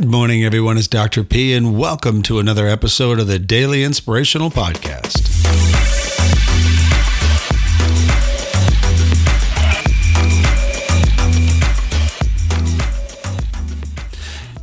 Good 0.00 0.08
morning, 0.08 0.42
everyone. 0.42 0.78
It's 0.78 0.88
Dr. 0.88 1.22
P, 1.22 1.52
and 1.52 1.78
welcome 1.78 2.22
to 2.22 2.38
another 2.38 2.66
episode 2.66 3.20
of 3.20 3.26
the 3.26 3.38
Daily 3.38 3.84
Inspirational 3.84 4.48
Podcast. 4.48 5.20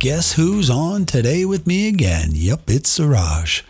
Guess 0.00 0.32
who's 0.32 0.68
on 0.68 1.06
today 1.06 1.44
with 1.44 1.68
me 1.68 1.86
again? 1.86 2.30
Yep, 2.32 2.62
it's 2.66 2.90
Suraj. 2.90 3.62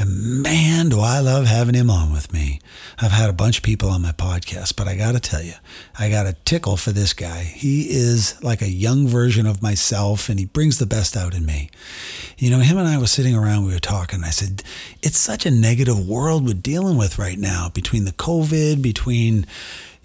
And 0.00 0.42
man, 0.42 0.88
do 0.88 1.00
I 1.00 1.20
love 1.20 1.44
having 1.44 1.74
him 1.74 1.90
on 1.90 2.10
with 2.10 2.32
me. 2.32 2.60
I've 2.98 3.12
had 3.12 3.28
a 3.28 3.34
bunch 3.34 3.58
of 3.58 3.62
people 3.62 3.90
on 3.90 4.00
my 4.00 4.12
podcast, 4.12 4.74
but 4.74 4.88
I 4.88 4.96
got 4.96 5.12
to 5.12 5.20
tell 5.20 5.42
you, 5.42 5.52
I 5.98 6.08
got 6.08 6.26
a 6.26 6.32
tickle 6.32 6.78
for 6.78 6.90
this 6.90 7.12
guy. 7.12 7.42
He 7.42 7.82
is 7.90 8.42
like 8.42 8.62
a 8.62 8.70
young 8.70 9.06
version 9.06 9.46
of 9.46 9.60
myself, 9.60 10.30
and 10.30 10.38
he 10.38 10.46
brings 10.46 10.78
the 10.78 10.86
best 10.86 11.18
out 11.18 11.34
in 11.34 11.44
me. 11.44 11.68
You 12.38 12.48
know, 12.48 12.60
him 12.60 12.78
and 12.78 12.88
I 12.88 12.96
were 12.96 13.06
sitting 13.06 13.36
around, 13.36 13.66
we 13.66 13.74
were 13.74 13.78
talking. 13.78 14.24
I 14.24 14.30
said, 14.30 14.62
It's 15.02 15.18
such 15.18 15.44
a 15.44 15.50
negative 15.50 16.08
world 16.08 16.46
we're 16.46 16.54
dealing 16.54 16.96
with 16.96 17.18
right 17.18 17.38
now 17.38 17.68
between 17.68 18.06
the 18.06 18.12
COVID, 18.12 18.80
between, 18.80 19.46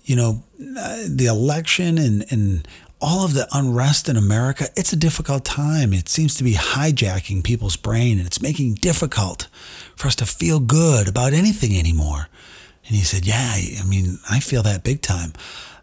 you 0.03 0.17
know, 0.17 0.43
uh, 0.77 1.03
the 1.07 1.27
election 1.27 1.97
and, 1.97 2.25
and 2.29 2.67
all 3.01 3.25
of 3.25 3.33
the 3.33 3.47
unrest 3.51 4.07
in 4.09 4.17
America, 4.17 4.67
it's 4.75 4.93
a 4.93 4.97
difficult 4.97 5.43
time. 5.43 5.93
It 5.93 6.09
seems 6.09 6.35
to 6.35 6.43
be 6.43 6.53
hijacking 6.53 7.43
people's 7.43 7.75
brain 7.75 8.17
and 8.17 8.25
it's 8.25 8.41
making 8.41 8.73
it 8.73 8.81
difficult 8.81 9.47
for 9.95 10.07
us 10.07 10.15
to 10.15 10.25
feel 10.25 10.59
good 10.59 11.07
about 11.07 11.33
anything 11.33 11.77
anymore. 11.77 12.29
And 12.87 12.95
he 12.95 13.03
said, 13.03 13.25
Yeah, 13.25 13.53
I 13.53 13.83
mean, 13.87 14.19
I 14.29 14.39
feel 14.39 14.63
that 14.63 14.83
big 14.83 15.01
time. 15.01 15.33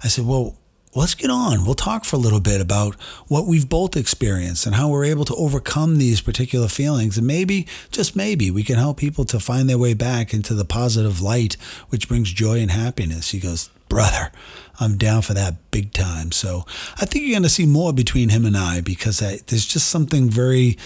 I 0.03 0.09
said, 0.09 0.27
Well, 0.27 0.57
let's 0.95 1.15
get 1.15 1.31
on. 1.31 1.65
We'll 1.65 1.75
talk 1.75 2.05
for 2.05 2.17
a 2.17 2.19
little 2.19 2.41
bit 2.41 2.61
about 2.61 2.95
what 3.29 3.47
we've 3.47 3.69
both 3.69 3.97
experienced 3.97 4.67
and 4.67 4.75
how 4.75 4.89
we're 4.89 5.05
able 5.05 5.25
to 5.27 5.35
overcome 5.35 5.99
these 5.99 6.21
particular 6.21 6.69
feelings. 6.69 7.19
And 7.19 7.27
maybe, 7.27 7.67
just 7.91 8.15
maybe, 8.15 8.51
we 8.51 8.63
can 8.63 8.77
help 8.77 8.99
people 8.99 9.25
to 9.27 9.41
find 9.41 9.69
their 9.69 9.79
way 9.79 9.95
back 9.95 10.33
into 10.33 10.55
the 10.55 10.65
positive 10.65 11.21
light, 11.21 11.55
which 11.89 12.09
brings 12.09 12.33
joy 12.33 12.61
and 12.61 12.71
happiness. 12.71 13.31
He 13.31 13.41
goes, 13.41 13.71
Brother, 13.89 14.33
I'm 14.83 14.97
down 14.97 15.23
for 15.23 15.35
that 15.35 15.71
big 15.71 15.93
time. 15.93 16.33
So 16.33 16.65
I 16.97 17.07
think 17.07 17.25
you're 17.25 17.35
going 17.35 17.43
to 17.45 17.49
see 17.49 17.67
more 17.67 17.93
between 17.93 18.29
him 18.29 18.45
and 18.45 18.57
I 18.57 18.81
because 18.81 19.23
I, 19.23 19.39
there's 19.47 19.67
just 19.67 19.89
something 19.89 20.29
very, 20.29 20.77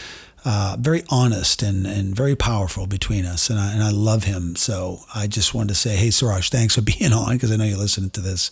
uh, 0.45 0.77
very 0.79 1.03
honest 1.09 1.63
and, 1.63 1.87
and 1.87 2.15
very 2.15 2.37
powerful 2.37 2.87
between 2.87 3.25
us. 3.25 3.51
And 3.51 3.59
I, 3.59 3.73
and 3.73 3.83
I 3.83 3.91
love 3.91 4.25
him. 4.25 4.55
So 4.57 5.01
I 5.15 5.27
just 5.27 5.55
wanted 5.55 5.69
to 5.71 5.75
say, 5.75 5.97
hey, 5.97 6.11
Suraj, 6.11 6.51
thanks 6.51 6.75
for 6.75 6.83
being 6.99 7.13
on 7.13 7.35
because 7.35 7.51
I 7.51 7.57
know 7.57 7.65
you're 7.65 7.79
listening 7.79 8.11
to 8.11 8.21
this. 8.21 8.51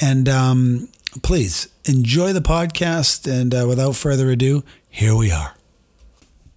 And 0.00 0.28
um, 0.28 0.88
please 1.22 1.68
enjoy 1.84 2.32
the 2.32 2.40
podcast. 2.40 3.30
And 3.30 3.54
uh, 3.54 3.66
without 3.68 3.96
further 3.96 4.30
ado, 4.30 4.64
here 4.88 5.14
we 5.14 5.30
are. 5.30 5.54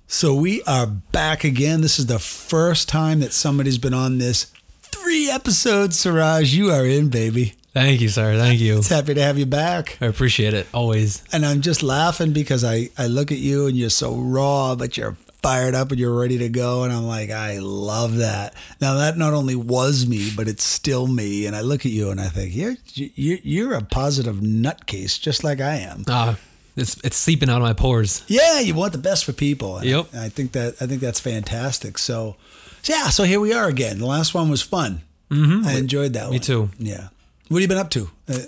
So 0.08 0.36
we 0.36 0.62
are 0.64 0.86
back 0.86 1.44
again. 1.44 1.82
This 1.82 2.00
is 2.00 2.06
the 2.06 2.20
first 2.20 2.88
time 2.88 3.20
that 3.20 3.34
somebody's 3.34 3.80
been 3.80 3.94
on 3.94 4.20
this 4.20 4.52
three 4.84 5.30
episodes, 5.30 5.98
Suraj. 5.98 6.54
You 6.54 6.72
are 6.72 6.86
in, 6.86 7.10
baby. 7.10 7.54
Thank 7.76 8.00
you, 8.00 8.08
sir. 8.08 8.38
Thank 8.38 8.62
you. 8.62 8.78
It's 8.78 8.88
happy 8.88 9.14
to 9.16 9.22
have 9.22 9.38
you 9.38 9.46
back. 9.46 9.98
I 10.00 10.06
appreciate 10.06 10.54
it 10.54 10.66
always. 10.74 11.22
And 11.34 11.46
I'm 11.46 11.60
just 11.60 11.84
laughing 11.84 12.32
because 12.32 12.64
I, 12.64 12.90
I 12.98 13.08
look 13.08 13.34
at 13.34 13.38
you 13.38 13.68
and 13.68 13.76
you're 13.76 13.90
so 13.90 14.16
raw, 14.16 14.76
but 14.76 14.96
you're 14.96 15.18
fired 15.44 15.76
up 15.76 15.92
and 15.92 16.00
you're 16.00 16.18
ready 16.18 16.38
to 16.38 16.48
go. 16.48 16.86
And 16.86 16.94
I'm 16.94 17.04
like, 17.06 17.32
I 17.32 17.58
love 17.60 18.16
that. 18.16 18.54
Now 18.80 18.96
that 18.96 19.18
not 19.18 19.34
only 19.34 19.56
was 19.56 20.08
me, 20.08 20.32
but 20.34 20.48
it's 20.48 20.64
still 20.64 21.06
me. 21.06 21.46
And 21.48 21.54
I 21.56 21.60
look 21.62 21.86
at 21.86 21.92
you 21.92 22.12
and 22.12 22.22
I 22.22 22.30
think 22.30 22.56
you're 22.56 22.76
you're, 22.94 23.40
you're 23.44 23.74
a 23.74 23.82
positive 23.82 24.38
nutcase, 24.38 25.20
just 25.20 25.44
like 25.44 25.60
I 25.60 25.76
am. 25.76 26.06
Ah, 26.08 26.38
it's 26.78 26.96
it's 27.04 27.18
seeping 27.18 27.50
out 27.50 27.58
of 27.58 27.64
my 27.64 27.74
pores. 27.74 28.24
Yeah, 28.28 28.62
you 28.62 28.74
want 28.74 28.94
the 28.94 29.00
best 29.00 29.26
for 29.26 29.34
people. 29.34 29.80
And 29.80 29.86
Yep. 29.86 30.08
I, 30.16 30.26
I 30.26 30.30
think 30.30 30.54
that 30.54 30.76
I 30.82 30.88
think 30.88 31.02
that's 31.02 31.20
fantastic. 31.20 31.98
So, 31.98 32.38
so 32.84 32.94
yeah, 32.94 33.10
so 33.10 33.24
here 33.26 33.42
we 33.42 33.52
are 33.52 33.68
again. 33.68 34.00
The 34.00 34.06
last 34.08 34.34
one 34.34 34.50
was 34.50 34.62
fun. 34.62 35.02
Mm-hmm. 35.30 35.68
I 35.68 35.74
enjoyed 35.74 36.14
that 36.14 36.24
one. 36.24 36.32
Me 36.32 36.38
one. 36.38 36.42
too. 36.42 36.70
Yeah. 36.80 37.10
What 37.48 37.58
have 37.58 37.62
you 37.62 37.68
been 37.68 37.78
up 37.78 37.92
to? 37.92 38.10
Uh, 38.28 38.40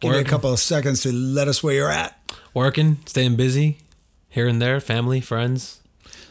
give 0.00 0.10
me 0.10 0.18
a 0.18 0.24
couple 0.24 0.52
of 0.52 0.58
seconds 0.58 1.02
to 1.02 1.12
let 1.12 1.46
us 1.46 1.62
where 1.62 1.74
you're 1.74 1.90
at. 1.90 2.18
Working, 2.54 2.98
staying 3.06 3.36
busy, 3.36 3.78
here 4.28 4.48
and 4.48 4.60
there, 4.60 4.80
family, 4.80 5.20
friends. 5.20 5.80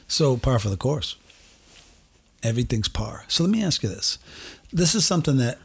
So 0.10 0.36
par 0.36 0.60
for 0.60 0.68
the 0.68 0.76
course. 0.76 1.16
Everything's 2.44 2.90
par. 2.90 3.24
So 3.30 3.44
let 3.44 3.50
me 3.50 3.64
ask 3.64 3.82
you 3.82 3.88
this. 3.88 4.18
This 4.74 4.94
is 4.94 5.06
something 5.06 5.38
that, 5.38 5.58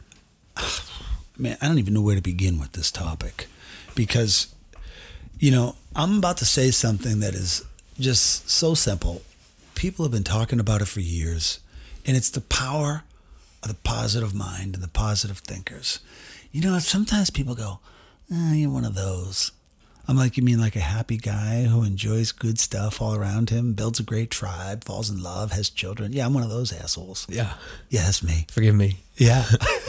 man, 1.37 1.57
I 1.61 1.67
don't 1.67 1.79
even 1.79 1.93
know 1.93 2.01
where 2.01 2.15
to 2.15 2.21
begin 2.21 2.59
with 2.59 2.71
this 2.71 2.91
topic 2.91 3.47
because, 3.93 4.47
you 5.39 5.51
know, 5.51 5.75
I'm 5.97 6.19
about 6.19 6.37
to 6.37 6.45
say 6.45 6.71
something 6.71 7.19
that 7.19 7.33
is 7.33 7.65
just 7.99 8.49
so 8.49 8.73
simple. 8.73 9.21
People 9.75 10.05
have 10.05 10.13
been 10.13 10.23
talking 10.23 10.61
about 10.61 10.81
it 10.81 10.87
for 10.87 11.01
years, 11.01 11.59
and 12.05 12.15
it's 12.15 12.29
the 12.29 12.41
power 12.41 13.03
of 13.63 13.67
the 13.67 13.75
positive 13.83 14.33
mind 14.33 14.75
and 14.75 14.83
the 14.83 14.87
positive 14.87 15.39
thinkers. 15.39 15.99
You 16.57 16.63
know, 16.63 16.79
sometimes 16.79 17.29
people 17.29 17.53
go, 17.53 17.81
oh, 18.33 18.53
you're 18.53 18.71
one 18.71 18.83
of 18.83 18.95
those. 18.95 19.51
I'm 20.07 20.17
like, 20.17 20.37
you 20.37 20.43
mean 20.43 20.59
like 20.59 20.75
a 20.75 20.79
happy 20.79 21.17
guy 21.17 21.65
who 21.65 21.83
enjoys 21.83 22.31
good 22.31 22.57
stuff 22.57 22.99
all 22.99 23.13
around 23.13 23.51
him, 23.51 23.73
builds 23.73 23.99
a 23.99 24.03
great 24.03 24.31
tribe, 24.31 24.83
falls 24.83 25.11
in 25.11 25.21
love, 25.21 25.51
has 25.51 25.69
children? 25.69 26.13
Yeah, 26.13 26.25
I'm 26.25 26.33
one 26.33 26.41
of 26.41 26.49
those 26.49 26.73
assholes. 26.73 27.27
Yeah. 27.29 27.53
Yeah, 27.89 28.05
that's 28.05 28.23
me. 28.23 28.47
Forgive 28.49 28.73
me. 28.73 29.01
Yeah. 29.17 29.45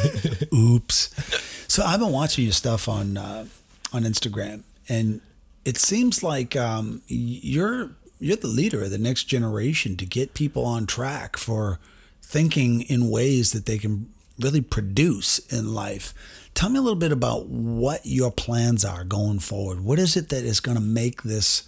Oops. 0.55 1.65
So 1.69 1.83
I've 1.87 2.01
been 2.01 2.13
watching 2.13 2.45
your 2.45 2.53
stuff 2.53 2.87
on 2.87 3.17
uh, 3.17 3.47
on 3.95 4.03
Instagram, 4.03 4.63
and 4.91 5.23
it 5.65 5.79
seems 5.79 6.23
like 6.23 6.55
um, 6.55 7.01
you're 7.07 7.93
you're 8.19 8.37
the 8.37 8.47
leader 8.47 8.83
of 8.83 8.91
the 8.91 8.99
next 8.99 9.25
generation 9.25 9.97
to 9.97 10.05
get 10.05 10.35
people 10.35 10.67
on 10.67 10.85
track 10.85 11.39
for 11.39 11.79
thinking 12.21 12.83
in 12.83 13.09
ways 13.09 13.53
that 13.53 13.65
they 13.65 13.79
can 13.79 14.13
really 14.39 14.61
produce 14.61 15.39
in 15.51 15.75
life. 15.75 16.13
Tell 16.55 16.69
me 16.69 16.79
a 16.79 16.83
little 16.83 16.99
bit 16.99 17.13
about 17.13 17.47
what 17.47 18.01
your 18.05 18.33
plans 18.33 18.85
are 18.85 19.05
going 19.05 19.39
forward. 19.39 19.81
What 19.81 19.99
is 19.99 20.17
it 20.17 20.29
that 20.31 20.45
is 20.45 20.61
going 20.61 20.77
to 20.77 20.83
make 20.83 21.23
this 21.23 21.63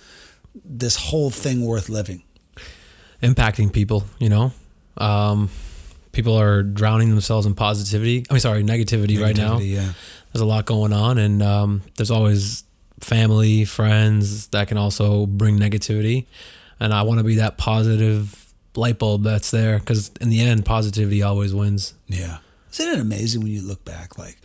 this 0.64 0.96
whole 0.96 1.30
thing 1.30 1.64
worth 1.64 1.88
living? 1.88 2.22
Impacting 3.22 3.72
people, 3.72 4.04
you 4.18 4.28
know. 4.28 4.52
Um, 4.96 5.50
people 6.12 6.36
are 6.38 6.62
drowning 6.62 7.10
themselves 7.10 7.46
in 7.46 7.54
positivity. 7.54 8.24
I 8.28 8.34
mean, 8.34 8.40
sorry, 8.40 8.64
negativity, 8.64 9.20
right 9.20 9.36
now. 9.36 9.58
Yeah. 9.58 9.92
There's 10.32 10.42
a 10.42 10.46
lot 10.46 10.66
going 10.66 10.92
on, 10.92 11.18
and 11.18 11.42
um, 11.42 11.82
there's 11.96 12.10
always 12.10 12.64
family, 13.00 13.64
friends 13.64 14.48
that 14.48 14.68
can 14.68 14.76
also 14.76 15.26
bring 15.26 15.58
negativity. 15.58 16.26
And 16.78 16.94
I 16.94 17.02
want 17.02 17.18
to 17.18 17.24
be 17.24 17.36
that 17.36 17.58
positive 17.58 18.52
light 18.74 18.98
bulb 18.98 19.24
that's 19.24 19.50
there 19.50 19.78
because 19.78 20.10
in 20.20 20.30
the 20.30 20.40
end, 20.40 20.64
positivity 20.64 21.22
always 21.22 21.54
wins. 21.54 21.94
Yeah. 22.06 22.38
Isn't 22.72 22.88
it 22.94 23.00
amazing 23.00 23.42
when 23.42 23.52
you 23.52 23.62
look 23.62 23.84
back, 23.84 24.18
like 24.18 24.38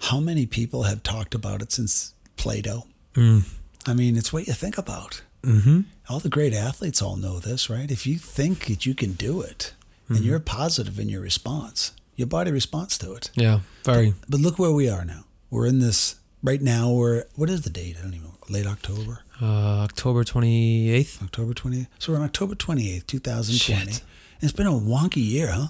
how 0.00 0.20
many 0.20 0.46
people 0.46 0.84
have 0.84 1.02
talked 1.02 1.34
about 1.34 1.62
it 1.62 1.72
since 1.72 2.14
Plato? 2.36 2.86
I 3.16 3.94
mean, 3.94 4.16
it's 4.16 4.30
what 4.32 4.46
you 4.46 4.52
think 4.52 4.76
about. 4.76 5.22
Mm-hmm. 5.42 5.80
All 6.10 6.18
the 6.18 6.28
great 6.28 6.52
athletes 6.52 7.00
all 7.00 7.16
know 7.16 7.38
this, 7.38 7.70
right? 7.70 7.90
If 7.90 8.06
you 8.06 8.18
think 8.18 8.66
that 8.66 8.84
you 8.84 8.94
can 8.94 9.12
do 9.12 9.40
it 9.40 9.72
and 10.08 10.18
you're 10.18 10.38
positive 10.40 10.98
in 10.98 11.08
your 11.08 11.22
response, 11.22 11.92
your 12.14 12.26
body 12.26 12.50
responds 12.50 12.98
to 12.98 13.14
it. 13.14 13.30
Yeah, 13.34 13.60
very. 13.84 14.14
But 14.28 14.40
look 14.40 14.58
where 14.58 14.72
we 14.72 14.88
are 14.90 15.04
now. 15.04 15.24
We're 15.50 15.66
in 15.66 15.78
this 15.78 16.16
right 16.42 16.60
now. 16.60 16.92
We're 16.92 17.24
what 17.36 17.48
is 17.48 17.62
the 17.62 17.70
date? 17.70 17.96
I 17.98 18.02
don't 18.02 18.14
even 18.14 18.26
know. 18.26 18.32
Late 18.48 18.66
October, 18.66 19.20
Uh, 19.42 19.82
October 19.82 20.22
28th. 20.24 21.22
October 21.22 21.52
28th. 21.54 21.88
So 21.98 22.12
we're 22.12 22.18
on 22.18 22.24
October 22.24 22.54
28th, 22.54 23.06
2020. 23.06 23.58
Shit. 23.58 24.02
And 24.40 24.42
it's 24.42 24.52
been 24.52 24.66
a 24.68 24.72
wonky 24.72 25.16
year, 25.26 25.48
huh? 25.50 25.68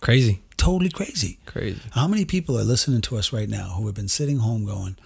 Crazy. 0.00 0.42
Totally 0.58 0.90
crazy. 0.90 1.38
Crazy. 1.46 1.80
How 1.92 2.06
many 2.06 2.24
people 2.26 2.58
are 2.58 2.64
listening 2.64 3.00
to 3.02 3.16
us 3.16 3.32
right 3.32 3.48
now 3.48 3.70
who 3.76 3.86
have 3.86 3.94
been 3.94 4.08
sitting 4.08 4.38
home 4.38 4.66
going, 4.66 4.96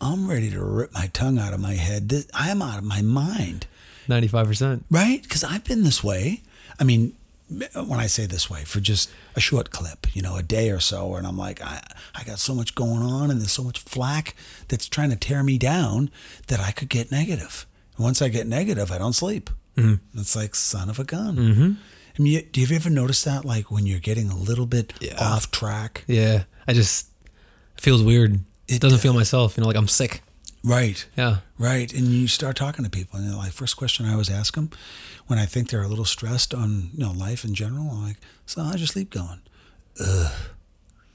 I'm 0.00 0.28
ready 0.28 0.50
to 0.50 0.62
rip 0.64 0.92
my 0.92 1.06
tongue 1.12 1.38
out 1.38 1.52
of 1.52 1.60
my 1.60 1.74
head. 1.74 2.08
This- 2.08 2.26
I 2.34 2.50
am 2.50 2.60
out 2.60 2.78
of 2.78 2.84
my 2.84 3.00
mind, 3.02 3.66
95%. 4.08 4.82
right? 4.90 5.22
Because 5.22 5.44
I've 5.44 5.62
been 5.64 5.84
this 5.84 6.02
way. 6.02 6.42
I 6.80 6.84
mean, 6.84 7.12
when 7.48 8.00
I 8.00 8.06
say 8.06 8.26
this 8.26 8.50
way, 8.50 8.64
for 8.64 8.80
just 8.80 9.08
a 9.36 9.40
short 9.40 9.70
clip, 9.70 10.06
you 10.16 10.22
know, 10.22 10.36
a 10.36 10.42
day 10.42 10.70
or 10.70 10.80
so, 10.80 11.14
and 11.14 11.26
I'm 11.26 11.36
like, 11.38 11.62
I, 11.62 11.82
I 12.14 12.24
got 12.24 12.38
so 12.38 12.54
much 12.54 12.74
going 12.74 13.02
on 13.02 13.30
and 13.30 13.40
there's 13.40 13.52
so 13.52 13.62
much 13.62 13.78
flack 13.80 14.34
that's 14.68 14.88
trying 14.88 15.10
to 15.10 15.16
tear 15.16 15.42
me 15.44 15.58
down 15.58 16.10
that 16.48 16.58
I 16.60 16.72
could 16.72 16.88
get 16.88 17.12
negative. 17.12 17.66
And 17.96 18.04
once 18.04 18.20
I 18.22 18.28
get 18.28 18.46
negative, 18.46 18.90
I 18.90 18.98
don't 18.98 19.12
sleep. 19.12 19.50
Mm-hmm. 19.76 20.18
It's 20.18 20.34
like 20.34 20.54
son 20.54 20.88
of 20.88 20.98
a 20.98 21.04
gun. 21.04 21.36
Mm-hmm. 21.36 21.72
I 22.18 22.22
mean, 22.22 22.48
do 22.52 22.60
you 22.60 22.76
ever 22.76 22.90
notice 22.90 23.22
that, 23.24 23.44
like 23.44 23.70
when 23.70 23.86
you're 23.86 24.00
getting 24.00 24.30
a 24.30 24.36
little 24.36 24.66
bit 24.66 24.92
Yeah. 25.00 25.16
off 25.18 25.50
track? 25.50 26.04
Yeah. 26.06 26.44
I 26.66 26.72
just, 26.72 27.08
it 27.76 27.80
feels 27.80 28.02
weird. 28.02 28.34
It 28.68 28.76
It 28.76 28.80
doesn't 28.80 28.96
does. 28.96 29.02
feel 29.02 29.12
myself. 29.14 29.56
You 29.56 29.62
know, 29.62 29.66
like 29.66 29.76
I'm 29.76 29.88
sick. 29.88 30.22
Right. 30.62 31.04
Yeah. 31.16 31.38
Right. 31.58 31.92
And 31.92 32.06
you 32.06 32.26
start 32.28 32.56
talking 32.56 32.84
to 32.84 32.90
people, 32.90 33.18
and 33.18 33.36
like 33.36 33.52
first 33.52 33.76
question 33.76 34.06
I 34.06 34.12
always 34.12 34.30
ask 34.30 34.54
them 34.54 34.70
when 35.26 35.38
I 35.38 35.44
think 35.44 35.68
they're 35.70 35.82
a 35.82 35.88
little 35.88 36.04
stressed 36.06 36.54
on 36.54 36.90
you 36.94 37.00
know 37.04 37.12
life 37.12 37.44
in 37.44 37.54
general, 37.54 37.88
I'm 37.90 38.02
like, 38.04 38.16
so 38.46 38.62
how's 38.62 38.78
your 38.80 38.86
sleep 38.86 39.10
going? 39.10 39.40
Ugh. 40.00 40.32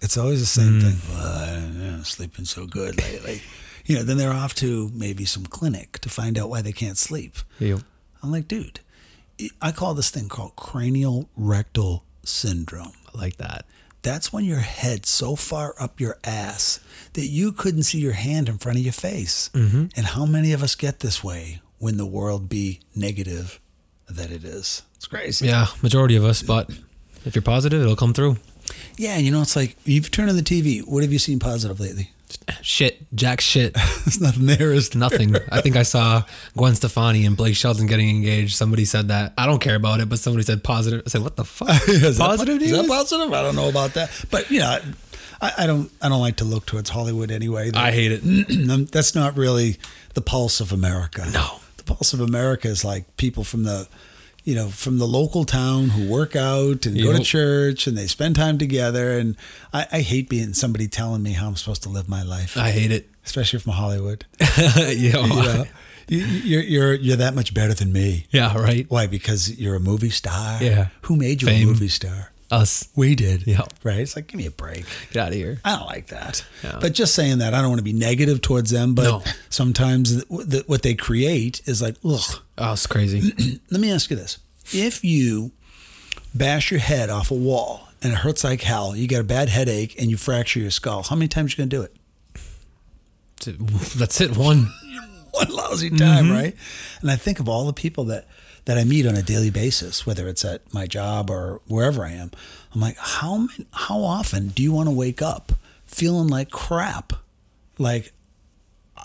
It's 0.01 0.17
always 0.17 0.39
the 0.39 0.45
same 0.45 0.79
mm. 0.79 0.81
thing. 0.81 1.15
Well, 1.15 1.27
I 1.43 1.53
don't 1.55 1.79
know, 1.97 2.03
sleeping 2.03 2.45
so 2.45 2.65
good 2.67 3.01
lately. 3.01 3.41
You 3.85 3.95
know, 3.97 4.03
then 4.03 4.17
they're 4.17 4.31
off 4.33 4.53
to 4.55 4.89
maybe 4.93 5.25
some 5.25 5.45
clinic 5.45 5.97
to 5.99 6.09
find 6.09 6.37
out 6.37 6.49
why 6.49 6.61
they 6.61 6.71
can't 6.71 6.97
sleep. 6.97 7.37
Yep. 7.59 7.79
I'm 8.21 8.31
like, 8.31 8.47
dude, 8.47 8.79
I 9.61 9.71
call 9.71 9.93
this 9.93 10.09
thing 10.09 10.27
called 10.27 10.55
cranial 10.55 11.29
rectal 11.35 12.03
syndrome. 12.23 12.93
I 13.13 13.17
like 13.17 13.37
that. 13.37 13.65
That's 14.01 14.31
when 14.31 14.45
your 14.45 14.59
head's 14.59 15.09
so 15.09 15.35
far 15.35 15.75
up 15.79 15.99
your 15.99 16.17
ass 16.23 16.79
that 17.13 17.25
you 17.25 17.51
couldn't 17.51 17.83
see 17.83 17.99
your 17.99 18.13
hand 18.13 18.47
in 18.47 18.57
front 18.57 18.77
of 18.77 18.83
your 18.83 18.93
face. 18.93 19.49
Mm-hmm. 19.53 19.87
And 19.95 20.05
how 20.05 20.25
many 20.25 20.53
of 20.53 20.63
us 20.63 20.75
get 20.75 20.99
this 20.99 21.23
way 21.23 21.61
when 21.79 21.97
the 21.97 22.05
world 22.05 22.47
be 22.47 22.79
negative 22.95 23.59
that 24.07 24.31
it 24.31 24.43
is? 24.43 24.83
It's 24.95 25.07
crazy. 25.07 25.47
Yeah, 25.47 25.67
majority 25.81 26.15
of 26.15 26.23
us, 26.23 26.41
but 26.41 26.69
if 27.25 27.35
you're 27.35 27.41
positive, 27.41 27.81
it'll 27.81 27.95
come 27.95 28.13
through. 28.13 28.37
Yeah, 28.97 29.15
and 29.15 29.25
you 29.25 29.31
know, 29.31 29.41
it's 29.41 29.55
like 29.55 29.75
you've 29.83 30.11
turned 30.11 30.29
on 30.29 30.35
the 30.35 30.43
TV. 30.43 30.85
What 30.85 31.03
have 31.03 31.11
you 31.11 31.19
seen 31.19 31.39
positive 31.39 31.79
lately? 31.79 32.11
Shit, 32.61 33.13
jack 33.15 33.41
shit, 33.41 33.73
There's 34.05 34.21
nothing 34.21 34.45
there. 34.45 34.73
Is 34.73 34.89
there? 34.89 34.99
nothing. 34.99 35.35
I 35.51 35.61
think 35.61 35.75
I 35.75 35.83
saw 35.83 36.23
Gwen 36.57 36.75
Stefani 36.75 37.25
and 37.25 37.35
Blake 37.37 37.55
Shelton 37.55 37.87
getting 37.87 38.09
engaged. 38.09 38.55
Somebody 38.55 38.85
said 38.85 39.07
that. 39.07 39.33
I 39.37 39.45
don't 39.45 39.59
care 39.59 39.75
about 39.75 39.99
it, 39.99 40.09
but 40.09 40.19
somebody 40.19 40.43
said 40.43 40.63
positive. 40.63 41.03
I 41.05 41.09
said, 41.09 41.21
what 41.21 41.35
the 41.35 41.45
fuck? 41.45 41.69
Is 41.87 42.17
that 42.17 42.23
positive 42.25 42.61
Is 42.61 42.71
that 42.71 42.87
positive? 42.87 43.31
I 43.33 43.41
don't 43.41 43.55
know 43.55 43.69
about 43.69 43.93
that, 43.93 44.11
but 44.29 44.49
you 44.51 44.59
know, 44.59 44.79
I, 45.41 45.51
I 45.59 45.67
don't. 45.67 45.91
I 46.01 46.09
don't 46.09 46.19
like 46.21 46.37
to 46.37 46.45
look 46.45 46.65
towards 46.65 46.89
Hollywood 46.89 47.31
anyway. 47.31 47.71
I 47.73 47.91
hate 47.91 48.11
it. 48.11 48.21
Um, 48.69 48.85
that's 48.85 49.15
not 49.15 49.35
really 49.37 49.77
the 50.13 50.21
pulse 50.21 50.59
of 50.59 50.71
America. 50.71 51.25
No. 51.31 51.59
the 51.77 51.83
pulse 51.83 52.13
of 52.13 52.19
America 52.19 52.67
is 52.67 52.83
like 52.85 53.15
people 53.17 53.43
from 53.43 53.63
the, 53.63 53.87
you 54.49 54.55
know, 54.55 54.67
from 54.69 54.97
the 54.97 55.05
local 55.07 55.45
town 55.45 55.89
who 55.89 56.09
work 56.09 56.35
out 56.35 56.85
and 56.87 56.99
go 57.01 57.13
to 57.15 57.23
church 57.23 57.85
and 57.87 57.95
they 57.97 58.07
spend 58.07 58.35
time 58.35 58.57
together. 58.57 59.17
And 59.19 59.35
I, 59.71 59.85
I 59.91 59.99
hate 60.01 60.27
being 60.27 60.53
somebody 60.53 60.87
telling 60.87 61.21
me 61.21 61.33
how 61.33 61.47
I'm 61.47 61.55
supposed 61.55 61.83
to 61.83 61.89
live 61.89 62.09
my 62.09 62.23
life, 62.23 62.57
I 62.57 62.71
hate 62.71 62.91
it. 62.91 63.09
especially 63.25 63.59
from 63.59 63.73
Hollywood. 63.73 64.25
yeah, 64.57 64.89
You 64.89 65.11
know, 65.13 65.65
you, 66.07 66.25
you're 66.25 66.63
you're 66.63 66.93
you're 66.95 67.17
that 67.17 67.35
much 67.35 67.53
better 67.53 67.75
than 67.75 67.93
me. 67.93 68.25
yeah, 68.31 68.57
right. 68.57 68.85
Why? 68.89 69.05
Because 69.05 69.59
you're 69.59 69.75
a 69.75 69.79
movie 69.79 70.09
star. 70.09 70.61
Yeah. 70.63 70.87
Who 71.03 71.15
made 71.15 71.41
you 71.43 71.47
a 71.49 71.63
movie 71.65 71.87
star? 71.89 72.31
Us. 72.51 72.89
We 72.95 73.13
did. 73.13 73.45
Yeah. 73.45 73.61
Right. 73.83 73.99
It's 73.99 74.15
like 74.15 74.25
give 74.25 74.39
me 74.39 74.47
a 74.47 74.51
break. 74.51 74.83
Get 75.11 75.21
out 75.21 75.27
of 75.27 75.35
here. 75.35 75.59
I 75.63 75.75
don't 75.77 75.85
like 75.85 76.07
that. 76.07 76.43
Yeah. 76.63 76.79
But 76.81 76.93
just 76.93 77.13
saying 77.13 77.37
that, 77.39 77.53
I 77.53 77.59
don't 77.61 77.69
want 77.69 77.77
to 77.77 77.83
be 77.83 77.93
negative 77.93 78.41
towards 78.41 78.71
them. 78.71 78.95
But 78.95 79.03
No. 79.03 79.23
sometimes 79.49 80.23
th- 80.25 80.49
th- 80.49 80.63
what 80.67 80.81
they 80.81 80.95
create 80.95 81.61
is 81.67 81.79
like, 81.79 81.95
ugh. 82.03 82.41
Oh, 82.59 82.73
it's 82.73 82.85
crazy. 82.87 83.59
Let 83.71 83.79
me 83.81 83.91
ask 83.91 84.09
you 84.09 84.15
this: 84.15 84.37
If 84.73 85.03
you 85.03 85.51
bash 86.35 86.71
your 86.71 86.79
head 86.81 87.09
off 87.09 87.31
a 87.31 87.35
wall 87.35 87.87
and 88.03 88.13
it 88.13 88.17
hurts 88.19 88.43
like 88.43 88.61
hell, 88.61 88.95
you 88.95 89.07
get 89.07 89.21
a 89.21 89.23
bad 89.23 89.49
headache, 89.49 89.99
and 89.99 90.09
you 90.11 90.17
fracture 90.17 90.59
your 90.59 90.71
skull, 90.71 91.03
how 91.03 91.15
many 91.15 91.27
times 91.27 91.51
are 91.51 91.53
you 91.53 91.57
gonna 91.69 91.69
do 91.69 91.81
it? 91.81 91.95
That's 93.97 94.21
it. 94.21 94.35
One. 94.37 94.67
One 95.31 95.47
lousy 95.49 95.91
time, 95.91 96.25
Mm-hmm. 96.25 96.31
right? 96.33 96.55
And 97.01 97.11
I 97.11 97.15
think 97.15 97.39
of 97.39 97.47
all 97.47 97.65
the 97.67 97.71
people 97.73 98.03
that 98.05 98.25
that 98.65 98.79
I 98.79 98.83
meet 98.83 99.05
on 99.05 99.15
a 99.15 99.21
daily 99.21 99.51
basis, 99.51 100.05
whether 100.05 100.27
it's 100.27 100.43
at 100.43 100.73
my 100.73 100.87
job 100.87 101.29
or 101.29 101.61
wherever 101.67 102.03
I 102.03 102.11
am. 102.11 102.31
I'm 102.73 102.81
like, 102.81 102.97
how 102.97 103.37
many, 103.37 103.65
how 103.71 103.99
often 104.01 104.47
do 104.49 104.63
you 104.63 104.71
want 104.71 104.87
to 104.89 104.91
wake 104.91 105.21
up 105.21 105.51
feeling 105.85 106.27
like 106.27 106.49
crap? 106.49 107.13
Like 107.77 108.11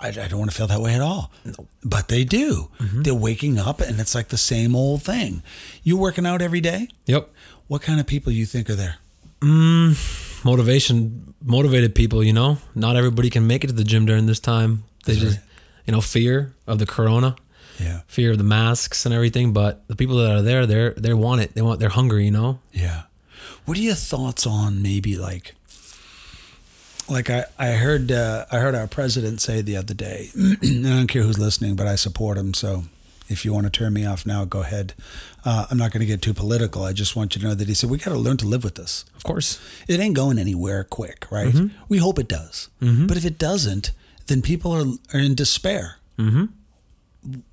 I, 0.01 0.09
I 0.09 0.29
don't 0.29 0.39
want 0.39 0.51
to 0.51 0.57
feel 0.57 0.67
that 0.67 0.81
way 0.81 0.95
at 0.95 1.01
all. 1.01 1.31
No. 1.45 1.69
But 1.85 2.09
they 2.09 2.25
do. 2.25 2.71
Mm-hmm. 2.81 3.03
They're 3.03 3.15
waking 3.15 3.59
up 3.59 3.81
and 3.81 3.99
it's 4.01 4.15
like 4.15 4.29
the 4.29 4.37
same 4.39 4.75
old 4.77 5.03
thing. 5.03 5.43
You 5.83 5.97
working 5.97 6.27
out 6.27 6.43
every 6.43 6.61
day? 6.61 6.89
Yep. 7.07 7.31
What 7.69 7.83
kind 7.83 8.01
of 8.01 8.07
people 8.07 8.33
you 8.33 8.45
think 8.47 8.69
are 8.69 8.75
there? 8.75 8.97
Mm, 9.41 10.45
Motivation, 10.45 11.35
motivated 11.43 11.95
people. 11.95 12.23
You 12.23 12.33
know, 12.33 12.59
not 12.75 12.97
everybody 12.97 13.31
can 13.31 13.47
make 13.47 13.65
it 13.65 13.69
to 13.69 13.73
the 13.73 13.85
gym 13.85 14.05
during 14.07 14.27
this 14.27 14.41
time. 14.41 14.85
They 15.07 15.13
That's 15.15 15.25
just, 15.25 15.37
right. 15.39 15.47
you 15.87 15.93
know, 15.93 16.01
fear 16.01 16.55
of 16.67 16.79
the 16.79 16.87
corona, 16.87 17.37
Yeah. 17.79 18.01
fear 18.07 18.33
of 18.33 18.39
the 18.39 18.45
masks 18.45 19.07
and 19.07 19.15
everything. 19.15 19.53
But 19.53 19.87
the 19.89 19.97
people 19.97 20.17
that 20.17 20.31
are 20.31 20.43
there, 20.43 20.67
they're 20.67 20.95
they 20.95 21.15
want 21.15 21.41
it. 21.41 21.55
They 21.55 21.63
want. 21.63 21.81
They're 21.81 21.89
hungry. 21.89 22.25
You 22.27 22.31
know. 22.31 22.59
Yeah. 22.73 23.03
What 23.65 23.79
are 23.79 23.81
your 23.81 23.95
thoughts 23.95 24.47
on 24.47 24.83
maybe 24.83 25.17
like 25.17 25.55
like 27.09 27.31
I, 27.31 27.45
I 27.59 27.73
heard 27.73 28.11
uh, 28.11 28.47
I 28.51 28.59
heard 28.59 28.75
our 28.75 28.87
president 28.87 29.41
say 29.41 29.61
the 29.61 29.77
other 29.77 29.95
day, 29.95 30.31
I 30.39 30.57
don't 30.61 31.07
care 31.07 31.23
who's 31.23 31.39
listening, 31.39 31.77
but 31.77 31.87
I 31.87 31.97
support 31.97 32.39
him. 32.39 32.55
So 32.55 32.85
if 33.29 33.45
you 33.45 33.53
want 33.53 33.65
to 33.67 33.71
turn 33.71 33.93
me 33.93 34.05
off 34.07 34.27
now, 34.27 34.45
go 34.45 34.61
ahead. 34.61 34.95
Uh, 35.45 35.67
I'm 35.71 35.79
not 35.79 35.93
going 35.93 36.01
to 36.01 36.07
get 36.07 36.23
too 36.23 36.35
political. 36.35 36.85
I 36.85 36.93
just 36.93 37.17
want 37.17 37.35
you 37.35 37.41
to 37.43 37.49
know 37.49 37.55
that 37.55 37.69
he 37.69 37.75
said 37.75 37.91
we 37.91 37.99
got 37.99 38.13
to 38.13 38.19
learn 38.19 38.37
to 38.39 38.47
live 38.47 38.65
with 38.65 38.75
this. 38.75 39.05
Of 39.17 39.25
course. 39.25 39.61
It 39.89 40.01
ain't 40.01 40.15
going 40.15 40.39
anywhere 40.39 40.85
quick, 40.85 41.27
right? 41.31 41.55
We 41.89 41.99
hope 41.99 42.19
it 42.19 42.29
does, 42.29 42.69
but 42.81 43.17
if 43.17 43.25
it 43.25 43.39
doesn't, 43.39 43.93
then 44.27 44.43
people 44.43 44.73
are 44.73 44.87
are 45.13 45.21
in 45.21 45.35
despair. 45.35 45.97
Mm-hmm. 46.19 46.45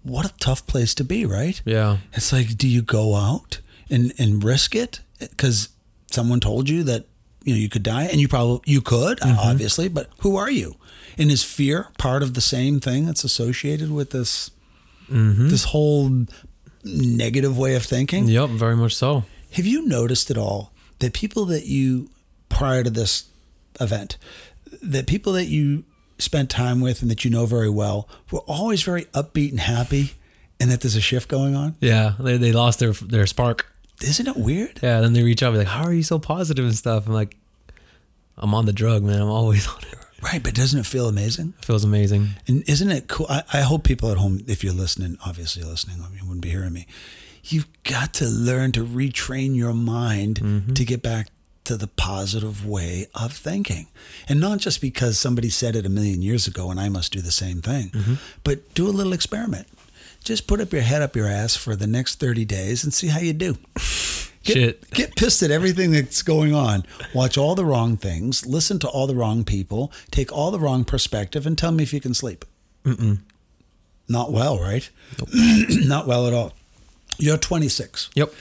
What 0.03 0.25
a 0.25 0.33
tough 0.37 0.67
place 0.67 0.93
to 0.95 1.03
be, 1.03 1.25
right? 1.25 1.61
Yeah. 1.65 1.97
It's 2.13 2.33
like, 2.33 2.57
do 2.57 2.67
you 2.67 2.81
go 2.81 3.15
out 3.15 3.61
and, 3.89 4.13
and 4.17 4.43
risk 4.43 4.75
it 4.75 4.99
because 5.19 5.69
someone 6.07 6.39
told 6.39 6.67
you 6.67 6.83
that 6.83 7.05
you 7.43 7.53
know 7.53 7.59
you 7.59 7.69
could 7.69 7.83
die, 7.83 8.03
and 8.03 8.19
you 8.19 8.27
probably 8.27 8.61
you 8.65 8.81
could, 8.81 9.19
mm-hmm. 9.19 9.37
obviously, 9.39 9.89
but 9.89 10.09
who 10.19 10.35
are 10.35 10.51
you? 10.51 10.75
And 11.17 11.29
is 11.31 11.43
fear 11.43 11.89
part 11.97 12.23
of 12.23 12.33
the 12.33 12.41
same 12.41 12.79
thing 12.79 13.05
that's 13.05 13.23
associated 13.23 13.91
with 13.91 14.11
this 14.11 14.51
mm-hmm. 15.09 15.49
this 15.49 15.65
whole 15.65 16.25
negative 16.83 17.57
way 17.57 17.75
of 17.75 17.83
thinking? 17.83 18.27
Yep. 18.27 18.49
Very 18.51 18.75
much 18.75 18.95
so. 18.95 19.23
Have 19.53 19.65
you 19.65 19.87
noticed 19.87 20.31
at 20.31 20.37
all 20.37 20.71
that 20.99 21.13
people 21.13 21.45
that 21.45 21.65
you 21.65 22.09
prior 22.49 22.83
to 22.83 22.89
this 22.89 23.25
event, 23.79 24.17
that 24.81 25.07
people 25.07 25.33
that 25.33 25.45
you 25.45 25.83
spent 26.17 26.49
time 26.49 26.81
with 26.81 27.01
and 27.01 27.09
that 27.09 27.25
you 27.25 27.31
know 27.31 27.45
very 27.45 27.69
well 27.69 28.07
were 28.31 28.39
always 28.41 28.83
very 28.83 29.05
upbeat 29.05 29.49
and 29.49 29.59
happy, 29.59 30.13
and 30.59 30.69
that 30.71 30.81
there's 30.81 30.95
a 30.95 31.01
shift 31.01 31.27
going 31.27 31.55
on? 31.55 31.75
Yeah. 31.79 32.13
They 32.19 32.37
they 32.37 32.51
lost 32.51 32.79
their 32.79 32.93
their 32.93 33.27
spark. 33.27 33.70
Isn't 34.03 34.27
it 34.27 34.37
weird? 34.37 34.79
Yeah. 34.81 35.01
Then 35.01 35.13
they 35.13 35.23
reach 35.23 35.43
out, 35.43 35.47
and 35.47 35.55
be 35.55 35.59
like, 35.59 35.67
"How 35.67 35.83
are 35.83 35.93
you 35.93 36.03
so 36.03 36.19
positive 36.19 36.65
and 36.65 36.75
stuff?" 36.75 37.07
I'm 37.07 37.13
like, 37.13 37.37
"I'm 38.37 38.53
on 38.53 38.65
the 38.65 38.73
drug, 38.73 39.03
man. 39.03 39.21
I'm 39.21 39.29
always 39.29 39.67
on 39.75 39.79
it. 39.91 39.97
Right, 40.21 40.43
but 40.43 40.53
doesn't 40.53 40.79
it 40.79 40.85
feel 40.85 41.07
amazing? 41.07 41.53
It 41.59 41.65
feels 41.65 41.83
amazing." 41.83 42.29
And 42.47 42.67
isn't 42.69 42.91
it 42.91 43.07
cool? 43.07 43.27
I, 43.29 43.43
I 43.53 43.61
hope 43.61 43.83
people 43.83 44.11
at 44.11 44.17
home, 44.17 44.43
if 44.47 44.63
you're 44.63 44.73
listening, 44.73 45.17
obviously 45.25 45.63
listening, 45.63 45.97
you 45.97 46.23
wouldn't 46.23 46.41
be 46.41 46.49
hearing 46.49 46.73
me. 46.73 46.87
You've 47.43 47.67
got 47.83 48.13
to 48.15 48.25
learn 48.27 48.71
to 48.73 48.85
retrain 48.85 49.55
your 49.55 49.73
mind 49.73 50.39
mm-hmm. 50.39 50.73
to 50.73 50.85
get 50.85 51.01
back 51.01 51.29
to 51.63 51.77
the 51.77 51.87
positive 51.87 52.65
way 52.65 53.07
of 53.13 53.33
thinking. 53.33 53.87
And 54.27 54.39
not 54.39 54.59
just 54.59 54.81
because 54.81 55.17
somebody 55.17 55.49
said 55.49 55.75
it 55.75 55.85
a 55.85 55.89
million 55.89 56.21
years 56.21 56.47
ago 56.47 56.71
and 56.71 56.79
I 56.79 56.89
must 56.89 57.13
do 57.13 57.21
the 57.21 57.31
same 57.31 57.61
thing, 57.61 57.89
mm-hmm. 57.89 58.15
but 58.43 58.73
do 58.73 58.87
a 58.87 58.91
little 58.91 59.13
experiment. 59.13 59.67
Just 60.23 60.47
put 60.47 60.61
up 60.61 60.71
your 60.71 60.83
head 60.83 61.01
up 61.01 61.15
your 61.15 61.27
ass 61.27 61.55
for 61.55 61.75
the 61.75 61.87
next 61.87 62.19
30 62.19 62.45
days 62.45 62.83
and 62.83 62.93
see 62.93 63.07
how 63.07 63.19
you 63.19 63.33
do. 63.33 63.57
Get, 64.43 64.53
Shit. 64.53 64.91
Get 64.91 65.15
pissed 65.15 65.43
at 65.43 65.51
everything 65.51 65.91
that's 65.91 66.21
going 66.23 66.53
on. 66.53 66.83
Watch 67.13 67.37
all 67.37 67.53
the 67.55 67.65
wrong 67.65 67.97
things. 67.97 68.45
Listen 68.45 68.79
to 68.79 68.87
all 68.87 69.07
the 69.07 69.15
wrong 69.15 69.43
people. 69.43 69.91
Take 70.09 70.31
all 70.31 70.51
the 70.51 70.59
wrong 70.59 70.83
perspective 70.83 71.45
and 71.45 71.57
tell 71.57 71.71
me 71.71 71.83
if 71.83 71.93
you 71.93 72.01
can 72.01 72.13
sleep. 72.13 72.45
Not 74.07 74.31
well, 74.31 74.59
right? 74.59 74.89
Not 75.33 76.07
well 76.07 76.27
at 76.27 76.33
all. 76.33 76.53
You're 77.17 77.37
26. 77.37 78.09
Yep. 78.15 78.33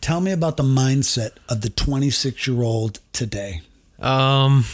Tell 0.00 0.20
me 0.20 0.32
about 0.32 0.56
the 0.56 0.62
mindset 0.62 1.30
of 1.48 1.60
the 1.60 1.70
26 1.70 2.46
year 2.46 2.62
old 2.62 3.00
today. 3.12 3.62
Um, 4.00 4.64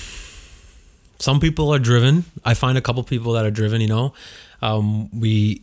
some 1.18 1.38
people 1.38 1.72
are 1.72 1.78
driven. 1.78 2.24
I 2.44 2.54
find 2.54 2.76
a 2.76 2.80
couple 2.80 3.02
people 3.04 3.32
that 3.34 3.44
are 3.44 3.50
driven. 3.50 3.80
You 3.80 3.88
know, 3.88 4.14
um, 4.62 5.10
we 5.18 5.62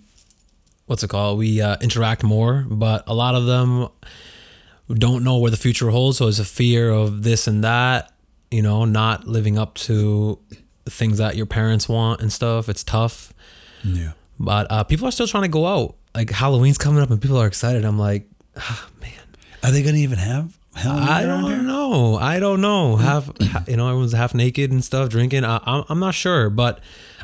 what's 0.89 1.03
it 1.03 1.09
called? 1.09 1.37
We 1.37 1.61
uh, 1.61 1.77
interact 1.81 2.23
more, 2.23 2.65
but 2.67 3.03
a 3.07 3.13
lot 3.13 3.35
of 3.35 3.45
them 3.45 3.89
don't 4.91 5.23
know 5.23 5.37
where 5.37 5.51
the 5.51 5.57
future 5.57 5.89
holds. 5.91 6.17
So 6.17 6.27
it's 6.27 6.39
a 6.39 6.45
fear 6.45 6.89
of 6.89 7.21
this 7.23 7.47
and 7.47 7.63
that. 7.63 8.11
You 8.51 8.63
know, 8.63 8.83
not 8.85 9.27
living 9.27 9.59
up 9.59 9.75
to 9.75 10.39
things 10.87 11.19
that 11.19 11.35
your 11.35 11.45
parents 11.45 11.87
want 11.87 12.21
and 12.21 12.33
stuff. 12.33 12.67
It's 12.67 12.83
tough, 12.83 13.31
Yeah. 13.83 14.13
but 14.39 14.65
uh, 14.71 14.83
people 14.85 15.07
are 15.07 15.11
still 15.11 15.27
trying 15.27 15.43
to 15.43 15.49
go 15.49 15.67
out. 15.67 15.95
Like 16.15 16.31
Halloween's 16.31 16.79
coming 16.79 17.03
up, 17.03 17.11
and 17.11 17.21
people 17.21 17.37
are 17.37 17.45
excited. 17.45 17.85
I'm 17.85 17.99
like, 17.99 18.27
ah, 18.57 18.89
man. 18.99 19.11
Are 19.63 19.69
they 19.71 19.83
going 19.83 19.93
to 19.93 20.01
even 20.01 20.17
have 20.17 20.57
Halloween 20.73 21.07
I 21.07 21.25
don't 21.25 21.67
know. 21.67 22.15
I 22.17 22.39
don't 22.39 22.61
know. 22.61 22.95
Half, 22.95 23.29
ha- 23.39 23.63
you 23.67 23.77
know, 23.77 23.87
everyone's 23.87 24.13
half 24.13 24.33
naked 24.33 24.71
and 24.71 24.83
stuff, 24.83 25.09
drinking. 25.09 25.43
I, 25.45 25.59
I'm, 25.63 25.83
I'm 25.89 25.99
not 25.99 26.15
sure, 26.15 26.49
but 26.49 26.79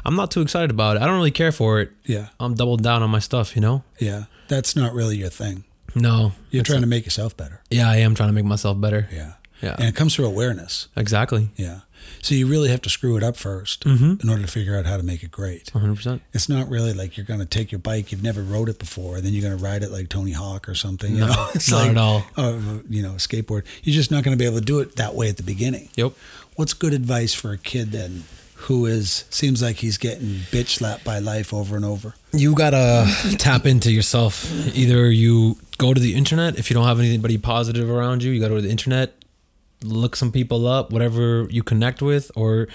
I'm 0.06 0.16
not 0.16 0.32
too 0.32 0.42
excited 0.42 0.70
about 0.72 0.98
it. 0.98 1.02
I 1.02 1.06
don't 1.06 1.16
really 1.16 1.32
care 1.32 1.52
for 1.52 1.80
it. 1.82 1.92
Yeah. 2.06 2.28
I'm 2.40 2.54
doubled 2.54 2.84
down 2.84 3.02
on 3.04 3.10
my 3.10 3.20
stuff. 3.20 3.56
You 3.56 3.62
know. 3.62 3.84
Yeah. 4.00 4.26
That's 4.48 4.76
not 4.76 4.94
really 4.94 5.18
your 5.18 5.30
thing. 5.30 5.64
No. 5.96 6.34
You're 6.52 6.64
trying 6.64 6.82
to 6.82 6.88
make 6.88 7.06
yourself 7.06 7.36
better. 7.36 7.62
Yeah, 7.70 7.90
I 7.90 7.98
am 7.98 8.16
trying 8.16 8.30
to 8.30 8.34
make 8.34 8.46
myself 8.46 8.80
better. 8.80 9.08
Yeah. 9.12 9.34
Yeah. 9.62 9.76
And 9.80 9.86
it 9.88 9.96
comes 9.96 10.14
through 10.16 10.26
awareness. 10.26 10.90
Exactly. 10.96 11.50
Yeah. 11.56 11.80
So 12.22 12.36
you 12.36 12.46
really 12.46 12.70
have 12.70 12.82
to 12.82 12.90
screw 12.90 13.16
it 13.18 13.24
up 13.24 13.36
1st 13.36 13.80
Mm-hmm. 13.80 14.14
in 14.22 14.30
order 14.30 14.42
to 14.44 14.48
figure 14.48 14.78
out 14.78 14.86
how 14.86 14.98
to 14.98 15.02
make 15.04 15.24
it 15.24 15.32
great. 15.32 15.74
100. 15.74 15.96
percent 15.96 16.22
It's 16.34 16.50
not 16.50 16.70
really 16.70 16.94
like 16.94 17.18
you're 17.18 17.26
going 17.26 17.40
to 17.40 17.46
take 17.48 17.72
your 17.72 17.80
bike, 17.80 18.12
you've 18.12 18.22
never 18.22 18.44
rode 18.44 18.70
it 18.70 18.78
before, 18.78 19.16
and 19.16 19.26
then 19.26 19.34
you're 19.34 19.42
going 19.42 19.58
to 19.58 19.64
ride 19.64 19.82
it 19.82 19.90
like 19.92 20.10
Tony 20.10 20.34
Hawk 20.34 20.68
or 20.70 20.76
something. 20.76 21.14
You 21.14 21.22
No, 21.22 21.28
know? 21.28 21.50
It's 21.56 21.72
not 21.72 21.78
like, 21.84 21.92
at 21.92 21.98
all. 21.98 22.24
Oh, 22.38 22.82
you 22.90 23.02
know, 23.02 23.12
a 23.14 23.16
skateboard. 23.16 23.64
You're 23.84 23.96
just 23.96 24.12
not 24.12 24.24
going 24.24 24.38
to 24.38 24.40
be 24.40 24.46
able 24.46 24.60
to 24.60 24.66
do 24.66 24.80
it 24.82 24.98
that 24.98 25.16
way 25.16 25.30
at 25.30 25.38
the 25.38 25.44
beginning. 25.44 25.90
Yep. 25.96 26.12
What's 26.58 26.74
good 26.74 26.94
advice 26.94 27.34
for 27.34 27.52
a 27.54 27.58
kid 27.58 27.92
then 27.92 28.26
who 28.66 28.86
is 28.86 29.26
seems 29.30 29.62
like 29.62 29.78
he's 29.78 29.98
getting 29.98 30.42
bitch 30.52 30.78
slapped 30.78 31.04
by 31.04 31.20
life 31.20 31.54
over 31.54 31.76
and 31.76 31.86
over. 31.86 32.16
You 32.34 32.56
gotta 32.56 33.06
tap 33.38 33.66
into 33.66 33.92
yourself. 33.92 34.52
Either 34.76 35.12
you 35.12 35.58
go 35.78 35.94
to 35.94 36.02
the 36.02 36.16
internet 36.16 36.58
if 36.58 36.70
you 36.70 36.74
don't 36.74 36.86
have 36.86 37.00
anybody 37.00 37.38
positive 37.38 37.90
around 37.90 38.24
you. 38.24 38.32
You 38.32 38.40
gotta 38.40 38.56
go 38.56 38.56
to 38.58 38.62
the 38.62 38.72
internet, 38.72 39.14
look 39.84 40.16
some 40.16 40.32
people 40.32 40.68
up, 40.68 40.92
whatever 40.92 41.48
you 41.50 41.64
connect 41.64 42.02
with, 42.02 42.32
or 42.36 42.68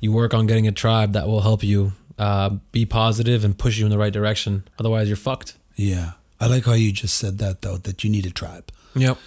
you 0.00 0.12
work 0.12 0.34
on 0.34 0.46
getting 0.46 0.66
a 0.66 0.72
tribe 0.72 1.12
that 1.14 1.26
will 1.26 1.40
help 1.40 1.62
you 1.62 1.92
uh, 2.18 2.50
be 2.72 2.84
positive 2.84 3.44
and 3.44 3.56
push 3.56 3.78
you 3.78 3.86
in 3.86 3.90
the 3.90 3.98
right 3.98 4.12
direction. 4.12 4.64
Otherwise, 4.78 5.08
you're 5.08 5.16
fucked. 5.16 5.54
Yeah. 5.76 6.12
I 6.40 6.46
like 6.46 6.66
how 6.66 6.74
you 6.74 6.92
just 6.92 7.16
said 7.16 7.38
that 7.38 7.62
though, 7.62 7.78
that 7.78 8.04
you 8.04 8.10
need 8.10 8.26
a 8.26 8.30
tribe. 8.30 8.70
Yep. 8.94 9.18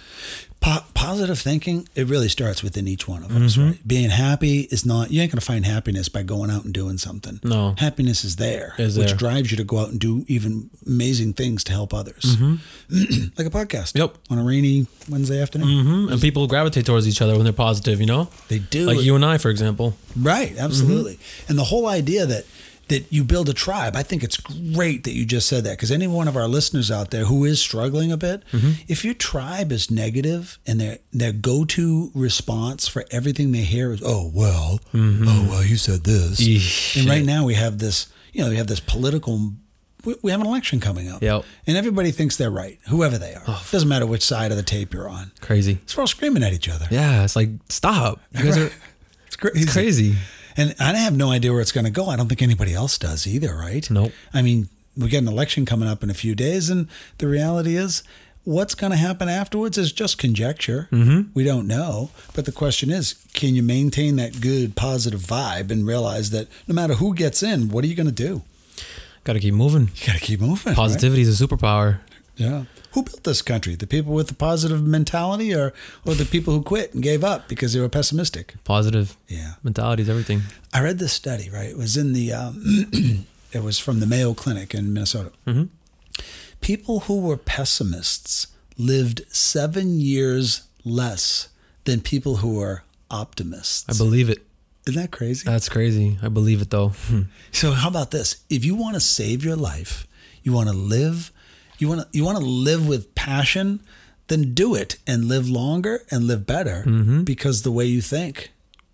Po- 0.60 0.84
positive 0.94 1.40
thinking, 1.40 1.88
it 1.96 2.06
really 2.06 2.28
starts 2.28 2.62
within 2.62 2.86
each 2.86 3.08
one 3.08 3.24
of 3.24 3.34
us, 3.34 3.56
mm-hmm. 3.56 3.66
right? 3.70 3.80
Being 3.88 4.10
happy 4.10 4.60
is 4.70 4.86
not, 4.86 5.10
you 5.10 5.20
ain't 5.20 5.32
going 5.32 5.40
to 5.40 5.44
find 5.44 5.66
happiness 5.66 6.08
by 6.08 6.22
going 6.22 6.50
out 6.52 6.64
and 6.64 6.72
doing 6.72 6.98
something. 6.98 7.40
No. 7.42 7.74
Happiness 7.78 8.22
is 8.24 8.36
there, 8.36 8.76
Is 8.78 8.96
which 8.96 9.08
there. 9.08 9.16
drives 9.16 9.50
you 9.50 9.56
to 9.56 9.64
go 9.64 9.78
out 9.78 9.88
and 9.88 9.98
do 9.98 10.24
even 10.28 10.70
amazing 10.86 11.32
things 11.32 11.64
to 11.64 11.72
help 11.72 11.92
others. 11.92 12.36
Mm-hmm. 12.36 13.24
like 13.38 13.46
a 13.48 13.50
podcast. 13.50 13.98
Yep. 13.98 14.16
On 14.30 14.38
a 14.38 14.44
rainy 14.44 14.86
Wednesday 15.08 15.42
afternoon. 15.42 15.84
hmm 15.84 16.12
And 16.12 16.20
people 16.20 16.46
gravitate 16.46 16.86
towards 16.86 17.08
each 17.08 17.20
other 17.20 17.34
when 17.34 17.42
they're 17.42 17.52
positive. 17.52 17.98
You 17.98 18.06
know, 18.06 18.28
They 18.46 18.60
do. 18.60 18.86
like 18.86 19.02
you 19.02 19.16
and 19.16 19.24
I, 19.24 19.38
for 19.38 19.50
example. 19.50 19.96
Right, 20.16 20.56
absolutely. 20.56 21.14
Mm-hmm. 21.14 21.50
And 21.50 21.58
the 21.58 21.64
whole 21.64 21.88
idea 21.88 22.24
that 22.24 22.44
that 22.92 23.10
you 23.10 23.24
build 23.24 23.48
a 23.48 23.54
tribe, 23.54 23.96
I 23.96 24.02
think 24.02 24.22
it's 24.22 24.36
great 24.36 25.04
that 25.04 25.12
you 25.12 25.24
just 25.24 25.48
said 25.48 25.64
that 25.64 25.72
because 25.78 25.90
any 25.90 26.06
one 26.06 26.28
of 26.28 26.36
our 26.36 26.46
listeners 26.46 26.90
out 26.90 27.10
there 27.10 27.24
who 27.24 27.44
is 27.46 27.58
struggling 27.58 28.12
a 28.12 28.16
bit, 28.18 28.42
mm-hmm. 28.52 28.72
if 28.86 29.02
your 29.04 29.14
tribe 29.14 29.72
is 29.72 29.90
negative 29.90 30.58
and 30.66 30.78
their 30.80 30.98
their 31.12 31.32
go 31.32 31.64
to 31.64 32.10
response 32.14 32.86
for 32.88 33.04
everything 33.10 33.52
they 33.52 33.62
hear 33.62 33.92
is, 33.92 34.02
"Oh 34.04 34.30
well, 34.32 34.78
mm-hmm. 34.92 35.24
oh 35.26 35.46
well, 35.50 35.64
you 35.64 35.76
said 35.76 36.04
this," 36.04 36.40
Eesh. 36.40 37.00
and 37.00 37.08
right 37.08 37.24
now 37.24 37.44
we 37.46 37.54
have 37.54 37.78
this, 37.78 38.12
you 38.32 38.42
know, 38.44 38.50
we 38.50 38.56
have 38.56 38.66
this 38.68 38.80
political. 38.80 39.52
We 40.04 40.14
we 40.22 40.30
have 40.32 40.40
an 40.40 40.46
election 40.46 40.78
coming 40.80 41.08
up, 41.08 41.22
Yep. 41.22 41.44
and 41.66 41.76
everybody 41.76 42.10
thinks 42.10 42.36
they're 42.36 42.50
right, 42.50 42.78
whoever 42.88 43.18
they 43.18 43.34
are. 43.34 43.44
It 43.46 43.70
doesn't 43.70 43.88
matter 43.88 44.04
which 44.06 44.24
side 44.24 44.50
of 44.50 44.56
the 44.56 44.62
tape 44.64 44.92
you're 44.92 45.08
on. 45.08 45.30
Crazy. 45.40 45.78
So 45.86 45.98
we're 45.98 46.02
all 46.02 46.06
screaming 46.08 46.42
at 46.42 46.52
each 46.52 46.68
other. 46.68 46.86
Yeah, 46.90 47.24
it's 47.24 47.36
like 47.36 47.50
stop. 47.68 48.20
You 48.32 48.44
guys 48.44 48.58
are 48.58 48.70
It's 49.26 49.36
crazy. 49.36 49.66
crazy. 49.66 50.14
And 50.56 50.74
I 50.78 50.92
have 50.94 51.16
no 51.16 51.30
idea 51.30 51.52
where 51.52 51.60
it's 51.60 51.72
going 51.72 51.84
to 51.86 51.90
go. 51.90 52.06
I 52.06 52.16
don't 52.16 52.28
think 52.28 52.42
anybody 52.42 52.74
else 52.74 52.98
does 52.98 53.26
either, 53.26 53.54
right? 53.54 53.88
Nope. 53.90 54.12
I 54.34 54.42
mean, 54.42 54.68
we 54.96 55.08
get 55.08 55.22
an 55.22 55.28
election 55.28 55.64
coming 55.64 55.88
up 55.88 56.02
in 56.02 56.10
a 56.10 56.14
few 56.14 56.34
days, 56.34 56.68
and 56.68 56.88
the 57.18 57.26
reality 57.26 57.76
is, 57.76 58.02
what's 58.44 58.74
going 58.74 58.90
to 58.90 58.96
happen 58.96 59.28
afterwards 59.28 59.78
is 59.78 59.92
just 59.92 60.18
conjecture. 60.18 60.88
Mm-hmm. 60.90 61.30
We 61.32 61.44
don't 61.44 61.66
know. 61.66 62.10
But 62.34 62.44
the 62.44 62.52
question 62.52 62.90
is, 62.90 63.14
can 63.34 63.54
you 63.54 63.62
maintain 63.62 64.16
that 64.16 64.40
good, 64.40 64.74
positive 64.76 65.20
vibe 65.20 65.70
and 65.70 65.86
realize 65.86 66.30
that 66.30 66.48
no 66.66 66.74
matter 66.74 66.94
who 66.94 67.14
gets 67.14 67.42
in, 67.42 67.68
what 67.68 67.84
are 67.84 67.86
you 67.86 67.94
going 67.94 68.06
to 68.06 68.12
do? 68.12 68.42
Got 69.24 69.34
to 69.34 69.40
keep 69.40 69.54
moving. 69.54 69.90
You 69.94 70.06
got 70.08 70.16
to 70.16 70.20
keep 70.20 70.40
moving. 70.40 70.70
right? 70.70 70.76
Positivity 70.76 71.22
is 71.22 71.40
a 71.40 71.46
superpower. 71.46 72.00
Yeah. 72.36 72.64
Who 72.92 73.02
built 73.02 73.24
this 73.24 73.42
country? 73.42 73.74
The 73.74 73.86
people 73.86 74.12
with 74.12 74.28
the 74.28 74.34
positive 74.34 74.82
mentality, 74.82 75.54
or 75.54 75.72
or 76.04 76.14
the 76.14 76.24
people 76.26 76.52
who 76.54 76.62
quit 76.62 76.92
and 76.94 77.02
gave 77.02 77.24
up 77.24 77.48
because 77.48 77.72
they 77.72 77.80
were 77.80 77.88
pessimistic? 77.88 78.54
Positive 78.64 79.16
Yeah. 79.28 79.54
mentality 79.62 80.02
is 80.02 80.08
everything. 80.08 80.42
I 80.72 80.80
read 80.82 80.98
this 80.98 81.12
study, 81.12 81.48
right? 81.50 81.70
It 81.70 81.78
was 81.78 81.96
in 81.96 82.12
the, 82.12 82.32
um, 82.32 83.26
it 83.52 83.62
was 83.62 83.78
from 83.78 84.00
the 84.00 84.06
Mayo 84.06 84.34
Clinic 84.34 84.74
in 84.74 84.92
Minnesota. 84.92 85.32
Mhm. 85.46 85.68
People 86.60 87.00
who 87.00 87.20
were 87.20 87.36
pessimists 87.36 88.46
lived 88.78 89.22
seven 89.28 90.00
years 90.00 90.62
less 90.84 91.48
than 91.84 92.00
people 92.00 92.36
who 92.36 92.54
were 92.56 92.82
optimists. 93.10 93.84
I 93.88 93.96
believe 94.02 94.28
it. 94.30 94.46
Isn't 94.86 95.00
that 95.00 95.10
crazy? 95.12 95.44
That's 95.44 95.68
crazy. 95.68 96.18
I 96.22 96.28
believe 96.28 96.60
it 96.62 96.70
though. 96.70 96.92
So 97.52 97.72
how 97.72 97.88
about 97.88 98.10
this? 98.10 98.36
If 98.50 98.64
you 98.64 98.74
want 98.74 98.94
to 98.94 99.00
save 99.00 99.44
your 99.44 99.56
life, 99.56 100.06
you 100.42 100.52
want 100.52 100.68
to 100.68 100.74
live, 100.74 101.30
you 101.82 101.88
want 101.88 102.00
to 102.00 102.08
you 102.12 102.24
want 102.24 102.38
to 102.38 102.44
live 102.44 102.88
with 102.88 103.14
passion, 103.14 103.80
then 104.28 104.54
do 104.54 104.74
it 104.74 104.98
and 105.06 105.26
live 105.26 105.50
longer 105.50 106.02
and 106.10 106.26
live 106.26 106.46
better 106.46 106.84
mm-hmm. 106.86 107.22
because 107.24 107.62
the 107.62 107.72
way 107.72 107.84
you 107.84 108.00
think 108.00 108.52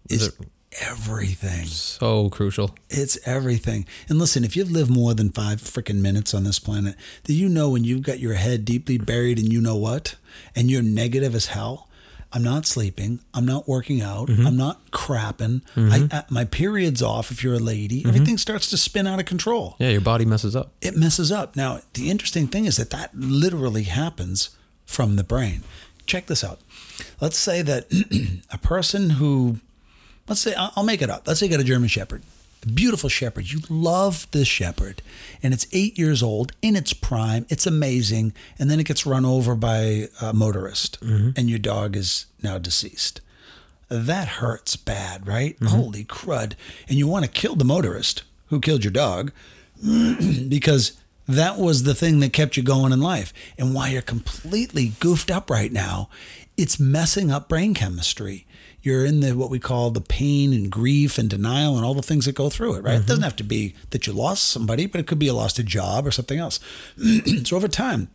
is 0.09 0.33
everything. 0.81 1.67
So 1.67 2.31
crucial. 2.31 2.75
It's 2.89 3.19
everything. 3.27 3.87
And 4.09 4.19
listen, 4.19 4.43
if 4.43 4.57
you've 4.57 4.71
lived 4.71 4.91
more 4.91 5.15
than 5.15 5.31
five 5.31 5.61
freaking 5.61 6.01
minutes 6.01 6.33
on 6.35 6.45
this 6.45 6.59
planet, 6.59 6.97
do 7.25 7.35
you 7.35 7.49
know 7.49 7.71
when 7.71 7.85
you've 7.85 8.03
got 8.03 8.21
your 8.21 8.35
head 8.35 8.65
deeply 8.65 8.99
buried 8.99 9.39
and 9.39 9.53
you 9.53 9.61
know 9.61 9.77
what, 9.77 10.17
and 10.57 10.71
you're 10.71 10.83
negative 10.83 11.35
as 11.35 11.47
hell? 11.47 11.88
I'm 12.33 12.43
not 12.43 12.67
sleeping. 12.67 13.21
I'm 13.33 13.47
not 13.47 13.67
working 13.67 14.03
out. 14.03 14.29
Mm-hmm. 14.29 14.47
I'm 14.47 14.57
not 14.57 14.91
crapping. 14.91 15.63
Mm-hmm. 15.75 16.13
I, 16.13 16.19
I, 16.19 16.25
my 16.29 16.45
period's 16.45 17.03
off. 17.03 17.31
If 17.31 17.43
you're 17.43 17.55
a 17.55 17.59
lady, 17.59 18.01
mm-hmm. 18.01 18.09
everything 18.09 18.37
starts 18.37 18.69
to 18.71 18.77
spin 18.77 19.07
out 19.07 19.19
of 19.19 19.25
control. 19.25 19.77
Yeah, 19.79 19.89
your 19.89 20.03
body 20.03 20.27
messes 20.27 20.55
up. 20.55 20.73
It 20.83 20.97
messes 20.97 21.33
up. 21.33 21.57
Now, 21.57 21.81
the 21.95 22.11
interesting 22.11 22.47
thing 22.47 22.67
is 22.67 22.77
that 22.77 22.91
that 22.91 23.15
literally 23.15 23.85
happens 23.85 24.51
from 24.85 25.17
the 25.17 25.25
brain. 25.25 25.63
Check 26.07 26.27
this 26.27 26.45
out. 26.45 26.61
Let's 27.21 27.37
say 27.37 27.63
that 27.63 27.87
a 28.53 28.59
person 28.59 29.11
who, 29.11 29.59
let's 30.29 30.41
say, 30.41 30.55
I'll 30.57 30.85
make 30.85 31.01
it 31.01 31.11
up. 31.11 31.27
Let's 31.27 31.41
say 31.41 31.47
you 31.47 31.53
got 31.53 31.61
a 31.61 31.65
German 31.65 31.89
Shepherd, 31.89 32.23
beautiful 32.75 33.09
Shepherd. 33.09 33.51
You 33.51 33.61
love 33.69 34.31
this 34.31 34.49
Shepherd, 34.49 35.03
and 35.43 35.53
it's 35.53 35.67
eight 35.73 35.99
years 35.99 36.23
old 36.23 36.53
in 36.63 36.77
its 36.77 36.93
prime. 36.93 37.47
It's 37.49 37.67
amazing, 37.67 38.33
and 38.59 38.71
then 38.71 38.81
it 38.81 38.87
gets 38.87 39.07
run 39.07 39.25
over 39.25 39.55
by 39.55 40.09
a 40.21 40.33
motorist, 40.33 41.01
mm-hmm. 41.01 41.31
and 41.37 41.49
your 41.51 41.59
dog 41.59 41.97
is 41.97 42.27
now 42.43 42.59
deceased. 42.59 43.21
That 43.89 44.29
hurts 44.29 44.77
bad, 44.77 45.27
right? 45.27 45.59
Mm-hmm. 45.59 45.77
Holy 45.77 46.05
crud! 46.05 46.55
And 46.89 46.99
you 46.99 47.07
want 47.07 47.25
to 47.25 47.31
kill 47.31 47.57
the 47.57 47.65
motorist 47.65 48.23
who 48.47 48.61
killed 48.61 48.85
your 48.85 48.93
dog 48.93 49.33
because 50.49 50.93
that 51.27 51.59
was 51.59 51.83
the 51.83 51.95
thing 51.95 52.21
that 52.21 52.33
kept 52.33 52.57
you 52.57 52.63
going 52.63 52.93
in 52.93 53.01
life. 53.01 53.33
And 53.59 53.75
why 53.75 53.89
you're 53.89 54.03
completely 54.03 54.93
goofed 54.99 55.31
up 55.31 55.51
right 55.51 55.71
now, 55.71 56.09
it's 56.57 56.81
messing 56.81 57.31
up 57.31 57.49
brain 57.49 57.75
chemistry. 57.75 58.47
You're 58.89 59.05
in 59.05 59.21
the 59.21 59.37
what 59.37 59.51
we 59.51 59.59
call 59.59 59.91
the 59.91 60.01
pain 60.01 60.55
and 60.55 60.71
grief 60.71 61.19
and 61.19 61.29
denial 61.29 61.77
and 61.77 61.85
all 61.85 61.93
the 61.93 62.01
things 62.01 62.25
that 62.25 62.35
go 62.35 62.49
through 62.49 62.77
it, 62.77 62.85
right? 62.85 62.95
It 62.95 63.01
doesn't 63.01 63.17
mm-hmm. 63.17 63.25
have 63.25 63.37
to 63.37 63.45
be 63.45 63.75
that 63.91 64.07
you 64.07 64.15
lost 64.15 64.45
somebody, 64.45 64.87
but 64.87 64.99
it 64.99 65.07
could 65.07 65.19
be 65.19 65.29
a 65.29 65.35
lost 65.35 65.59
a 65.59 65.63
job 65.63 66.07
or 66.07 66.11
something 66.11 66.39
else. 66.39 66.59
so 67.45 67.55
over 67.55 67.69
time, 67.69 68.09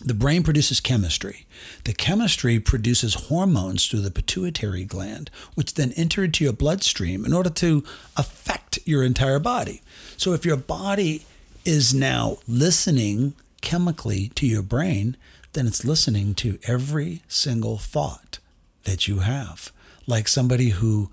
the 0.00 0.14
brain 0.14 0.44
produces 0.44 0.78
chemistry. 0.78 1.46
The 1.82 1.92
chemistry 1.92 2.60
produces 2.60 3.26
hormones 3.26 3.88
through 3.88 4.02
the 4.02 4.12
pituitary 4.12 4.84
gland, 4.84 5.32
which 5.56 5.74
then 5.74 5.92
enter 5.96 6.22
into 6.22 6.44
your 6.44 6.52
bloodstream 6.52 7.24
in 7.24 7.32
order 7.32 7.50
to 7.50 7.82
affect 8.16 8.78
your 8.84 9.02
entire 9.02 9.40
body. 9.40 9.82
So 10.16 10.32
if 10.32 10.44
your 10.44 10.56
body 10.56 11.24
is 11.64 11.92
now 11.92 12.36
listening 12.46 13.34
chemically 13.62 14.28
to 14.36 14.46
your 14.46 14.62
brain, 14.62 15.16
then 15.54 15.66
it's 15.66 15.84
listening 15.84 16.34
to 16.34 16.60
every 16.68 17.22
single 17.26 17.78
thought 17.78 18.38
that 18.84 19.08
you 19.08 19.20
have. 19.20 19.72
Like 20.06 20.28
somebody 20.28 20.70
who 20.70 21.10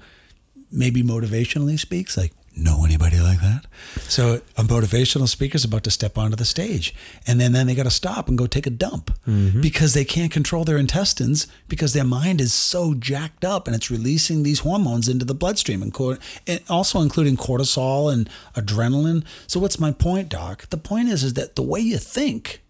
maybe 0.71 1.03
motivationally 1.03 1.79
speaks, 1.79 2.17
like, 2.17 2.33
know 2.53 2.83
anybody 2.83 3.17
like 3.19 3.39
that? 3.39 3.65
So 4.01 4.41
a 4.57 4.63
motivational 4.63 5.27
speaker 5.27 5.55
is 5.55 5.63
about 5.63 5.85
to 5.85 5.91
step 5.91 6.17
onto 6.17 6.35
the 6.35 6.45
stage, 6.45 6.93
and 7.25 7.39
then, 7.39 7.53
then 7.53 7.67
they 7.67 7.75
got 7.75 7.83
to 7.83 7.89
stop 7.89 8.27
and 8.27 8.37
go 8.37 8.45
take 8.45 8.67
a 8.67 8.71
dump 8.71 9.11
mm-hmm. 9.25 9.61
because 9.61 9.93
they 9.93 10.03
can't 10.03 10.31
control 10.31 10.65
their 10.65 10.77
intestines 10.77 11.47
because 11.69 11.93
their 11.93 12.03
mind 12.03 12.41
is 12.41 12.53
so 12.53 12.93
jacked 12.93 13.45
up 13.45 13.67
and 13.67 13.75
it's 13.75 13.89
releasing 13.89 14.43
these 14.43 14.59
hormones 14.59 15.07
into 15.07 15.23
the 15.23 15.33
bloodstream, 15.33 15.81
and, 15.81 15.93
cor- 15.93 16.19
and 16.45 16.59
also 16.69 16.99
including 16.99 17.37
cortisol 17.37 18.11
and 18.11 18.29
adrenaline. 18.55 19.23
So 19.47 19.59
what's 19.59 19.79
my 19.79 19.91
point, 19.91 20.27
Doc? 20.27 20.67
The 20.69 20.77
point 20.77 21.07
is, 21.07 21.23
is 21.23 21.35
that 21.35 21.55
the 21.55 21.63
way 21.63 21.79
you 21.79 21.97
think 21.97 22.61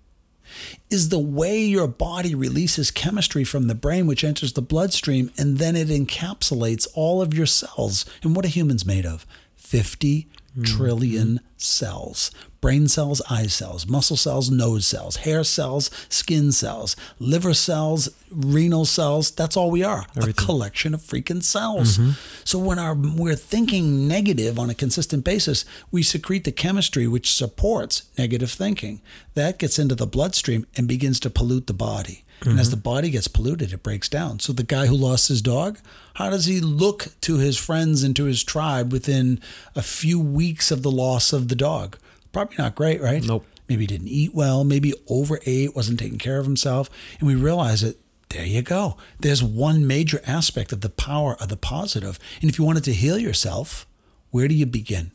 is 0.90 1.10
the 1.10 1.20
way 1.20 1.60
your 1.60 1.88
body 1.88 2.36
releases 2.36 2.92
chemistry 2.92 3.44
from 3.44 3.68
the 3.68 3.76
brain, 3.76 4.08
which 4.08 4.24
enters 4.24 4.54
the 4.54 4.62
bloodstream, 4.62 5.32
and 5.38 5.58
then 5.58 5.76
it 5.76 5.88
encapsulates 5.90 6.88
all 6.94 7.22
of 7.22 7.34
your 7.34 7.46
cells. 7.46 8.06
And 8.24 8.36
what 8.36 8.46
are 8.46 8.50
humans 8.50 8.86
made 8.86 9.06
of? 9.06 9.26
50 9.56 10.28
trillion 10.64 11.28
mm-hmm. 11.28 11.46
cells 11.58 12.32
brain 12.62 12.88
cells, 12.88 13.22
eye 13.30 13.48
cells, 13.48 13.88
muscle 13.88 14.16
cells, 14.16 14.52
nose 14.52 14.86
cells, 14.86 15.18
hair 15.18 15.44
cells, 15.44 15.90
skin 16.10 16.52
cells, 16.52 16.96
liver 17.18 17.56
cells, 17.56 18.10
renal 18.32 18.86
cells. 18.86 19.32
That's 19.32 19.58
all 19.58 19.72
we 19.72 19.84
are 19.84 20.06
a 20.16 20.32
collection 20.32 20.94
of 20.94 21.02
freaking 21.02 21.44
cells. 21.44 21.98
Mm-hmm. 21.98 22.12
So 22.44 22.60
when 22.60 22.78
our, 22.78 22.94
we're 22.94 23.36
thinking 23.36 24.08
negative 24.08 24.60
on 24.60 24.70
a 24.70 24.76
consistent 24.76 25.26
basis, 25.26 25.66
we 25.90 26.04
secrete 26.04 26.44
the 26.44 26.52
chemistry 26.52 27.08
which 27.08 27.34
supports 27.34 28.04
negative 28.18 28.52
thinking. 28.52 29.02
That 29.34 29.58
gets 29.58 29.80
into 29.80 29.96
the 29.96 30.08
bloodstream 30.08 30.68
and 30.78 30.88
begins 30.88 31.20
to 31.22 31.30
pollute 31.32 31.66
the 31.66 31.74
body. 31.74 32.24
And 32.44 32.60
as 32.60 32.68
mm-hmm. 32.68 32.72
the 32.72 32.82
body 32.82 33.10
gets 33.12 33.28
polluted, 33.28 33.72
it 33.72 33.84
breaks 33.84 34.10
down. 34.10 34.40
So 34.40 34.52
the 34.52 34.64
guy 34.64 34.88
who 34.88 34.96
lost 34.96 35.28
his 35.28 35.44
dog, 35.44 35.78
how 36.16 36.32
does 36.32 36.46
he 36.46 36.60
look 36.60 37.10
to 37.22 37.38
his 37.38 37.58
friends 37.58 38.04
and 38.04 38.16
to 38.16 38.24
his 38.26 38.44
tribe 38.44 38.92
within 38.92 39.40
a 39.76 39.84
few 39.84 40.20
weeks 40.20 40.72
of 40.72 40.82
the 40.82 40.90
loss 40.90 41.34
of 41.34 41.50
the 41.50 41.56
dog? 41.56 41.98
Probably 42.32 42.56
not 42.58 42.74
great, 42.74 43.00
right? 43.00 43.24
Nope. 43.24 43.46
Maybe 43.70 43.84
he 43.84 43.88
didn't 43.88 44.08
eat 44.08 44.34
well, 44.34 44.64
maybe 44.64 44.94
overate, 45.08 45.76
wasn't 45.76 46.00
taking 46.00 46.18
care 46.18 46.40
of 46.40 46.46
himself. 46.46 46.90
And 47.20 47.28
we 47.28 47.36
realize 47.36 47.82
that 47.82 48.00
there 48.30 48.46
you 48.46 48.62
go. 48.62 48.98
There's 49.20 49.44
one 49.44 49.86
major 49.86 50.22
aspect 50.26 50.72
of 50.72 50.82
the 50.82 50.90
power 50.90 51.36
of 51.40 51.50
the 51.50 51.58
positive. 51.58 52.18
And 52.42 52.50
if 52.50 52.58
you 52.58 52.66
wanted 52.66 52.86
to 52.86 52.94
heal 52.94 53.20
yourself, 53.20 53.86
where 54.32 54.48
do 54.48 54.56
you 54.56 54.66
begin? 54.66 55.12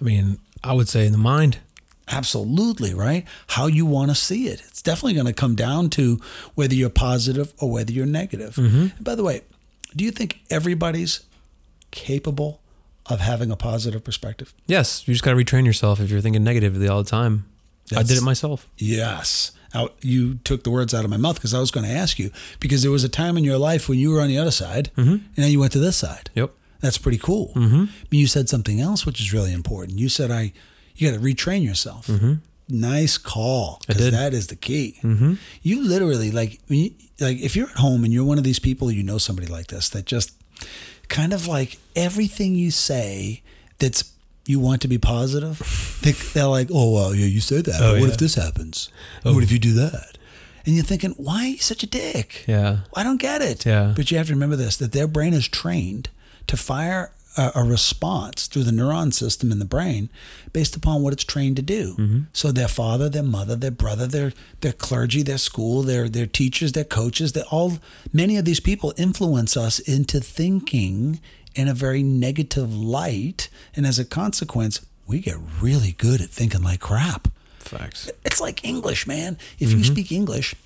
I 0.00 0.04
mean, 0.04 0.38
I 0.64 0.72
would 0.72 0.88
say 0.88 1.04
in 1.06 1.12
the 1.12 1.18
mind. 1.18 1.58
Absolutely, 2.10 2.92
right? 2.92 3.24
How 3.48 3.66
you 3.66 3.86
want 3.86 4.10
to 4.10 4.14
see 4.14 4.48
it. 4.48 4.60
It's 4.66 4.82
definitely 4.82 5.14
going 5.14 5.26
to 5.26 5.32
come 5.32 5.54
down 5.54 5.90
to 5.90 6.20
whether 6.54 6.74
you're 6.74 6.90
positive 6.90 7.54
or 7.58 7.70
whether 7.70 7.92
you're 7.92 8.04
negative. 8.04 8.58
And 8.58 8.92
by 9.00 9.14
the 9.14 9.22
way, 9.22 9.42
do 9.94 10.04
you 10.04 10.10
think 10.10 10.40
everybody's 10.50 11.20
capable 11.90 12.60
of 13.06 13.20
having 13.20 13.50
a 13.50 13.56
positive 13.56 14.04
perspective? 14.04 14.52
Yes, 14.66 15.06
you 15.06 15.14
just 15.14 15.24
got 15.24 15.32
to 15.32 15.36
retrain 15.36 15.64
yourself 15.64 16.00
if 16.00 16.10
you're 16.10 16.20
thinking 16.20 16.44
negatively 16.44 16.88
all 16.88 17.02
the 17.02 17.08
time. 17.10 17.46
I 17.96 18.02
did 18.02 18.18
it 18.18 18.22
myself. 18.22 18.68
Yes. 18.76 19.52
You 20.00 20.34
took 20.44 20.64
the 20.64 20.70
words 20.70 20.92
out 20.92 21.04
of 21.04 21.10
my 21.10 21.16
mouth 21.16 21.36
because 21.36 21.54
I 21.54 21.60
was 21.60 21.70
going 21.70 21.86
to 21.86 21.92
ask 21.92 22.18
you 22.18 22.30
because 22.58 22.82
there 22.82 22.90
was 22.90 23.04
a 23.04 23.08
time 23.08 23.36
in 23.36 23.44
your 23.44 23.58
life 23.58 23.88
when 23.88 23.98
you 23.98 24.10
were 24.10 24.20
on 24.20 24.28
the 24.28 24.38
other 24.38 24.50
side 24.50 24.90
and 24.96 25.22
now 25.36 25.46
you 25.46 25.60
went 25.60 25.72
to 25.72 25.78
this 25.78 25.96
side. 25.96 26.30
Yep. 26.34 26.50
That's 26.80 26.98
pretty 26.98 27.18
cool. 27.18 27.52
Mm-hmm. 27.54 27.84
But 28.08 28.12
you 28.18 28.26
said 28.26 28.48
something 28.48 28.80
else 28.80 29.06
which 29.06 29.20
is 29.20 29.32
really 29.32 29.52
important. 29.52 29.98
You 29.98 30.08
said 30.08 30.30
I, 30.30 30.52
you 31.00 31.10
got 31.10 31.18
to 31.18 31.24
retrain 31.24 31.64
yourself. 31.64 32.06
Mm-hmm. 32.06 32.34
Nice 32.68 33.18
call 33.18 33.80
because 33.86 34.12
that 34.12 34.32
is 34.32 34.46
the 34.46 34.54
key. 34.54 35.00
Mm-hmm. 35.02 35.34
You 35.62 35.82
literally 35.82 36.30
like 36.30 36.60
you, 36.68 36.92
like 37.18 37.38
if 37.40 37.56
you're 37.56 37.68
at 37.68 37.76
home 37.76 38.04
and 38.04 38.12
you're 38.12 38.24
one 38.24 38.38
of 38.38 38.44
these 38.44 38.60
people 38.60 38.92
you 38.92 39.02
know 39.02 39.18
somebody 39.18 39.48
like 39.48 39.68
this 39.68 39.88
that 39.88 40.04
just 40.04 40.32
kind 41.08 41.32
of 41.32 41.48
like 41.48 41.78
everything 41.96 42.54
you 42.54 42.70
say 42.70 43.42
that's 43.78 44.12
you 44.46 44.60
want 44.60 44.82
to 44.82 44.88
be 44.88 44.98
positive. 44.98 45.86
They, 46.00 46.12
they're 46.12 46.46
like, 46.46 46.70
oh 46.72 46.94
well, 46.94 47.14
yeah, 47.14 47.26
you 47.26 47.42
said 47.42 47.66
that. 47.66 47.74
Oh, 47.78 47.92
but 47.92 48.00
what 48.00 48.06
yeah. 48.06 48.12
if 48.12 48.16
this 48.16 48.34
happens? 48.34 48.88
Oh. 49.22 49.34
What 49.34 49.42
if 49.42 49.52
you 49.52 49.58
do 49.58 49.74
that? 49.74 50.16
And 50.64 50.74
you're 50.74 50.82
thinking, 50.82 51.10
why 51.18 51.42
are 51.42 51.48
you 51.48 51.58
such 51.58 51.82
a 51.82 51.86
dick? 51.86 52.46
Yeah. 52.48 52.78
I 52.96 53.02
don't 53.02 53.20
get 53.20 53.42
it. 53.42 53.66
Yeah. 53.66 53.92
But 53.94 54.10
you 54.10 54.16
have 54.16 54.28
to 54.28 54.32
remember 54.32 54.56
this 54.56 54.78
that 54.78 54.92
their 54.92 55.06
brain 55.06 55.34
is 55.34 55.46
trained 55.46 56.08
to 56.46 56.56
fire 56.56 57.12
a, 57.36 57.52
a 57.56 57.64
response 57.64 58.46
through 58.46 58.64
the 58.64 58.70
neuron 58.70 59.12
system 59.12 59.52
in 59.52 59.58
the 59.58 59.64
brain 59.64 60.10
based 60.52 60.76
upon 60.76 61.02
what 61.02 61.12
it's 61.12 61.24
trained 61.24 61.56
to 61.56 61.62
do. 61.62 61.94
Mm-hmm. 61.96 62.20
So 62.32 62.52
their 62.52 62.68
father, 62.68 63.08
their 63.08 63.22
mother, 63.22 63.56
their 63.56 63.70
brother, 63.70 64.06
their 64.06 64.32
their 64.60 64.72
clergy, 64.72 65.22
their 65.22 65.38
school, 65.38 65.82
their 65.82 66.08
their 66.08 66.26
teachers, 66.26 66.72
their 66.72 66.84
coaches, 66.84 67.32
they 67.32 67.42
all 67.42 67.78
many 68.12 68.36
of 68.36 68.44
these 68.44 68.60
people 68.60 68.92
influence 68.96 69.56
us 69.56 69.78
into 69.78 70.20
thinking 70.20 71.20
in 71.54 71.68
a 71.68 71.74
very 71.74 72.02
negative 72.02 72.74
light. 72.74 73.48
And 73.74 73.86
as 73.86 73.98
a 73.98 74.04
consequence, 74.04 74.84
we 75.06 75.20
get 75.20 75.36
really 75.60 75.92
good 75.92 76.20
at 76.20 76.30
thinking 76.30 76.62
like 76.62 76.80
crap. 76.80 77.28
Facts. 77.58 78.10
It's 78.24 78.40
like 78.40 78.64
English, 78.64 79.06
man. 79.06 79.38
If 79.58 79.72
you 79.72 79.84
speak 79.84 80.10
English, 80.10 80.56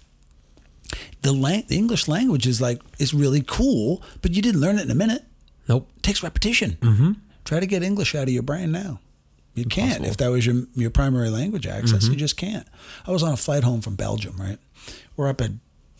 the, 1.23 1.33
lang- 1.33 1.65
the 1.69 1.77
English 1.77 2.09
language 2.09 2.47
is 2.47 2.61
like 2.61 2.81
is 2.99 3.13
really 3.13 3.43
cool, 3.47 4.03
but 4.23 4.33
you 4.33 4.43
didn't 4.43 4.61
learn 4.61 4.79
it 4.79 4.85
in 4.85 4.91
a 4.91 4.95
minute. 4.95 5.25
Nope. 5.69 5.89
It 5.97 6.03
takes 6.03 6.23
repetition. 6.23 6.79
Mm-hmm. 6.81 7.13
Try 7.45 7.61
to 7.61 7.67
get 7.67 7.83
English 7.83 8.15
out 8.15 8.25
of 8.25 8.31
your 8.31 8.43
brain 8.43 8.73
now. 8.73 9.01
You 9.55 9.65
can't. 9.65 9.87
Impossible. 9.87 10.11
If 10.11 10.17
that 10.17 10.31
was 10.31 10.47
your 10.47 10.65
your 10.75 10.91
primary 10.91 11.31
language 11.31 11.67
access, 11.67 12.09
you 12.09 12.17
just 12.17 12.37
can't. 12.37 12.67
I 13.07 13.13
was 13.13 13.23
on 13.23 13.33
a 13.33 13.37
flight 13.37 13.63
home 13.63 13.81
from 13.83 13.95
Belgium, 13.95 14.37
right? 14.37 14.59
We're 15.17 15.29
up 15.29 15.41
at 15.41 15.53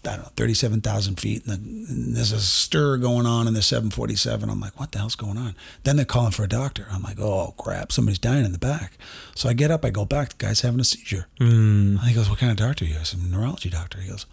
I 0.07 0.17
don't 0.17 0.25
know, 0.25 0.33
37,000 0.37 1.19
feet, 1.19 1.47
and, 1.47 1.53
the, 1.53 1.93
and 1.93 2.17
there's 2.17 2.33
a 2.33 2.41
stir 2.41 2.99
going 2.99 3.27
on 3.27 3.49
in 3.49 3.55
the 3.55 3.63
747. 3.63 4.51
I'm 4.51 4.61
like, 4.61 4.79
what 4.79 4.93
the 4.93 4.99
hell's 4.99 5.15
going 5.15 5.39
on? 5.39 5.55
Then 5.85 5.97
they're 5.97 6.05
calling 6.05 6.33
for 6.33 6.45
a 6.45 6.49
doctor. 6.49 6.87
I'm 6.91 7.03
like, 7.03 7.19
oh, 7.19 7.55
crap, 7.57 7.91
somebody's 7.91 8.19
dying 8.19 8.45
in 8.45 8.53
the 8.53 8.59
back. 8.59 8.99
So 9.35 9.49
I 9.49 9.55
get 9.55 9.71
up, 9.71 9.85
I 9.85 9.91
go 9.91 10.05
back, 10.05 10.31
the 10.31 10.47
guy's 10.47 10.61
having 10.61 10.81
a 10.81 10.85
seizure. 10.85 11.27
Mm. 11.41 12.01
He 12.01 12.15
goes, 12.15 12.29
what 12.29 12.39
kind 12.39 12.53
of 12.53 12.59
doctor 12.59 12.85
are 12.85 12.89
you? 12.89 12.99
I 12.99 13.03
said, 13.05 13.23
neurology 13.23 13.71
doctor. 13.71 13.99
He 13.99 14.11
goes, 14.11 14.27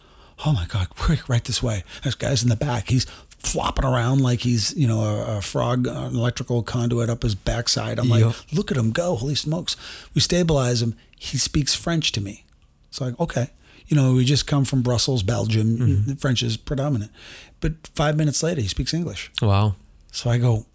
oh 0.46 0.52
my 0.54 0.66
God, 0.66 0.90
quick, 0.90 1.30
right 1.30 1.44
this 1.44 1.64
way. 1.64 1.84
This 2.04 2.16
guy's 2.16 2.44
in 2.44 2.50
the 2.50 2.56
back. 2.56 2.90
He's 2.90 3.06
flopping 3.44 3.86
around 3.86 4.22
like 4.22 4.42
he's, 4.42 4.74
you 4.78 4.88
know, 4.88 5.02
a, 5.02 5.38
a 5.38 5.42
frog, 5.42 5.88
an 5.88 6.16
electrical 6.16 6.64
conduit 6.64 7.10
up 7.10 7.24
his 7.24 7.36
backside. 7.36 8.00
I'm 8.00 8.08
Yep. 8.08 8.26
like, 8.26 8.36
look 8.54 8.72
at 8.72 8.78
him 8.78 8.92
go. 8.92 9.16
Holy 9.16 9.36
smokes. 9.36 9.76
We 10.14 10.22
stabilize 10.22 10.82
him. 10.82 10.96
He 11.18 11.38
speaks 11.38 11.74
French 11.76 12.12
to 12.14 12.22
me. 12.22 12.46
it's 12.90 13.02
like, 13.02 13.20
okay. 13.20 13.50
You 13.88 13.98
know, 13.98 14.14
we 14.14 14.24
just 14.26 14.48
come 14.48 14.64
from 14.64 14.82
Brussels, 14.84 15.22
Belgium. 15.24 16.16
French 16.18 16.44
is 16.44 16.56
predominant. 16.56 17.12
But 17.60 17.74
five 17.96 18.16
minutes 18.16 18.42
later, 18.42 18.62
he 18.62 18.68
speaks 18.68 18.94
English. 18.94 19.32
Wow. 19.42 19.76
So 20.12 20.30
I 20.30 20.38
go, 20.38 20.66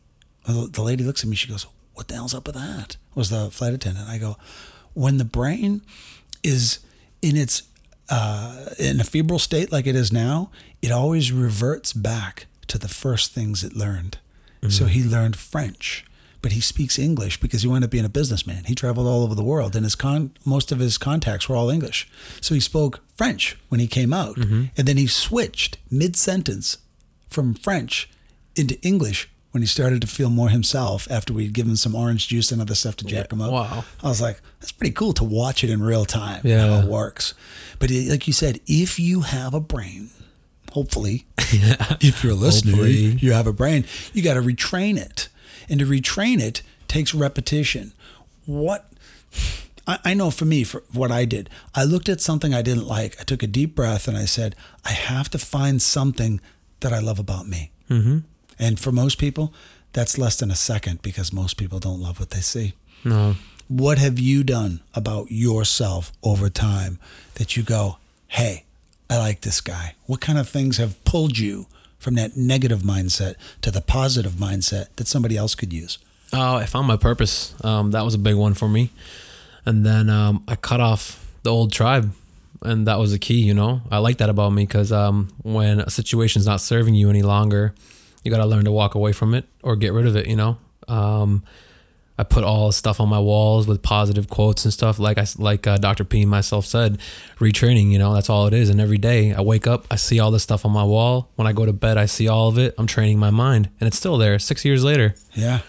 the 0.47 0.83
lady 0.83 1.03
looks 1.03 1.23
at 1.23 1.29
me. 1.31 1.35
She 1.37 1.49
goes, 1.49 1.67
"What 1.95 2.09
the 2.09 2.15
hell's 2.15 2.35
up 2.35 2.47
with 2.47 2.57
that?" 2.57 2.97
Was 3.15 3.31
the 3.31 3.51
flight 3.51 3.73
attendant? 3.75 4.09
I 4.09 4.19
go, 4.19 4.37
when 4.93 5.17
the 5.19 5.25
brain 5.25 5.81
is 6.43 6.79
in 7.23 7.37
its 7.37 7.63
uh, 8.11 8.67
in 8.79 9.01
a 9.01 9.05
febrile 9.05 9.39
state 9.39 9.73
like 9.73 9.87
it 9.87 9.97
is 9.97 10.13
now, 10.13 10.51
it 10.83 10.91
always 10.93 11.33
reverts 11.33 11.93
back 11.95 12.47
to 12.69 12.79
the 12.79 12.89
first 12.89 13.33
things 13.33 13.65
it 13.65 13.77
learned. 13.77 14.19
So 14.69 14.85
mm-hmm. 14.85 14.93
he 14.93 15.05
learned 15.05 15.37
French, 15.37 16.05
but 16.43 16.53
he 16.53 16.61
speaks 16.61 16.99
English 16.99 17.39
because 17.41 17.63
he 17.63 17.69
wound 17.69 17.85
up 17.85 17.91
being 17.91 18.05
a 18.05 18.09
businessman. 18.09 18.65
He 18.65 18.75
traveled 18.75 19.07
all 19.07 19.23
over 19.23 19.35
the 19.35 19.45
world, 19.45 19.77
and 19.77 19.85
his 19.85 19.95
con- 19.95 20.33
most 20.45 20.73
of 20.73 20.81
his 20.81 20.99
contacts 20.99 21.49
were 21.49 21.55
all 21.55 21.71
English. 21.71 22.09
So 22.41 22.55
he 22.55 22.61
spoke 22.61 23.01
French 23.15 23.57
when 23.69 23.81
he 23.81 23.87
came 23.87 24.13
out, 24.13 24.37
mm-hmm. 24.37 24.65
and 24.77 24.89
then 24.89 24.97
he 24.97 25.07
switched 25.07 25.79
mid 25.91 26.17
sentence 26.17 26.79
from 27.29 27.55
French 27.55 28.11
into 28.57 28.81
English 28.81 29.29
when 29.53 29.63
he 29.63 29.67
started 29.67 30.01
to 30.03 30.07
feel 30.07 30.29
more 30.29 30.49
himself 30.51 31.07
after 31.11 31.33
we'd 31.33 31.53
given 31.55 31.77
some 31.77 31.95
orange 31.95 32.29
juice 32.29 32.53
and 32.53 32.61
other 32.61 32.75
stuff 32.75 32.97
to 32.97 33.05
jack 33.07 33.33
him 33.33 33.41
up. 33.41 33.53
Wow. 33.53 33.85
I 34.03 34.09
was 34.09 34.21
like, 34.21 34.41
that's 34.61 34.73
pretty 34.73 34.93
cool 34.93 35.13
to 35.15 35.25
watch 35.25 35.65
it 35.65 35.71
in 35.71 35.83
real 35.83 36.05
time, 36.05 36.43
Yeah. 36.45 36.67
how 36.67 36.81
it 36.81 36.89
works. 36.89 37.33
But 37.79 37.91
it, 37.91 38.11
like 38.11 38.27
you 38.27 38.33
said, 38.33 38.61
if 38.67 38.99
you 38.99 39.23
have 39.23 39.55
a 39.55 39.61
brain, 39.61 40.11
hopefully, 40.77 41.25
if 41.39 42.23
you're 42.23 42.35
listening, 42.35 42.75
Hopefully. 42.75 43.17
you 43.19 43.33
have 43.33 43.47
a 43.47 43.53
brain, 43.53 43.87
you 44.13 44.23
got 44.23 44.35
to 44.35 44.43
retrain 44.43 44.99
it. 44.99 45.31
And 45.71 45.81
to 45.81 45.87
retrain 45.87 46.39
it 46.39 46.61
takes 46.87 47.15
repetition. 47.15 47.95
What 48.45 48.93
I, 49.87 49.99
I 50.05 50.13
know 50.15 50.31
for 50.31 50.45
me, 50.45 50.65
for 50.65 50.83
what 50.93 51.11
I 51.11 51.25
did, 51.25 51.49
I 51.75 51.85
looked 51.85 52.11
at 52.11 52.21
something 52.21 52.53
I 52.53 52.61
didn't 52.61 52.87
like. 52.87 53.19
I 53.19 53.25
took 53.25 53.43
a 53.43 53.47
deep 53.47 53.75
breath 53.75 54.07
and 54.07 54.19
I 54.19 54.27
said, 54.27 54.55
I 54.85 54.93
have 54.93 55.31
to 55.31 55.39
find 55.39 55.81
something 55.81 56.43
that 56.81 56.93
I 56.93 56.99
love 56.99 57.19
about 57.19 57.49
me. 57.49 57.71
Mm-hmm. 57.89 58.19
And 58.59 58.79
for 58.79 58.93
most 58.93 59.17
people, 59.17 59.55
that's 59.95 60.19
less 60.19 60.37
than 60.37 60.51
a 60.51 60.55
second 60.57 61.01
because 61.01 61.33
most 61.33 61.57
people 61.57 61.79
don't 61.79 62.03
love 62.03 62.21
what 62.21 62.31
they 62.31 62.41
see. 62.41 62.75
No. 63.03 63.37
What 63.67 63.97
have 63.97 64.19
you 64.19 64.45
done 64.45 64.83
about 64.95 65.31
yourself 65.31 66.13
over 66.23 66.51
time 66.51 66.99
that 67.37 67.57
you 67.57 67.63
go, 67.63 67.97
hey, 68.29 68.66
I 69.09 69.19
like 69.19 69.43
this 69.43 69.61
guy? 69.61 69.95
What 70.07 70.21
kind 70.21 70.39
of 70.39 70.49
things 70.49 70.79
have 70.79 71.03
pulled 71.05 71.39
you 71.39 71.67
from 71.99 72.15
that 72.15 72.37
negative 72.37 72.81
mindset 72.81 73.37
to 73.63 73.71
the 73.71 73.81
positive 73.81 74.33
mindset 74.33 74.87
that 74.97 75.07
somebody 75.07 75.37
else 75.37 75.55
could 75.55 75.73
use? 75.73 75.99
Oh, 76.33 76.57
I 76.57 76.67
found 76.67 76.89
my 76.89 76.97
purpose. 76.97 77.55
Um, 77.65 77.93
that 77.93 78.05
was 78.05 78.15
a 78.15 78.19
big 78.19 78.35
one 78.35 78.55
for 78.55 78.69
me. 78.69 78.91
And 79.65 79.85
then 79.87 80.11
um, 80.11 80.45
I 80.49 80.57
cut 80.57 80.81
off 80.81 81.25
the 81.43 81.51
old 81.51 81.73
tribe, 81.73 82.13
and 82.63 82.87
that 82.87 82.99
was 82.99 83.13
the 83.13 83.19
key. 83.19 83.41
You 83.41 83.55
know, 83.55 83.83
I 83.91 83.99
like 83.99 84.19
that 84.19 84.29
about 84.29 84.51
me 84.51 84.65
because 84.65 84.93
um, 84.93 85.29
when 85.43 85.81
a 85.81 85.91
situation's 85.91 86.47
not 86.47 86.61
serving 86.61 86.95
you 86.95 87.11
any 87.11 87.23
longer, 87.23 87.75
you 88.25 88.31
got 88.31 88.39
to 88.39 88.47
learn 88.47 88.65
to 88.65 88.73
walk 88.73 88.95
away 88.95 89.13
from 89.13 89.35
it 89.35 89.45
or 89.63 89.77
get 89.77 89.93
rid 89.93 90.07
of 90.07 90.17
it. 90.17 90.27
You 90.27 90.37
know, 90.37 90.59
um, 90.89 91.43
I 92.19 92.23
put 92.25 92.45
all 92.45 92.73
stuff 92.73 92.99
on 93.01 93.09
my 93.09 93.19
walls 93.19 93.67
with 93.67 93.83
positive 93.83 94.29
quotes 94.29 94.65
and 94.65 94.73
stuff. 94.73 94.99
Like 94.99 95.19
I 95.19 95.27
like 95.37 95.67
uh, 95.67 95.77
Dr. 95.77 96.05
P 96.05 96.25
myself 96.25 96.65
said, 96.65 96.99
retraining. 97.39 97.91
You 97.91 97.99
know, 97.99 98.15
that's 98.15 98.31
all 98.31 98.47
it 98.47 98.55
is. 98.55 98.71
And 98.71 98.81
every 98.81 98.99
day 98.99 99.35
I 99.35 99.43
wake 99.43 99.67
up, 99.67 99.87
I 99.91 99.97
see 99.97 100.19
all 100.19 100.31
this 100.31 100.43
stuff 100.43 100.65
on 100.65 100.73
my 100.73 100.85
wall. 100.85 101.31
When 101.37 101.47
I 101.47 101.53
go 101.53 101.67
to 101.67 101.73
bed, 101.73 101.99
I 101.99 102.07
see 102.07 102.27
all 102.29 102.49
of 102.49 102.57
it. 102.59 102.75
I'm 102.79 102.87
training 102.87 103.19
my 103.19 103.31
mind, 103.31 103.69
and 103.81 103.87
it's 103.87 103.99
still 103.99 104.17
there. 104.17 104.39
Six 104.39 104.65
years 104.65 104.83
later. 104.83 105.15
Yeah. 105.35 105.61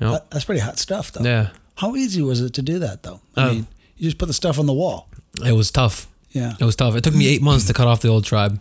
You 0.00 0.06
know? 0.08 0.12
That- 0.12 0.30
That's 0.30 0.44
pretty 0.44 0.60
hot 0.60 0.78
stuff, 0.78 1.10
though. 1.12 1.24
Yeah. 1.24 1.50
How 1.76 1.96
easy 1.96 2.20
was 2.22 2.40
it 2.40 2.52
to 2.54 2.62
do 2.62 2.78
that, 2.80 3.02
though? 3.02 3.20
I 3.36 3.42
Oh. 3.48 3.52
mean, 3.54 3.66
you 3.96 4.04
just 4.04 4.18
put 4.18 4.26
the 4.26 4.34
stuff 4.34 4.58
on 4.58 4.66
the 4.66 4.72
wall. 4.72 5.08
It 5.44 5.52
was 5.52 5.70
tough. 5.70 6.06
Yeah. 6.32 6.54
It 6.60 6.64
was 6.64 6.76
tough. 6.76 6.94
It 6.96 7.02
took 7.04 7.14
me 7.14 7.28
eight 7.28 7.42
months 7.42 7.66
to 7.68 7.72
cut 7.72 7.86
off 7.88 8.00
the 8.00 8.08
old 8.08 8.24
tribe. 8.24 8.60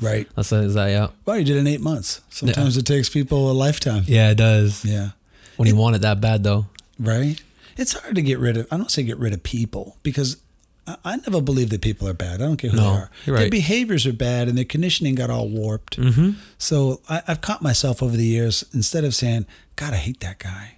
Right. 0.00 0.28
That's 0.36 0.52
is 0.52 0.74
that 0.74 0.86
yeah. 0.88 1.08
Well, 1.24 1.38
you 1.38 1.44
did 1.44 1.56
it 1.56 1.60
in 1.60 1.66
eight 1.66 1.80
months. 1.80 2.20
Sometimes 2.30 2.76
it 2.76 2.84
takes 2.84 3.08
people 3.08 3.50
a 3.50 3.52
lifetime. 3.54 4.04
Yeah, 4.06 4.30
it 4.30 4.34
does. 4.36 4.84
Yeah. 4.84 5.10
When 5.56 5.66
you 5.68 5.76
want 5.76 5.96
it 5.96 6.02
that 6.02 6.20
bad 6.20 6.42
though. 6.44 6.66
Right. 6.98 7.42
It's 7.76 7.92
hard 7.92 8.14
to 8.14 8.22
get 8.22 8.38
rid 8.38 8.56
of. 8.56 8.66
I 8.70 8.76
don't 8.76 8.90
say 8.90 9.02
get 9.02 9.18
rid 9.18 9.32
of 9.34 9.42
people 9.42 9.96
because 10.02 10.38
I, 10.86 10.96
I 11.04 11.16
never 11.16 11.40
believe 11.42 11.70
that 11.70 11.82
people 11.82 12.08
are 12.08 12.14
bad. 12.14 12.40
I 12.40 12.44
don't 12.46 12.56
care 12.56 12.70
who 12.70 12.76
No, 12.76 12.82
they 12.82 12.88
are. 12.98 13.10
you're 13.26 13.38
Their 13.38 13.50
behaviors 13.50 14.06
are 14.06 14.12
bad 14.12 14.48
and 14.48 14.56
their 14.56 14.64
conditioning 14.64 15.14
got 15.14 15.28
all 15.30 15.48
warped. 15.48 15.98
Mm-hmm. 15.98 16.30
So 16.58 17.00
I, 17.08 17.22
I've 17.28 17.40
caught 17.40 17.60
myself 17.62 18.02
over 18.02 18.16
the 18.16 18.24
years 18.24 18.64
instead 18.72 19.04
of 19.04 19.14
saying, 19.14 19.46
"God, 19.76 19.92
I 19.92 19.96
hate 19.96 20.20
that 20.20 20.38
guy," 20.38 20.76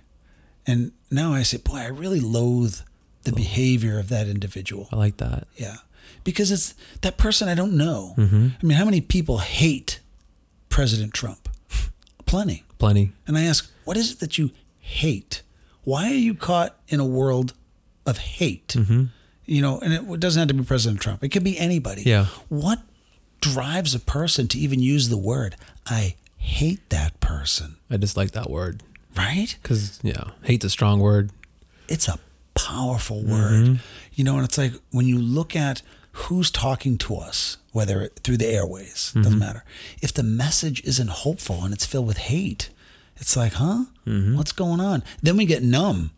and 0.66 0.92
now 1.11 1.33
I 1.33 1.42
say, 1.42 1.59
"Boy, 1.59 1.76
I 1.78 1.87
really 1.87 2.20
loathe 2.20 2.81
the 3.22 3.33
behavior 3.33 3.98
of 3.98 4.09
that 4.09 4.26
individual." 4.26 4.88
I 4.92 4.96
like 4.96 5.18
that. 5.18 5.46
Yeah. 5.57 5.76
Because 6.24 6.50
it's 6.50 6.74
that 7.02 7.16
person 7.16 7.48
I 7.48 7.54
don't 7.54 7.76
know. 7.76 8.14
Mm-hmm. 8.18 8.48
I 8.61 8.66
mean, 8.66 8.76
how 8.76 8.85
many 8.85 9.00
people 9.00 9.38
hate 9.38 10.00
President 10.68 11.14
Trump? 11.14 11.48
Plenty. 12.26 12.64
Plenty. 12.78 13.12
And 13.26 13.38
I 13.38 13.44
ask, 13.44 13.70
what 13.85 13.96
is 13.96 14.11
it 14.12 14.20
that 14.20 14.37
you 14.37 14.50
hate? 14.78 15.42
Why 15.88 16.11
are 16.11 16.22
you 16.29 16.35
caught 16.35 16.77
in 16.88 17.01
a 17.01 17.07
world 17.07 17.55
of 18.05 18.18
hate? 18.18 18.68
Mm-hmm. 18.77 19.05
You 19.46 19.62
know, 19.62 19.81
and 19.81 19.94
it 19.94 20.20
doesn't 20.20 20.38
have 20.38 20.48
to 20.48 20.55
be 20.55 20.62
President 20.62 21.01
Trump, 21.01 21.24
it 21.24 21.31
could 21.31 21.44
be 21.44 21.59
anybody. 21.59 22.03
Yeah. 22.03 22.27
What 22.51 22.81
drives 23.40 23.94
a 23.94 23.98
person 23.98 24.48
to 24.48 24.59
even 24.59 24.81
use 24.81 25.09
the 25.09 25.16
word, 25.16 25.57
I 25.87 26.16
hate 26.37 26.90
that 26.90 27.18
person? 27.20 27.77
I 27.90 27.96
dislike 27.96 28.33
that 28.33 28.51
word. 28.51 28.83
right? 29.16 29.57
Because 29.62 29.98
yeah, 30.03 30.24
hate's 30.42 30.66
a 30.66 30.70
strong 30.70 31.01
word. 31.01 31.31
It's 31.88 32.07
a 32.07 32.18
powerful 32.53 33.22
word. 33.22 33.81
You 34.12 34.24
know, 34.24 34.37
and 34.37 34.44
it's 34.44 34.59
like 34.59 34.72
when 34.90 35.07
you 35.07 35.18
look 35.18 35.57
at 35.57 35.81
who's 36.12 36.51
talking 36.51 36.98
to 36.98 37.16
us, 37.16 37.57
whether 37.72 38.09
through 38.22 38.37
the 38.37 38.46
airways, 38.48 39.12
doesn't 39.14 39.38
matter. 39.38 39.64
If 40.03 40.12
the 40.12 40.22
message 40.22 40.83
isn't 40.85 41.09
hopeful 41.09 41.64
and 41.64 41.72
it's 41.72 41.87
filled 41.87 42.07
with 42.07 42.18
hate, 42.18 42.68
it's 43.18 43.37
like, 43.37 43.54
huh? 43.54 43.85
What's 44.04 44.52
going 44.52 44.81
on? 44.81 45.02
Then 45.22 45.37
we 45.37 45.44
get 45.44 45.62
numb 45.62 46.12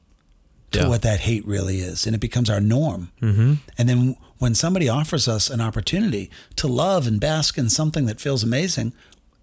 to 0.71 0.81
Yeah. 0.81 0.89
what 0.89 1.03
that 1.03 1.21
hate 1.21 1.45
really 1.45 1.79
is, 1.81 2.07
and 2.07 2.15
it 2.15 2.21
becomes 2.21 2.49
our 2.49 2.61
norm. 2.61 3.11
Mm-hmm. 3.21 3.55
And 3.77 3.89
then 3.89 4.17
when 4.39 4.55
somebody 4.55 4.89
offers 4.89 5.27
us 5.27 5.51
an 5.51 5.61
opportunity 5.61 6.31
to 6.57 6.69
love 6.69 7.09
and 7.09 7.19
bask 7.19 7.59
in 7.59 7.69
something 7.69 8.07
that 8.07 8.21
feels 8.21 8.45
amazing, 8.45 8.93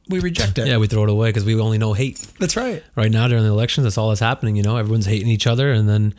we 0.07 0.19
reject 0.19 0.57
it. 0.57 0.67
Yeah, 0.67 0.77
we 0.77 0.87
throw 0.87 1.03
it 1.03 1.09
away 1.09 1.27
because 1.29 1.43
we 1.43 1.59
only 1.59 1.77
know 1.77 1.91
hate. 1.91 2.25
That's 2.39 2.55
right. 2.55 2.81
Right 2.95 3.11
now 3.11 3.27
during 3.27 3.43
the 3.43 3.49
elections, 3.49 3.83
that's 3.83 3.97
all 3.97 4.07
that's 4.09 4.21
happening. 4.21 4.55
You 4.55 4.63
know, 4.63 4.77
everyone's 4.77 5.05
hating 5.05 5.27
each 5.27 5.45
other, 5.47 5.73
and 5.73 5.89
then 5.89 6.13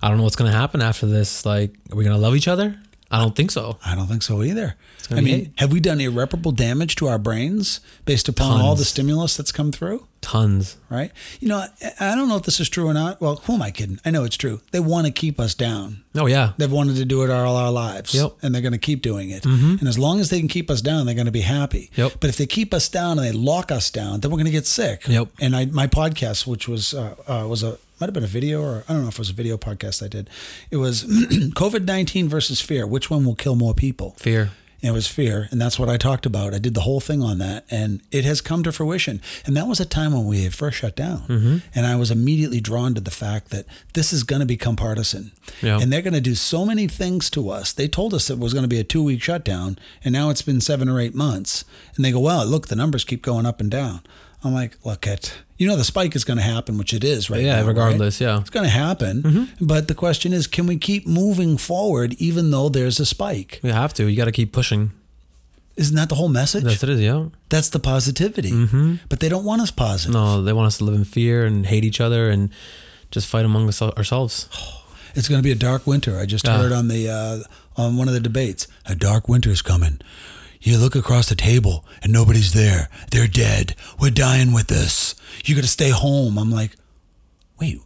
I 0.00 0.08
don't 0.08 0.18
know 0.18 0.22
what's 0.24 0.36
gonna 0.36 0.52
happen 0.52 0.80
after 0.80 1.06
this. 1.06 1.44
Like, 1.44 1.74
are 1.90 1.96
we 1.96 2.04
gonna 2.04 2.18
love 2.18 2.36
each 2.36 2.46
other? 2.46 2.78
I 3.12 3.18
don't 3.18 3.36
think 3.36 3.50
so. 3.50 3.78
I 3.84 3.94
don't 3.94 4.06
think 4.06 4.22
so 4.22 4.42
either. 4.42 4.74
I 5.10 5.16
mean, 5.16 5.26
hate. 5.26 5.52
have 5.58 5.70
we 5.70 5.80
done 5.80 6.00
irreparable 6.00 6.52
damage 6.52 6.96
to 6.96 7.08
our 7.08 7.18
brains 7.18 7.80
based 8.06 8.28
upon 8.28 8.60
all 8.62 8.74
the 8.74 8.86
stimulus 8.86 9.36
that's 9.36 9.52
come 9.52 9.70
through? 9.70 10.06
Tons. 10.22 10.78
Right? 10.88 11.12
You 11.38 11.48
know, 11.48 11.58
I, 11.58 11.92
I 12.00 12.14
don't 12.14 12.28
know 12.28 12.36
if 12.36 12.44
this 12.44 12.60
is 12.60 12.70
true 12.70 12.86
or 12.86 12.94
not. 12.94 13.20
Well, 13.20 13.36
who 13.44 13.54
am 13.54 13.62
I 13.62 13.70
kidding? 13.70 13.98
I 14.04 14.10
know 14.10 14.24
it's 14.24 14.36
true. 14.36 14.62
They 14.70 14.80
want 14.80 15.06
to 15.06 15.12
keep 15.12 15.38
us 15.38 15.54
down. 15.54 16.04
Oh 16.14 16.26
yeah. 16.26 16.52
They've 16.56 16.72
wanted 16.72 16.96
to 16.96 17.04
do 17.04 17.22
it 17.22 17.30
all 17.30 17.56
our 17.56 17.70
lives. 17.70 18.14
Yep. 18.14 18.36
And 18.42 18.54
they're 18.54 18.62
going 18.62 18.72
to 18.72 18.78
keep 18.78 19.02
doing 19.02 19.30
it. 19.30 19.44
And 19.44 19.86
as 19.86 19.98
long 19.98 20.20
as 20.20 20.30
they 20.30 20.38
can 20.38 20.48
keep 20.48 20.70
us 20.70 20.80
down, 20.80 21.04
they're 21.04 21.14
going 21.14 21.26
to 21.26 21.32
be 21.32 21.40
happy. 21.40 21.90
Yep. 21.96 22.14
But 22.20 22.30
if 22.30 22.36
they 22.38 22.46
keep 22.46 22.72
us 22.72 22.88
down 22.88 23.18
and 23.18 23.26
they 23.26 23.32
lock 23.32 23.70
us 23.70 23.90
down, 23.90 24.20
then 24.20 24.30
we're 24.30 24.38
going 24.38 24.46
to 24.46 24.52
get 24.52 24.66
sick. 24.66 25.06
Yep. 25.06 25.28
And 25.40 25.54
I, 25.54 25.66
my 25.66 25.86
podcast, 25.86 26.46
which 26.46 26.68
was 26.68 26.94
uh, 26.94 27.14
uh, 27.26 27.46
was 27.46 27.62
a 27.62 27.78
might 28.02 28.06
have 28.08 28.14
been 28.14 28.24
a 28.24 28.26
video 28.26 28.60
or 28.60 28.82
I 28.88 28.92
don't 28.94 29.02
know 29.02 29.08
if 29.08 29.14
it 29.14 29.18
was 29.20 29.30
a 29.30 29.32
video 29.32 29.56
podcast 29.56 30.02
I 30.04 30.08
did. 30.08 30.28
It 30.72 30.78
was 30.78 31.04
COVID 31.54 31.84
nineteen 31.84 32.28
versus 32.28 32.60
fear. 32.60 32.84
Which 32.84 33.08
one 33.10 33.24
will 33.24 33.36
kill 33.36 33.54
more 33.54 33.74
people? 33.74 34.16
Fear. 34.18 34.50
And 34.84 34.88
it 34.90 34.92
was 34.92 35.06
fear, 35.06 35.46
and 35.52 35.60
that's 35.60 35.78
what 35.78 35.88
I 35.88 35.96
talked 35.96 36.26
about. 36.26 36.52
I 36.52 36.58
did 36.58 36.74
the 36.74 36.80
whole 36.80 36.98
thing 36.98 37.22
on 37.22 37.38
that, 37.38 37.64
and 37.70 38.00
it 38.10 38.24
has 38.24 38.40
come 38.40 38.64
to 38.64 38.72
fruition. 38.72 39.20
And 39.46 39.56
that 39.56 39.68
was 39.68 39.78
a 39.78 39.84
time 39.84 40.12
when 40.12 40.26
we 40.26 40.42
had 40.42 40.52
first 40.54 40.78
shut 40.78 40.96
down, 40.96 41.20
Mm-hmm. 41.28 41.56
and 41.72 41.86
I 41.86 41.94
was 41.94 42.10
immediately 42.10 42.60
drawn 42.60 42.92
to 42.96 43.00
the 43.00 43.12
fact 43.12 43.50
that 43.50 43.64
this 43.94 44.12
is 44.12 44.24
going 44.24 44.40
to 44.40 44.46
become 44.46 44.74
partisan, 44.74 45.30
Yeah. 45.60 45.78
and 45.80 45.92
they're 45.92 46.02
going 46.02 46.14
to 46.14 46.20
do 46.20 46.34
so 46.34 46.64
many 46.66 46.88
things 46.88 47.30
to 47.30 47.48
us. 47.48 47.72
They 47.72 47.86
told 47.86 48.12
us 48.12 48.28
it 48.28 48.40
was 48.40 48.52
going 48.54 48.64
to 48.64 48.68
be 48.76 48.80
a 48.80 48.82
two-week 48.82 49.22
shutdown, 49.22 49.78
and 50.02 50.12
now 50.12 50.30
it's 50.30 50.42
been 50.42 50.60
seven 50.60 50.88
or 50.88 50.98
eight 50.98 51.14
months, 51.14 51.64
and 51.94 52.04
they 52.04 52.10
go, 52.10 52.18
"Well, 52.18 52.44
look, 52.44 52.66
the 52.66 52.74
numbers 52.74 53.04
keep 53.04 53.22
going 53.22 53.46
up 53.46 53.60
and 53.60 53.70
down." 53.70 54.00
I'm 54.42 54.52
like, 54.52 54.84
"Look 54.84 55.06
at." 55.06 55.32
You 55.62 55.68
know 55.68 55.76
the 55.76 55.84
spike 55.84 56.16
is 56.16 56.24
going 56.24 56.38
to 56.38 56.42
happen, 56.54 56.76
which 56.76 56.92
it 56.92 57.04
is 57.04 57.30
right 57.30 57.40
Yeah, 57.42 57.52
now. 57.52 57.56
right? 57.60 57.68
regardless, 57.68 58.20
yeah. 58.20 58.40
it's 58.40 58.50
going 58.50 58.64
to 58.64 58.70
happen. 58.86 59.48
But 59.60 59.86
the 59.86 59.94
question 59.94 60.32
is, 60.32 60.46
can 60.48 60.66
we 60.66 60.76
keep 60.76 61.06
moving 61.06 61.56
forward 61.56 62.14
even 62.18 62.50
though 62.50 62.68
there's 62.68 62.98
a 63.00 63.06
spike? 63.06 63.60
We 63.62 63.70
have 63.70 63.94
to. 63.94 64.08
You 64.10 64.16
got 64.16 64.24
to 64.24 64.32
keep 64.32 64.50
pushing. 64.52 64.90
Isn't 65.76 65.94
that 65.96 66.08
the 66.08 66.16
whole 66.16 66.28
message? 66.28 66.64
That's 66.64 66.82
it 66.82 66.88
is. 66.88 67.00
Yeah. 67.00 67.26
That's 67.48 67.68
the 67.70 67.78
positivity. 67.78 68.50
But 69.08 69.20
they 69.20 69.28
don't 69.28 69.44
want 69.44 69.62
us 69.62 69.70
positive. 69.70 70.14
No, 70.14 70.42
they 70.42 70.52
want 70.52 70.66
us 70.66 70.78
to 70.78 70.84
live 70.84 70.94
in 70.96 71.04
fear 71.04 71.46
and 71.46 71.64
hate 71.64 71.84
each 71.84 72.00
other 72.00 72.28
and 72.28 72.50
just 73.12 73.26
fight 73.28 73.44
among 73.44 73.68
us- 73.68 73.80
ourselves. 73.82 74.48
It's 75.14 75.28
going 75.28 75.38
to 75.40 75.42
be 75.44 75.52
a 75.52 75.54
dark 75.70 75.86
winter. 75.86 76.18
I 76.18 76.24
just 76.24 76.46
Yeah. 76.46 76.56
heard 76.56 76.72
on 76.72 76.88
the 76.88 77.02
uh, 77.10 77.38
on 77.82 77.98
one 77.98 78.08
of 78.08 78.14
the 78.14 78.20
debates, 78.20 78.66
a 78.86 78.94
dark 78.94 79.28
winter's 79.28 79.60
coming. 79.60 80.00
You 80.62 80.78
look 80.78 80.94
across 80.94 81.28
the 81.28 81.34
table 81.34 81.84
and 82.02 82.12
nobody's 82.12 82.52
there. 82.52 82.88
They're 83.10 83.26
dead. 83.26 83.74
We're 84.00 84.10
dying 84.10 84.52
with 84.52 84.68
this. 84.68 85.14
You 85.44 85.54
got 85.54 85.62
to 85.62 85.68
stay 85.68 85.90
home. 85.90 86.38
I'm 86.38 86.50
like, 86.50 86.76
wait, 87.60 87.80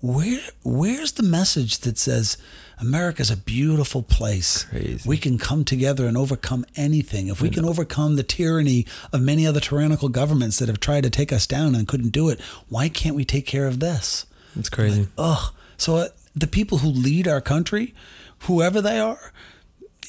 where 0.00 0.40
where's 0.64 1.12
the 1.12 1.22
message 1.22 1.78
that 1.80 1.98
says 1.98 2.38
America's 2.78 3.30
a 3.30 3.36
beautiful 3.36 4.02
place. 4.02 4.64
Crazy. 4.64 5.08
We 5.08 5.16
can 5.16 5.38
come 5.38 5.64
together 5.64 6.06
and 6.06 6.16
overcome 6.16 6.66
anything. 6.76 7.28
If 7.28 7.40
we 7.40 7.48
can 7.48 7.64
overcome 7.64 8.16
the 8.16 8.22
tyranny 8.22 8.86
of 9.12 9.22
many 9.22 9.46
other 9.46 9.60
tyrannical 9.60 10.10
governments 10.10 10.58
that 10.58 10.68
have 10.68 10.80
tried 10.80 11.04
to 11.04 11.10
take 11.10 11.32
us 11.32 11.46
down 11.46 11.74
and 11.74 11.88
couldn't 11.88 12.10
do 12.10 12.28
it, 12.28 12.40
why 12.68 12.88
can't 12.88 13.16
we 13.16 13.24
take 13.24 13.46
care 13.46 13.66
of 13.66 13.80
this? 13.80 14.26
It's 14.54 14.68
crazy. 14.68 15.08
Ugh. 15.16 15.54
So 15.78 15.96
uh, 15.96 16.08
the 16.34 16.46
people 16.46 16.78
who 16.78 16.88
lead 16.88 17.26
our 17.26 17.40
country, 17.40 17.94
whoever 18.40 18.82
they 18.82 19.00
are, 19.00 19.32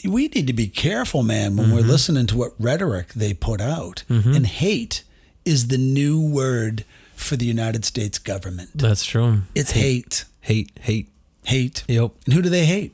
we 0.06 0.28
need 0.28 0.48
to 0.48 0.54
be 0.54 0.68
careful, 0.68 1.24
man, 1.24 1.58
when 1.58 1.72
we're 1.72 1.82
listening 1.82 2.28
to 2.28 2.38
what 2.38 2.54
rhetoric 2.60 3.10
they 3.14 3.34
put 3.34 3.62
out. 3.62 4.04
And 4.10 4.46
hate 4.46 5.04
is 5.46 5.68
the 5.68 5.78
new 5.78 6.22
word 6.22 6.84
for 7.16 7.36
the 7.36 7.46
United 7.46 7.86
States 7.86 8.20
government. 8.20 8.70
That's 8.76 9.04
true. 9.06 9.42
It's 9.56 9.72
hate. 9.72 10.26
Hate, 10.42 10.72
hate. 10.82 11.10
Hate. 11.46 11.84
Yep. 11.88 12.12
And 12.26 12.34
who 12.34 12.42
do 12.42 12.50
they 12.50 12.66
hate? 12.66 12.94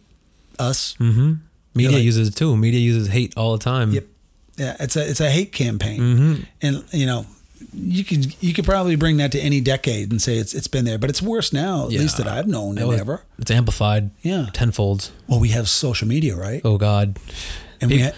Us. 0.59 0.95
Mm-hmm. 0.99 1.33
Media 1.75 1.91
like- 1.97 2.03
uses 2.03 2.27
it 2.29 2.35
too. 2.35 2.55
Media 2.55 2.79
uses 2.79 3.07
hate 3.09 3.33
all 3.35 3.53
the 3.57 3.63
time. 3.63 3.91
Yep. 3.91 4.05
Yeah, 4.55 4.75
it's 4.79 4.95
a 4.95 5.09
it's 5.09 5.19
a 5.19 5.31
hate 5.31 5.51
campaign, 5.51 5.99
Mm-hmm. 5.99 6.41
and 6.61 6.83
you 6.91 7.07
know, 7.07 7.25
you 7.73 8.03
could 8.03 8.35
you 8.43 8.53
could 8.53 8.65
probably 8.65 8.95
bring 8.95 9.17
that 9.17 9.31
to 9.33 9.39
any 9.39 9.61
decade 9.61 10.11
and 10.11 10.21
say 10.21 10.37
it's 10.37 10.53
it's 10.53 10.67
been 10.67 10.85
there, 10.85 10.97
but 10.97 11.09
it's 11.09 11.21
worse 11.21 11.53
now, 11.53 11.85
at 11.85 11.91
Yeah. 11.91 11.99
least 11.99 12.17
that 12.17 12.27
I've 12.27 12.47
known 12.47 12.77
and 12.77 12.87
was- 12.87 12.99
ever. 12.99 13.23
It's 13.39 13.51
amplified. 13.51 14.11
Yeah. 14.21 14.47
Tenfold. 14.53 15.11
Well, 15.27 15.39
we 15.39 15.49
have 15.49 15.67
social 15.69 16.07
media, 16.07 16.35
right? 16.35 16.61
Oh 16.65 16.77
God. 16.77 17.17
And 17.81 17.91
we, 17.91 17.99
ha- 18.01 18.11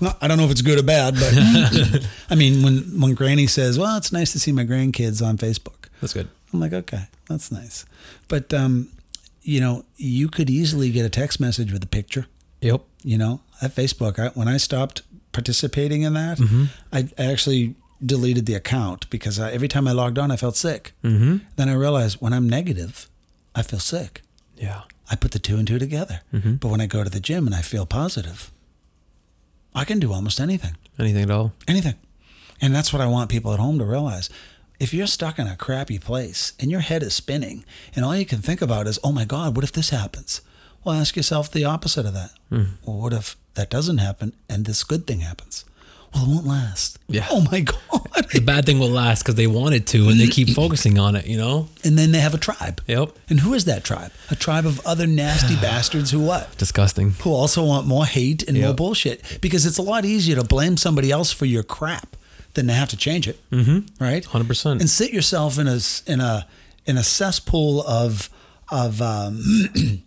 well, 0.00 0.16
I 0.20 0.28
don't 0.28 0.38
know 0.38 0.44
if 0.44 0.50
it's 0.50 0.62
good 0.62 0.78
or 0.78 0.82
bad, 0.82 1.14
but 1.14 2.06
I 2.30 2.34
mean, 2.34 2.62
when 2.62 3.00
when 3.00 3.14
Granny 3.14 3.46
says, 3.46 3.78
"Well, 3.78 3.96
it's 3.96 4.12
nice 4.12 4.32
to 4.32 4.38
see 4.40 4.52
my 4.52 4.64
grandkids 4.64 5.24
on 5.24 5.36
Facebook," 5.38 5.88
That's 6.00 6.12
good. 6.12 6.28
I'm 6.52 6.60
like, 6.60 6.72
"Okay, 6.72 7.04
that's 7.28 7.50
nice," 7.52 7.84
but 8.28 8.52
um, 8.54 8.88
you 9.42 9.60
know, 9.60 9.84
you 9.96 10.28
could 10.28 10.48
easily 10.50 10.90
get 10.90 11.04
a 11.04 11.08
text 11.08 11.40
message 11.40 11.72
with 11.72 11.82
a 11.82 11.88
picture. 11.88 12.26
Yep. 12.60 12.82
You 13.02 13.18
know, 13.18 13.40
at 13.60 13.74
Facebook, 13.74 14.18
I, 14.20 14.28
when 14.38 14.46
I 14.46 14.56
stopped 14.56 15.02
participating 15.32 16.02
in 16.02 16.12
that, 16.14 16.38
Mm-hmm. 16.38 16.64
I 16.92 17.08
actually 17.18 17.74
deleted 18.04 18.46
the 18.46 18.54
account 18.54 19.08
because 19.10 19.38
I, 19.38 19.52
every 19.52 19.68
time 19.68 19.86
I 19.86 19.92
logged 19.92 20.18
on, 20.18 20.30
I 20.30 20.36
felt 20.36 20.56
sick. 20.56 20.92
Mm-hmm. 21.04 21.38
Then 21.56 21.68
I 21.68 21.74
realized 21.74 22.18
when 22.20 22.32
I'm 22.32 22.48
negative, 22.48 23.08
I 23.54 23.62
feel 23.62 23.78
sick. 23.78 24.22
Yeah. 24.56 24.82
I 25.10 25.16
put 25.16 25.32
the 25.32 25.38
two 25.38 25.56
and 25.56 25.66
two 25.66 25.78
together. 25.78 26.20
Mm-hmm. 26.32 26.54
But 26.54 26.68
when 26.68 26.80
I 26.80 26.86
go 26.86 27.04
to 27.04 27.10
the 27.10 27.20
gym 27.20 27.46
and 27.46 27.54
I 27.54 27.62
feel 27.62 27.86
positive, 27.86 28.50
I 29.74 29.84
can 29.84 29.98
do 29.98 30.12
almost 30.12 30.40
anything. 30.40 30.76
Anything 30.98 31.24
at 31.24 31.30
all. 31.30 31.52
Anything. 31.66 31.94
And 32.60 32.74
that's 32.74 32.92
what 32.92 33.02
I 33.02 33.06
want 33.06 33.30
people 33.30 33.52
at 33.52 33.58
home 33.58 33.78
to 33.78 33.84
realize. 33.84 34.30
If 34.78 34.94
you're 34.94 35.06
stuck 35.06 35.38
in 35.38 35.46
a 35.46 35.56
crappy 35.56 35.98
place 35.98 36.52
and 36.58 36.70
your 36.70 36.80
head 36.80 37.02
is 37.02 37.14
spinning 37.14 37.64
and 37.94 38.04
all 38.04 38.16
you 38.16 38.26
can 38.26 38.40
think 38.40 38.62
about 38.62 38.86
is, 38.86 38.98
oh 39.04 39.12
my 39.12 39.24
God, 39.24 39.54
what 39.54 39.64
if 39.64 39.72
this 39.72 39.90
happens? 39.90 40.40
Well, 40.84 40.94
ask 40.94 41.16
yourself 41.16 41.50
the 41.50 41.64
opposite 41.64 42.06
of 42.06 42.14
that. 42.14 42.32
Hmm. 42.48 42.62
Well, 42.84 42.98
what 42.98 43.12
if 43.12 43.36
that 43.54 43.70
doesn't 43.70 43.98
happen 43.98 44.32
and 44.48 44.64
this 44.64 44.82
good 44.82 45.06
thing 45.06 45.20
happens? 45.20 45.64
Well, 46.14 46.24
it 46.24 46.28
won't 46.28 46.46
last. 46.46 46.98
Yeah. 47.08 47.26
Oh 47.30 47.46
my 47.50 47.60
God. 47.92 48.28
The 48.32 48.40
bad 48.40 48.66
thing 48.66 48.78
will 48.78 48.90
last 48.90 49.22
because 49.22 49.34
they 49.34 49.46
want 49.46 49.74
it 49.74 49.86
to, 49.88 50.08
and 50.08 50.20
they 50.20 50.26
keep 50.26 50.50
focusing 50.50 50.98
on 50.98 51.16
it. 51.16 51.26
You 51.26 51.38
know. 51.38 51.68
and 51.84 51.98
then 51.98 52.12
they 52.12 52.20
have 52.20 52.34
a 52.34 52.38
tribe. 52.38 52.80
Yep. 52.86 53.10
And 53.28 53.40
who 53.40 53.54
is 53.54 53.64
that 53.66 53.84
tribe? 53.84 54.12
A 54.30 54.36
tribe 54.36 54.66
of 54.66 54.84
other 54.86 55.06
nasty 55.06 55.56
bastards 55.60 56.10
who 56.10 56.20
what? 56.20 56.56
Disgusting. 56.58 57.10
who 57.20 57.30
also 57.32 57.64
want 57.64 57.86
more 57.86 58.06
hate 58.06 58.42
and 58.48 58.60
more 58.60 58.74
bullshit 58.74 59.38
because 59.40 59.66
it's 59.66 59.78
a 59.78 59.82
lot 59.82 60.04
easier 60.04 60.36
to 60.36 60.44
blame 60.44 60.76
somebody 60.76 61.10
else 61.10 61.32
for 61.32 61.46
your 61.46 61.62
crap 61.62 62.16
than 62.54 62.66
to 62.66 62.72
have 62.72 62.88
to 62.90 62.96
change 62.96 63.28
it, 63.28 63.38
mm-hmm. 63.50 64.02
right? 64.02 64.24
100%. 64.24 64.72
And 64.72 64.90
sit 64.90 65.12
yourself 65.12 65.58
in 65.58 65.66
a 65.66 65.78
in 66.06 66.20
a 66.20 66.46
in 66.84 66.96
a 66.96 67.02
cesspool 67.02 67.82
of 67.82 68.28
of 68.70 69.00
um, 69.00 69.42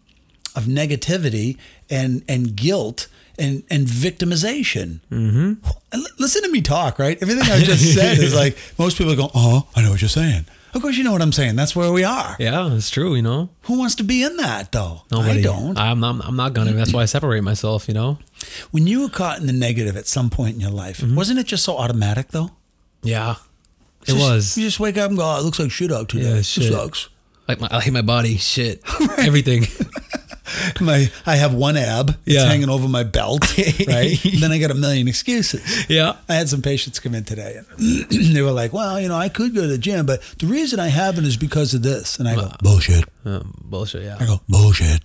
of 0.56 0.66
negativity 0.66 1.58
and 1.90 2.24
and 2.28 2.56
guilt 2.56 3.08
and 3.40 3.64
and 3.70 3.88
victimization. 3.88 5.00
Mm-hmm. 5.12 6.00
Listen 6.20 6.44
to 6.44 6.50
me 6.52 6.62
talk, 6.62 7.00
right? 7.00 7.18
Everything 7.22 7.44
I 7.52 7.60
just 7.60 7.94
said 7.96 8.18
is 8.18 8.36
like 8.36 8.58
most 8.78 8.98
people 8.98 9.16
go, 9.16 9.30
"Oh, 9.34 9.68
I 9.76 9.82
know 9.82 9.92
what 9.92 10.02
you're 10.02 10.10
saying." 10.10 10.46
Of 10.74 10.82
course, 10.82 10.98
you 10.98 11.06
know 11.06 11.14
what 11.14 11.22
I'm 11.22 11.32
saying. 11.32 11.56
That's 11.56 11.74
where 11.74 11.90
we 11.94 12.04
are. 12.04 12.36
Yeah, 12.38 12.74
it's 12.74 12.90
true. 12.90 13.16
You 13.16 13.22
know. 13.22 13.50
Who 13.64 13.78
wants 13.80 13.96
to 13.96 14.04
be 14.04 14.24
in 14.24 14.36
that 14.38 14.72
though? 14.74 15.04
Nobody. 15.12 15.40
I 15.40 15.44
don't. 15.44 15.78
I'm 15.78 16.00
not. 16.02 16.26
I'm 16.26 16.36
not 16.36 16.54
gonna. 16.54 16.74
That's 16.74 16.94
why 16.94 17.04
I 17.04 17.06
separate 17.06 17.44
myself. 17.44 17.88
You 17.88 17.94
know. 17.94 18.20
When 18.72 18.86
you 18.86 19.02
were 19.02 19.10
caught 19.10 19.40
in 19.40 19.48
the 19.48 19.54
negative 19.54 19.96
at 19.96 20.06
some 20.08 20.30
point 20.30 20.56
in 20.56 20.60
your 20.62 20.72
life, 20.72 21.02
wasn't 21.04 21.40
it 21.40 21.46
just 21.48 21.64
so 21.64 21.78
automatic 21.78 22.30
though? 22.30 22.52
Yeah. 23.04 23.36
It 24.02 24.12
Just- 24.12 24.20
was. 24.20 24.58
You 24.58 24.66
just 24.66 24.80
wake 24.80 24.98
up 24.98 25.10
and 25.10 25.18
go, 25.18 25.24
oh, 25.26 25.40
it 25.40 25.44
looks 25.44 25.60
like 25.60 25.72
shit 25.72 25.92
out 25.92 26.10
today. 26.10 26.36
Yeah, 26.36 26.42
shit. 26.42 26.72
sucks. 26.72 27.10
Like 27.48 27.60
my, 27.60 27.68
I 27.72 27.80
hate 27.82 27.94
my 27.94 28.02
body. 28.04 28.38
Shit. 28.38 28.82
Everything. 29.18 29.64
My, 30.82 31.12
I 31.26 31.36
have 31.38 31.54
one 31.54 31.78
ab. 31.78 32.10
It's 32.26 32.36
Yeah. 32.36 32.46
hanging 32.46 32.70
over 32.70 32.88
my 32.88 33.04
belt, 33.04 33.42
right? 33.88 34.18
then 34.40 34.52
I 34.52 34.58
got 34.60 34.72
a 34.72 34.76
million 34.76 35.08
excuses. 35.08 35.62
yeah. 35.90 36.16
I 36.30 36.36
had 36.36 36.50
some 36.50 36.62
patients 36.62 37.00
come 37.00 37.16
in 37.16 37.24
today 37.24 37.58
and 37.78 38.10
they 38.36 38.42
were 38.42 38.52
like, 38.52 38.74
well, 38.74 39.00
you 39.00 39.08
know, 39.08 39.16
I 39.18 39.30
could 39.30 39.56
go 39.56 39.62
to 39.62 39.68
the 39.68 39.78
gym, 39.78 40.06
but 40.06 40.22
the 40.40 40.48
reason 40.48 40.80
I 40.80 40.88
haven't 40.88 41.26
is 41.26 41.38
because 41.38 41.74
of 41.74 41.82
this. 41.84 42.18
And 42.20 42.28
I 42.28 42.36
go, 42.36 42.52
bullshit. 42.62 43.06
Um, 43.26 43.54
bullshit. 43.64 44.04
Yeah. 44.04 44.18
I 44.20 44.26
go, 44.26 44.42
bullshit. 44.48 45.02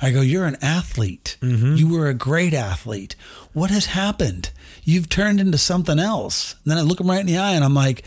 I 0.00 0.10
go, 0.10 0.20
you're 0.20 0.46
an 0.46 0.56
athlete. 0.62 1.36
Mm-hmm. 1.40 1.76
You 1.76 1.88
were 1.88 2.08
a 2.08 2.14
great 2.14 2.54
athlete. 2.54 3.14
What 3.52 3.70
has 3.70 3.86
happened? 3.86 4.50
You've 4.84 5.08
turned 5.08 5.38
into 5.40 5.58
something 5.58 5.98
else. 6.00 6.54
And 6.64 6.70
then 6.72 6.78
I 6.78 6.82
look 6.82 6.98
him 7.00 7.08
right 7.08 7.20
in 7.20 7.26
the 7.26 7.38
eye 7.38 7.52
and 7.52 7.64
I'm 7.64 7.74
like, 7.74 8.02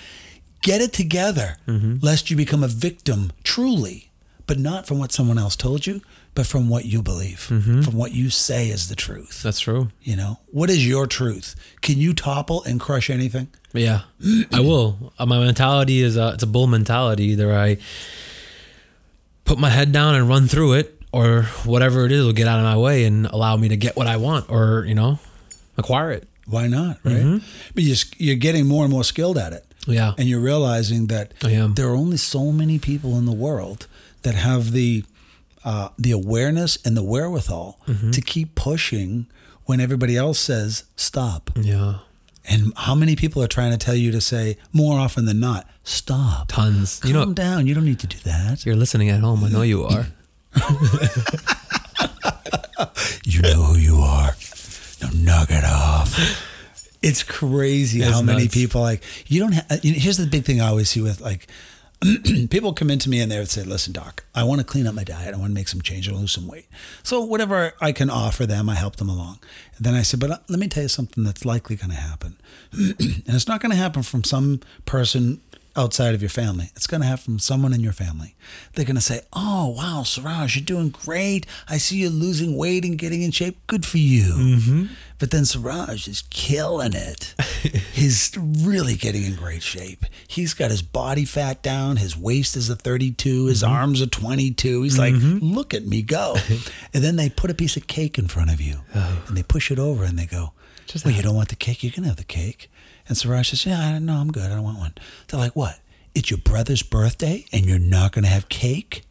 Get 0.61 0.81
it 0.81 0.93
together, 0.93 1.57
lest 1.67 2.31
you 2.31 2.35
become 2.35 2.63
a 2.63 2.67
victim 2.67 3.31
truly, 3.43 4.09
but 4.47 4.57
not 4.57 4.87
from 4.87 4.97
what 4.97 5.11
someone 5.11 5.37
else 5.37 5.55
told 5.55 5.85
you, 5.85 6.01
but 6.35 6.45
from 6.45 6.69
what 6.69 6.85
you 6.85 7.01
believe, 7.01 7.47
mm-hmm. 7.49 7.81
from 7.81 7.95
what 7.95 8.11
you 8.11 8.29
say 8.29 8.67
is 8.67 8.89
the 8.89 8.95
truth. 8.95 9.41
That's 9.41 9.61
true. 9.61 9.89
You 10.01 10.17
know, 10.17 10.39
what 10.51 10.69
is 10.69 10.85
your 10.87 11.07
truth? 11.07 11.55
Can 11.81 11.97
you 11.97 12.13
topple 12.13 12.61
and 12.63 12.79
crush 12.79 13.09
anything? 13.09 13.47
Yeah, 13.73 14.01
I 14.53 14.59
will. 14.59 15.13
Uh, 15.17 15.25
my 15.25 15.39
mentality 15.39 16.01
is 16.01 16.17
a, 16.17 16.33
it's 16.33 16.43
a 16.43 16.47
bull 16.47 16.67
mentality. 16.67 17.23
Either 17.27 17.53
I 17.53 17.77
put 19.45 19.57
my 19.57 19.69
head 19.69 19.91
down 19.91 20.15
and 20.15 20.27
run 20.27 20.47
through 20.47 20.73
it, 20.73 21.01
or 21.11 21.43
whatever 21.63 22.05
it 22.05 22.11
is 22.11 22.25
will 22.25 22.33
get 22.33 22.47
out 22.47 22.59
of 22.59 22.65
my 22.65 22.75
way 22.75 23.05
and 23.05 23.25
allow 23.27 23.55
me 23.55 23.69
to 23.69 23.77
get 23.77 23.95
what 23.95 24.07
I 24.07 24.17
want, 24.17 24.49
or 24.49 24.83
you 24.85 24.95
know, 24.95 25.19
acquire 25.77 26.11
it. 26.11 26.27
Why 26.47 26.67
not, 26.67 26.99
right? 27.03 27.15
Mm-hmm. 27.15 27.71
But 27.73 27.83
you're, 27.83 27.95
you're 28.17 28.35
getting 28.35 28.67
more 28.67 28.83
and 28.83 28.91
more 28.91 29.03
skilled 29.03 29.37
at 29.37 29.53
it. 29.53 29.65
Yeah, 29.87 30.13
And 30.17 30.27
you're 30.27 30.41
realizing 30.41 31.07
that 31.07 31.33
there 31.39 31.89
are 31.89 31.95
only 31.95 32.17
so 32.17 32.51
many 32.51 32.79
people 32.79 33.17
in 33.19 33.25
the 33.25 33.31
world 33.31 33.87
that 34.23 34.33
have 34.33 34.71
the 34.71 35.05
uh, 35.65 35.89
the 35.97 36.11
awareness 36.11 36.77
and 36.85 36.95
the 36.95 37.03
wherewithal 37.03 37.79
Mm-hmm. 37.87 38.11
to 38.11 38.21
keep 38.21 38.55
pushing 38.55 39.25
when 39.65 39.79
everybody 39.81 40.15
else 40.15 40.39
says 40.39 40.83
stop. 40.95 41.49
yeah, 41.55 41.95
And 42.47 42.71
how 42.77 42.93
many 42.95 43.15
people 43.15 43.41
are 43.43 43.47
trying 43.47 43.71
to 43.71 43.77
tell 43.77 43.95
you 43.95 44.11
to 44.11 44.21
say 44.21 44.57
more 44.71 44.99
often 44.99 45.25
than 45.25 45.39
not, 45.39 45.67
stop. 45.83 46.49
tons. 46.49 46.99
Calm 46.99 47.07
You 47.09 47.13
know, 47.17 47.33
down. 47.33 47.65
You 47.67 47.73
don't 47.73 47.85
need 47.85 47.99
to 47.99 48.07
do 48.07 48.17
that. 48.25 48.63
you're 48.65 48.75
listening 48.75 49.09
at 49.09 49.21
home. 49.21 49.43
I 49.43 49.49
know 49.49 49.63
you 49.63 49.83
are. 49.83 50.05
You 53.23 53.41
know 53.41 53.63
who 53.63 53.77
you 53.77 53.97
are. 53.97 54.35
Now 55.01 55.09
knock 55.13 55.49
it 55.49 55.63
off. 55.63 56.17
It's 57.01 57.23
crazy 57.23 58.01
It's 58.01 58.11
how 58.11 58.21
many 58.21 58.47
people 58.47 58.81
like 58.81 59.01
you 59.27 59.39
don't. 59.41 59.53
have 59.53 59.81
here's 59.83 60.17
the 60.17 60.27
big 60.27 60.43
thing 60.45 60.61
I 60.61 60.67
always 60.67 60.89
see 60.89 61.01
with 61.01 61.21
like 61.21 61.47
people 62.49 62.73
come 62.73 62.89
into 62.91 63.09
me 63.09 63.19
and 63.21 63.31
they 63.31 63.39
would 63.39 63.49
say, 63.49 63.63
"Listen, 63.63 63.93
doc, 63.93 64.25
I 64.33 64.43
want 64.43 64.59
to 64.59 64.65
clean 64.65 64.85
up 64.87 64.93
my 64.95 65.03
diet. 65.03 65.33
I 65.33 65.37
want 65.37 65.51
to 65.51 65.55
make 65.55 65.67
some 65.67 65.81
change. 65.81 66.07
To 66.07 66.13
lose 66.13 66.31
some 66.31 66.47
weight. 66.47 66.67
So 67.03 67.23
whatever 67.23 67.73
I 67.81 67.91
can 67.91 68.09
offer 68.09 68.45
them, 68.45 68.69
I 68.69 68.75
help 68.75 68.97
them 68.97 69.09
along." 69.09 69.39
And 69.77 69.85
then 69.85 69.93
I 69.93 70.01
said, 70.01 70.19
"But 70.19 70.31
uh, 70.31 70.37
let 70.49 70.59
me 70.59 70.67
tell 70.67 70.83
you 70.83 70.89
something 70.89 71.23
that's 71.23 71.45
likely 71.45 71.75
going 71.75 71.91
to 71.91 71.95
happen, 71.95 72.37
and 72.71 73.23
it's 73.27 73.47
not 73.47 73.61
going 73.61 73.71
to 73.71 73.77
happen 73.77 74.03
from 74.03 74.23
some 74.23 74.59
person." 74.85 75.41
Outside 75.77 76.15
of 76.15 76.21
your 76.21 76.29
family, 76.29 76.71
it's 76.73 76.87
going 76.87 77.01
to 77.01 77.07
happen 77.07 77.23
from 77.25 77.39
someone 77.39 77.73
in 77.73 77.81
your 77.81 77.91
family. 77.91 78.33
They're 78.73 78.85
going 78.85 78.95
to 78.95 79.01
say, 79.01 79.23
"Oh, 79.33 79.75
wow, 79.77 80.03
Suraj, 80.03 80.55
you're 80.55 80.63
doing 80.63 80.87
great. 80.87 81.45
I 81.67 81.79
see 81.79 81.97
you 81.97 82.09
losing 82.09 82.55
weight 82.55 82.85
and 82.85 82.97
getting 82.97 83.23
in 83.23 83.31
shape. 83.31 83.57
Good 83.67 83.85
for 83.85 83.97
you." 83.97 84.87
But 85.17 85.31
then 85.31 85.45
Suraj 85.45 86.07
is 86.07 86.23
killing 86.29 86.93
it. 86.93 87.33
He's 87.93 88.31
really 88.37 88.95
getting 88.95 89.23
in 89.23 89.35
great 89.35 89.63
shape. 89.63 90.05
He's 90.27 90.53
got 90.53 90.71
his 90.71 90.81
body 90.81 91.23
fat 91.23 91.61
down. 91.61 91.97
His 91.97 92.17
waist 92.17 92.57
is 92.57 92.69
a 92.69 92.75
32. 92.75 93.45
His 93.45 93.63
mm-hmm. 93.63 93.71
arms 93.71 94.01
are 94.01 94.07
22. 94.07 94.81
He's 94.81 94.99
like, 94.99 95.13
mm-hmm. 95.13 95.45
look 95.45 95.73
at 95.73 95.85
me 95.85 96.01
go. 96.01 96.35
and 96.93 97.03
then 97.03 97.15
they 97.15 97.29
put 97.29 97.49
a 97.49 97.53
piece 97.55 97.77
of 97.77 97.87
cake 97.87 98.17
in 98.17 98.27
front 98.27 98.51
of 98.51 98.59
you 98.59 98.81
oh. 98.93 99.23
and 99.27 99.37
they 99.37 99.43
push 99.43 99.71
it 99.71 99.79
over 99.79 100.03
and 100.03 100.19
they 100.19 100.25
go, 100.25 100.51
Just 100.85 101.05
well, 101.05 101.13
have 101.13 101.23
you 101.23 101.27
don't 101.27 101.35
want 101.35 101.49
the 101.49 101.55
cake? 101.55 101.83
You 101.83 101.91
can 101.91 102.03
have 102.03 102.17
the 102.17 102.23
cake. 102.25 102.69
And 103.07 103.17
Suraj 103.17 103.49
says, 103.49 103.65
yeah, 103.65 103.79
I- 103.79 103.99
no, 103.99 104.15
I'm 104.15 104.31
good. 104.31 104.51
I 104.51 104.55
don't 104.55 104.63
want 104.63 104.79
one. 104.79 104.93
They're 105.27 105.39
like, 105.39 105.55
what? 105.55 105.79
It's 106.13 106.29
your 106.29 106.39
brother's 106.39 106.83
birthday 106.83 107.45
and 107.51 107.65
you're 107.65 107.79
not 107.79 108.11
going 108.11 108.23
to 108.23 108.29
have 108.29 108.49
cake? 108.49 109.03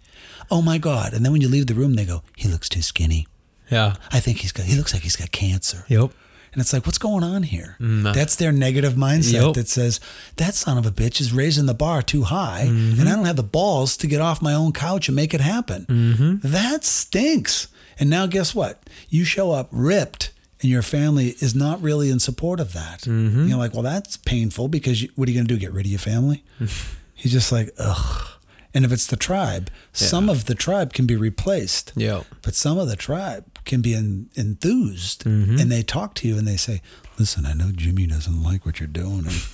Oh 0.50 0.62
my 0.62 0.78
God. 0.78 1.12
And 1.12 1.24
then 1.24 1.32
when 1.32 1.40
you 1.40 1.48
leave 1.48 1.66
the 1.66 1.74
room, 1.74 1.94
they 1.94 2.04
go, 2.04 2.22
he 2.36 2.48
looks 2.48 2.68
too 2.68 2.82
skinny. 2.82 3.26
Yeah. 3.70 3.94
I 4.12 4.20
think 4.20 4.38
he's 4.38 4.52
got, 4.52 4.66
he 4.66 4.76
looks 4.76 4.92
like 4.92 5.02
he's 5.02 5.16
got 5.16 5.30
cancer. 5.32 5.84
Yep. 5.88 6.10
And 6.52 6.60
it's 6.60 6.72
like, 6.72 6.86
what's 6.86 6.98
going 6.98 7.24
on 7.24 7.42
here? 7.42 7.76
Mm, 7.80 8.06
uh, 8.06 8.12
That's 8.12 8.36
their 8.36 8.52
negative 8.52 8.92
mindset 8.94 9.46
Yep. 9.46 9.54
that 9.54 9.68
says, 9.68 9.98
that 10.36 10.54
son 10.54 10.78
of 10.78 10.86
a 10.86 10.92
bitch 10.92 11.20
is 11.20 11.32
raising 11.32 11.66
the 11.66 11.74
bar 11.74 12.00
too 12.00 12.22
high, 12.22 12.66
Mm-hmm. 12.68 13.00
and 13.00 13.08
I 13.08 13.16
don't 13.16 13.24
have 13.24 13.34
the 13.36 13.42
balls 13.42 13.96
to 13.96 14.06
get 14.06 14.20
off 14.20 14.40
my 14.40 14.54
own 14.54 14.72
couch 14.72 15.08
and 15.08 15.16
make 15.16 15.34
it 15.34 15.40
happen. 15.40 15.84
Mm-hmm. 15.86 16.48
That 16.48 16.84
stinks. 16.84 17.66
And 17.98 18.08
now, 18.08 18.26
guess 18.26 18.54
what? 18.54 18.88
You 19.08 19.24
show 19.24 19.50
up 19.50 19.68
ripped, 19.72 20.30
and 20.62 20.70
your 20.70 20.82
family 20.82 21.30
is 21.40 21.56
not 21.56 21.82
really 21.82 22.08
in 22.08 22.20
support 22.20 22.60
of 22.60 22.72
that. 22.72 23.00
Mm-hmm. 23.00 23.48
You're 23.48 23.58
like, 23.58 23.72
well, 23.74 23.82
that's 23.82 24.16
painful 24.16 24.68
because 24.68 25.02
you, 25.02 25.08
what 25.16 25.26
are 25.28 25.32
you 25.32 25.36
going 25.38 25.48
to 25.48 25.54
do? 25.54 25.58
Get 25.58 25.72
rid 25.72 25.86
of 25.86 25.90
your 25.90 25.98
family? 25.98 26.44
He's 27.14 27.32
just 27.32 27.50
like, 27.50 27.70
ugh. 27.78 28.28
And 28.74 28.84
if 28.84 28.90
it's 28.90 29.06
the 29.06 29.16
tribe, 29.16 29.70
some 29.92 30.28
of 30.28 30.46
the 30.46 30.54
tribe 30.56 30.92
can 30.92 31.06
be 31.06 31.14
replaced. 31.14 31.92
Yep. 31.94 32.24
But 32.42 32.54
some 32.56 32.76
of 32.76 32.88
the 32.88 32.96
tribe 32.96 33.44
can 33.64 33.80
be 33.80 33.94
en- 33.94 34.28
enthused 34.34 35.22
Mm-hmm. 35.24 35.58
and 35.60 35.70
they 35.70 35.82
talk 35.82 36.14
to 36.16 36.28
you 36.28 36.36
and 36.36 36.46
they 36.46 36.56
say, 36.56 36.82
Listen, 37.18 37.46
I 37.46 37.52
know 37.54 37.70
Jimmy 37.72 38.06
doesn't 38.08 38.42
like 38.42 38.66
what 38.66 38.80
you're 38.80 38.88
doing 38.88 39.26
and 39.26 39.46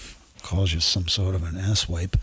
calls 0.42 0.72
you 0.72 0.80
some 0.80 1.06
sort 1.08 1.34
of 1.34 1.42
an 1.44 1.58
ass 1.58 1.86
wipe, 1.86 2.16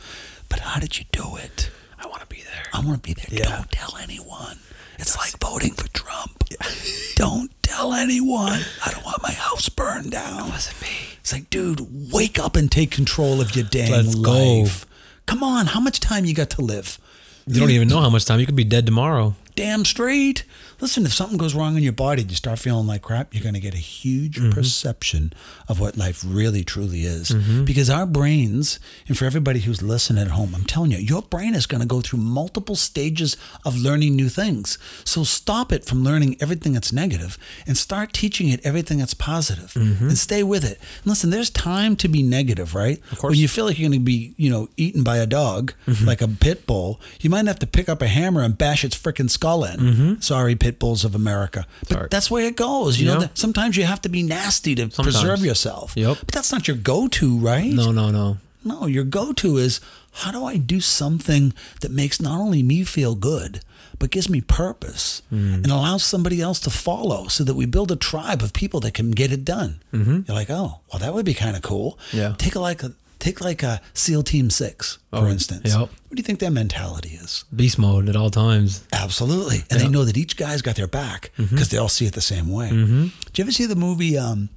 but 0.49 0.61
how 0.61 0.79
did 0.79 0.97
you 0.97 1.05
do 1.11 1.35
it? 1.37 1.69
I 1.99 2.07
want 2.07 2.21
to 2.21 2.25
be 2.27 2.41
there. 2.41 2.63
I 2.73 2.79
want 2.83 3.03
to 3.03 3.07
be 3.07 3.13
there. 3.13 3.27
Yeah. 3.29 3.57
Don't 3.57 3.71
tell 3.71 3.95
anyone. 3.97 4.57
It's 4.97 5.15
like 5.15 5.37
voting 5.39 5.73
for 5.73 5.87
Trump. 5.89 6.43
Don't 7.15 7.51
tell 7.61 7.93
anyone. 7.93 8.61
I 8.83 8.91
don't 8.91 9.05
want 9.05 9.21
my 9.21 9.31
house 9.31 9.69
burned 9.69 10.09
down. 10.11 10.47
It 10.47 10.51
wasn't 10.51 10.81
me. 10.81 10.87
It's 11.19 11.31
like, 11.33 11.51
dude, 11.51 12.11
wake 12.11 12.39
up 12.39 12.55
and 12.55 12.71
take 12.71 12.89
control 12.89 13.39
of 13.39 13.55
your 13.55 13.65
dang 13.65 13.91
Let's 13.91 14.15
go. 14.15 14.31
life. 14.61 14.86
Come 15.27 15.43
on, 15.43 15.67
how 15.67 15.79
much 15.79 15.99
time 15.99 16.25
you 16.25 16.33
got 16.33 16.49
to 16.51 16.61
live? 16.61 16.97
You 17.45 17.59
don't 17.59 17.69
even 17.69 17.87
know 17.87 18.01
how 18.01 18.09
much 18.09 18.25
time. 18.25 18.39
You 18.39 18.45
could 18.45 18.55
be 18.55 18.63
dead 18.63 18.85
tomorrow. 18.85 19.35
damn 19.55 19.85
straight. 19.85 20.43
Listen, 20.79 21.05
if 21.05 21.13
something 21.13 21.37
goes 21.37 21.55
wrong 21.55 21.77
in 21.77 21.83
your 21.83 21.93
body, 21.93 22.21
and 22.21 22.31
you 22.31 22.35
start 22.35 22.59
feeling 22.59 22.87
like 22.87 23.01
crap, 23.01 23.33
you're 23.33 23.43
going 23.43 23.55
to 23.55 23.59
get 23.59 23.73
a 23.73 23.77
huge 23.77 24.37
mm-hmm. 24.37 24.51
perception 24.51 25.33
of 25.67 25.79
what 25.79 25.97
life 25.97 26.23
really 26.25 26.63
truly 26.63 27.01
is. 27.01 27.29
Mm-hmm. 27.29 27.65
Because 27.65 27.89
our 27.89 28.05
brains, 28.05 28.79
and 29.07 29.17
for 29.17 29.25
everybody 29.25 29.59
who's 29.61 29.81
listening 29.81 30.21
at 30.21 30.31
home, 30.31 30.53
I'm 30.55 30.65
telling 30.65 30.91
you, 30.91 30.97
your 30.97 31.21
brain 31.21 31.55
is 31.55 31.65
going 31.65 31.81
to 31.81 31.87
go 31.87 32.01
through 32.01 32.19
multiple 32.19 32.75
stages 32.75 33.37
of 33.65 33.77
learning 33.77 34.15
new 34.15 34.29
things. 34.29 34.77
So 35.03 35.23
stop 35.23 35.71
it 35.71 35.85
from 35.85 36.03
learning 36.03 36.37
everything 36.39 36.73
that's 36.73 36.91
negative 36.91 37.37
and 37.65 37.77
start 37.77 38.13
teaching 38.13 38.49
it 38.49 38.65
everything 38.65 38.97
that's 38.97 39.13
positive. 39.13 39.37
positive 39.37 40.01
and 40.01 40.17
stay 40.17 40.43
with 40.43 40.63
it. 40.63 40.79
And 41.03 41.07
listen, 41.07 41.29
there's 41.29 41.49
time 41.49 41.95
to 41.97 42.07
be 42.07 42.23
negative, 42.23 42.73
right? 42.75 42.99
Of 43.11 43.19
course. 43.19 43.31
When 43.31 43.39
you 43.39 43.47
feel 43.47 43.65
like 43.65 43.77
you're 43.77 43.89
going 43.89 43.99
to 43.99 44.05
be, 44.05 44.33
you 44.37 44.49
know, 44.49 44.69
eaten 44.77 45.03
by 45.03 45.17
a 45.17 45.25
dog, 45.25 45.73
like 46.03 46.21
a 46.21 46.27
pit 46.27 46.65
bull, 46.65 46.99
you 47.21 47.29
might 47.29 47.45
have 47.45 47.59
to 47.59 47.67
pick 47.67 47.87
up 47.87 48.01
a 48.01 48.07
hammer 48.07 48.41
and 48.41 48.57
bash 48.57 48.83
its 48.83 48.97
freaking 48.97 49.29
skull 49.29 49.63
in. 49.63 50.21
Sorry, 50.21 50.55
pit 50.55 50.66
bulls 50.71 51.03
of 51.05 51.15
America. 51.15 51.65
But 51.81 51.89
Sorry. 51.89 52.07
that's 52.11 52.27
the 52.27 52.33
way 52.35 52.47
it 52.47 52.55
goes. 52.55 52.99
You 52.99 53.07
know, 53.07 53.29
sometimes 53.33 53.77
you 53.77 53.83
have 53.85 54.01
to 54.01 54.09
be 54.09 54.23
nasty 54.23 54.75
to 54.75 54.89
Sometimes. 54.91 55.15
preserve 55.15 55.45
yourself. 55.45 55.93
Yep. 55.95 56.17
But 56.25 56.33
that's 56.33 56.51
not 56.51 56.67
your 56.67 56.77
go-to, 56.77 57.37
right? 57.37 57.71
No, 57.71 57.91
no, 57.91 58.11
no. 58.11 58.37
No, 58.63 58.85
your 58.85 59.03
go-to 59.05 59.57
is 59.57 59.79
how 60.11 60.31
do 60.31 60.43
I 60.45 60.57
do 60.57 60.79
something 60.81 61.53
that 61.81 61.91
makes 61.91 62.19
not 62.21 62.39
only 62.39 62.63
me 62.63 62.83
feel 62.83 63.15
good, 63.15 63.61
but 63.99 64.11
gives 64.11 64.29
me 64.29 64.41
purpose 64.41 65.21
Mm. 65.33 65.55
and 65.63 65.67
allows 65.67 66.03
somebody 66.03 66.41
else 66.41 66.59
to 66.61 66.69
follow 66.69 67.27
so 67.27 67.43
that 67.43 67.55
we 67.55 67.65
build 67.65 67.91
a 67.91 67.95
tribe 67.95 68.41
of 68.43 68.51
people 68.53 68.79
that 68.81 68.93
can 68.93 69.11
get 69.11 69.31
it 69.31 69.43
done. 69.45 69.79
Mm-hmm. 69.93 70.21
You're 70.27 70.35
like, 70.35 70.49
oh, 70.49 70.79
well, 70.91 70.99
that 70.99 71.13
would 71.13 71.25
be 71.25 71.33
kind 71.33 71.55
of 71.55 71.61
cool. 71.61 71.97
Yeah. 72.13 72.35
Take 72.37 72.55
a, 72.55 72.59
like 72.59 72.83
a 72.83 72.91
take 73.19 73.41
like 73.41 73.63
a 73.63 73.81
SEAL 73.93 74.23
Team 74.23 74.49
Six, 74.49 74.99
for 75.09 75.17
Oh, 75.19 75.27
instance. 75.27 75.65
yep. 75.73 75.79
What 75.79 76.15
do 76.15 76.17
you 76.17 76.23
think 76.23 76.39
their 76.39 76.51
mentality 76.51 77.17
is? 77.21 77.43
Beast 77.55 77.77
mode 77.79 78.07
at 78.09 78.15
all 78.15 78.29
times. 78.29 78.83
Absolutely. 78.93 79.63
And 79.69 79.79
they 79.81 79.87
know 79.87 80.05
that 80.05 80.17
each 80.17 80.37
guy's 80.37 80.61
got 80.61 80.75
their 80.75 80.87
back 80.87 81.31
because 81.35 81.49
Mm-hmm. 81.51 81.63
they 81.71 81.77
all 81.77 81.89
see 81.89 82.05
it 82.05 82.13
the 82.13 82.21
same 82.21 82.47
way. 82.49 82.69
Did 82.69 83.37
you 83.37 83.43
ever 83.43 83.51
see 83.51 83.65
the 83.65 83.75
movie 83.75 84.17
um, 84.17 84.49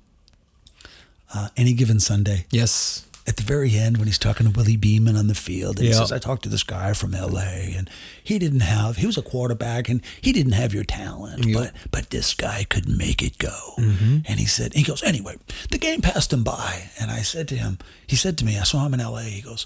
uh, 1.35 1.49
Any 1.57 1.73
Given 1.73 2.01
Sunday? 2.01 2.47
Yes. 2.51 3.07
At 3.31 3.37
the 3.37 3.45
very 3.45 3.77
end, 3.77 3.97
when 3.97 4.09
he's 4.09 4.19
talking 4.19 4.45
to 4.45 4.53
Willie 4.53 4.77
Beeman 4.77 5.15
on 5.15 5.29
the 5.29 5.37
field, 5.37 5.79
and 5.79 5.87
he 5.87 5.93
says, 5.93 6.11
I 6.11 6.19
talked 6.19 6.43
to 6.43 6.49
this 6.49 6.65
guy 6.65 6.95
from 6.95 7.13
LA, 7.13 7.77
and 7.77 7.89
he 8.25 8.41
didn't 8.41 8.61
have, 8.61 8.97
he 8.97 9.07
was 9.07 9.17
a 9.17 9.23
quarterback, 9.23 9.89
and 9.89 10.03
he 10.21 10.33
didn't 10.33 10.55
have 10.55 10.75
your 10.75 10.83
talent, 10.83 11.47
but 11.55 11.73
but 11.93 12.11
this 12.11 12.35
guy 12.35 12.65
could 12.69 12.89
make 12.89 13.23
it 13.23 13.39
go. 13.39 13.57
Mm-hmm. 13.79 14.19
And 14.25 14.41
he 14.41 14.47
said, 14.47 14.75
he 14.75 14.83
goes, 14.83 15.05
anyway, 15.05 15.37
the 15.71 15.79
game 15.79 16.01
passed 16.01 16.33
him 16.33 16.43
by. 16.43 16.91
And 17.01 17.09
I 17.09 17.21
said 17.21 17.47
to 17.49 17.55
him, 17.55 17.79
he 18.05 18.17
said 18.17 18.37
to 18.39 18.45
me, 18.45 18.59
I 18.59 18.65
saw 18.65 18.85
him 18.85 18.95
in 18.95 19.01
LA, 19.01 19.21
he 19.21 19.43
goes, 19.43 19.65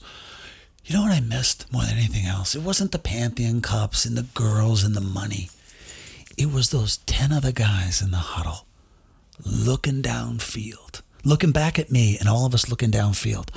you 0.84 0.94
know 0.94 1.00
what 1.02 1.12
I 1.12 1.20
missed 1.20 1.72
more 1.72 1.84
than 1.84 1.96
anything 1.96 2.26
else? 2.26 2.54
It 2.54 2.60
wasn't 2.60 2.92
the 2.92 2.98
Pantheon 2.98 3.62
Cups 3.62 4.04
and 4.04 4.14
the 4.14 4.26
girls 4.34 4.84
and 4.84 4.94
the 4.94 5.00
money. 5.00 5.48
It 6.36 6.52
was 6.52 6.68
those 6.68 6.98
10 6.98 7.32
other 7.32 7.52
guys 7.52 8.02
in 8.02 8.10
the 8.10 8.18
huddle 8.18 8.66
looking 9.44 10.02
downfield, 10.02 11.00
looking 11.24 11.52
back 11.52 11.78
at 11.78 11.90
me, 11.90 12.16
and 12.18 12.28
all 12.28 12.46
of 12.46 12.54
us 12.54 12.68
looking 12.68 12.90
downfield, 12.90 13.48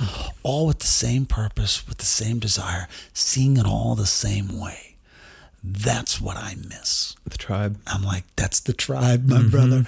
all 0.42 0.66
with 0.66 0.80
the 0.80 0.86
same 0.86 1.26
purpose, 1.26 1.86
with 1.86 1.98
the 1.98 2.06
same 2.06 2.38
desire, 2.38 2.88
seeing 3.12 3.56
it 3.56 3.66
all 3.66 3.94
the 3.94 4.06
same 4.06 4.58
way. 4.58 4.96
That's 5.62 6.20
what 6.20 6.36
I 6.36 6.54
miss. 6.54 7.16
The 7.26 7.36
tribe. 7.36 7.78
I'm 7.86 8.02
like, 8.02 8.24
that's 8.36 8.60
the 8.60 8.72
tribe, 8.72 9.28
my 9.28 9.38
mm-hmm. 9.38 9.50
brother. 9.50 9.86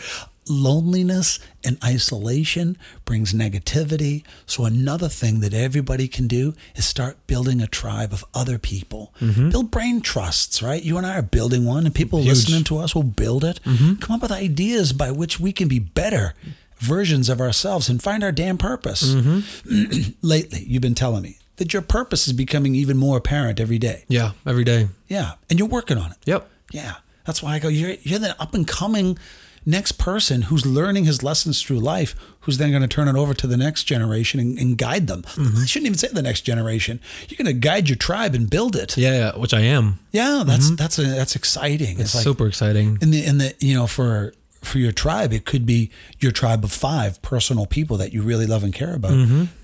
Loneliness 0.48 1.38
and 1.62 1.78
isolation 1.84 2.76
brings 3.04 3.32
negativity. 3.32 4.24
So 4.46 4.64
another 4.64 5.08
thing 5.08 5.40
that 5.40 5.54
everybody 5.54 6.08
can 6.08 6.26
do 6.26 6.54
is 6.74 6.84
start 6.84 7.24
building 7.28 7.60
a 7.60 7.68
tribe 7.68 8.12
of 8.12 8.24
other 8.34 8.58
people. 8.58 9.14
Mm-hmm. 9.20 9.50
Build 9.50 9.70
brain 9.70 10.00
trusts, 10.00 10.60
right? 10.60 10.82
You 10.82 10.96
and 10.96 11.06
I 11.06 11.18
are 11.18 11.22
building 11.22 11.64
one, 11.64 11.86
and 11.86 11.94
people 11.94 12.18
Huge. 12.18 12.30
listening 12.30 12.64
to 12.64 12.78
us 12.78 12.94
will 12.94 13.04
build 13.04 13.44
it. 13.44 13.60
Mm-hmm. 13.62 13.96
Come 13.96 14.16
up 14.16 14.22
with 14.22 14.32
ideas 14.32 14.92
by 14.92 15.12
which 15.12 15.38
we 15.38 15.52
can 15.52 15.68
be 15.68 15.78
better 15.78 16.34
versions 16.80 17.28
of 17.28 17.40
ourselves 17.40 17.88
and 17.88 18.02
find 18.02 18.24
our 18.24 18.32
damn 18.32 18.58
purpose. 18.58 19.14
Mm-hmm. 19.14 20.10
Lately, 20.22 20.64
you've 20.66 20.82
been 20.82 20.94
telling 20.94 21.22
me 21.22 21.38
that 21.56 21.72
your 21.72 21.82
purpose 21.82 22.26
is 22.26 22.32
becoming 22.32 22.74
even 22.74 22.96
more 22.96 23.18
apparent 23.18 23.60
every 23.60 23.78
day. 23.78 24.04
Yeah, 24.08 24.32
every 24.46 24.64
day. 24.64 24.88
Yeah, 25.08 25.34
and 25.48 25.58
you're 25.58 25.68
working 25.68 25.98
on 25.98 26.10
it. 26.10 26.18
Yep. 26.24 26.48
Yeah, 26.72 26.96
that's 27.24 27.42
why 27.42 27.54
I 27.54 27.58
go. 27.58 27.68
You're 27.68 27.96
you're 28.02 28.18
the 28.18 28.40
up 28.40 28.54
and 28.54 28.66
coming 28.66 29.18
next 29.66 29.92
person 29.92 30.42
who's 30.42 30.64
learning 30.64 31.04
his 31.04 31.22
lessons 31.22 31.62
through 31.62 31.80
life, 31.80 32.14
who's 32.40 32.58
then 32.58 32.70
going 32.70 32.82
to 32.82 32.88
turn 32.88 33.08
it 33.08 33.16
over 33.16 33.34
to 33.34 33.46
the 33.46 33.56
next 33.56 33.84
generation 33.84 34.40
and, 34.40 34.58
and 34.58 34.78
guide 34.78 35.06
them. 35.06 35.22
Mm-hmm. 35.22 35.58
I 35.58 35.66
shouldn't 35.66 35.86
even 35.86 35.98
say 35.98 36.08
the 36.08 36.22
next 36.22 36.42
generation. 36.42 37.00
You're 37.28 37.36
going 37.36 37.54
to 37.54 37.60
guide 37.60 37.88
your 37.88 37.96
tribe 37.96 38.34
and 38.34 38.48
build 38.48 38.74
it. 38.76 38.96
Yeah, 38.96 39.12
yeah, 39.12 39.38
which 39.38 39.52
I 39.52 39.60
am. 39.60 39.98
Yeah, 40.12 40.44
that's 40.46 40.66
mm-hmm. 40.66 40.76
that's 40.76 40.98
a, 40.98 41.02
that's 41.02 41.36
exciting. 41.36 42.00
It's 42.00 42.12
super 42.12 42.46
exciting. 42.46 42.98
in 43.00 43.10
the 43.10 43.24
in 43.24 43.38
the 43.38 43.54
you 43.60 43.74
know 43.74 43.86
for 43.86 44.32
for 44.62 44.78
your 44.78 44.92
tribe 44.92 45.32
it 45.32 45.44
could 45.46 45.64
be 45.64 45.90
your 46.18 46.32
tribe 46.32 46.64
of 46.64 46.70
five 46.72 47.20
personal 47.22 47.64
people 47.66 47.96
that 47.96 48.12
you 48.12 48.22
really 48.22 48.46
love 48.46 48.62
and 48.62 48.74
care 48.74 48.94
about. 48.94 49.12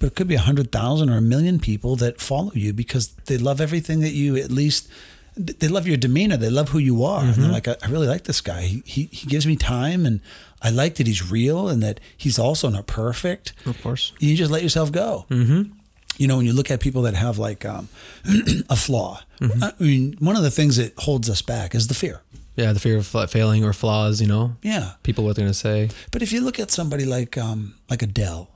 But 0.01 0.07
it 0.07 0.15
could 0.17 0.29
be 0.29 0.35
a 0.37 0.41
hundred 0.41 0.73
thousand 0.73 1.11
or 1.11 1.19
a 1.19 1.23
million 1.23 1.59
people 1.59 1.97
that 1.97 2.21
follow 2.21 2.53
you 2.55 2.73
because 2.73 3.09
they 3.27 3.37
love 3.39 3.61
everything 3.61 4.01
that 4.01 4.13
you 4.13 4.37
at 4.37 4.51
least 4.51 4.89
they 5.37 5.69
love 5.69 5.87
your 5.87 5.99
demeanor. 5.99 6.39
They 6.39 6.49
love 6.49 6.71
who 6.71 6.79
you 6.79 7.05
are. 7.05 7.23
And 7.23 7.35
they're 7.35 7.53
like 7.53 7.69
I, 7.69 7.77
I 7.83 7.91
really 7.91 8.07
like 8.07 8.25
this 8.25 8.41
guy. 8.41 8.63
He, 8.63 8.83
he 8.87 9.05
he 9.13 9.27
gives 9.29 9.47
me 9.47 9.55
time 9.57 10.07
and 10.07 10.21
I 10.63 10.71
like 10.71 10.95
that 10.97 11.07
he's 11.07 11.31
real 11.31 11.69
and 11.69 11.83
that 11.83 12.01
he's 12.17 12.39
also 12.39 12.71
not 12.71 12.87
perfect. 12.87 13.53
Of 13.67 13.81
course. 13.83 14.13
you 14.19 14.35
just 14.35 14.51
let 14.51 14.63
yourself 14.63 14.91
go. 14.93 15.27
Mm-hmm. 15.31 15.73
You 16.17 16.27
know, 16.27 16.39
when 16.39 16.47
you 16.47 16.55
look 16.55 16.71
at 16.71 16.81
people 16.81 17.03
that 17.03 17.13
have 17.15 17.37
like 17.37 17.67
um, 17.67 17.91
a 18.71 18.77
flaw, 18.77 19.21
I 19.43 19.73
mean, 19.79 20.17
one 20.19 20.35
of 20.35 20.43
the 20.43 20.51
things 20.51 20.77
that 20.77 20.95
holds 20.99 21.29
us 21.29 21.43
back 21.43 21.75
is 21.75 21.89
the 21.89 21.95
fear. 21.95 22.23
Yeah, 22.57 22.73
the 22.73 22.81
fear 22.81 22.97
of 22.97 23.07
failing 23.31 23.64
or 23.64 23.73
flaws, 23.73 24.21
you 24.21 24.27
know? 24.27 24.57
Yeah. 24.62 24.92
People 25.03 25.25
what 25.25 25.37
they're 25.37 25.45
going 25.45 25.53
to 25.53 25.59
say. 25.59 25.90
But 26.11 26.23
if 26.23 26.33
you 26.33 26.40
look 26.40 26.59
at 26.59 26.71
somebody 26.71 27.05
like 27.05 27.37
um, 27.38 27.75
like 27.90 28.03
Adele, 28.03 28.51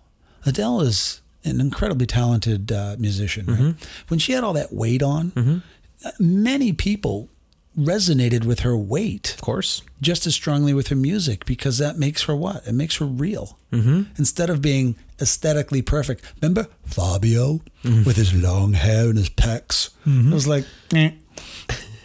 Adele 0.47 0.81
is 0.81 1.21
an 1.45 1.61
incredibly 1.61 2.07
talented 2.07 2.73
uh, 2.73 2.97
musician. 2.99 3.47
Right? 3.47 3.75
When 4.09 4.19
she 4.19 4.33
had 4.33 4.43
all 4.45 4.55
that 4.55 4.73
weight 4.73 5.03
on, 5.03 5.63
uh, 6.05 6.11
many 6.19 6.73
people 6.73 7.29
resonated 7.79 8.45
with 8.45 8.61
her 8.61 8.77
weight 8.77 9.35
Of 9.35 9.43
course. 9.43 9.83
just 10.01 10.27
as 10.27 10.35
strongly 10.35 10.75
with 10.75 10.89
her 10.89 10.97
music 10.97 11.45
because 11.47 11.79
that 11.79 11.97
makes 11.99 12.25
her 12.25 12.35
what? 12.35 12.67
It 12.67 12.73
makes 12.75 12.97
her 12.97 13.07
real. 13.07 13.59
Mm-hmm. 13.73 14.03
Instead 14.19 14.51
of 14.51 14.61
being 14.61 14.97
aesthetically 15.21 15.81
perfect. 15.83 16.25
Remember 16.43 16.67
Fabio 16.85 17.61
with 17.85 18.17
his 18.17 18.35
long 18.35 18.73
hair 18.73 19.09
and 19.11 19.17
his 19.19 19.31
pecs? 19.31 19.91
It 20.05 20.33
was 20.35 20.47
like, 20.49 20.65
eh, 20.95 21.13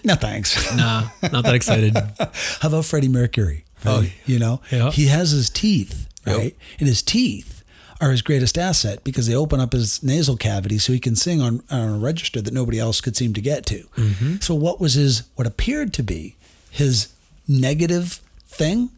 no 0.05 0.15
thanks. 0.15 0.55
Nah, 0.75 1.09
not 1.31 1.43
that 1.43 1.55
excited. 1.55 1.95
How 2.61 2.67
about 2.69 2.85
Freddie 2.85 3.09
Mercury? 3.09 3.65
Oh, 3.85 4.05
you 4.25 4.39
know, 4.39 4.61
yeah. 4.71 4.89
he 4.91 5.07
has 5.07 5.31
his 5.31 5.49
teeth, 5.49 6.07
Yep. 6.25 6.37
right? 6.37 6.55
And 6.79 6.87
his 6.87 7.01
teeth 7.03 7.63
are 8.01 8.09
his 8.11 8.21
greatest 8.23 8.57
asset 8.57 9.03
because 9.03 9.27
they 9.27 9.35
open 9.35 9.59
up 9.59 9.73
his 9.73 10.01
nasal 10.03 10.35
cavity 10.37 10.77
so 10.79 10.91
he 10.91 10.99
can 10.99 11.15
sing 11.15 11.39
on, 11.41 11.61
on 11.69 11.89
a 11.89 11.97
register 11.97 12.41
that 12.41 12.53
nobody 12.53 12.79
else 12.79 12.99
could 12.99 13.15
seem 13.15 13.33
to 13.33 13.41
get 13.41 13.65
to. 13.67 13.83
Mm-hmm. 13.95 14.35
So 14.41 14.55
what 14.55 14.79
was 14.81 14.93
his 14.95 15.23
what 15.35 15.45
appeared 15.47 15.93
to 15.93 16.03
be 16.03 16.35
his 16.71 17.09
negative 17.47 18.21
thing? 18.47 18.89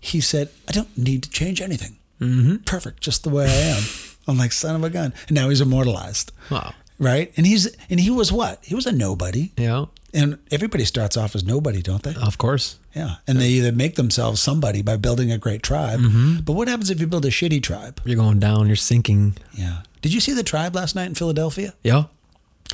He 0.00 0.20
said, 0.20 0.48
"I 0.68 0.72
don't 0.72 0.96
need 0.96 1.22
to 1.24 1.30
change 1.30 1.60
anything. 1.60 1.96
Mm-hmm. 2.20 2.56
Perfect, 2.58 3.00
just 3.00 3.24
the 3.24 3.30
way 3.30 3.46
I 3.46 3.76
am." 3.76 3.82
I'm 4.28 4.38
like 4.38 4.52
son 4.52 4.74
of 4.76 4.82
a 4.84 4.90
gun, 4.90 5.12
and 5.28 5.34
now 5.36 5.48
he's 5.48 5.60
immortalized, 5.60 6.32
Wow. 6.50 6.74
right? 6.98 7.32
And 7.36 7.46
he's 7.46 7.66
and 7.90 8.00
he 8.00 8.10
was 8.10 8.32
what? 8.32 8.64
He 8.64 8.74
was 8.74 8.86
a 8.86 8.92
nobody, 8.92 9.52
Yeah, 9.56 9.84
and 10.14 10.38
everybody 10.50 10.84
starts 10.84 11.16
off 11.16 11.34
as 11.34 11.44
nobody, 11.44 11.82
don't 11.82 12.02
they? 12.02 12.14
of 12.14 12.38
course. 12.38 12.78
Yeah, 12.94 13.16
and 13.26 13.38
they 13.40 13.48
either 13.48 13.72
make 13.72 13.96
themselves 13.96 14.40
somebody 14.40 14.82
by 14.82 14.96
building 14.96 15.30
a 15.30 15.38
great 15.38 15.62
tribe. 15.62 16.00
Mm-hmm. 16.00 16.40
But 16.40 16.54
what 16.54 16.68
happens 16.68 16.90
if 16.90 17.00
you 17.00 17.06
build 17.06 17.24
a 17.26 17.30
shitty 17.30 17.62
tribe? 17.62 18.00
You're 18.04 18.16
going 18.16 18.38
down, 18.38 18.66
you're 18.66 18.76
sinking. 18.76 19.36
Yeah. 19.52 19.82
Did 20.00 20.14
you 20.14 20.20
see 20.20 20.32
the 20.32 20.42
tribe 20.42 20.74
last 20.74 20.94
night 20.94 21.06
in 21.06 21.14
Philadelphia? 21.14 21.74
Yeah. 21.82 22.04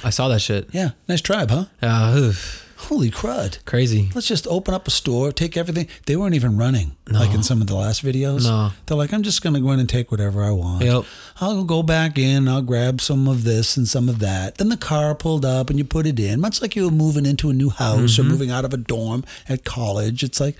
I 0.05 0.11
saw 0.11 0.29
that 0.29 0.41
shit. 0.41 0.69
Yeah, 0.73 0.91
nice 1.09 1.21
tribe, 1.21 1.51
huh? 1.51 1.67
Yeah, 1.83 2.17
oof, 2.17 2.62
Holy 2.89 3.11
crud! 3.11 3.65
crazy. 3.65 4.11
Let's 4.15 4.27
just 4.27 4.47
open 4.49 4.75
up 4.75 4.87
a 4.87 4.91
store, 4.91 5.33
take 5.33 5.57
everything. 5.57 5.89
They 6.07 6.17
weren't 6.17 6.35
even 6.35 6.57
running 6.59 6.97
like 7.09 7.33
in 7.33 7.43
some 7.43 7.61
of 7.61 7.67
the 7.69 7.75
last 7.75 8.05
videos. 8.05 8.45
No. 8.45 8.71
They're 8.87 8.97
like, 8.97 9.13
I'm 9.13 9.23
just 9.23 9.41
going 9.43 9.55
to 9.55 9.61
go 9.61 9.71
in 9.71 9.81
and 9.81 9.89
take 9.89 10.11
whatever 10.11 10.43
I 10.43 10.51
want. 10.51 10.85
Yep. 10.85 11.05
I'll 11.41 11.65
go 11.65 11.83
back 11.83 12.19
in, 12.19 12.49
I'll 12.49 12.61
grab 12.63 13.01
some 13.01 13.29
of 13.29 13.45
this 13.45 13.77
and 13.77 13.87
some 13.89 14.09
of 14.09 14.19
that. 14.19 14.57
Then 14.57 14.69
the 14.69 14.77
car 14.77 15.15
pulled 15.15 15.45
up 15.45 15.71
and 15.71 15.79
you 15.79 15.85
put 15.85 16.07
it 16.07 16.19
in, 16.21 16.41
much 16.41 16.61
like 16.61 16.75
you 16.77 16.85
were 16.85 16.91
moving 16.91 17.25
into 17.25 17.49
a 17.51 17.53
new 17.55 17.71
house 17.71 18.13
Mm-hmm. 18.15 18.23
or 18.27 18.31
moving 18.31 18.51
out 18.51 18.65
of 18.65 18.75
a 18.75 18.79
dorm 18.79 19.25
at 19.49 19.65
college. 19.65 20.23
It's 20.23 20.41
like, 20.41 20.57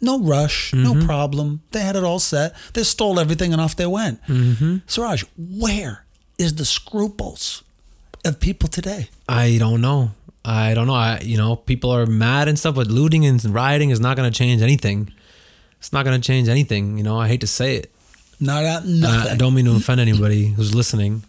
no 0.00 0.20
rush, 0.20 0.72
no 0.72 0.94
Mm-hmm. 0.94 1.06
problem. 1.06 1.62
They 1.72 1.80
had 1.80 1.96
it 1.96 2.04
all 2.04 2.20
set. 2.20 2.54
They 2.74 2.84
stole 2.84 3.18
everything 3.18 3.52
and 3.52 3.60
off 3.60 3.76
they 3.76 3.86
went. 3.86 4.22
Mm-hmm. 4.26 4.78
Suraj, 4.86 5.24
where 5.36 6.04
is 6.38 6.54
the 6.56 6.64
scruples 6.64 7.62
of 8.24 8.38
people 8.40 8.68
today? 8.68 9.08
I 9.28 9.56
don't 9.58 9.80
know. 9.80 10.12
I 10.46 10.74
don't 10.74 10.86
know. 10.86 10.94
I 10.94 11.20
you 11.20 11.36
know 11.36 11.56
people 11.56 11.90
are 11.90 12.06
mad 12.06 12.48
and 12.48 12.58
stuff, 12.58 12.74
but 12.76 12.86
looting 12.86 13.26
and 13.26 13.44
rioting 13.44 13.90
is 13.90 14.00
not 14.00 14.16
going 14.16 14.30
to 14.30 14.36
change 14.36 14.62
anything. 14.62 15.12
It's 15.78 15.92
not 15.92 16.04
going 16.04 16.20
to 16.20 16.26
change 16.26 16.48
anything. 16.48 16.96
You 16.98 17.04
know, 17.04 17.18
I 17.18 17.28
hate 17.28 17.40
to 17.42 17.46
say 17.46 17.76
it. 17.76 17.92
Not 18.40 18.64
And 18.64 19.00
nothing. 19.00 19.30
I, 19.30 19.34
I 19.34 19.36
don't 19.36 19.54
mean 19.54 19.64
to 19.64 19.76
offend 19.76 20.00
anybody 20.00 20.46
who's 20.48 20.74
listening, 20.74 21.22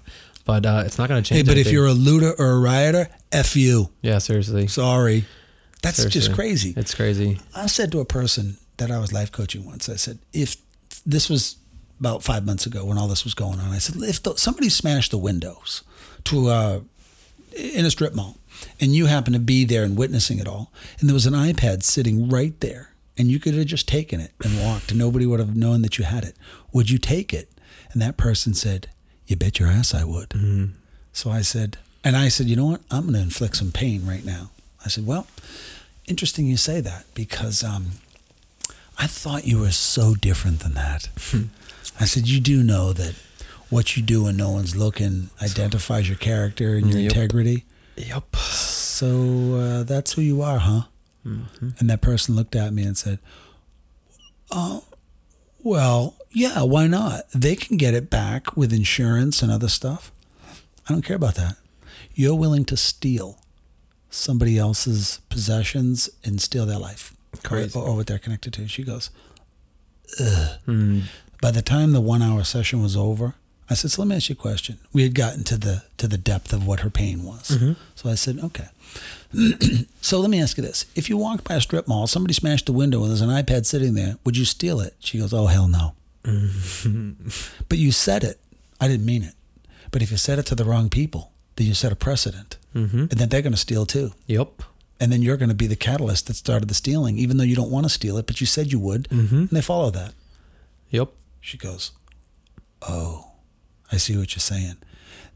but 0.45 0.65
uh, 0.65 0.83
it's 0.85 0.97
not 0.97 1.09
going 1.09 1.21
to 1.21 1.27
change. 1.27 1.47
Hey, 1.47 1.51
but 1.51 1.57
if 1.57 1.71
you're 1.71 1.87
a 1.87 1.93
looter 1.93 2.33
or 2.37 2.51
a 2.51 2.59
rioter, 2.59 3.09
F 3.31 3.55
you. 3.55 3.89
yeah, 4.01 4.17
seriously, 4.17 4.67
Sorry. 4.67 5.25
That's 5.81 6.03
just 6.05 6.33
crazy. 6.33 6.73
It's 6.75 6.93
crazy. 6.93 7.39
I 7.55 7.67
said 7.67 7.91
to 7.91 7.99
a 7.99 8.05
person 8.05 8.57
that 8.77 8.91
I 8.91 8.99
was 8.99 9.13
life 9.13 9.31
coaching 9.31 9.65
once, 9.65 9.89
I 9.89 9.95
said, 9.95 10.19
if 10.33 10.57
this 11.05 11.29
was 11.29 11.57
about 11.99 12.23
five 12.23 12.45
months 12.45 12.65
ago 12.65 12.85
when 12.85 12.97
all 12.97 13.07
this 13.07 13.23
was 13.23 13.33
going 13.33 13.59
on, 13.59 13.71
I 13.71 13.77
said, 13.77 14.01
if 14.01 14.21
the, 14.21 14.35
somebody 14.35 14.69
smashed 14.69 15.11
the 15.11 15.17
windows 15.17 15.83
to 16.25 16.47
uh, 16.49 16.79
in 17.55 17.85
a 17.85 17.91
strip 17.91 18.15
mall 18.15 18.37
and 18.79 18.95
you 18.95 19.05
happen 19.07 19.33
to 19.33 19.39
be 19.39 19.65
there 19.65 19.83
and 19.83 19.97
witnessing 19.97 20.39
it 20.39 20.47
all, 20.47 20.71
and 20.99 21.07
there 21.09 21.13
was 21.13 21.25
an 21.25 21.33
iPad 21.33 21.83
sitting 21.83 22.29
right 22.29 22.59
there, 22.59 22.91
and 23.17 23.29
you 23.29 23.39
could 23.39 23.53
have 23.55 23.65
just 23.67 23.87
taken 23.87 24.19
it 24.19 24.31
and 24.43 24.59
walked, 24.61 24.89
and 24.91 24.99
nobody 24.99 25.25
would 25.25 25.39
have 25.39 25.55
known 25.55 25.81
that 25.81 25.97
you 25.97 26.05
had 26.05 26.23
it, 26.23 26.35
would 26.73 26.89
you 26.89 26.97
take 26.97 27.33
it? 27.33 27.49
And 27.91 28.01
that 28.01 28.17
person 28.17 28.53
said, 28.53 28.89
You 29.25 29.35
bet 29.35 29.59
your 29.59 29.69
ass 29.69 29.93
I 29.93 30.03
would. 30.03 30.33
So 31.13 31.31
I 31.31 31.41
said, 31.41 31.77
and 32.03 32.15
I 32.15 32.27
said, 32.29 32.45
you 32.47 32.55
know 32.55 32.67
what? 32.67 32.81
I'm 32.91 33.01
going 33.03 33.13
to 33.15 33.21
inflict 33.21 33.55
some 33.57 33.71
pain 33.71 34.05
right 34.05 34.23
now. 34.23 34.51
I 34.85 34.87
said, 34.89 35.05
well, 35.07 35.27
interesting 36.07 36.45
you 36.45 36.55
say 36.55 36.79
that 36.79 37.05
because 37.15 37.63
um, 37.63 37.87
I 38.97 39.07
thought 39.07 39.45
you 39.47 39.59
were 39.59 39.71
so 39.71 40.15
different 40.15 40.59
than 40.61 40.73
that. 40.75 41.09
I 41.99 42.05
said, 42.05 42.27
you 42.27 42.39
do 42.39 42.61
know 42.63 42.93
that 42.93 43.15
what 43.69 43.97
you 43.97 44.03
do 44.03 44.23
when 44.23 44.37
no 44.37 44.51
one's 44.51 44.75
looking 44.75 45.29
identifies 45.41 46.07
your 46.07 46.17
character 46.17 46.75
and 46.75 46.89
your 46.89 46.99
Yep. 47.01 47.11
integrity. 47.13 47.65
Yep. 47.97 48.35
So 48.35 49.55
uh, 49.55 49.83
that's 49.83 50.13
who 50.13 50.21
you 50.21 50.41
are, 50.41 50.59
huh? 50.59 50.81
And 51.23 51.89
that 51.89 51.99
person 52.01 52.35
looked 52.37 52.55
at 52.55 52.71
me 52.73 52.83
and 52.83 52.97
said, 52.97 53.19
"Oh, 54.49 54.85
well, 55.61 56.15
yeah, 56.31 56.61
why 56.61 56.87
not? 56.87 57.23
They 57.35 57.55
can 57.57 57.75
get 57.75 57.93
it 57.93 58.09
back 58.09 58.55
with 58.55 58.71
insurance 58.71 59.41
and 59.41 59.51
other 59.51 59.67
stuff. 59.67 60.09
I 60.87 60.93
don't 60.93 61.01
care 61.01 61.17
about 61.17 61.35
that. 61.35 61.57
You're 62.13 62.35
willing 62.35 62.63
to 62.65 62.77
steal 62.77 63.39
somebody 64.09 64.57
else's 64.57 65.19
possessions 65.27 66.09
and 66.23 66.39
steal 66.39 66.65
their 66.65 66.79
life 66.79 67.13
or, 67.33 67.41
Crazy. 67.49 67.77
or 67.77 67.95
what 67.97 68.07
they're 68.07 68.19
connected 68.19 68.53
to." 68.53 68.67
She 68.69 68.83
goes, 68.83 69.09
Ugh. 70.21 71.01
By 71.41 71.51
the 71.51 71.61
time 71.61 71.91
the 71.91 71.99
one-hour 72.01 72.45
session 72.45 72.81
was 72.81 72.95
over, 72.95 73.35
I 73.69 73.73
said, 73.73 73.91
"So 73.91 74.01
let 74.01 74.07
me 74.07 74.15
ask 74.15 74.29
you 74.29 74.33
a 74.33 74.37
question." 74.37 74.77
We 74.93 75.03
had 75.03 75.13
gotten 75.13 75.43
to 75.45 75.57
the 75.57 75.83
to 75.97 76.07
the 76.07 76.17
depth 76.17 76.53
of 76.53 76.65
what 76.65 76.79
her 76.81 76.89
pain 76.89 77.23
was. 77.23 77.57
So 77.95 78.09
I 78.09 78.15
said, 78.15 78.39
"Okay." 78.39 78.67
so 80.01 80.19
let 80.19 80.29
me 80.29 80.41
ask 80.41 80.57
you 80.57 80.63
this: 80.63 80.85
If 80.95 81.09
you 81.09 81.17
walked 81.17 81.43
by 81.43 81.55
a 81.55 81.61
strip 81.61 81.87
mall, 81.87 82.07
somebody 82.07 82.33
smashed 82.33 82.65
the 82.65 82.71
window, 82.73 83.01
and 83.01 83.09
there's 83.09 83.21
an 83.21 83.29
iPad 83.29 83.65
sitting 83.65 83.93
there, 83.93 84.17
would 84.23 84.37
you 84.37 84.45
steal 84.45 84.79
it? 84.79 84.95
She 84.99 85.19
goes, 85.19 85.33
"Oh 85.33 85.47
hell 85.47 85.67
no." 85.67 85.93
but 87.69 87.77
you 87.77 87.91
said 87.91 88.23
it. 88.23 88.39
I 88.79 88.87
didn't 88.87 89.05
mean 89.05 89.23
it. 89.23 89.33
But 89.91 90.01
if 90.01 90.11
you 90.11 90.17
said 90.17 90.39
it 90.39 90.45
to 90.47 90.55
the 90.55 90.65
wrong 90.65 90.89
people, 90.89 91.31
then 91.55 91.67
you 91.67 91.73
set 91.73 91.91
a 91.91 91.95
precedent, 91.95 92.57
Mm-hmm. 92.75 92.99
and 92.99 93.11
then 93.11 93.29
they're 93.29 93.41
going 93.41 93.53
to 93.53 93.57
steal 93.57 93.85
too. 93.87 94.11
Yep. 94.27 94.61
And 94.99 95.11
then 95.11 95.21
you're 95.23 95.37
going 95.37 95.49
to 95.49 95.55
be 95.55 95.67
the 95.67 95.75
catalyst 95.75 96.27
that 96.27 96.35
started 96.35 96.67
the 96.69 96.75
stealing, 96.75 97.17
even 97.17 97.37
though 97.37 97.43
you 97.43 97.55
don't 97.55 97.71
want 97.71 97.85
to 97.85 97.89
steal 97.89 98.17
it, 98.17 98.27
but 98.27 98.39
you 98.41 98.45
said 98.47 98.71
you 98.71 98.79
would, 98.79 99.07
Mm-hmm. 99.09 99.35
and 99.35 99.49
they 99.49 99.61
follow 99.61 99.89
that. 99.91 100.13
Yep. 100.91 101.09
She 101.41 101.57
goes, 101.57 101.91
Oh, 102.81 103.26
I 103.91 103.97
see 103.97 104.17
what 104.17 104.33
you're 104.33 104.41
saying. 104.41 104.77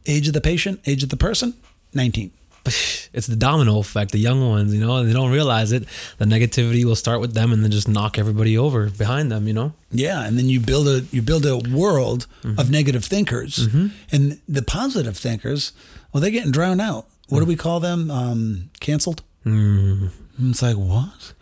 Age 0.06 0.28
of 0.28 0.34
the 0.34 0.42
patient, 0.42 0.82
age 0.86 1.04
of 1.04 1.10
the 1.10 1.18
person, 1.18 1.54
19. 1.94 2.32
It's 3.14 3.28
the 3.28 3.36
domino 3.36 3.78
effect. 3.80 4.12
The 4.12 4.20
young 4.20 4.40
ones, 4.48 4.74
you 4.74 4.80
know, 4.80 5.04
they 5.04 5.12
don't 5.12 5.32
realize 5.32 5.74
it. 5.74 5.84
The 6.18 6.24
negativity 6.24 6.86
will 6.86 6.96
start 6.96 7.20
with 7.20 7.34
them 7.34 7.52
and 7.52 7.62
then 7.62 7.72
just 7.72 7.90
knock 7.90 8.18
everybody 8.18 8.58
over 8.58 8.90
behind 8.90 9.30
them. 9.30 9.50
You 9.50 9.54
know. 9.54 9.74
Yeah, 9.92 10.26
and 10.26 10.38
then 10.38 10.48
you 10.48 10.62
build 10.62 10.88
a 10.88 11.02
you 11.12 11.22
build 11.22 11.46
a 11.46 11.58
world 11.58 12.26
of 12.58 12.72
negative 12.72 13.04
thinkers, 13.04 13.68
and 14.14 14.40
the 14.48 14.62
positive 14.62 15.18
thinkers, 15.18 15.74
well, 16.14 16.22
they're 16.22 16.32
getting 16.32 16.54
drowned 16.54 16.80
out. 16.80 17.08
What 17.28 17.40
do 17.42 17.46
we 17.46 17.58
call 17.58 17.82
them? 17.82 18.10
Um, 18.10 18.70
canceled. 18.80 19.24
Mm. 19.46 20.12
It's 20.42 20.62
like 20.62 20.78
what? 20.78 21.34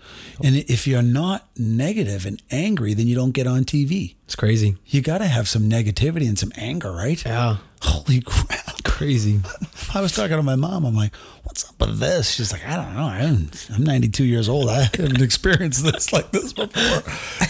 And 0.44 0.56
if 0.56 0.88
you're 0.88 1.02
not 1.02 1.48
negative 1.58 2.26
and 2.26 2.42
angry, 2.50 2.94
then 2.94 3.08
you 3.08 3.16
don't 3.16 3.32
get 3.32 3.46
on 3.48 3.66
TV. 3.66 4.16
It's 4.26 4.36
crazy. 4.36 4.78
You 4.86 5.02
got 5.02 5.18
to 5.20 5.28
have 5.28 5.48
some 5.50 5.70
negativity 5.70 6.28
and 6.28 6.38
some 6.40 6.52
anger, 6.56 6.92
right? 6.92 7.24
Yeah. 7.26 7.58
Holy 7.82 8.22
crap! 8.22 8.84
Crazy. 8.84 9.40
I 9.94 10.02
was 10.02 10.14
talking 10.14 10.36
to 10.36 10.44
my 10.44 10.56
mom. 10.56 10.86
I'm 10.86 10.96
like, 10.96 11.16
"What's 11.44 11.70
up 11.70 11.80
with 11.80 12.00
this?" 12.00 12.30
She's 12.32 12.52
like, 12.52 12.68
"I 12.68 12.76
don't 12.76 12.94
know. 12.94 13.04
I'm, 13.06 13.50
I'm 13.74 13.84
92 13.84 14.26
years 14.26 14.50
old. 14.50 14.70
I 14.70 14.84
haven't 14.84 15.22
experienced 15.30 15.84
this 15.86 16.12
like 16.14 16.32
this 16.32 16.52
before." 16.52 17.04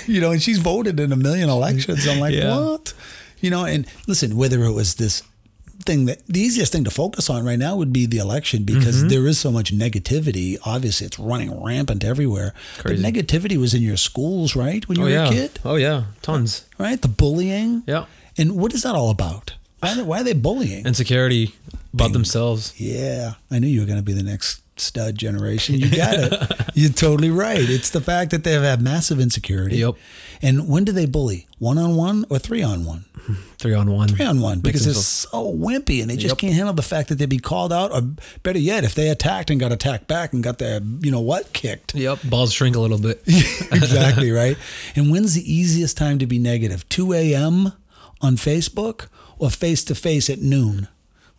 You 0.06 0.22
know, 0.22 0.32
and 0.32 0.42
she's 0.42 0.60
voted 0.60 1.00
in 1.00 1.12
a 1.12 1.16
million 1.16 1.50
elections. 1.50 2.08
I'm 2.08 2.20
like, 2.20 2.36
Yeah. 2.36 2.56
"What?" 2.60 2.94
You 3.40 3.50
know, 3.50 3.66
and 3.66 3.88
listen, 4.08 4.36
whether 4.36 4.64
it 4.64 4.74
was 4.74 4.96
this 4.96 5.24
thing 5.86 6.06
that 6.06 6.26
the 6.28 6.40
easiest 6.40 6.72
thing 6.72 6.84
to 6.84 6.92
focus 6.92 7.30
on 7.30 7.46
right 7.46 7.58
now 7.60 7.76
would 7.76 7.92
be 7.94 8.06
the 8.06 8.18
election 8.18 8.64
because 8.64 8.98
Mm-hmm. 9.00 9.08
there 9.10 9.28
is 9.28 9.38
so 9.40 9.52
much 9.52 9.74
negativity. 9.74 10.58
Obviously, 10.66 11.08
it's 11.08 11.18
running 11.20 11.52
rampant 11.64 12.04
everywhere. 12.04 12.54
Crazy. 12.78 13.02
But 13.02 13.14
negativity 13.14 13.58
was 13.58 13.74
in 13.74 13.82
your 13.82 13.98
schools, 13.98 14.56
right? 14.56 14.88
When 14.88 14.98
you 14.98 15.04
Oh 15.04 15.08
were 15.08 15.12
yeah. 15.14 15.28
a 15.30 15.32
kid, 15.32 15.60
Oh 15.64 15.76
yeah. 15.76 16.04
Tons. 16.22 16.66
right? 16.78 17.02
The 17.02 17.08
bullying. 17.08 17.84
Yeah. 17.88 18.06
And 18.38 18.56
what 18.58 18.74
is 18.74 18.84
that 18.84 18.96
all 18.96 19.10
about? 19.10 19.54
Why, 19.80 19.92
are 19.92 19.96
they- 19.96 20.04
why 20.04 20.20
are 20.22 20.24
they 20.24 20.34
bullying? 20.34 20.86
Insecurity 20.86 21.56
about 21.94 22.12
themselves. 22.14 22.74
Yeah, 22.78 23.34
I 23.50 23.60
knew 23.60 23.68
you 23.68 23.80
were 23.80 23.86
going 23.88 24.00
to 24.00 24.04
be 24.04 24.14
the 24.14 24.24
next 24.24 24.62
stud 24.80 25.18
generation. 25.18 25.76
You 25.76 25.90
got 25.96 26.14
it. 26.16 26.52
You're 26.76 26.92
totally 26.92 27.30
right. 27.32 27.60
It's 27.60 27.90
the 27.90 28.02
fact 28.02 28.32
that 28.32 28.44
they 28.44 28.52
have 28.54 28.64
had 28.64 28.82
massive 28.82 29.20
insecurity. 29.20 29.78
Yep. 29.78 29.96
And 30.42 30.70
when 30.70 30.86
do 30.86 30.92
they 30.94 31.06
bully? 31.06 31.48
One 31.58 31.78
on 31.78 31.96
one 31.96 32.26
or 32.30 32.40
three 32.40 32.64
on 32.64 32.86
one? 32.86 33.06
Three 33.58 33.74
on 33.74 33.92
one. 33.92 34.08
Three 34.08 34.26
on 34.26 34.40
one 34.40 34.60
because 34.60 34.86
they're 34.86 34.94
so 34.94 35.54
wimpy 35.54 36.02
and 36.02 36.10
they 36.10 36.16
just 36.16 36.30
Yep. 36.34 36.38
can't 36.38 36.54
handle 36.54 36.74
the 36.74 36.82
fact 36.82 37.10
that 37.10 37.16
they'd 37.16 37.28
be 37.30 37.38
called 37.40 37.74
out. 37.74 37.92
Or 37.92 38.02
better 38.44 38.58
yet, 38.60 38.84
if 38.84 38.96
they 38.96 39.10
attacked 39.10 39.50
and 39.52 39.60
got 39.60 39.72
attacked 39.72 40.08
back 40.08 40.32
and 40.34 40.42
got 40.44 40.58
their, 40.58 40.80
you 41.02 41.12
know 41.12 41.20
what, 41.20 41.52
kicked. 41.54 41.94
Yep. 41.96 42.20
Balls 42.24 42.54
shrink 42.54 42.76
a 42.76 42.80
little 42.80 42.98
bit. 43.00 43.22
exactly 43.28 44.32
right. 44.32 44.58
And 44.96 45.12
when's 45.12 45.34
the 45.36 45.54
easiest 45.54 45.98
time 45.98 46.20
to 46.20 46.26
be 46.26 46.40
negative? 46.40 46.88
2 46.90 47.14
a.m. 47.14 47.74
on 48.22 48.36
Facebook 48.38 49.08
or 49.38 49.50
face 49.50 49.84
to 49.86 49.96
face 49.96 50.30
at 50.30 50.40
noon? 50.40 50.88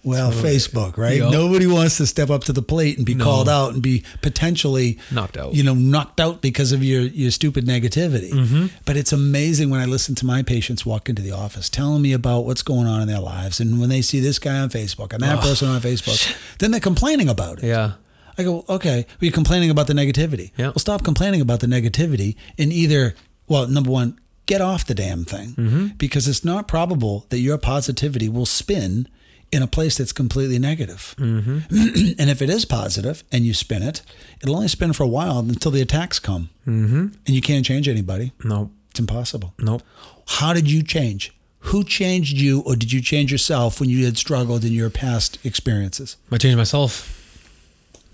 Well, 0.03 0.33
Facebook, 0.33 0.97
right? 0.97 1.19
Yup. 1.19 1.31
Nobody 1.31 1.67
wants 1.67 1.99
to 1.99 2.07
step 2.07 2.31
up 2.31 2.45
to 2.45 2.53
the 2.55 2.63
plate 2.63 2.97
and 2.97 3.05
be 3.05 3.15
No. 3.15 3.25
called 3.25 3.49
out 3.51 3.75
and 3.75 3.83
be 3.83 4.03
potentially 4.23 4.99
Knocked 5.11 5.37
out. 5.37 5.55
You 5.55 5.63
know, 5.63 5.75
knocked 5.75 6.21
out 6.21 6.41
because 6.41 6.73
of 6.73 6.83
your 6.83 7.03
your 7.03 7.31
stupid 7.31 7.67
negativity. 7.67 8.31
Mm-hmm. 8.31 8.67
But 8.87 8.97
it's 8.97 9.13
amazing 9.13 9.69
when 9.69 9.81
I 9.81 9.85
listen 9.85 10.15
to 10.17 10.27
my 10.27 10.43
patients 10.43 10.87
walk 10.87 11.09
into 11.11 11.21
the 11.21 11.33
office 11.33 11.69
telling 11.69 12.01
me 12.01 12.13
about 12.15 12.47
what's 12.47 12.63
going 12.63 12.87
on 12.87 13.03
in 13.03 13.09
their 13.09 13.21
lives, 13.21 13.61
and 13.61 13.79
when 13.79 13.91
they 13.91 14.01
see 14.03 14.21
this 14.21 14.39
guy 14.39 14.59
on 14.59 14.71
Facebook 14.71 15.13
and 15.13 15.23
that 15.23 15.39
Oh, 15.39 15.43
person 15.43 15.69
on 15.69 15.81
Facebook, 15.83 16.35
then 16.61 16.71
they're 16.71 16.81
complaining 16.81 17.29
about 17.29 17.59
it. 17.63 17.67
Yeah. 17.67 17.93
I 18.39 18.43
go, 18.43 18.65
okay, 18.71 19.05
well, 19.07 19.17
you're 19.21 19.33
complaining 19.33 19.69
about 19.69 19.87
the 19.87 19.93
negativity. 19.93 20.53
Yeah. 20.57 20.67
Well, 20.69 20.79
stop 20.79 21.05
complaining 21.05 21.43
about 21.43 21.61
the 21.61 21.67
negativity 21.67 22.37
and 22.57 22.73
either, 22.73 23.15
well, 23.49 23.67
number 23.67 23.91
one, 23.91 24.19
get 24.47 24.63
off 24.63 24.87
the 24.87 24.95
damn 24.95 25.25
thing 25.27 25.55
Mm-hmm. 25.57 25.87
because 25.99 26.27
it's 26.27 26.43
not 26.45 26.67
probable 26.67 27.27
that 27.29 27.39
your 27.41 27.59
positivity 27.59 28.29
will 28.31 28.47
spin 28.47 29.09
in 29.53 29.63
a 29.63 29.67
place 29.67 29.99
that's 29.99 30.13
completely 30.13 30.59
negative. 30.59 31.15
Mm-hmm. 31.19 31.59
and 32.19 32.31
if 32.31 32.41
it 32.41 32.51
is 32.51 32.65
positive 32.65 33.25
and 33.33 33.45
you 33.45 33.55
spin 33.55 33.83
it, 33.83 34.03
it'll 34.43 34.57
only 34.57 34.69
spin 34.69 34.93
for 34.93 35.03
a 35.03 35.09
while 35.09 35.41
until 35.41 35.71
the 35.71 35.83
attacks 35.83 36.19
come. 36.19 36.51
Mm-hmm. 36.67 36.99
And 37.27 37.29
you 37.29 37.41
can't 37.41 37.65
change 37.65 37.89
anybody. 37.89 38.33
Nope. 38.45 38.71
It's 38.91 39.01
impossible. 39.01 39.55
Nope. 39.59 39.83
How 40.27 40.53
did 40.53 40.71
you 40.71 40.83
change? 40.83 41.33
Who 41.65 41.85
changed 41.85 42.39
you, 42.39 42.61
or 42.61 42.75
did 42.75 42.91
you 42.91 43.03
change 43.03 43.31
yourself 43.31 43.81
when 43.81 43.91
you 43.91 44.07
had 44.07 44.17
struggled 44.17 44.65
in 44.65 44.73
your 44.73 44.89
past 44.89 45.39
experiences? 45.45 46.17
I 46.33 46.39
changed 46.39 46.57
myself. 46.57 47.17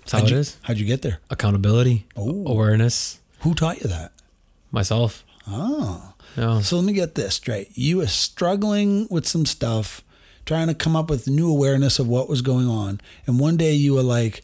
That's 0.01 0.11
how 0.11 0.17
how'd 0.19 0.27
it 0.27 0.33
you, 0.33 0.39
is. 0.39 0.57
How'd 0.63 0.77
you 0.77 0.85
get 0.85 1.01
there? 1.01 1.19
Accountability. 1.29 2.05
Ooh. 2.19 2.45
Awareness. 2.45 3.19
Who 3.41 3.53
taught 3.53 3.81
you 3.81 3.87
that? 3.87 4.11
Myself. 4.71 5.23
Oh. 5.47 6.13
Yeah. 6.35 6.59
So 6.59 6.75
let 6.75 6.85
me 6.85 6.93
get 6.93 7.15
this 7.15 7.35
straight. 7.35 7.69
You 7.75 7.97
were 7.97 8.07
struggling 8.07 9.07
with 9.09 9.27
some 9.27 9.45
stuff, 9.45 10.03
trying 10.47 10.67
to 10.67 10.73
come 10.73 10.95
up 10.95 11.09
with 11.11 11.27
new 11.27 11.47
awareness 11.49 11.99
of 11.99 12.07
what 12.07 12.27
was 12.27 12.41
going 12.41 12.67
on. 12.67 12.99
And 13.27 13.39
one 13.39 13.55
day 13.57 13.73
you 13.73 13.93
were 13.93 14.01
like, 14.01 14.43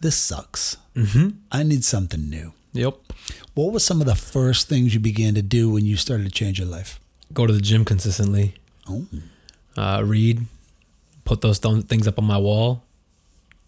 this 0.00 0.16
sucks. 0.16 0.76
Mm-hmm. 0.94 1.28
I 1.50 1.62
need 1.62 1.84
something 1.84 2.28
new. 2.28 2.52
Yep. 2.74 2.96
What 3.54 3.72
were 3.72 3.80
some 3.80 4.00
of 4.00 4.06
the 4.06 4.14
first 4.14 4.68
things 4.68 4.92
you 4.92 5.00
began 5.00 5.34
to 5.34 5.42
do 5.42 5.70
when 5.70 5.86
you 5.86 5.96
started 5.96 6.24
to 6.24 6.30
change 6.30 6.58
your 6.58 6.68
life? 6.68 7.00
Go 7.32 7.46
to 7.46 7.52
the 7.52 7.60
gym 7.60 7.84
consistently. 7.84 8.54
Oh, 8.88 9.06
Uh, 9.76 10.02
read. 10.04 10.46
Put 11.24 11.40
those 11.42 11.58
th- 11.60 11.84
things 11.86 12.06
up 12.08 12.18
on 12.18 12.24
my 12.24 12.38
wall. 12.38 12.82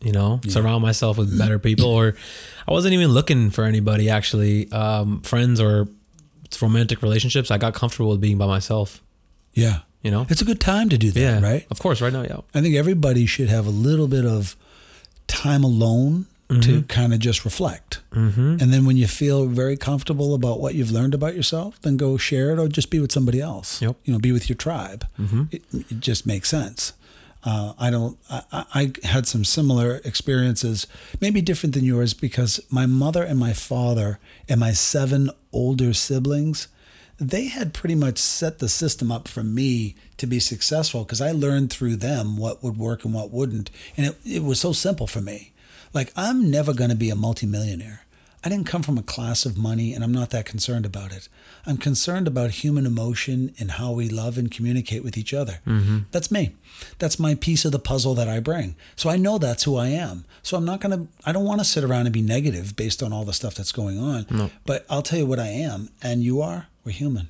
You 0.01 0.11
know, 0.11 0.41
surround 0.49 0.83
myself 0.83 1.17
with 1.17 1.39
better 1.39 1.59
people. 1.69 1.87
Or 1.91 2.17
I 2.67 2.73
wasn't 2.73 2.95
even 2.95 3.11
looking 3.11 3.51
for 3.51 3.63
anybody 3.65 4.11
actually, 4.11 4.71
um, 4.73 5.21
friends 5.23 5.61
or 5.61 5.87
romantic 6.61 7.03
relationships. 7.03 7.53
I 7.53 7.59
got 7.59 7.73
comfortable 7.75 8.11
with 8.11 8.21
being 8.21 8.37
by 8.39 8.47
myself. 8.47 9.01
yeah. 9.55 9.81
You 10.03 10.11
know. 10.11 10.27
It's 10.29 10.43
a 10.43 10.45
good 10.45 10.61
time 10.61 10.89
to 10.89 10.99
do 10.99 11.11
that, 11.13 11.21
yeah. 11.21 11.41
right? 11.41 11.67
Of 11.71 11.79
course. 11.79 12.01
Right 12.01 12.13
now. 12.13 12.23
Yeah. 12.23 12.41
I 12.55 12.61
think 12.61 12.75
everybody 12.75 13.27
should 13.27 13.49
have 13.49 13.67
a 13.67 13.71
little 13.71 14.09
bit 14.09 14.27
of 14.27 14.57
time 15.27 15.65
alone 15.65 16.27
to 16.61 16.83
kind 16.83 17.15
of 17.15 17.19
just 17.19 17.47
reflect. 17.47 18.01
Mm-hmm. 18.11 18.59
And 18.61 18.73
then 18.73 18.85
when 18.85 18.99
you 18.99 19.07
feel 19.07 19.47
very 19.47 19.75
comfortable 19.75 20.35
about 20.35 20.61
what 20.61 20.75
you've 20.75 20.91
learned 20.91 21.15
about 21.15 21.35
yourself, 21.35 21.81
then 21.81 21.97
go 21.97 22.19
share 22.19 22.51
it 22.51 22.59
or 22.59 22.69
just 22.69 22.91
be 22.91 23.01
with 23.01 23.11
somebody 23.11 23.41
else. 23.41 23.81
Yep. 23.81 23.97
You 24.05 24.13
know, 24.13 24.19
be 24.19 24.33
with 24.33 24.51
your 24.51 24.57
tribe. 24.57 25.07
It, 25.51 25.63
it 25.73 26.01
just 26.01 26.27
makes 26.27 26.51
sense. 26.51 26.93
Uh, 27.45 27.73
I 27.79 27.91
don't. 27.91 28.19
I 28.31 28.43
I 28.53 28.93
had 29.03 29.27
some 29.27 29.45
similar 29.45 30.01
experiences, 30.05 30.87
maybe 31.21 31.41
different 31.41 31.75
than 31.75 31.85
yours, 31.85 32.13
because 32.15 32.61
my 32.71 32.87
mother 32.87 33.23
and 33.25 33.39
my 33.39 33.55
father 33.55 34.19
and 34.47 34.61
my 34.61 34.73
seven 34.73 35.31
older 35.53 35.95
siblings, 35.95 36.69
they 37.19 37.47
had 37.47 37.75
pretty 37.75 37.95
much 37.95 38.19
set 38.19 38.59
the 38.59 38.69
system 38.69 39.13
up 39.13 39.29
for 39.29 39.43
me 39.43 39.95
to 40.17 40.27
be 40.27 40.41
successful 40.41 41.05
because 41.05 41.21
I 41.21 41.33
learned 41.33 41.73
through 41.73 41.97
them 41.97 42.37
what 42.37 42.63
would 42.63 42.77
work 42.77 43.05
and 43.05 43.15
what 43.15 43.31
wouldn't. 43.31 43.71
And 43.97 44.07
it, 44.07 44.17
it 44.25 44.43
was 44.43 44.61
so 44.61 44.73
simple 44.73 45.07
for 45.07 45.21
me. 45.21 45.53
Like, 45.93 46.13
I'm 46.17 46.51
never 46.51 46.73
going 46.73 46.91
to 46.91 46.97
be 46.97 47.11
a 47.11 47.17
multimillionaire. 47.17 48.05
I 48.45 48.49
didn't 48.49 48.67
come 48.67 48.83
from 48.83 48.99
a 48.99 49.03
class 49.03 49.47
of 49.47 49.57
money 49.57 49.93
and 49.95 50.03
I'm 50.03 50.13
not 50.13 50.31
that 50.31 50.45
concerned 50.47 50.85
about 50.85 51.13
it. 51.13 51.29
I'm 51.65 51.77
concerned 51.77 52.27
about 52.27 52.51
human 52.51 52.87
emotion 52.87 53.55
and 53.61 53.73
how 53.73 53.93
we 53.93 54.09
love 54.09 54.37
and 54.37 54.51
communicate 54.51 55.05
with 55.05 55.17
each 55.17 55.33
other. 55.33 55.61
That's 56.11 56.31
me. 56.31 56.55
That's 56.99 57.19
my 57.21 57.35
piece 57.37 57.65
of 57.65 57.71
the 57.73 57.79
puzzle 57.79 58.15
that 58.17 58.29
I 58.29 58.41
bring. 58.41 58.75
So 58.97 59.09
I 59.11 59.17
know 59.17 59.39
that's 59.39 59.63
who 59.63 59.77
I 59.77 59.89
am. 59.89 60.25
So 60.43 60.57
I'm 60.57 60.65
not 60.65 60.81
going 60.81 60.99
to, 60.99 61.07
I 61.25 61.31
don't 61.33 61.45
want 61.45 61.61
to 61.61 61.65
sit 61.65 61.85
around 61.85 62.07
and 62.07 62.13
be 62.13 62.23
negative 62.23 62.75
based 62.75 63.03
on 63.03 63.13
all 63.13 63.25
the 63.25 63.33
stuff 63.33 63.55
that's 63.55 63.71
going 63.73 63.99
on. 64.01 64.51
But 64.67 64.85
I'll 64.91 65.03
tell 65.03 65.21
you 65.21 65.27
what 65.27 65.39
I 65.39 65.49
am, 65.49 65.91
and 66.03 66.23
you 66.25 66.41
are. 66.43 66.67
We're 66.85 66.93
human. 66.93 67.29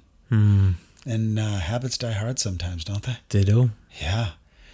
And 1.05 1.39
uh, 1.39 1.59
habits 1.59 1.99
die 1.99 2.13
hard 2.13 2.39
sometimes, 2.39 2.85
don't 2.85 3.03
they? 3.03 3.17
They 3.29 3.45
do. 3.45 3.71
Yeah. 4.01 4.31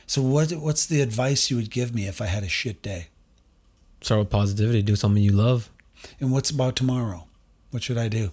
So 0.07 0.23
what 0.23 0.53
what's 0.53 0.87
the 0.87 1.01
advice 1.01 1.51
you 1.51 1.57
would 1.57 1.71
give 1.71 1.93
me 1.95 2.07
if 2.07 2.23
I 2.23 2.27
had 2.27 2.43
a 2.45 2.49
shit 2.49 2.81
day? 2.83 3.09
Start 4.03 4.21
with 4.21 4.31
positivity. 4.31 4.83
Do 4.83 4.95
something 4.95 5.23
you 5.23 5.33
love. 5.33 5.71
And 6.21 6.33
what's 6.33 6.51
about 6.51 6.77
tomorrow? 6.77 7.27
What 7.71 7.83
should 7.83 7.99
I 7.99 8.09
do? 8.09 8.31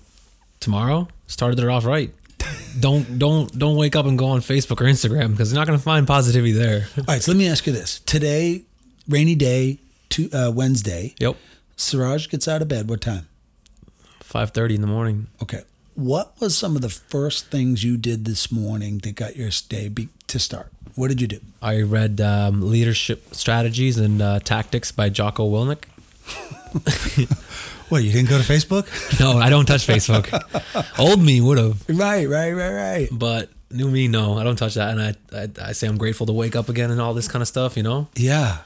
Tomorrow, 0.59 1.07
started 1.27 1.59
it 1.59 1.67
off 1.67 1.85
right. 1.85 2.13
don't 2.79 3.17
don't 3.19 3.57
don't 3.57 3.75
wake 3.77 3.95
up 3.95 4.05
and 4.05 4.17
go 4.17 4.27
on 4.27 4.39
Facebook 4.41 4.81
or 4.81 4.85
Instagram 4.85 5.31
because 5.31 5.51
you're 5.51 5.59
not 5.59 5.67
gonna 5.67 5.79
find 5.79 6.07
positivity 6.07 6.51
there. 6.51 6.87
All 6.97 7.03
right, 7.07 7.21
so 7.21 7.31
let 7.31 7.37
me 7.37 7.47
ask 7.47 7.65
you 7.67 7.73
this. 7.73 7.99
Today, 8.01 8.63
rainy 9.07 9.35
day, 9.35 9.79
to, 10.09 10.29
uh, 10.31 10.51
Wednesday, 10.51 11.13
Yep. 11.19 11.35
Suraj 11.75 12.29
gets 12.29 12.47
out 12.47 12.61
of 12.61 12.67
bed. 12.67 12.89
What 12.89 13.01
time? 13.01 13.27
Five 14.21 14.51
thirty 14.51 14.75
in 14.75 14.81
the 14.81 14.87
morning. 14.87 15.27
Okay. 15.41 15.61
What 15.95 16.39
was 16.41 16.57
some 16.57 16.75
of 16.75 16.81
the 16.81 16.89
first 16.89 17.47
things 17.47 17.83
you 17.83 17.95
did 17.95 18.25
this 18.25 18.51
morning 18.51 18.97
that 18.99 19.15
got 19.15 19.35
your 19.37 19.49
day 19.69 19.87
be- 19.87 20.09
to 20.27 20.39
start? 20.39 20.71
What 20.95 21.07
did 21.07 21.21
you 21.21 21.27
do? 21.27 21.39
I 21.61 21.81
read 21.81 22.19
um, 22.19 22.69
Leadership 22.69 23.33
Strategies 23.33 23.97
and 23.97 24.21
uh, 24.21 24.39
Tactics 24.39 24.91
by 24.91 25.07
Jocko 25.09 25.49
Willink. 25.49 25.83
What, 27.89 28.03
you 28.03 28.11
didn't 28.11 28.29
go 28.29 28.41
to 28.41 28.43
Facebook? 28.43 28.87
No, 29.19 29.37
I 29.37 29.49
don't 29.49 29.65
touch 29.65 29.85
Facebook. 29.85 30.27
Old 30.99 31.21
me 31.21 31.39
would 31.39 31.57
have, 31.59 31.87
right, 31.87 32.27
right, 32.27 32.51
right, 32.51 32.73
right. 32.73 33.07
but 33.11 33.49
new 33.71 33.89
me, 33.89 34.07
no, 34.07 34.37
I 34.39 34.43
don't 34.43 34.55
touch 34.55 34.73
that. 34.73 34.89
And 34.97 35.01
I, 35.01 35.15
I, 35.37 35.69
I 35.69 35.71
say 35.73 35.87
I'm 35.87 35.97
grateful 35.97 36.25
to 36.25 36.33
wake 36.33 36.55
up 36.55 36.67
again 36.67 36.89
and 36.89 36.99
all 36.99 37.13
this 37.13 37.27
kind 37.27 37.41
of 37.41 37.47
stuff. 37.47 37.77
You 37.77 37.83
know. 37.83 38.07
Yeah, 38.15 38.57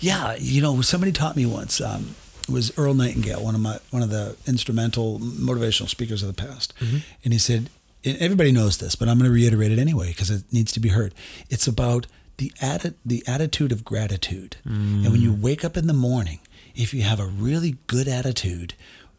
yeah. 0.00 0.34
You 0.38 0.62
know, 0.62 0.80
somebody 0.80 1.12
taught 1.12 1.36
me 1.36 1.46
once. 1.46 1.80
Um, 1.80 2.16
it 2.42 2.50
was 2.50 2.76
Earl 2.76 2.94
Nightingale, 2.94 3.42
one 3.42 3.54
of 3.54 3.60
my 3.60 3.78
one 3.90 4.02
of 4.02 4.10
the 4.10 4.36
instrumental 4.46 5.18
motivational 5.20 5.88
speakers 5.88 6.22
of 6.22 6.28
the 6.34 6.34
past, 6.46 6.74
and 6.80 7.32
he 7.32 7.38
said, 7.38 7.70
and 8.04 8.16
everybody 8.18 8.52
knows 8.52 8.78
this, 8.78 8.94
but 8.96 9.08
I'm 9.08 9.18
going 9.18 9.28
to 9.30 9.34
reiterate 9.34 9.72
it 9.72 9.78
anyway 9.78 10.08
because 10.08 10.30
it 10.30 10.44
needs 10.52 10.72
to 10.72 10.80
be 10.80 10.90
heard. 10.90 11.14
It's 11.50 11.66
about 11.66 12.06
the 12.36 12.52
atti- 12.60 12.94
the 13.04 13.22
attitude 13.26 13.72
of 13.72 13.84
gratitude, 13.84 14.56
and 14.64 15.10
when 15.10 15.20
you 15.22 15.32
wake 15.32 15.64
up 15.64 15.76
in 15.76 15.86
the 15.86 15.94
morning, 15.94 16.40
if 16.76 16.94
you 16.94 17.02
have 17.02 17.20
a 17.20 17.26
really 17.26 17.78
good 17.86 18.06
attitude, 18.06 18.74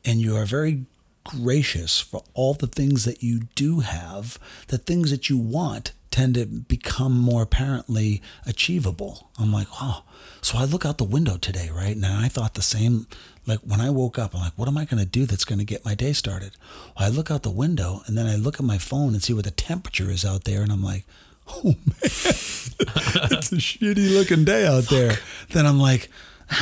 and 0.06 0.22
you 0.22 0.36
are 0.36 0.46
very 0.46 0.86
gracious 1.26 2.00
for 2.00 2.24
all 2.34 2.54
the 2.54 2.68
things 2.68 3.04
that 3.04 3.22
you 3.22 3.42
do 3.56 3.82
have, 3.82 4.40
the 4.68 4.78
things 4.78 5.12
that 5.12 5.30
you 5.30 5.38
want 5.38 5.92
tend 6.10 6.36
to 6.36 6.46
become 6.46 7.18
more 7.18 7.42
apparently 7.42 8.22
achievable. 8.46 9.30
I'm 9.38 9.52
like, 9.52 9.68
oh, 9.82 10.04
So 10.42 10.58
I 10.58 10.64
look 10.64 10.86
out 10.86 10.98
the 10.98 11.04
window 11.04 11.36
today, 11.38 11.70
right? 11.74 11.96
And 11.96 12.06
I 12.06 12.30
thought 12.30 12.54
the 12.54 12.62
same, 12.62 13.08
like 13.46 13.60
when 13.60 13.82
I 13.82 13.90
woke 13.90 14.18
up, 14.18 14.34
I'm 14.34 14.42
like, 14.42 14.54
what 14.56 14.70
am 14.70 14.78
I 14.78 14.86
going 14.86 15.04
to 15.04 15.10
do 15.10 15.26
that's 15.26 15.46
going 15.46 15.60
to 15.60 15.66
get 15.66 15.84
my 15.84 15.94
day 15.94 16.14
started? 16.14 16.52
Well, 16.98 17.08
I 17.08 17.10
look 17.10 17.30
out 17.30 17.44
the 17.44 17.52
window 17.52 18.02
and 18.06 18.18
then 18.18 18.26
I 18.26 18.36
look 18.36 18.56
at 18.56 18.66
my 18.66 18.78
phone 18.78 19.14
and 19.14 19.22
see 19.22 19.34
what 19.34 19.44
the 19.44 19.52
temperature 19.52 20.10
is 20.10 20.24
out 20.24 20.46
there. 20.46 20.62
And 20.62 20.72
I'm 20.72 20.84
like, 20.84 21.06
oh 21.50 21.64
man, 21.86 22.02
it's 22.02 23.52
a 23.52 23.58
shitty 23.58 24.14
looking 24.14 24.46
day 24.46 24.66
out 24.66 24.86
there. 24.86 25.18
Then 25.50 25.66
I'm 25.66 25.80
like, 25.80 26.10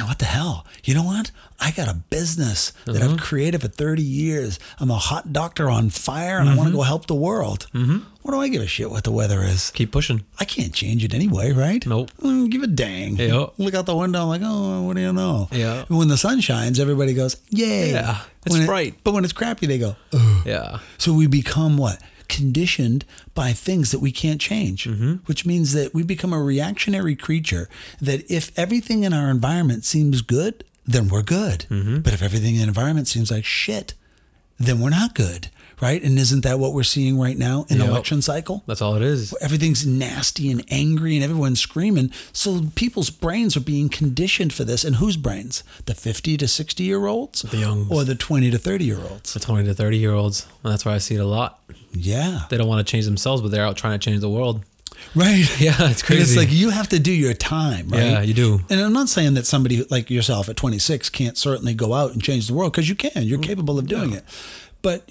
what 0.06 0.20
the 0.20 0.26
hell? 0.26 0.66
You 0.84 0.94
know 0.96 1.04
what? 1.04 1.32
I 1.60 1.72
got 1.72 1.88
a 1.88 1.94
business 2.10 2.72
that 2.86 3.02
I've 3.02 3.20
created 3.20 3.62
for 3.62 3.68
30 3.68 4.02
years. 4.02 4.60
I'm 4.80 4.92
a 4.92 4.96
hot 4.98 5.32
doctor 5.32 5.70
on 5.70 5.90
fire 5.90 6.38
and 6.40 6.50
I 6.50 6.56
want 6.56 6.70
to 6.70 6.76
go 6.76 6.82
help 6.82 7.08
the 7.08 7.16
world. 7.16 7.68
Mm-hmm. 7.74 8.00
What 8.24 8.32
do 8.32 8.40
I 8.42 8.48
give 8.50 8.62
a 8.62 8.68
shit 8.68 8.90
what 8.90 9.04
the 9.04 9.12
weather 9.12 9.42
is? 9.44 9.70
Keep 9.72 9.92
pushing. 9.92 10.26
I 10.40 10.46
can't 10.46 10.74
change 10.74 11.04
it 11.04 11.14
anyway, 11.14 11.52
right? 11.52 11.86
Nope. 11.86 12.12
Mm, 12.22 12.50
give 12.50 12.64
a 12.64 12.68
dang. 12.68 13.18
Yeah. 13.18 13.46
Look 13.58 13.74
out 13.76 13.86
the 13.86 13.96
window, 13.96 14.24
I'm 14.24 14.28
like, 14.28 14.42
oh, 14.44 14.82
what 14.84 14.96
do 14.96 15.02
you 15.02 15.14
know? 15.14 15.48
Yeah. 15.52 15.86
When 15.88 16.08
the 16.08 16.18
sun 16.18 16.42
shines, 16.42 16.80
everybody 16.80 17.14
goes, 17.14 17.38
yay. 17.50 17.92
Yeah, 17.92 18.22
it's 18.46 18.54
When 18.54 18.64
it- 18.64 18.68
bright. 18.68 18.96
but 19.04 19.14
when 19.14 19.24
it's 19.24 19.34
crappy, 19.34 19.68
they 19.68 19.78
go, 19.78 19.96
ugh. 20.14 20.46
Yeah. 20.46 20.80
So 20.98 21.14
we 21.14 21.28
become 21.28 21.78
what? 21.78 22.00
Conditioned 22.28 23.06
by 23.34 23.52
things 23.54 23.92
that 23.92 24.00
we 24.00 24.12
can't 24.12 24.42
change, 24.42 24.86
mm-hmm. 24.86 25.16
which 25.26 25.46
means 25.46 25.74
that 25.74 25.94
we 25.94 26.04
become 26.04 26.34
a 26.34 26.42
reactionary 26.42 27.16
creature. 27.16 27.70
That 28.02 28.30
if 28.30 28.58
everything 28.58 29.04
in 29.04 29.14
our 29.14 29.30
environment 29.30 29.86
seems 29.86 30.22
good, 30.22 30.64
then 30.86 31.08
we're 31.08 31.24
good. 31.24 31.66
Mm-hmm. 31.70 32.00
But 32.00 32.14
if 32.14 32.22
everything 32.22 32.56
in 32.56 32.62
the 32.62 32.68
environment 32.68 33.08
seems 33.08 33.32
like 33.32 33.46
shit, 33.46 33.94
then 34.60 34.80
we're 34.80 34.90
not 34.90 35.16
good, 35.16 35.50
right? 35.82 36.02
And 36.04 36.18
isn't 36.18 36.42
that 36.44 36.60
what 36.60 36.74
we're 36.74 36.84
seeing 36.84 37.18
right 37.20 37.38
now 37.38 37.66
in 37.70 37.78
the 37.78 37.84
Yep. 37.86 37.92
election 37.92 38.22
cycle? 38.22 38.64
That's 38.68 38.82
all 38.82 38.96
it 38.96 39.02
is. 39.02 39.34
Everything's 39.42 39.86
nasty 39.86 40.50
and 40.52 40.64
angry 40.70 41.16
and 41.16 41.24
everyone's 41.24 41.60
screaming. 41.60 42.12
So 42.34 42.68
people's 42.76 43.10
brains 43.10 43.56
are 43.58 43.62
being 43.62 43.90
conditioned 43.90 44.54
for 44.54 44.64
this. 44.64 44.84
And 44.84 44.98
whose 44.98 45.18
brains? 45.18 45.64
The 45.86 45.94
50 45.96 46.38
to 46.38 46.48
60 46.48 46.84
year 46.84 47.06
olds? 47.08 47.42
The 47.44 47.58
young. 47.58 47.88
Or 47.90 48.04
the 48.04 48.16
20 48.16 48.52
to 48.52 48.58
30 48.58 48.86
year 48.86 49.00
olds? 49.10 49.34
The 49.34 49.40
20 49.40 49.66
to 49.68 49.74
30 49.74 49.98
year 49.98 50.14
olds. 50.14 50.46
And 50.64 50.72
that's 50.72 50.86
where 50.86 50.94
I 50.96 50.98
see 51.00 51.16
it 51.16 51.20
a 51.20 51.26
lot. 51.26 51.60
Yeah. 51.94 52.42
They 52.50 52.58
don't 52.58 52.68
want 52.68 52.86
to 52.86 52.90
change 52.92 53.06
themselves, 53.06 53.42
but 53.42 53.52
they're 53.52 53.66
out 53.66 53.78
trying 53.78 53.98
to 54.00 54.04
change 54.04 54.22
the 54.22 54.30
world. 54.30 54.64
Right. 55.14 55.46
Yeah, 55.60 55.72
it's 55.74 55.80
And 55.82 55.92
it's 55.92 56.02
crazy. 56.04 56.38
like 56.38 56.52
you 56.52 56.70
have 56.70 56.88
to 56.90 57.00
do 57.00 57.12
your 57.12 57.34
time, 57.34 57.90
right? 57.90 58.04
Yeah, 58.04 58.22
you 58.22 58.34
do. 58.34 58.62
And 58.70 58.80
I'm 58.80 58.94
not 58.94 59.10
saying 59.10 59.34
that 59.34 59.46
somebody 59.46 59.84
like 59.90 60.10
yourself 60.10 60.48
at 60.50 60.56
26 60.56 61.10
can't 61.10 61.38
certainly 61.38 61.74
go 61.74 61.94
out 61.94 62.14
and 62.14 62.24
change 62.24 62.48
the 62.48 62.54
world 62.54 62.72
because 62.72 62.88
you 62.90 62.96
can. 62.96 63.24
You're 63.24 63.40
capable 63.40 63.78
of 63.78 63.88
doing 63.88 64.14
it. 64.14 64.24
But 64.82 65.10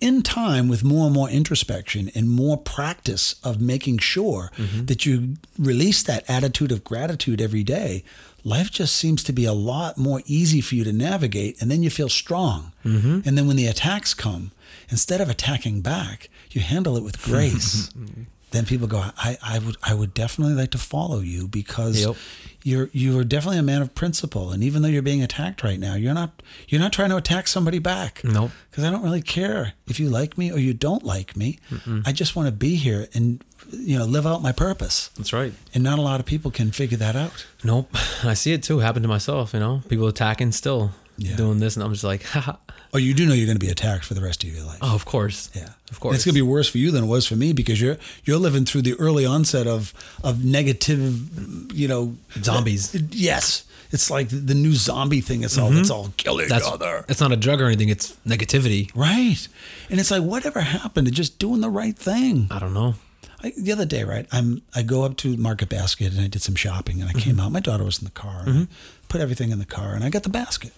in 0.00 0.22
time, 0.22 0.68
with 0.68 0.84
more 0.84 1.06
and 1.06 1.14
more 1.14 1.28
introspection 1.28 2.10
and 2.14 2.30
more 2.30 2.56
practice 2.56 3.34
of 3.42 3.60
making 3.60 3.98
sure 3.98 4.50
mm-hmm. 4.56 4.86
that 4.86 5.04
you 5.04 5.36
release 5.58 6.02
that 6.02 6.24
attitude 6.28 6.72
of 6.72 6.84
gratitude 6.84 7.40
every 7.40 7.62
day, 7.62 8.04
life 8.44 8.70
just 8.70 8.94
seems 8.94 9.24
to 9.24 9.32
be 9.32 9.44
a 9.44 9.52
lot 9.52 9.98
more 9.98 10.22
easy 10.26 10.60
for 10.60 10.74
you 10.74 10.84
to 10.84 10.92
navigate. 10.92 11.60
And 11.60 11.70
then 11.70 11.82
you 11.82 11.90
feel 11.90 12.08
strong. 12.08 12.72
Mm-hmm. 12.84 13.20
And 13.26 13.36
then 13.36 13.46
when 13.46 13.56
the 13.56 13.66
attacks 13.66 14.14
come, 14.14 14.52
instead 14.90 15.20
of 15.20 15.28
attacking 15.28 15.80
back, 15.80 16.28
you 16.50 16.60
handle 16.60 16.96
it 16.96 17.02
with 17.02 17.22
grace. 17.22 17.90
Mm-hmm. 17.94 18.22
then 18.50 18.66
people 18.66 18.86
go, 18.86 18.98
I, 19.16 19.36
I 19.42 19.58
would 19.58 19.76
I 19.82 19.94
would 19.94 20.14
definitely 20.14 20.54
like 20.54 20.70
to 20.72 20.78
follow 20.78 21.20
you 21.20 21.48
because 21.48 22.04
Yep. 22.04 22.16
You're 22.64 22.88
you 22.92 23.16
are 23.18 23.24
definitely 23.24 23.58
a 23.58 23.62
man 23.62 23.82
of 23.82 23.94
principle. 23.94 24.50
And 24.50 24.64
even 24.64 24.82
though 24.82 24.88
you're 24.88 25.02
being 25.02 25.22
attacked 25.22 25.62
right 25.62 25.78
now, 25.78 25.94
you're 25.94 26.14
not 26.14 26.42
you're 26.66 26.80
not 26.80 26.92
trying 26.92 27.10
to 27.10 27.16
attack 27.16 27.46
somebody 27.46 27.78
back. 27.78 28.22
Nope. 28.24 28.50
Because 28.70 28.84
I 28.84 28.90
don't 28.90 29.02
really 29.04 29.22
care 29.22 29.74
if 29.86 30.00
you 30.00 30.08
like 30.08 30.36
me 30.36 30.50
or 30.50 30.58
you 30.58 30.74
don't 30.74 31.04
like 31.04 31.36
me. 31.36 31.58
I 32.04 32.10
just 32.12 32.34
want 32.34 32.48
to 32.48 32.52
be 32.52 32.74
here 32.76 33.06
and 33.14 33.44
you 33.70 33.98
know 33.98 34.06
live 34.06 34.26
out 34.26 34.42
my 34.42 34.50
purpose. 34.52 35.10
That's 35.16 35.32
right. 35.32 35.52
And 35.74 35.84
not 35.84 35.98
a 35.98 36.02
lot 36.02 36.20
of 36.20 36.26
people 36.26 36.50
can 36.50 36.70
figure 36.70 36.98
that 36.98 37.14
out. 37.14 37.46
Nope. 37.62 37.90
I 38.24 38.34
see 38.34 38.52
it 38.54 38.62
too 38.62 38.78
happen 38.78 39.02
to 39.02 39.08
myself, 39.08 39.52
you 39.52 39.60
know? 39.60 39.82
People 39.88 40.08
attacking 40.08 40.52
still, 40.52 40.90
Yeah. 41.16 41.36
doing 41.36 41.60
this. 41.60 41.76
And 41.76 41.84
I'm 41.84 41.92
just 41.92 42.04
like, 42.04 42.22
haha. 42.34 42.56
Oh, 42.92 42.98
you 42.98 43.12
do 43.12 43.26
know 43.26 43.34
you're 43.34 43.46
going 43.46 43.58
to 43.58 43.64
be 43.64 43.72
attacked 43.72 44.04
for 44.04 44.14
the 44.14 44.20
rest 44.20 44.44
of 44.44 44.54
your 44.54 44.64
life. 44.64 44.78
Oh, 44.80 44.94
of 44.94 45.04
course. 45.04 45.50
Yeah, 45.54 45.70
Of 45.90 45.98
course. 45.98 46.14
It's 46.14 46.24
gonna 46.24 46.34
be 46.34 46.42
worse 46.42 46.68
for 46.68 46.78
you 46.78 46.92
than 46.92 47.04
it 47.04 47.06
was 47.08 47.26
for 47.26 47.34
me 47.34 47.52
because 47.52 47.80
you're 47.80 47.96
you're 48.24 48.38
living 48.38 48.64
through 48.64 48.82
the 48.82 48.94
early 48.94 49.26
onset 49.26 49.66
of 49.66 49.92
of 50.22 50.44
negative, 50.44 51.72
you 51.72 51.88
know, 51.88 52.16
Zombies. 52.40 52.94
Uh, 52.94 53.00
yes, 53.10 53.64
it's 53.90 54.10
like 54.10 54.28
the 54.28 54.54
new 54.54 54.74
zombie 54.74 55.20
thing. 55.20 55.44
It's 55.44 55.56
all 55.56 55.76
it's 55.76 55.88
mm-hmm. 55.88 55.92
all 55.92 56.12
kill 56.16 56.40
each 56.40 56.48
Mm-hmm. 56.48 56.58
That's, 56.58 56.70
other, 56.70 57.04
it's 57.08 57.20
not 57.20 57.32
a 57.32 57.36
drug 57.36 57.60
or 57.60 57.66
anything. 57.66 57.88
It's 57.88 58.16
negativity. 58.26 58.90
right? 58.94 59.46
And 59.88 60.00
it's 60.00 60.10
like 60.10 60.22
whatever 60.22 60.60
happened 60.60 61.06
to 61.06 61.12
just 61.12 61.38
doing 61.38 61.60
the 61.60 61.70
right 61.70 61.96
thing. 61.96 62.48
I 62.50 62.58
don't 62.58 62.74
know. 62.74 62.94
I, 63.42 63.52
the 63.56 63.72
other 63.72 63.86
day, 63.86 64.04
right? 64.04 64.26
I'm 64.32 64.62
I 64.74 64.82
go 64.82 65.04
up 65.04 65.16
to 65.18 65.36
Market 65.36 65.68
Basket 65.68 66.12
and 66.12 66.20
I 66.20 66.28
did 66.28 66.42
some 66.42 66.54
shopping 66.54 67.00
and 67.00 67.08
I 67.08 67.12
mm-hmm. 67.12 67.20
came 67.20 67.40
out. 67.40 67.52
My 67.52 67.60
daughter 67.60 67.84
was 67.84 67.98
in 67.98 68.04
the 68.04 68.10
car. 68.10 68.40
And 68.40 68.48
I 68.48 68.52
mm-hmm. 68.52 68.72
put 69.08 69.20
everything 69.20 69.50
in 69.50 69.58
the 69.58 69.66
car 69.66 69.94
and 69.94 70.02
I 70.02 70.10
got 70.10 70.24
the 70.24 70.28
basket. 70.28 70.72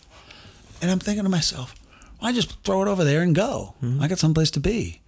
And 0.81 0.91
I'm 0.91 0.99
thinking 0.99 1.25
to 1.25 1.31
myself, 1.31 1.75
well, 2.21 2.31
I 2.31 2.33
just 2.33 2.63
throw 2.63 2.83
it 2.83 2.89
over 2.89 3.05
there 3.05 3.23
and 3.23 3.35
go. 3.35 3.75
I 4.01 4.09
got 4.09 4.19
someplace 4.19 4.51
to 4.53 4.61
be. 4.61 5.01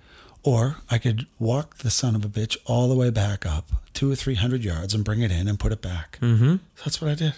Or 0.42 0.76
I 0.90 0.98
could 0.98 1.26
walk 1.38 1.78
the 1.78 1.90
son 1.90 2.14
of 2.14 2.24
a 2.24 2.28
bitch 2.28 2.56
all 2.64 2.88
the 2.88 2.94
way 2.94 3.10
back 3.10 3.44
up 3.44 3.70
two 3.92 4.10
or 4.10 4.14
three 4.14 4.36
hundred 4.36 4.64
yards 4.64 4.94
and 4.94 5.04
bring 5.04 5.20
it 5.20 5.32
in 5.32 5.48
and 5.48 5.58
put 5.58 5.72
it 5.72 5.82
back. 5.82 6.18
Mm-hmm. 6.22 6.56
That's 6.84 7.00
what 7.02 7.10
I 7.10 7.14
did. 7.14 7.34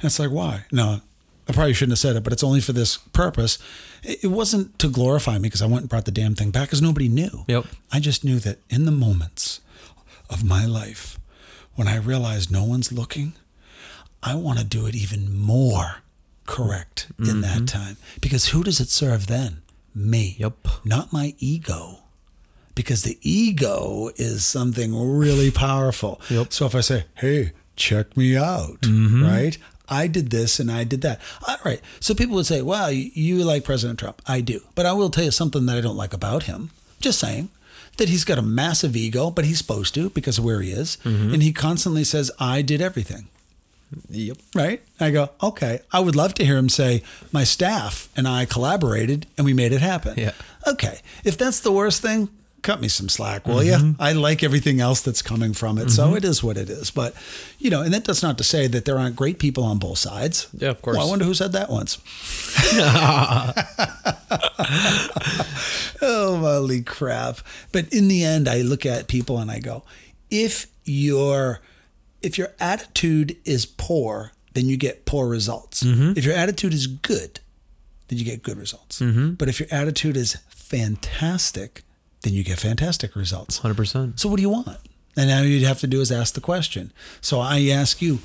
And 0.00 0.04
it's 0.04 0.18
like, 0.18 0.30
why? 0.30 0.66
No, 0.70 1.00
I 1.48 1.52
probably 1.52 1.72
shouldn't 1.72 1.92
have 1.92 1.98
said 1.98 2.16
it, 2.16 2.22
but 2.22 2.32
it's 2.32 2.44
only 2.44 2.60
for 2.60 2.72
this 2.72 2.98
purpose. 2.98 3.58
It 4.02 4.24
it 4.24 4.28
wasn't 4.28 4.78
to 4.80 4.88
glorify 4.88 5.38
me 5.38 5.42
because 5.42 5.62
I 5.62 5.66
went 5.66 5.80
and 5.80 5.88
brought 5.88 6.04
the 6.04 6.10
damn 6.10 6.34
thing 6.34 6.50
back 6.50 6.68
because 6.68 6.82
nobody 6.82 7.08
knew. 7.08 7.44
Yep. 7.48 7.64
I 7.90 8.00
just 8.00 8.22
knew 8.24 8.38
that 8.40 8.58
in 8.68 8.84
the 8.84 8.92
moments 8.92 9.60
of 10.28 10.44
my 10.44 10.66
life 10.66 11.18
when 11.74 11.88
I 11.88 11.96
realized 11.96 12.50
no 12.50 12.64
one's 12.64 12.92
looking, 12.92 13.32
I 14.22 14.34
want 14.34 14.58
to 14.58 14.64
do 14.64 14.86
it 14.86 14.94
even 14.94 15.34
more 15.34 16.02
correct 16.46 17.08
in 17.18 17.24
mm-hmm. 17.26 17.40
that 17.42 17.66
time. 17.66 17.96
Because 18.20 18.48
who 18.48 18.62
does 18.62 18.80
it 18.80 18.88
serve 18.88 19.26
then? 19.26 19.62
Me. 19.94 20.36
Yep. 20.38 20.68
Not 20.84 21.12
my 21.12 21.34
ego. 21.38 22.00
Because 22.74 23.02
the 23.02 23.18
ego 23.22 24.10
is 24.16 24.44
something 24.44 24.94
really 24.94 25.50
powerful. 25.50 26.20
Yep. 26.28 26.52
So 26.52 26.66
if 26.66 26.74
I 26.74 26.80
say, 26.80 27.04
hey, 27.14 27.52
check 27.74 28.16
me 28.16 28.36
out, 28.36 28.82
mm-hmm. 28.82 29.24
right? 29.24 29.56
I 29.88 30.06
did 30.08 30.30
this 30.30 30.58
and 30.58 30.70
I 30.70 30.84
did 30.84 31.02
that. 31.02 31.20
All 31.46 31.56
right. 31.64 31.80
So 32.00 32.14
people 32.14 32.34
would 32.36 32.46
say, 32.46 32.60
wow, 32.60 32.88
you, 32.88 33.10
you 33.14 33.44
like 33.44 33.64
President 33.64 33.98
Trump. 33.98 34.20
I 34.26 34.40
do. 34.40 34.60
But 34.74 34.86
I 34.86 34.92
will 34.92 35.10
tell 35.10 35.24
you 35.24 35.30
something 35.30 35.66
that 35.66 35.78
I 35.78 35.80
don't 35.80 35.96
like 35.96 36.12
about 36.12 36.44
him. 36.44 36.70
Just 37.00 37.20
saying 37.20 37.50
that 37.96 38.08
he's 38.08 38.24
got 38.24 38.38
a 38.38 38.42
massive 38.42 38.96
ego, 38.96 39.30
but 39.30 39.44
he's 39.44 39.58
supposed 39.58 39.94
to 39.94 40.10
because 40.10 40.38
of 40.38 40.44
where 40.44 40.60
he 40.60 40.70
is. 40.70 40.98
Mm-hmm. 41.04 41.34
And 41.34 41.42
he 41.42 41.52
constantly 41.52 42.04
says, 42.04 42.30
I 42.38 42.62
did 42.62 42.82
everything. 42.82 43.28
Yep. 44.10 44.38
Right? 44.54 44.82
I 44.98 45.10
go, 45.10 45.30
okay. 45.42 45.80
I 45.92 46.00
would 46.00 46.16
love 46.16 46.34
to 46.34 46.44
hear 46.44 46.56
him 46.56 46.68
say, 46.68 47.02
my 47.32 47.44
staff 47.44 48.08
and 48.16 48.26
I 48.26 48.44
collaborated 48.44 49.26
and 49.36 49.44
we 49.44 49.52
made 49.52 49.72
it 49.72 49.80
happen. 49.80 50.14
Yeah. 50.16 50.32
Okay. 50.66 51.00
If 51.24 51.38
that's 51.38 51.60
the 51.60 51.72
worst 51.72 52.02
thing, 52.02 52.28
cut 52.62 52.80
me 52.80 52.88
some 52.88 53.08
slack, 53.08 53.46
will 53.46 53.62
you? 53.62 53.74
Mm-hmm. 53.74 54.02
I 54.02 54.12
like 54.12 54.42
everything 54.42 54.80
else 54.80 55.00
that's 55.00 55.22
coming 55.22 55.52
from 55.52 55.78
it. 55.78 55.90
So 55.90 56.08
mm-hmm. 56.08 56.16
it 56.16 56.24
is 56.24 56.42
what 56.42 56.56
it 56.56 56.68
is. 56.68 56.90
But, 56.90 57.14
you 57.60 57.70
know, 57.70 57.82
and 57.82 57.94
that 57.94 58.02
does 58.02 58.22
not 58.22 58.38
to 58.38 58.44
say 58.44 58.66
that 58.66 58.84
there 58.84 58.98
aren't 58.98 59.14
great 59.14 59.38
people 59.38 59.62
on 59.62 59.78
both 59.78 59.98
sides. 59.98 60.48
Yeah, 60.52 60.70
of 60.70 60.82
course. 60.82 60.96
Well, 60.96 61.06
I 61.06 61.10
wonder 61.10 61.24
who 61.24 61.34
said 61.34 61.52
that 61.52 61.70
once. 61.70 61.98
oh, 66.02 66.38
holy 66.38 66.82
crap. 66.82 67.38
But 67.70 67.92
in 67.92 68.08
the 68.08 68.24
end, 68.24 68.48
I 68.48 68.62
look 68.62 68.84
at 68.84 69.06
people 69.06 69.38
and 69.38 69.48
I 69.48 69.60
go, 69.60 69.84
if 70.28 70.66
your 70.84 71.60
if 72.26 72.36
your 72.36 72.48
attitude 72.60 73.36
is 73.44 73.64
poor, 73.64 74.32
then 74.54 74.66
you 74.68 74.76
get 74.76 75.04
poor 75.06 75.28
results. 75.28 75.82
If 76.18 76.24
your 76.24 76.34
attitude 76.34 76.74
is 76.74 76.86
good, 76.86 77.40
then 78.08 78.18
you 78.18 78.24
get 78.24 78.42
good 78.42 78.58
results. 78.58 78.98
But 79.36 79.48
if 79.48 79.60
your 79.60 79.68
attitude 79.70 80.16
is 80.16 80.36
fantastic, 80.48 81.82
then 82.22 82.32
you 82.32 82.42
get 82.44 82.58
fantastic 82.58 83.14
results. 83.16 83.60
100%. 83.60 84.18
So 84.18 84.28
what 84.28 84.36
do 84.36 84.42
you 84.42 84.50
want? 84.50 84.78
And 85.16 85.28
now 85.28 85.42
you'd 85.42 85.62
have 85.62 85.80
to 85.80 85.86
do 85.86 86.00
is 86.00 86.12
ask 86.12 86.34
the 86.34 86.40
question. 86.40 86.92
So 87.20 87.40
I 87.40 87.68
ask 87.68 88.02
you, 88.02 88.18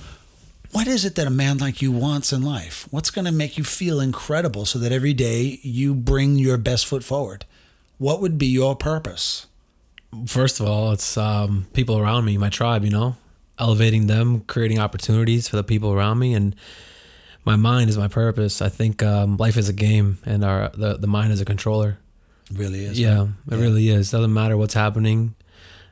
what 0.71 0.87
is 0.87 1.05
it 1.05 1.15
that 1.15 1.27
a 1.27 1.31
man 1.31 1.57
like 1.57 1.81
you 1.81 1.91
wants 1.91 2.33
in 2.33 2.41
life? 2.41 2.87
What's 2.91 3.11
going 3.11 3.25
to 3.25 3.31
make 3.31 3.57
you 3.57 3.63
feel 3.63 3.99
incredible 3.99 4.65
so 4.65 4.79
that 4.79 4.91
every 4.91 5.13
day 5.13 5.59
you 5.63 5.93
bring 5.93 6.37
your 6.37 6.57
best 6.57 6.85
foot 6.85 7.03
forward? 7.03 7.45
What 7.97 8.21
would 8.21 8.37
be 8.37 8.47
your 8.47 8.75
purpose? 8.75 9.47
First 10.25 10.59
of 10.59 10.65
all, 10.67 10.91
it's 10.91 11.17
um, 11.17 11.67
people 11.73 11.97
around 11.97 12.25
me, 12.25 12.37
my 12.37 12.49
tribe, 12.49 12.83
you 12.83 12.89
know, 12.89 13.15
elevating 13.61 14.07
them, 14.07 14.41
creating 14.41 14.79
opportunities 14.79 15.47
for 15.47 15.55
the 15.55 15.63
people 15.63 15.93
around 15.93 16.19
me. 16.19 16.33
And 16.33 16.55
my 17.45 17.55
mind 17.55 17.89
is 17.89 17.97
my 17.97 18.07
purpose. 18.07 18.61
I 18.61 18.69
think 18.69 19.03
um, 19.03 19.37
life 19.37 19.55
is 19.55 19.69
a 19.69 19.73
game 19.73 20.17
and 20.25 20.43
our 20.43 20.69
the, 20.69 20.97
the 20.97 21.07
mind 21.07 21.31
is 21.31 21.39
a 21.39 21.45
controller. 21.45 21.99
It 22.49 22.57
really 22.57 22.83
is. 22.83 22.99
yeah, 22.99 23.15
man. 23.15 23.35
it 23.49 23.55
really 23.55 23.87
is. 23.87 24.11
Doesn't 24.11 24.33
matter 24.33 24.57
what's 24.57 24.73
happening. 24.73 25.35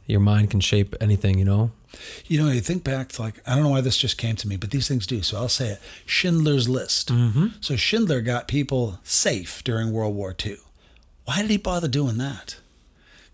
Your 0.08 0.20
mind 0.20 0.50
can 0.50 0.60
shape 0.60 0.96
anything, 1.00 1.38
you 1.38 1.46
know? 1.46 1.72
You 2.26 2.42
know, 2.42 2.52
you 2.52 2.62
think 2.62 2.84
back 2.84 3.10
to 3.10 3.22
like, 3.22 3.42
I 3.48 3.54
don't 3.54 3.64
know 3.64 3.70
why 3.70 3.82
this 3.82 3.98
just 3.98 4.18
came 4.18 4.36
to 4.38 4.48
me, 4.48 4.58
but 4.58 4.72
these 4.72 4.88
things 4.88 5.06
do. 5.06 5.22
So 5.22 5.38
I'll 5.38 5.50
say 5.50 5.70
it 5.70 5.82
Schindler's 6.06 6.68
List. 6.68 7.10
Mm-hmm. 7.10 7.48
So 7.62 7.76
Schindler 7.76 8.22
got 8.22 8.48
people 8.48 9.00
safe 9.04 9.64
during 9.64 9.92
World 9.92 10.16
War 10.16 10.36
II. 10.44 10.58
Why 11.26 11.42
did 11.42 11.52
he 11.52 11.58
bother 11.58 11.88
doing 11.88 12.18
that? 12.18 12.58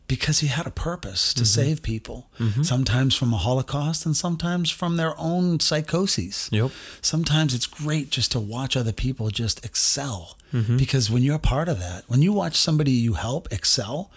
Because 0.07 0.39
he 0.39 0.47
had 0.47 0.67
a 0.67 0.71
purpose 0.71 1.33
to 1.33 1.45
save 1.45 1.81
people, 1.81 2.29
sometimes 2.61 3.15
from 3.15 3.33
a 3.33 3.37
Holocaust 3.37 4.05
and 4.05 4.15
sometimes 4.15 4.69
from 4.69 4.97
their 4.97 5.13
own 5.17 5.59
psychoses. 5.59 6.47
Yep. 6.51 6.71
Sometimes 7.01 7.53
it's 7.55 7.65
great 7.65 8.11
just 8.11 8.31
to 8.33 8.39
watch 8.39 8.77
other 8.77 8.93
people 8.93 9.29
just 9.29 9.65
excel. 9.65 10.37
Mm-hmm. 10.53 10.77
Because 10.77 11.09
when 11.09 11.23
you're 11.23 11.39
part 11.39 11.67
of 11.67 11.79
that, 11.79 12.03
when 12.07 12.21
you 12.21 12.31
watch 12.31 12.55
somebody 12.55 12.91
you 12.91 13.13
help 13.13 13.51
excel, 13.51 14.11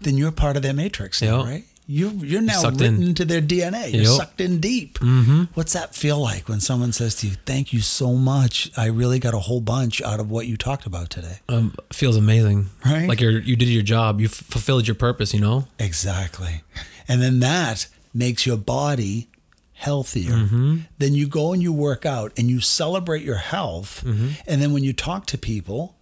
then 0.00 0.16
you're 0.16 0.32
part 0.32 0.56
of 0.56 0.62
their 0.62 0.72
matrix 0.72 1.20
now, 1.20 1.44
right? 1.44 1.64
You 1.86 2.10
you're 2.10 2.40
now 2.40 2.60
sucked 2.60 2.80
written 2.80 2.96
in. 3.02 3.08
into 3.08 3.24
their 3.26 3.42
DNA. 3.42 3.92
You're 3.92 4.04
Yep. 4.04 4.12
sucked 4.16 4.40
in 4.40 4.58
deep. 4.58 4.98
Mm-hmm. 5.00 5.44
What's 5.52 5.74
that 5.74 5.94
feel 5.94 6.18
like 6.18 6.48
when 6.48 6.60
someone 6.60 6.92
says 6.92 7.14
to 7.16 7.26
you, 7.28 7.34
"Thank 7.44 7.72
you 7.74 7.80
so 7.80 8.14
much. 8.14 8.70
I 8.76 8.86
really 8.86 9.18
got 9.18 9.34
a 9.34 9.38
whole 9.40 9.60
bunch 9.60 10.00
out 10.00 10.18
of 10.18 10.30
what 10.30 10.46
you 10.46 10.56
talked 10.56 10.86
about 10.86 11.10
today." 11.10 11.40
Um, 11.48 11.74
feels 11.92 12.16
amazing. 12.16 12.70
Right? 12.86 13.06
Like 13.06 13.20
you're 13.20 13.38
you 13.38 13.54
did 13.56 13.68
your 13.68 13.82
job. 13.82 14.18
You 14.20 14.26
f- 14.28 14.32
fulfilled 14.32 14.88
your 14.88 14.94
purpose. 14.94 15.34
You 15.34 15.40
know. 15.40 15.66
Exactly. 15.78 16.62
And 17.06 17.20
then 17.20 17.40
that 17.40 17.86
makes 18.14 18.46
your 18.46 18.56
body 18.56 19.28
healthier. 19.74 20.32
Mm-hmm. 20.32 20.76
Then 20.98 21.14
you 21.14 21.26
go 21.26 21.52
and 21.52 21.62
you 21.62 21.72
work 21.72 22.06
out 22.06 22.32
and 22.38 22.48
you 22.48 22.60
celebrate 22.60 23.22
your 23.22 23.36
health. 23.36 24.02
Mm-hmm. 24.06 24.28
And 24.46 24.62
then 24.62 24.72
when 24.72 24.84
you 24.84 24.92
talk 24.94 25.26
to 25.26 25.36
people, 25.36 25.96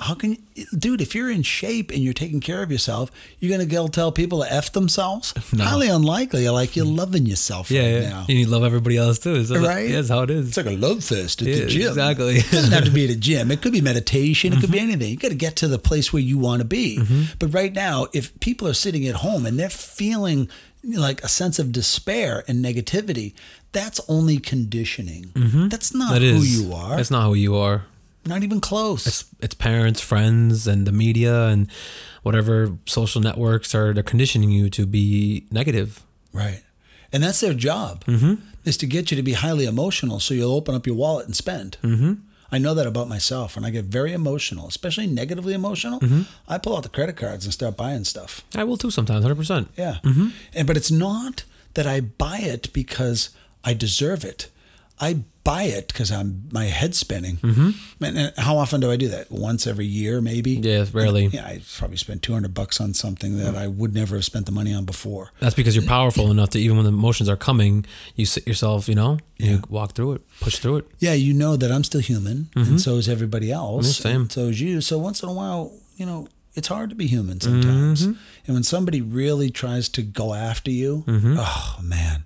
how 0.00 0.14
can 0.14 0.36
you, 0.54 0.64
dude, 0.76 1.00
if 1.00 1.14
you're 1.14 1.30
in 1.30 1.42
shape 1.42 1.90
and 1.90 1.98
you're 2.00 2.12
taking 2.14 2.40
care 2.40 2.62
of 2.62 2.70
yourself, 2.72 3.10
you're 3.40 3.48
going 3.56 3.66
to 3.68 3.72
go 3.74 3.88
tell 3.88 4.12
people 4.12 4.42
to 4.42 4.52
F 4.52 4.72
themselves? 4.72 5.34
No. 5.52 5.64
Highly 5.64 5.88
unlikely. 5.88 6.48
Like, 6.48 6.76
you're 6.76 6.86
loving 6.86 7.26
yourself 7.26 7.70
Yeah, 7.70 7.82
right 7.82 8.02
yeah. 8.02 8.08
now. 8.10 8.20
And 8.28 8.38
you 8.38 8.46
love 8.46 8.64
everybody 8.64 8.96
else 8.96 9.18
too. 9.18 9.44
So 9.44 9.58
Right? 9.60 9.88
yeah, 9.88 9.96
that's 9.96 10.08
how 10.10 10.22
it 10.22 10.30
is. 10.30 10.48
It's 10.48 10.56
like 10.56 10.66
a 10.66 10.76
love 10.76 11.02
fest 11.02 11.42
at 11.42 11.48
Yeah, 11.48 11.54
the 11.60 11.66
gym. 11.66 11.88
exactly. 11.88 12.36
It 12.36 12.50
doesn't 12.50 12.72
have 12.72 12.84
to 12.84 12.90
be 12.90 13.04
at 13.04 13.10
a 13.10 13.16
gym. 13.28 13.50
It 13.50 13.60
could 13.62 13.72
be 13.72 13.80
meditation. 13.80 14.52
It 14.52 14.56
could 14.60 14.64
Mm-hmm. 14.70 14.72
be 14.72 14.78
anything. 14.80 15.10
You 15.10 15.16
got 15.16 15.28
to 15.30 15.34
get 15.34 15.56
to 15.56 15.68
the 15.68 15.78
place 15.78 16.12
where 16.12 16.22
you 16.22 16.38
want 16.38 16.60
to 16.60 16.66
be. 16.66 17.00
But 17.38 17.52
right 17.54 17.72
now, 17.72 18.06
if 18.12 18.38
people 18.40 18.68
are 18.68 18.74
sitting 18.74 19.06
at 19.06 19.16
home 19.16 19.46
and 19.46 19.58
they're 19.58 19.70
feeling 19.70 20.48
like 20.84 21.22
a 21.24 21.28
sense 21.28 21.58
of 21.58 21.72
despair 21.72 22.44
and 22.46 22.64
negativity, 22.64 23.32
that's 23.72 24.00
only 24.08 24.38
conditioning. 24.38 25.32
That's 25.70 25.92
not 25.94 26.12
That 26.12 26.22
who 26.22 26.42
you 26.42 26.72
are. 26.72 26.96
That's 26.96 27.10
not 27.10 27.24
who 27.26 27.34
you 27.34 27.56
are. 27.56 27.84
Not 28.28 28.42
even 28.44 28.60
close. 28.60 29.06
It's 29.06 29.24
it's 29.40 29.54
parents, 29.54 30.00
friends, 30.00 30.66
and 30.66 30.86
the 30.86 30.92
media 30.92 31.46
and 31.48 31.68
whatever 32.22 32.76
social 32.86 33.20
networks 33.20 33.74
are 33.74 33.92
they're 33.94 34.02
conditioning 34.02 34.50
you 34.50 34.70
to 34.70 34.86
be 34.86 35.46
negative. 35.50 36.02
right. 36.32 36.62
And 37.12 37.22
that's 37.22 37.40
their 37.40 37.54
job 37.54 38.04
Mm-hmm. 38.04 38.34
is 38.64 38.76
to 38.76 38.86
get 38.86 39.10
you 39.10 39.16
to 39.16 39.22
be 39.22 39.32
highly 39.32 39.64
emotional 39.64 40.20
so 40.20 40.34
you'll 40.34 40.52
open 40.54 40.74
up 40.74 40.86
your 40.86 40.94
wallet 40.96 41.24
and 41.26 41.34
spend. 41.34 41.78
Mm-hmm. 41.82 42.12
I 42.52 42.58
know 42.58 42.74
that 42.74 42.86
about 42.86 43.08
myself. 43.08 43.56
When 43.56 43.64
I 43.64 43.70
get 43.70 43.86
very 43.86 44.12
emotional, 44.12 44.68
especially 44.68 45.06
negatively 45.06 45.54
emotional, 45.54 46.00
Mm-hmm. 46.00 46.22
I 46.52 46.58
pull 46.58 46.76
out 46.76 46.82
the 46.82 46.90
credit 46.90 47.16
cards 47.16 47.44
and 47.46 47.52
start 47.54 47.76
buying 47.78 48.04
stuff. 48.04 48.42
I 48.54 48.64
will 48.64 48.76
too 48.76 48.90
sometimes, 48.90 49.22
hundred 49.22 49.36
percent. 49.36 49.68
Yeah. 49.76 49.96
Mm-hmm. 50.04 50.28
And 50.56 50.66
but 50.66 50.76
it's 50.76 50.90
not 50.90 51.44
that 51.74 51.86
I 51.86 52.00
buy 52.02 52.38
it 52.54 52.72
because 52.74 53.30
I 53.64 53.72
deserve 53.74 54.22
it. 54.24 54.50
I 55.00 55.10
buy 55.48 55.62
it 55.62 55.88
because 55.88 56.12
I'm 56.12 56.48
my 56.52 56.66
head's 56.66 56.98
spinning. 56.98 57.38
Mm-hmm. 57.38 58.04
And, 58.04 58.18
and 58.18 58.32
how 58.36 58.58
often 58.58 58.80
do 58.80 58.90
I 58.90 58.96
do 58.96 59.08
that? 59.08 59.30
Once 59.30 59.66
every 59.66 59.86
year, 59.86 60.20
maybe. 60.20 60.52
Yeah, 60.52 60.84
rarely. 60.92 61.26
Yeah, 61.26 61.46
I 61.46 61.62
probably 61.78 61.96
spend 61.96 62.22
two 62.22 62.34
hundred 62.34 62.52
bucks 62.52 62.80
on 62.80 62.92
something 62.92 63.38
that 63.38 63.54
I 63.54 63.66
would 63.66 63.94
never 63.94 64.16
have 64.16 64.24
spent 64.24 64.44
the 64.46 64.52
money 64.52 64.74
on 64.74 64.84
before. 64.84 65.30
That's 65.40 65.54
because 65.54 65.74
you're 65.74 65.86
powerful 65.86 66.30
enough 66.30 66.50
to 66.50 66.58
even 66.58 66.76
when 66.76 66.84
the 66.84 66.92
emotions 66.92 67.28
are 67.30 67.36
coming, 67.36 67.86
you 68.14 68.26
sit 68.26 68.46
yourself, 68.46 68.88
you 68.88 68.94
know, 68.94 69.18
you 69.38 69.62
walk 69.70 69.92
through 69.92 70.12
it, 70.12 70.22
push 70.40 70.58
through 70.58 70.76
it. 70.78 70.90
Yeah, 70.98 71.14
you 71.14 71.32
know 71.32 71.56
that 71.56 71.72
I'm 71.72 71.84
still 71.84 72.02
human, 72.02 72.50
and 72.54 72.80
so 72.80 72.96
is 72.96 73.08
everybody 73.08 73.50
else. 73.50 73.86
Yeah, 73.86 74.10
same. 74.10 74.20
and 74.22 74.32
so 74.32 74.40
is 74.48 74.60
you. 74.60 74.80
So 74.80 74.98
once 74.98 75.22
in 75.22 75.28
a 75.30 75.32
while, 75.32 75.72
you 75.96 76.04
know, 76.04 76.28
it's 76.58 76.68
hard 76.68 76.90
to 76.90 76.96
be 76.96 77.06
human 77.06 77.40
sometimes. 77.40 78.02
Mm-hmm. 78.02 78.18
And 78.46 78.54
when 78.54 78.62
somebody 78.62 79.00
really 79.00 79.50
tries 79.50 79.88
to 79.90 80.02
go 80.02 80.34
after 80.34 80.70
you, 80.70 81.04
mm-hmm. 81.06 81.36
oh 81.38 81.76
man, 81.82 82.24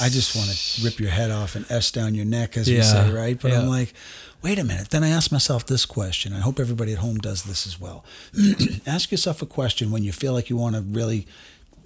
I 0.00 0.08
just 0.08 0.36
want 0.36 0.50
to 0.50 0.84
rip 0.84 1.00
your 1.00 1.10
head 1.10 1.30
off 1.30 1.56
and 1.56 1.68
S 1.70 1.90
down 1.90 2.14
your 2.14 2.24
neck, 2.24 2.56
as 2.56 2.68
we 2.68 2.76
Yeah, 2.76 2.82
say, 2.82 3.10
right? 3.10 3.40
But 3.40 3.52
I'm 3.52 3.68
like, 3.68 3.94
wait 4.42 4.58
a 4.58 4.64
minute. 4.64 4.90
Then 4.90 5.02
I 5.02 5.08
ask 5.08 5.32
myself 5.32 5.66
this 5.66 5.86
question. 5.86 6.32
I 6.32 6.40
hope 6.40 6.60
everybody 6.60 6.92
at 6.92 6.98
home 6.98 7.18
does 7.18 7.44
this 7.44 7.66
as 7.66 7.80
well. 7.80 8.04
ask 8.86 9.10
yourself 9.10 9.40
a 9.40 9.46
question 9.46 9.90
when 9.90 10.04
you 10.04 10.12
feel 10.12 10.32
like 10.34 10.50
you 10.50 10.56
want 10.56 10.76
to 10.76 10.82
really 10.82 11.26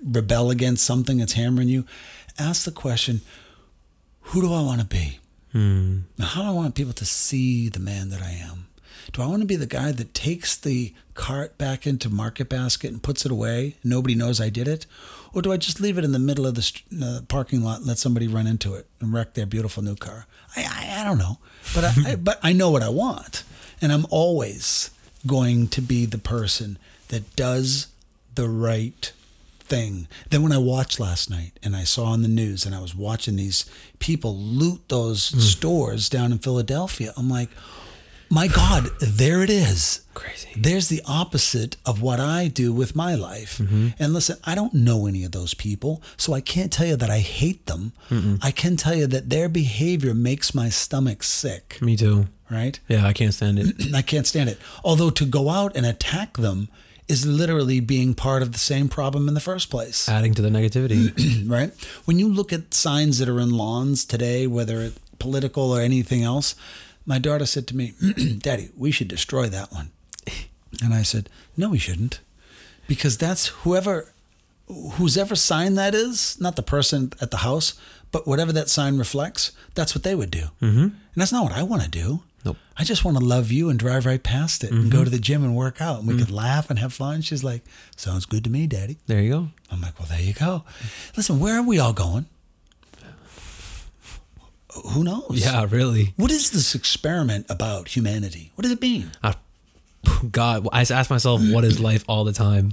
rebel 0.05 0.51
against 0.51 0.85
something 0.85 1.19
that's 1.19 1.35
hammering 1.35 1.69
you. 1.69 1.85
Ask 2.39 2.65
the 2.65 2.73
question, 2.73 3.21
who 4.21 4.43
do 4.43 4.53
I 4.53 4.63
want 4.63 4.81
to 4.81 4.87
be? 4.87 5.21
Hmm. 5.53 6.01
Now, 6.19 6.27
how 6.27 6.43
do 6.43 6.49
I 6.49 6.53
want 6.53 6.75
people 6.75 6.93
to 6.95 7.05
see 7.05 7.69
the 7.69 7.81
man 7.81 8.11
that 8.11 8.21
I 8.21 8.31
am? 8.31 8.67
Do 9.13 9.23
I 9.23 9.27
want 9.27 9.41
to 9.43 9.47
be 9.47 9.57
the 9.57 9.67
guy 9.67 9.93
that 9.93 10.15
takes 10.15 10.57
the 10.57 10.93
cart 11.15 11.57
back 11.59 11.87
into 11.87 12.11
Market 12.11 12.49
Basket 12.49 12.91
and 12.91 13.03
puts 13.03 13.25
it 13.25 13.33
away? 13.33 13.77
Nobody 13.85 14.15
knows 14.15 14.41
I 14.41 14.49
did 14.49 14.69
it? 14.69 14.87
Or 15.33 15.43
do 15.43 15.53
I 15.53 15.57
just 15.57 15.81
leave 15.81 15.99
it 15.99 16.05
in 16.05 16.13
the 16.13 16.19
middle 16.19 16.47
of 16.47 16.55
the 16.55 16.63
st- 16.63 17.03
uh, 17.03 17.21
parking 17.29 17.63
lot 17.63 17.79
and 17.79 17.87
let 17.87 17.99
somebody 17.99 18.27
run 18.27 18.47
into 18.47 18.75
it 18.75 18.87
and 19.01 19.13
wreck 19.13 19.35
their 19.35 19.47
beautiful 19.47 19.83
new 19.83 19.97
car? 19.97 20.27
I, 20.57 20.63
I, 20.65 21.01
I 21.01 21.05
don't 21.05 21.19
know. 21.19 21.39
But 21.75 21.85
I, 21.85 21.93
I, 22.07 22.17
but 22.17 22.39
I 22.43 22.53
know 22.53 22.71
what 22.71 22.83
I 22.83 22.89
want. 22.89 23.43
And 23.81 23.93
I'm 23.93 24.07
always 24.11 24.91
going 25.27 25.69
to 25.69 25.83
be 25.83 26.07
the 26.07 26.19
person 26.19 26.79
that 27.09 27.37
does 27.37 27.89
the 28.35 28.49
right 28.49 29.13
thing. 29.61 30.07
Then 30.31 30.43
when 30.43 30.53
I 30.53 30.59
watched 30.59 31.01
last 31.01 31.29
night 31.29 31.59
and 31.63 31.77
I 31.77 31.85
saw 31.85 32.05
on 32.07 32.23
the 32.23 32.29
news 32.29 32.65
and 32.65 32.75
I 32.75 32.81
was 32.81 32.95
watching 32.95 33.37
these 33.37 33.67
people 33.99 34.37
loot 34.37 34.89
those 34.89 35.23
stores 35.23 36.09
down 36.09 36.33
in 36.33 36.39
Philadelphia, 36.39 37.13
I'm 37.17 37.29
like, 37.29 37.51
my 38.31 38.49
God, 38.49 38.91
there 39.01 39.43
it 39.43 39.51
is. 39.51 40.01
Crazy. 40.15 40.49
There's 40.57 40.89
the 40.89 41.03
opposite 41.07 41.77
of 41.85 42.01
what 42.03 42.19
I 42.19 42.49
do 42.49 42.73
with 42.73 42.97
my 42.97 43.15
life. 43.15 43.59
Mm-hmm. 43.59 43.89
And 43.99 44.13
listen, 44.15 44.37
I 44.45 44.55
don't 44.55 44.75
know 44.75 45.07
any 45.07 45.25
of 45.25 45.33
those 45.33 45.55
people, 45.55 46.03
so 46.17 46.33
I 46.33 46.41
can't 46.41 46.73
tell 46.73 46.87
you 46.87 46.97
that 46.97 47.11
I 47.11 47.19
hate 47.19 47.67
them. 47.67 47.93
I 48.43 48.51
can 48.51 48.77
tell 48.77 48.95
you 48.95 49.07
that 49.09 49.29
their 49.31 49.49
behavior 49.49 50.15
makes 50.15 50.55
my 50.55 50.69
stomach 50.71 51.23
sick, 51.23 51.79
Me 51.81 51.97
too. 51.97 52.27
right? 52.51 52.79
Yeah, 52.89 53.07
I 53.07 53.13
can't 53.13 53.35
stand 53.35 53.59
it. 53.59 53.77
I 53.95 54.03
can't 54.03 54.27
stand 54.27 54.49
it. 54.49 54.59
Although 54.83 55.11
to 55.11 55.25
go 55.27 55.51
out 55.51 55.77
and 55.77 55.85
attack 55.85 56.37
them 56.39 56.69
is 57.09 57.25
literally 57.27 57.79
being 57.79 58.15
part 58.15 58.43
of 58.43 58.53
the 58.53 58.59
same 58.59 58.89
problem 58.89 59.29
in 59.29 59.35
the 59.35 59.41
first 59.41 59.71
place, 59.71 60.09
Adding 60.09 60.35
to 60.35 60.43
the 60.43 60.49
negativity. 60.49 61.49
right? 61.49 61.73
When 62.07 62.19
you 62.19 62.29
look 62.29 62.53
at 62.53 62.75
signs 62.75 63.19
that 63.19 63.29
are 63.29 63.39
in 63.39 63.51
lawns 63.51 64.05
today, 64.05 64.47
whether 64.49 64.81
it's 64.81 64.99
political 65.19 65.71
or 65.71 65.81
anything 65.81 66.23
else, 66.25 66.55
my 67.07 67.19
daughter 67.19 67.47
said 67.47 67.67
to 67.69 67.77
me, 67.77 67.95
Daddy, 68.39 68.71
we 68.77 68.91
should 68.91 69.09
destroy 69.09 69.49
that 69.49 69.73
one. 69.73 69.91
And 70.83 70.93
I 70.93 71.03
said, 71.03 71.29
No, 71.57 71.71
we 71.71 71.79
shouldn't. 71.79 72.21
Because 72.89 73.17
that's 73.17 73.49
whoever, 73.49 74.13
whose 74.69 75.17
ever 75.17 75.35
sign 75.35 75.75
that 75.75 75.95
is, 75.95 76.41
not 76.41 76.57
the 76.57 76.63
person 76.63 77.13
at 77.21 77.31
the 77.31 77.39
house, 77.39 77.75
but 78.13 78.27
whatever 78.27 78.53
that 78.53 78.69
sign 78.69 78.99
reflects, 78.99 79.53
that's 79.75 79.95
what 79.95 80.05
they 80.05 80.15
would 80.15 80.31
do. 80.31 80.47
Mm-hmm. 80.61 80.79
And 80.79 80.95
that's 81.17 81.33
not 81.33 81.45
what 81.45 81.53
I 81.53 81.63
want 81.63 81.83
to 81.83 81.89
do. 81.89 82.23
Nope. 82.45 82.59
I 82.77 82.85
just 82.85 83.05
want 83.05 83.17
to 83.19 83.25
love 83.25 83.51
you 83.51 83.69
and 83.69 83.79
drive 83.79 84.07
right 84.07 84.23
past 84.23 84.63
it 84.63 84.71
and 84.71 84.91
go 84.91 85.03
to 85.03 85.11
the 85.11 85.19
gym 85.19 85.43
and 85.43 85.57
work 85.57 85.81
out. 85.81 85.99
And 85.99 86.07
we 86.07 86.17
could 86.17 86.31
laugh 86.31 86.71
and 86.71 86.79
have 86.79 86.93
fun. 86.93 87.23
She's 87.23 87.43
like, 87.43 87.63
Sounds 87.97 88.25
good 88.25 88.45
to 88.45 88.51
me, 88.51 88.69
Daddy. 88.69 88.99
There 89.09 89.21
you 89.21 89.31
go. 89.31 89.49
I'm 89.71 89.81
like, 89.81 89.99
Well, 89.99 90.07
there 90.09 90.21
you 90.21 90.33
go. 90.33 90.63
Listen, 91.17 91.41
where 91.41 91.59
are 91.59 91.63
we 91.67 91.81
all 91.81 91.93
going? 91.93 92.27
Who 94.93 95.05
knows? 95.05 95.27
Yeah, 95.33 95.67
really. 95.69 96.13
What 96.17 96.31
is 96.31 96.51
this 96.51 96.75
experiment 96.75 97.47
about 97.49 97.89
humanity? 97.89 98.53
What 98.55 98.63
does 98.63 98.73
it 98.73 98.81
mean? 98.81 99.11
I, 99.23 99.35
God, 100.31 100.69
I 100.73 100.81
ask 100.81 101.11
myself, 101.11 101.41
what 101.51 101.65
is 101.65 101.81
life 101.81 102.05
all 102.09 102.25
the 102.25 102.33
time? 102.33 102.73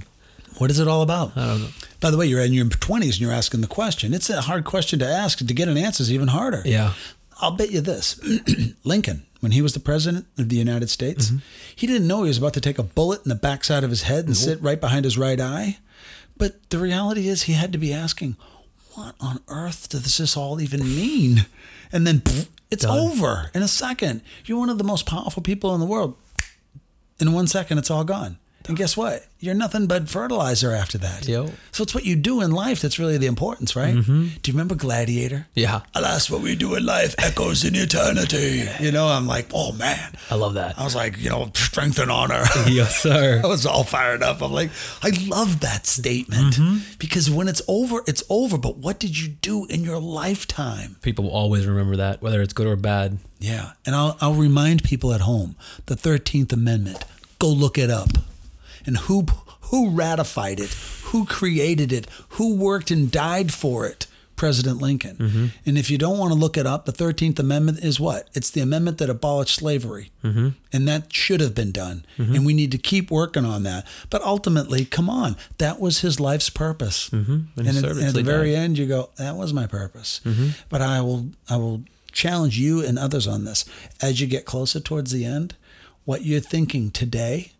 What 0.58 0.70
is 0.70 0.78
it 0.78 0.86
all 0.86 1.02
about? 1.02 1.36
I 1.36 1.46
don't 1.46 1.62
know. 1.62 1.68
By 2.00 2.10
the 2.10 2.16
way, 2.16 2.26
you're 2.26 2.40
in 2.40 2.52
your 2.52 2.66
20s 2.66 3.02
and 3.02 3.20
you're 3.20 3.32
asking 3.32 3.60
the 3.60 3.66
question. 3.66 4.14
It's 4.14 4.30
a 4.30 4.42
hard 4.42 4.64
question 4.64 4.98
to 5.00 5.06
ask. 5.06 5.38
To 5.38 5.44
get 5.44 5.68
an 5.68 5.76
answer 5.76 6.02
is 6.02 6.12
even 6.12 6.28
harder. 6.28 6.62
Yeah. 6.64 6.92
I'll 7.40 7.50
bet 7.50 7.72
you 7.72 7.80
this 7.80 8.20
Lincoln, 8.84 9.26
when 9.40 9.52
he 9.52 9.62
was 9.62 9.74
the 9.74 9.80
president 9.80 10.26
of 10.38 10.48
the 10.48 10.56
United 10.56 10.90
States, 10.90 11.26
mm-hmm. 11.26 11.38
he 11.74 11.86
didn't 11.86 12.06
know 12.06 12.22
he 12.22 12.28
was 12.28 12.38
about 12.38 12.54
to 12.54 12.60
take 12.60 12.78
a 12.78 12.84
bullet 12.84 13.24
in 13.24 13.28
the 13.28 13.34
backside 13.34 13.82
of 13.82 13.90
his 13.90 14.02
head 14.02 14.26
and 14.26 14.36
sit 14.36 14.62
right 14.62 14.80
behind 14.80 15.04
his 15.04 15.18
right 15.18 15.40
eye. 15.40 15.78
But 16.36 16.70
the 16.70 16.78
reality 16.78 17.28
is, 17.28 17.42
he 17.42 17.52
had 17.52 17.72
to 17.72 17.78
be 17.78 17.92
asking, 17.92 18.36
what 18.94 19.14
on 19.20 19.40
earth 19.48 19.88
does 19.88 20.18
this 20.18 20.36
all 20.36 20.60
even 20.60 20.80
mean? 20.80 21.46
And 21.94 22.04
then 22.06 22.20
pff, 22.20 22.48
it's 22.72 22.84
Done. 22.84 22.98
over 22.98 23.50
in 23.54 23.62
a 23.62 23.68
second. 23.68 24.20
You're 24.44 24.58
one 24.58 24.68
of 24.68 24.78
the 24.78 24.84
most 24.84 25.06
powerful 25.06 25.42
people 25.42 25.72
in 25.74 25.80
the 25.80 25.86
world. 25.86 26.16
In 27.20 27.32
one 27.32 27.46
second, 27.46 27.78
it's 27.78 27.90
all 27.90 28.02
gone. 28.02 28.38
And 28.66 28.76
guess 28.76 28.96
what? 28.96 29.26
You're 29.40 29.54
nothing 29.54 29.86
but 29.86 30.08
fertilizer 30.08 30.72
after 30.72 30.96
that. 30.98 31.28
Yo. 31.28 31.50
So 31.70 31.82
it's 31.82 31.94
what 31.94 32.06
you 32.06 32.16
do 32.16 32.40
in 32.40 32.50
life 32.50 32.80
that's 32.80 32.98
really 32.98 33.18
the 33.18 33.26
importance, 33.26 33.76
right? 33.76 33.94
Mm-hmm. 33.94 34.28
Do 34.40 34.50
you 34.50 34.54
remember 34.54 34.74
Gladiator? 34.74 35.48
Yeah. 35.54 35.82
Alas, 35.94 36.30
what 36.30 36.40
we 36.40 36.54
do 36.54 36.74
in 36.74 36.86
life 36.86 37.14
echoes 37.18 37.62
in 37.62 37.74
eternity. 37.74 38.66
You 38.80 38.90
know, 38.90 39.06
I'm 39.08 39.26
like, 39.26 39.48
oh 39.52 39.72
man. 39.72 40.14
I 40.30 40.36
love 40.36 40.54
that. 40.54 40.78
I 40.78 40.84
was 40.84 40.94
like, 40.94 41.18
you 41.18 41.28
know, 41.28 41.50
strength 41.54 41.98
and 41.98 42.10
honor. 42.10 42.42
yes, 42.66 43.02
sir. 43.02 43.42
I 43.44 43.46
was 43.46 43.66
all 43.66 43.84
fired 43.84 44.22
up. 44.22 44.40
I'm 44.40 44.52
like, 44.52 44.70
I 45.02 45.10
love 45.26 45.60
that 45.60 45.86
statement 45.86 46.54
mm-hmm. 46.54 46.78
because 46.98 47.30
when 47.30 47.48
it's 47.48 47.60
over, 47.68 48.00
it's 48.06 48.22
over. 48.30 48.56
But 48.56 48.78
what 48.78 48.98
did 48.98 49.18
you 49.18 49.28
do 49.28 49.66
in 49.66 49.84
your 49.84 49.98
lifetime? 49.98 50.96
People 51.02 51.24
will 51.24 51.32
always 51.32 51.66
remember 51.66 51.96
that, 51.96 52.22
whether 52.22 52.40
it's 52.40 52.54
good 52.54 52.66
or 52.66 52.76
bad. 52.76 53.18
Yeah. 53.40 53.72
And 53.84 53.94
I'll, 53.94 54.16
I'll 54.22 54.34
remind 54.34 54.84
people 54.84 55.12
at 55.12 55.20
home 55.20 55.56
the 55.84 55.96
13th 55.96 56.50
Amendment. 56.50 57.04
Go 57.38 57.48
look 57.48 57.76
it 57.76 57.90
up. 57.90 58.08
And 58.86 58.96
who, 58.98 59.26
who 59.62 59.90
ratified 59.90 60.60
it? 60.60 60.72
Who 61.04 61.24
created 61.24 61.92
it? 61.92 62.06
Who 62.30 62.56
worked 62.56 62.90
and 62.90 63.10
died 63.10 63.52
for 63.52 63.86
it? 63.86 64.06
President 64.36 64.82
Lincoln. 64.82 65.16
Mm-hmm. 65.16 65.46
And 65.64 65.78
if 65.78 65.90
you 65.90 65.96
don't 65.96 66.18
want 66.18 66.32
to 66.32 66.38
look 66.38 66.56
it 66.56 66.66
up, 66.66 66.86
the 66.86 66.92
13th 66.92 67.38
Amendment 67.38 67.78
is 67.84 68.00
what? 68.00 68.28
It's 68.34 68.50
the 68.50 68.60
amendment 68.60 68.98
that 68.98 69.08
abolished 69.08 69.54
slavery. 69.54 70.10
Mm-hmm. 70.24 70.48
And 70.72 70.88
that 70.88 71.12
should 71.12 71.40
have 71.40 71.54
been 71.54 71.70
done. 71.70 72.04
And 72.18 72.44
we 72.44 72.52
need 72.52 72.72
to 72.72 72.78
keep 72.78 73.12
working 73.12 73.44
on 73.44 73.62
that. 73.62 73.86
But 74.10 74.22
ultimately, 74.22 74.84
come 74.86 75.08
on, 75.08 75.36
that 75.58 75.78
was 75.78 76.00
his 76.00 76.18
life's 76.18 76.50
purpose. 76.50 77.10
Mm-hmm. 77.10 77.32
And 77.32 77.66
And, 77.68 77.68
at, 77.68 77.84
and 77.84 78.02
at 78.02 78.14
the 78.14 78.22
very 78.24 78.52
died. 78.52 78.58
end, 78.58 78.78
you 78.78 78.86
go, 78.86 79.10
that 79.18 79.36
was 79.36 79.52
my 79.52 79.68
purpose. 79.68 80.20
Mm-hmm. 80.24 80.48
But 80.68 80.82
I 80.82 81.00
will, 81.00 81.28
I 81.48 81.56
will 81.56 81.84
challenge 82.10 82.58
you 82.58 82.84
and 82.84 82.98
others 82.98 83.28
on 83.28 83.44
this. 83.44 83.64
As 84.02 84.20
you 84.20 84.26
get 84.26 84.44
closer 84.44 84.80
towards 84.80 85.12
the 85.12 85.24
end, 85.24 85.54
what 86.04 86.24
you're 86.24 86.40
thinking 86.40 86.90
today 86.90 87.52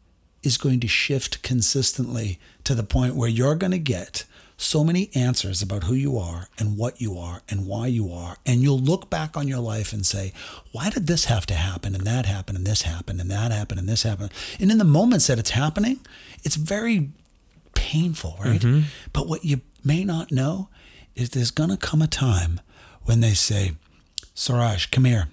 is 0.44 0.58
going 0.58 0.80
to 0.80 0.88
shift 0.88 1.42
consistently 1.42 2.38
to 2.64 2.74
the 2.74 2.82
point 2.82 3.14
where 3.14 3.28
you're 3.28 3.54
going 3.54 3.72
to 3.72 3.78
get 3.78 4.24
so 4.56 4.84
many 4.84 5.10
answers 5.14 5.62
about 5.62 5.84
who 5.84 5.94
you 5.94 6.16
are 6.16 6.48
and 6.58 6.76
what 6.76 7.00
you 7.00 7.18
are 7.18 7.42
and 7.48 7.66
why 7.66 7.86
you 7.86 8.12
are. 8.12 8.36
And 8.46 8.60
you'll 8.62 8.78
look 8.78 9.10
back 9.10 9.36
on 9.36 9.48
your 9.48 9.58
life 9.58 9.92
and 9.92 10.06
say, 10.06 10.32
why 10.72 10.90
did 10.90 11.06
this 11.06 11.24
have 11.26 11.44
to 11.46 11.54
happen 11.54 11.94
and 11.94 12.06
that 12.06 12.26
happen 12.26 12.54
and 12.54 12.66
this 12.66 12.82
happen 12.82 13.20
and 13.20 13.30
that 13.30 13.50
happen 13.50 13.78
and 13.78 13.88
this 13.88 14.04
happen? 14.04 14.30
And 14.60 14.70
in 14.70 14.78
the 14.78 14.84
moments 14.84 15.26
that 15.26 15.38
it's 15.38 15.50
happening, 15.50 16.00
it's 16.44 16.56
very 16.56 17.10
painful, 17.74 18.36
right? 18.38 18.60
Mm-hmm. 18.60 18.86
But 19.12 19.26
what 19.26 19.44
you 19.44 19.60
may 19.84 20.04
not 20.04 20.30
know 20.30 20.68
is 21.14 21.30
there's 21.30 21.50
going 21.50 21.70
to 21.70 21.76
come 21.76 22.00
a 22.00 22.06
time 22.06 22.60
when 23.02 23.20
they 23.20 23.34
say, 23.34 23.72
Suraj, 24.34 24.86
come 24.86 25.04
here. 25.04 25.28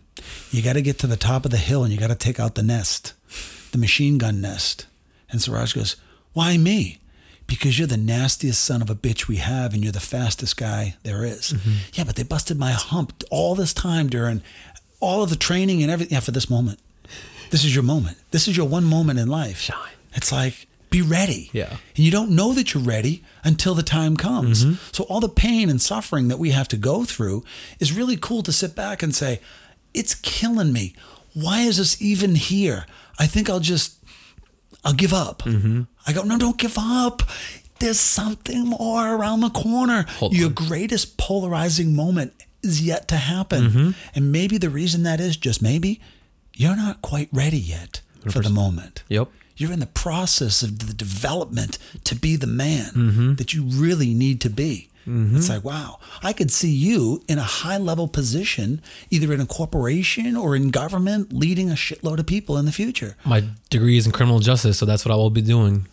You 0.52 0.62
got 0.62 0.74
to 0.74 0.82
get 0.82 1.00
to 1.00 1.08
the 1.08 1.18
top 1.18 1.46
of 1.46 1.52
the 1.52 1.58
hill 1.58 1.84
and 1.84 1.94
you 1.94 2.00
got 2.00 2.08
to 2.08 2.16
take 2.16 2.40
out 2.40 2.56
the 2.56 2.64
nest, 2.64 3.14
the 3.72 3.78
machine 3.78 4.18
gun 4.18 4.42
nest. 4.42 4.86
And 5.32 5.42
Suraj 5.42 5.74
goes, 5.74 5.96
Why 6.34 6.58
me? 6.58 7.00
Because 7.48 7.78
you're 7.78 7.88
the 7.88 7.98
nastiest 7.98 8.64
son 8.64 8.82
of 8.82 8.90
a 8.90 8.96
bitch 8.96 9.28
we 9.28 9.38
have 9.38 9.74
and 9.74 9.84
you're 9.84 9.92
the 9.92 10.00
fastest 10.00 10.56
guy 10.56 10.96
there 11.04 11.26
is. 11.26 11.52
Mm-hmm. 11.54 11.72
Yeah, 11.94 12.04
but 12.06 12.16
they 12.16 12.24
busted 12.24 12.58
my 12.58 12.72
hump 12.72 13.24
all 13.30 13.56
this 13.56 13.74
time 13.74 14.08
during 14.08 14.42
all 15.02 15.24
of 15.24 15.30
the 15.30 15.36
training 15.36 15.82
and 15.82 15.92
everything. 15.92 16.14
Yeah, 16.14 16.22
for 16.22 16.32
this 16.32 16.50
moment. 16.50 16.80
This 17.50 17.66
is 17.66 17.76
your 17.76 17.84
moment. 17.84 18.18
This 18.32 18.48
is 18.48 18.56
your 18.56 18.68
one 18.68 18.86
moment 18.86 19.20
in 19.20 19.28
life. 19.28 19.60
Shine. 19.60 19.78
It's 20.14 20.32
like, 20.32 20.68
be 20.90 21.02
ready. 21.02 21.50
Yeah. 21.54 21.70
And 21.70 22.06
you 22.06 22.12
don't 22.12 22.32
know 22.32 22.54
that 22.54 22.74
you're 22.74 22.84
ready 22.84 23.24
until 23.44 23.74
the 23.74 23.84
time 23.84 24.16
comes. 24.16 24.64
Mm-hmm. 24.64 24.76
So 24.92 25.06
all 25.06 25.20
the 25.20 25.30
pain 25.30 25.70
and 25.70 25.82
suffering 25.82 26.28
that 26.28 26.40
we 26.40 26.52
have 26.52 26.68
to 26.70 26.78
go 26.78 27.04
through 27.04 27.44
is 27.80 27.92
really 27.92 28.18
cool 28.18 28.44
to 28.44 28.52
sit 28.52 28.76
back 28.76 29.02
and 29.02 29.16
say, 29.16 29.42
it's 29.94 30.16
killing 30.16 30.72
me. 30.72 30.94
Why 31.34 31.62
is 31.62 31.78
this 31.78 32.02
even 32.02 32.36
here? 32.36 32.86
I 33.20 33.28
think 33.28 33.50
I'll 33.50 33.60
just, 33.60 33.98
I'll 34.84 34.94
give 34.94 35.14
up. 35.14 35.44
I 35.46 36.14
go, 36.14 36.24
no, 36.24 36.38
don't 36.38 36.58
give 36.58 36.78
up. 36.78 37.22
There's 37.80 38.00
something 38.00 38.68
more 38.68 39.16
around 39.16 39.42
the 39.42 39.50
corner. 39.50 40.06
Hold 40.18 40.34
Your 40.36 40.48
on. 40.48 40.54
greatest 40.54 41.18
polarizing 41.18 41.96
moment 41.96 42.34
is 42.64 42.82
yet 42.82 43.08
to 43.10 43.16
happen. 43.18 43.96
And 44.16 44.32
maybe 44.32 44.58
the 44.58 44.70
reason 44.70 45.04
that 45.04 45.20
is 45.20 45.36
just 45.38 45.62
maybe 45.62 46.00
you're 46.56 46.76
not 46.76 47.02
quite 47.02 47.30
ready 47.32 47.58
yet 47.60 48.02
for 48.30 48.40
the 48.42 48.50
moment. 48.50 49.04
Yep. 49.10 49.30
You're 49.58 49.72
in 49.74 49.80
the 49.80 49.86
process 49.88 50.62
of 50.64 50.80
the 50.88 50.94
development 50.94 51.78
to 52.06 52.16
be 52.16 52.36
the 52.36 52.48
man 52.48 52.92
Mm-hmm. 52.94 53.36
that 53.36 53.54
you 53.54 53.64
really 53.64 54.14
need 54.14 54.42
to 54.42 54.50
be. 54.50 54.90
It's 55.06 55.50
like, 55.50 55.64
wow, 55.64 56.00
I 56.22 56.32
could 56.34 56.52
see 56.52 56.70
you 56.72 57.24
in 57.28 57.38
a 57.40 57.44
high 57.44 57.78
level 57.78 58.08
position, 58.08 58.82
either 59.10 59.34
in 59.34 59.42
a 59.42 59.46
corporation 59.46 60.36
or 60.38 60.56
in 60.56 60.70
government, 60.70 61.34
leading 61.34 61.70
a 61.70 61.74
shitload 61.76 62.20
of 62.20 62.26
people 62.28 62.58
in 62.58 62.66
the 62.66 62.72
future. 62.72 63.16
My 63.26 63.44
degree 63.70 63.98
is 63.98 64.06
in 64.06 64.12
criminal 64.12 64.40
justice, 64.40 64.78
so 64.78 64.86
that's 64.86 65.04
what 65.04 65.12
I 65.12 65.16
will 65.16 65.30
be 65.32 65.42
doing. 65.42 65.88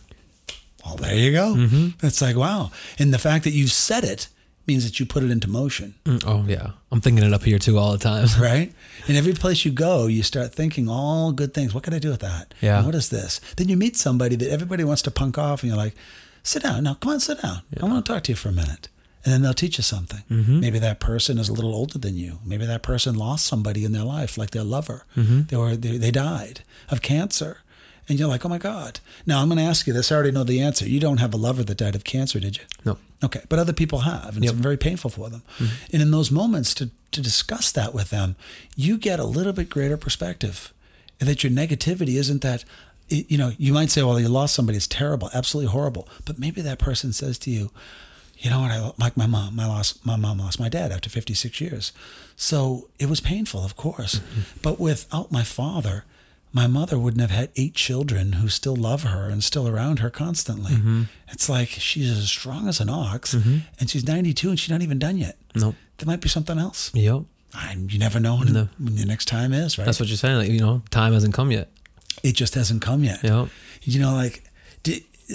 Well, 0.85 0.95
there 0.95 1.15
you 1.15 1.31
go. 1.31 1.55
Mm-hmm. 1.55 2.05
It's 2.05 2.21
like, 2.21 2.35
wow. 2.35 2.71
And 2.97 3.13
the 3.13 3.17
fact 3.19 3.43
that 3.43 3.51
you 3.51 3.67
said 3.67 4.03
it 4.03 4.27
means 4.67 4.85
that 4.85 4.99
you 4.99 5.05
put 5.05 5.23
it 5.23 5.31
into 5.31 5.49
motion, 5.49 5.95
Mm, 6.05 6.23
Oh 6.27 6.45
yeah, 6.47 6.71
I'm 6.91 7.01
thinking 7.01 7.25
it 7.25 7.33
up 7.33 7.43
here 7.43 7.57
too 7.59 7.77
all 7.79 7.91
the 7.91 7.97
time. 7.97 8.27
right? 8.39 8.71
And 9.07 9.17
every 9.17 9.33
place 9.33 9.65
you 9.65 9.71
go, 9.71 10.05
you 10.07 10.21
start 10.23 10.53
thinking 10.53 10.87
all 10.87 11.31
good 11.31 11.53
things. 11.55 11.73
What 11.73 11.83
can 11.83 11.93
I 11.93 11.99
do 11.99 12.09
with 12.11 12.19
that? 12.21 12.53
Yeah. 12.61 12.77
And 12.77 12.85
What 12.85 12.93
is 12.95 13.09
this? 13.09 13.41
Then 13.57 13.67
you 13.67 13.75
meet 13.77 13.97
somebody 13.97 14.35
that 14.35 14.49
everybody 14.51 14.83
wants 14.83 15.01
to 15.03 15.11
punk 15.11 15.37
off, 15.39 15.63
and 15.63 15.69
you're 15.69 15.77
like, 15.77 15.95
sit 16.43 16.61
down. 16.63 16.83
Now, 16.83 16.93
come 16.93 17.13
on, 17.13 17.19
sit 17.19 17.41
down. 17.41 17.61
I 17.81 17.85
want 17.85 18.05
to 18.05 18.13
talk 18.13 18.23
to 18.23 18.31
you 18.31 18.35
for 18.35 18.49
a 18.49 18.53
minute. 18.53 18.87
And 19.25 19.33
then 19.33 19.41
they'll 19.41 19.53
teach 19.53 19.77
you 19.77 19.83
something. 19.83 20.23
Mm-hmm. 20.31 20.59
Maybe 20.61 20.79
that 20.79 20.99
person 20.99 21.37
is 21.37 21.49
a 21.49 21.53
little 21.53 21.75
older 21.75 21.97
than 21.97 22.15
you. 22.15 22.39
Maybe 22.45 22.65
that 22.65 22.83
person 22.83 23.15
lost 23.15 23.45
somebody 23.45 23.83
in 23.83 23.91
their 23.91 24.03
life, 24.03 24.37
like 24.37 24.51
their 24.51 24.63
lover. 24.63 25.03
Mm-hmm. 25.17 25.41
They 25.47 25.57
were 25.57 25.75
they, 25.75 25.97
they 25.97 26.11
died 26.11 26.61
of 26.89 27.01
cancer. 27.01 27.59
And 28.07 28.17
you're 28.17 28.29
like, 28.29 28.43
oh 28.45 28.49
my 28.49 28.57
God. 28.57 29.01
Now 29.25 29.41
I'm 29.41 29.49
going 29.49 29.59
to 29.59 29.63
ask 29.63 29.85
you 29.85 29.93
this. 29.93 30.11
I 30.11 30.15
already 30.15 30.31
know 30.31 30.43
the 30.43 30.61
answer. 30.61 30.87
You 30.87 30.99
don't 30.99 31.17
have 31.17 31.33
a 31.33 31.37
lover 31.37 31.63
that 31.63 31.77
died 31.77 31.95
of 31.95 32.03
cancer, 32.03 32.39
did 32.39 32.57
you? 32.57 32.63
No. 32.83 32.97
Okay, 33.21 33.41
but 33.49 33.59
other 33.59 33.73
people 33.73 33.99
have, 33.99 34.35
and 34.35 34.45
it's 34.45 34.53
very 34.53 34.77
painful 34.77 35.09
for 35.09 35.29
them. 35.29 35.43
And 35.91 36.01
in 36.01 36.09
those 36.11 36.31
moments, 36.31 36.73
to, 36.75 36.89
to 37.11 37.21
discuss 37.21 37.69
that 37.73 37.93
with 37.93 38.11
them, 38.11 38.37
you 38.77 38.97
get 38.97 39.19
a 39.19 39.25
little 39.25 39.51
bit 39.51 39.69
greater 39.69 39.97
perspective, 39.97 40.73
and 41.19 41.27
that 41.27 41.43
your 41.43 41.51
negativity 41.51 42.15
isn't 42.15 42.41
that. 42.41 42.63
You 43.09 43.37
know, 43.37 43.51
you 43.57 43.73
might 43.73 43.89
say, 43.89 44.03
"Well, 44.03 44.19
you 44.19 44.29
lost 44.29 44.55
somebody; 44.55 44.77
it's 44.77 44.87
terrible, 44.87 45.29
absolutely 45.33 45.71
horrible." 45.71 46.07
But 46.23 46.39
maybe 46.39 46.61
that 46.61 46.79
person 46.79 47.11
says 47.11 47.37
to 47.39 47.49
you, 47.49 47.71
"You 48.39 48.49
know 48.49 48.61
what? 48.61 48.71
I 48.71 48.91
like 48.97 49.15
my 49.17 49.27
mom. 49.27 49.55
My 49.55 49.65
lost 49.67 50.05
my 50.05 50.15
mom 50.15 50.39
lost 50.39 50.59
my 50.59 50.69
dad 50.69 50.91
after 50.91 51.09
56 51.09 51.59
years, 51.61 51.91
so 52.35 52.89
it 52.99 53.09
was 53.09 53.19
painful, 53.21 53.63
of 53.63 53.75
course. 53.75 54.15
Mm-hmm. 54.15 54.41
But 54.61 54.79
without 54.79 55.31
my 55.31 55.43
father." 55.43 56.05
my 56.51 56.65
mother 56.65 56.97
wouldn't 56.97 57.21
have 57.21 57.29
had 57.29 57.49
eight 57.55 57.75
children 57.75 58.33
who 58.33 58.47
still 58.47 58.75
love 58.75 59.03
her 59.03 59.29
and 59.29 59.43
still 59.43 59.67
around 59.67 59.99
her 59.99 60.09
constantly. 60.09 60.71
Mm-hmm. 60.71 61.03
It's 61.27 61.47
like 61.47 61.69
she's 61.69 62.09
as 62.09 62.27
strong 62.31 62.67
as 62.67 62.79
an 62.79 62.89
ox, 62.89 63.35
mm-hmm. 63.35 63.57
and 63.79 63.87
she's 63.87 64.03
92 64.07 64.49
and 64.49 64.59
she's 64.59 64.71
not 64.71 64.81
even 64.81 64.97
done 64.97 65.17
yet. 65.17 65.37
Nope. 65.55 65.75
There 65.97 66.07
might 66.07 66.21
be 66.21 66.27
something 66.29 66.57
else. 66.57 66.89
Yep. 66.95 67.21
I, 67.53 67.75
you 67.87 67.99
never 67.99 68.19
know 68.19 68.37
when, 68.37 68.51
No. 68.51 68.67
when 68.79 68.95
the 68.95 69.05
next 69.05 69.25
time 69.25 69.53
is, 69.53 69.77
right? 69.77 69.85
That's 69.85 69.99
what 69.99 70.09
you're 70.09 70.17
saying. 70.17 70.37
Like, 70.37 70.49
you 70.49 70.59
know, 70.59 70.81
time 70.89 71.13
hasn't 71.13 71.35
come 71.35 71.51
yet. 71.51 71.69
it 72.23 72.33
just 72.33 72.55
hasn't 72.55 72.81
come 72.81 73.03
yet. 73.03 73.23
Yep. 73.23 73.49
You 73.83 73.99
know, 73.99 74.13
like 74.15 74.43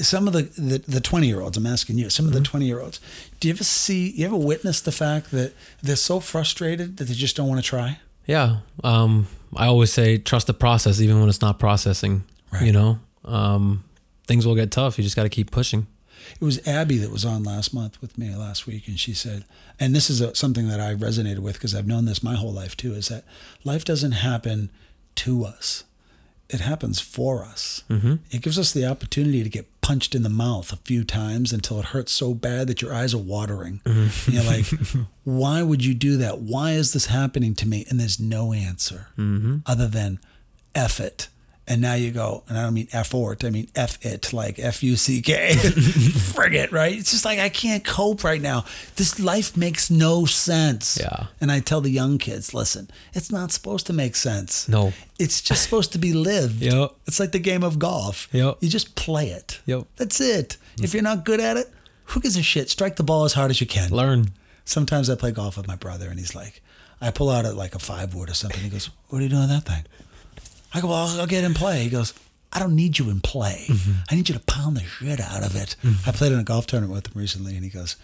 some 0.03 0.27
of 0.27 0.33
the 0.33 0.43
the, 0.43 0.79
the 0.79 1.01
20 1.01 1.27
year 1.27 1.41
olds, 1.41 1.57
I'm 1.57 1.67
asking 1.67 1.99
you, 1.99 2.11
some 2.11 2.27
of 2.27 2.33
the 2.33 2.41
20 2.41 2.67
year 2.67 2.81
olds, 2.81 3.01
do 3.41 3.49
you 3.49 3.55
ever 3.55 3.65
see, 3.65 4.11
you 4.11 4.27
ever 4.27 4.37
witness 4.37 4.81
the 4.81 4.93
fact 4.93 5.31
that 5.31 5.53
they're 5.83 5.97
so 5.97 6.21
frustrated 6.21 6.97
that 6.97 7.05
they 7.05 7.15
just 7.15 7.37
don't 7.37 7.49
want 7.49 7.63
to 7.63 7.67
try? 7.67 7.99
Yeah. 8.27 8.59
Um, 8.83 9.29
I 9.57 9.67
always 9.67 9.93
say 9.93 10.19
trust 10.19 10.47
the 10.47 10.55
process, 10.55 11.01
even 11.01 11.21
when 11.21 11.29
it's 11.29 11.41
not 11.41 11.59
processing. 11.59 12.25
Right. 12.53 12.63
You 12.63 12.73
know, 12.73 12.99
um, 13.25 13.85
things 14.27 14.47
will 14.47 14.55
get 14.55 14.71
tough. 14.71 14.99
You 14.99 15.05
just 15.05 15.17
got 15.17 15.25
to 15.25 15.29
keep 15.29 15.51
pushing. 15.51 15.87
It 16.41 16.45
was 16.45 16.67
Abby 16.67 16.99
that 16.99 17.11
was 17.11 17.25
on 17.25 17.43
last 17.43 17.75
month 17.75 18.01
with 18.01 18.17
me 18.17 18.35
last 18.35 18.67
week, 18.67 18.89
and 18.89 18.99
she 18.99 19.13
said, 19.13 19.45
and 19.79 19.95
this 19.95 20.09
is 20.09 20.21
a, 20.21 20.35
something 20.35 20.69
that 20.69 20.81
I 20.81 20.95
resonated 20.95 21.41
with 21.41 21.55
because 21.55 21.75
I've 21.75 21.87
known 21.87 22.07
this 22.07 22.23
my 22.23 22.35
whole 22.35 22.53
life 22.53 22.77
too, 22.77 22.95
is 22.95 23.09
that 23.09 23.25
life 23.63 23.85
doesn't 23.85 24.13
happen 24.13 24.71
to 25.17 25.45
us, 25.45 25.85
it 26.55 26.61
happens 26.61 27.01
for 27.01 27.45
us. 27.45 27.83
Mm-hmm. 27.91 28.15
It 28.31 28.43
gives 28.43 28.59
us 28.59 28.73
the 28.73 28.87
opportunity 28.87 29.43
to 29.43 29.49
get 29.49 29.81
punched 29.81 30.15
in 30.15 30.23
the 30.23 30.29
mouth 30.31 30.73
a 30.73 30.77
few 30.77 31.05
times 31.05 31.53
until 31.53 31.79
it 31.79 31.87
hurts 31.87 32.13
so 32.13 32.33
bad 32.35 32.69
that 32.69 32.81
your 32.81 32.95
eyes 32.95 33.13
are 33.13 33.19
watering. 33.19 33.81
And 33.85 34.11
You're 34.29 34.45
like, 34.45 34.67
why 35.25 35.63
would 35.63 35.85
you 35.85 35.93
do 35.95 36.17
that? 36.19 36.39
Why 36.41 36.73
is 36.73 36.93
this 36.93 37.07
happening 37.07 37.55
to 37.57 37.69
me? 37.69 37.85
And 37.91 38.01
there's 38.01 38.19
no 38.21 38.53
answer 38.53 39.09
other 39.67 39.89
than 39.89 40.21
F 40.75 41.01
it. 41.01 41.29
And 41.67 41.81
now 41.81 41.95
you 41.95 42.11
go, 42.11 42.43
and 42.47 42.59
I 42.59 42.63
don't 42.63 42.75
mean 42.75 42.89
F 42.93 43.15
or 43.15 43.37
I 43.43 43.49
mean 43.49 43.69
F 43.75 44.05
it, 44.05 44.35
like 44.35 44.59
F 44.59 44.83
U 44.83 44.97
C 44.97 45.23
K. 45.23 45.53
Frig 45.55 46.53
it, 46.53 46.73
right? 46.73 46.93
It's 46.93 47.11
just 47.11 47.25
like, 47.25 47.39
I 47.39 47.49
can't 47.49 47.83
cope 47.83 48.23
right 48.23 48.41
now. 48.41 48.67
This 48.97 49.19
life 49.19 49.57
makes 49.57 49.91
no 49.91 50.27
sense. 50.27 50.99
Yeah. 51.01 51.27
And 51.41 51.51
I 51.51 51.61
tell 51.61 51.81
the 51.81 51.91
young 51.91 52.19
kids, 52.19 52.53
listen, 52.53 52.91
it's 53.15 53.33
not 53.33 53.51
supposed 53.51 53.87
to 53.87 53.95
make 53.95 54.15
sense. 54.15 54.69
No. 54.69 54.93
It's 55.19 55.41
just 55.41 55.63
supposed 55.63 55.93
to 55.93 55.99
be 55.99 56.13
lived. 56.13 56.63
Yep. 56.75 56.93
It's 57.07 57.21
like 57.21 57.33
the 57.33 57.39
game 57.39 57.63
of 57.63 57.79
golf. 57.79 58.29
Yep. 58.33 58.59
You 58.61 58.69
just 58.69 58.95
play 58.95 59.29
it. 59.29 59.61
Yep. 59.67 59.87
That's 59.97 60.21
it. 60.21 60.57
If 60.83 60.93
you're 60.95 61.03
not 61.03 61.25
good 61.25 61.41
at 61.41 61.57
it, 61.57 61.71
who 62.07 62.21
gives 62.21 62.37
a 62.37 62.43
shit? 62.43 62.69
Strike 62.71 62.97
the 62.97 63.03
ball 63.03 63.25
as 63.25 63.35
hard 63.35 63.51
as 63.51 63.61
you 63.61 63.67
can. 63.67 63.91
Learn. 63.91 64.31
Sometimes 64.65 65.09
I 65.11 65.15
play 65.15 65.31
golf 65.31 65.57
with 65.57 65.69
my 65.69 65.77
brother, 65.77 66.09
and 66.09 66.19
he's 66.19 66.35
like, 66.35 66.63
I 67.01 67.11
pull 67.11 67.29
out 67.31 67.45
at 67.45 67.55
like 67.57 67.75
a 67.75 67.79
five 67.79 68.15
wood 68.15 68.31
or 68.31 68.35
something. 68.35 68.61
He 68.63 68.71
goes, 68.71 68.89
"What 69.09 69.19
are 69.19 69.23
you 69.23 69.29
doing 69.29 69.43
with 69.43 69.51
that 69.51 69.65
thing?" 69.65 69.85
I 70.75 70.81
go, 70.81 70.89
"Well, 70.89 71.07
I'll, 71.07 71.21
I'll 71.21 71.27
get 71.27 71.45
in 71.45 71.55
play." 71.55 71.85
He 71.85 71.91
goes, 71.91 72.13
"I 72.53 72.59
don't 72.59 72.75
need 72.75 72.99
you 72.99 73.09
in 73.09 73.21
play. 73.21 73.65
Mm-hmm. 73.69 73.93
I 74.11 74.15
need 74.17 74.29
you 74.29 74.35
to 74.35 74.41
pound 74.41 74.77
the 74.77 74.85
shit 74.85 75.21
out 75.21 75.43
of 75.43 75.57
it." 75.57 75.77
Mm-hmm. 75.83 76.09
I 76.09 76.13
played 76.13 76.33
in 76.33 76.39
a 76.39 76.45
golf 76.45 76.67
tournament 76.67 76.95
with 76.95 77.07
him 77.07 77.21
recently, 77.21 77.55
and 77.55 77.65
he 77.65 77.71
goes, 77.71 77.97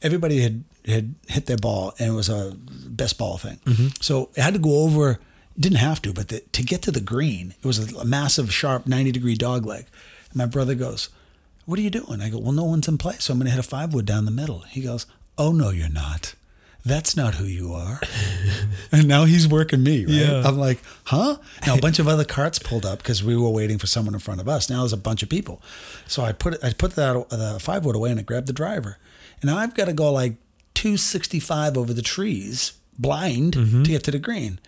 "Everybody 0.00 0.40
had 0.40 0.64
had 0.86 1.14
hit 1.28 1.46
their 1.46 1.56
ball, 1.56 1.92
and 1.98 2.12
it 2.12 2.14
was 2.14 2.28
a 2.28 2.56
best 2.56 3.18
ball 3.18 3.36
thing. 3.36 3.58
Mm-hmm. 3.66 3.88
So 4.00 4.30
it 4.34 4.40
had 4.40 4.54
to 4.54 4.60
go 4.60 4.84
over. 4.84 5.18
Didn't 5.56 5.78
have 5.78 6.02
to, 6.02 6.12
but 6.12 6.28
the, 6.28 6.40
to 6.40 6.64
get 6.64 6.82
to 6.82 6.90
the 6.90 7.00
green, 7.00 7.54
it 7.62 7.64
was 7.64 7.78
a, 7.78 7.96
a 7.98 8.04
massive, 8.04 8.52
sharp, 8.52 8.88
ninety 8.88 9.12
degree 9.12 9.36
dog 9.36 9.64
leg. 9.64 9.86
And 10.30 10.36
my 10.36 10.46
brother 10.46 10.74
goes, 10.74 11.10
what 11.64 11.78
are 11.78 11.82
you 11.82 11.90
doing? 11.90 12.20
I 12.20 12.28
go, 12.28 12.38
well, 12.38 12.50
no 12.50 12.64
one's 12.64 12.88
in 12.88 12.98
play, 12.98 13.14
so 13.20 13.32
I'm 13.32 13.38
going 13.38 13.46
to 13.46 13.52
hit 13.52 13.60
a 13.60 13.62
five 13.62 13.94
wood 13.94 14.04
down 14.04 14.24
the 14.24 14.32
middle. 14.32 14.60
He 14.62 14.82
goes, 14.82 15.06
oh, 15.38 15.52
no, 15.52 15.70
you're 15.70 15.88
not. 15.88 16.34
That's 16.86 17.16
not 17.16 17.34
who 17.36 17.44
you 17.46 17.72
are. 17.72 17.98
and 18.92 19.08
now 19.08 19.24
he's 19.24 19.48
working 19.48 19.82
me, 19.82 20.04
right? 20.04 20.14
Yeah. 20.14 20.42
I'm 20.44 20.58
like, 20.58 20.82
huh? 21.04 21.38
Now 21.66 21.76
a 21.76 21.80
bunch 21.80 21.98
of 21.98 22.06
other 22.06 22.24
carts 22.24 22.58
pulled 22.58 22.84
up 22.84 22.98
because 22.98 23.24
we 23.24 23.34
were 23.36 23.48
waiting 23.48 23.78
for 23.78 23.86
someone 23.86 24.12
in 24.14 24.20
front 24.20 24.40
of 24.40 24.48
us. 24.48 24.68
Now 24.68 24.80
there's 24.80 24.92
a 24.92 24.98
bunch 24.98 25.22
of 25.22 25.28
people. 25.30 25.62
So 26.06 26.22
I 26.22 26.32
put 26.32 26.54
it, 26.54 26.64
I 26.64 26.72
put 26.74 26.94
that 26.96 27.30
the 27.30 27.58
five 27.60 27.84
wood 27.86 27.96
away 27.96 28.10
and 28.10 28.20
I 28.20 28.22
grabbed 28.22 28.48
the 28.48 28.52
driver. 28.52 28.98
And 29.40 29.50
now 29.50 29.56
I've 29.56 29.74
got 29.74 29.86
to 29.86 29.94
go 29.94 30.12
like 30.12 30.34
265 30.74 31.78
over 31.78 31.94
the 31.94 32.02
trees, 32.02 32.74
blind 32.98 33.54
Mm-hmm. 33.54 33.82
to 33.84 33.90
get 33.90 34.04
to 34.04 34.10
the 34.10 34.18
green. 34.18 34.58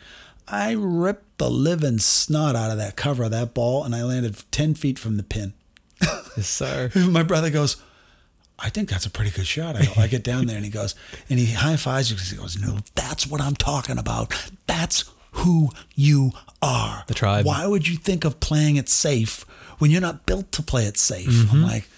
I 0.49 0.73
ripped 0.73 1.39
the 1.39 1.51
living 1.51 1.99
snot 1.99 2.57
out 2.57 2.71
of 2.71 2.79
that 2.79 2.97
cover 2.97 3.25
of 3.25 3.31
that 3.33 3.53
ball, 3.53 3.85
and 3.85 3.95
I 3.95 4.05
landed 4.05 4.37
10 4.53 4.75
feet 4.75 4.99
from 4.99 5.17
the 5.17 5.23
pin. 5.23 5.53
Yes, 6.01 6.47
sir. 6.49 6.91
My 6.97 7.23
brother 7.25 7.51
goes, 7.51 7.77
I 8.59 8.71
think 8.71 8.89
that's 8.89 9.05
a 9.07 9.11
pretty 9.11 9.31
good 9.31 9.47
shot. 9.47 9.77
I, 9.77 10.03
I 10.03 10.07
get 10.07 10.23
down 10.25 10.47
there 10.47 10.57
and 10.57 10.65
he 10.65 10.71
goes, 10.71 10.95
and 11.29 11.39
he 11.39 11.53
high 11.53 11.77
fives 11.77 12.11
you 12.11 12.17
because 12.17 12.31
he 12.31 12.37
goes, 12.37 12.59
No, 12.59 12.79
that's 12.95 13.27
what 13.27 13.41
I'm 13.41 13.55
talking 13.55 13.99
about. 13.99 14.33
That's 14.67 15.05
who 15.33 15.71
you 15.95 16.33
are. 16.63 17.05
The 17.07 17.15
tribe. 17.15 17.45
Why 17.45 17.67
would 17.67 17.87
you 17.87 17.97
think 17.97 18.25
of 18.25 18.41
playing 18.41 18.77
it 18.77 18.89
safe 18.89 19.45
when 19.79 19.91
you're 19.91 20.01
not 20.01 20.25
built 20.25 20.53
to 20.53 20.63
play 20.63 20.85
it 20.85 20.97
safe? 20.97 21.29
Mm-hmm. 21.29 21.55
I'm 21.57 21.63
like, 21.63 21.89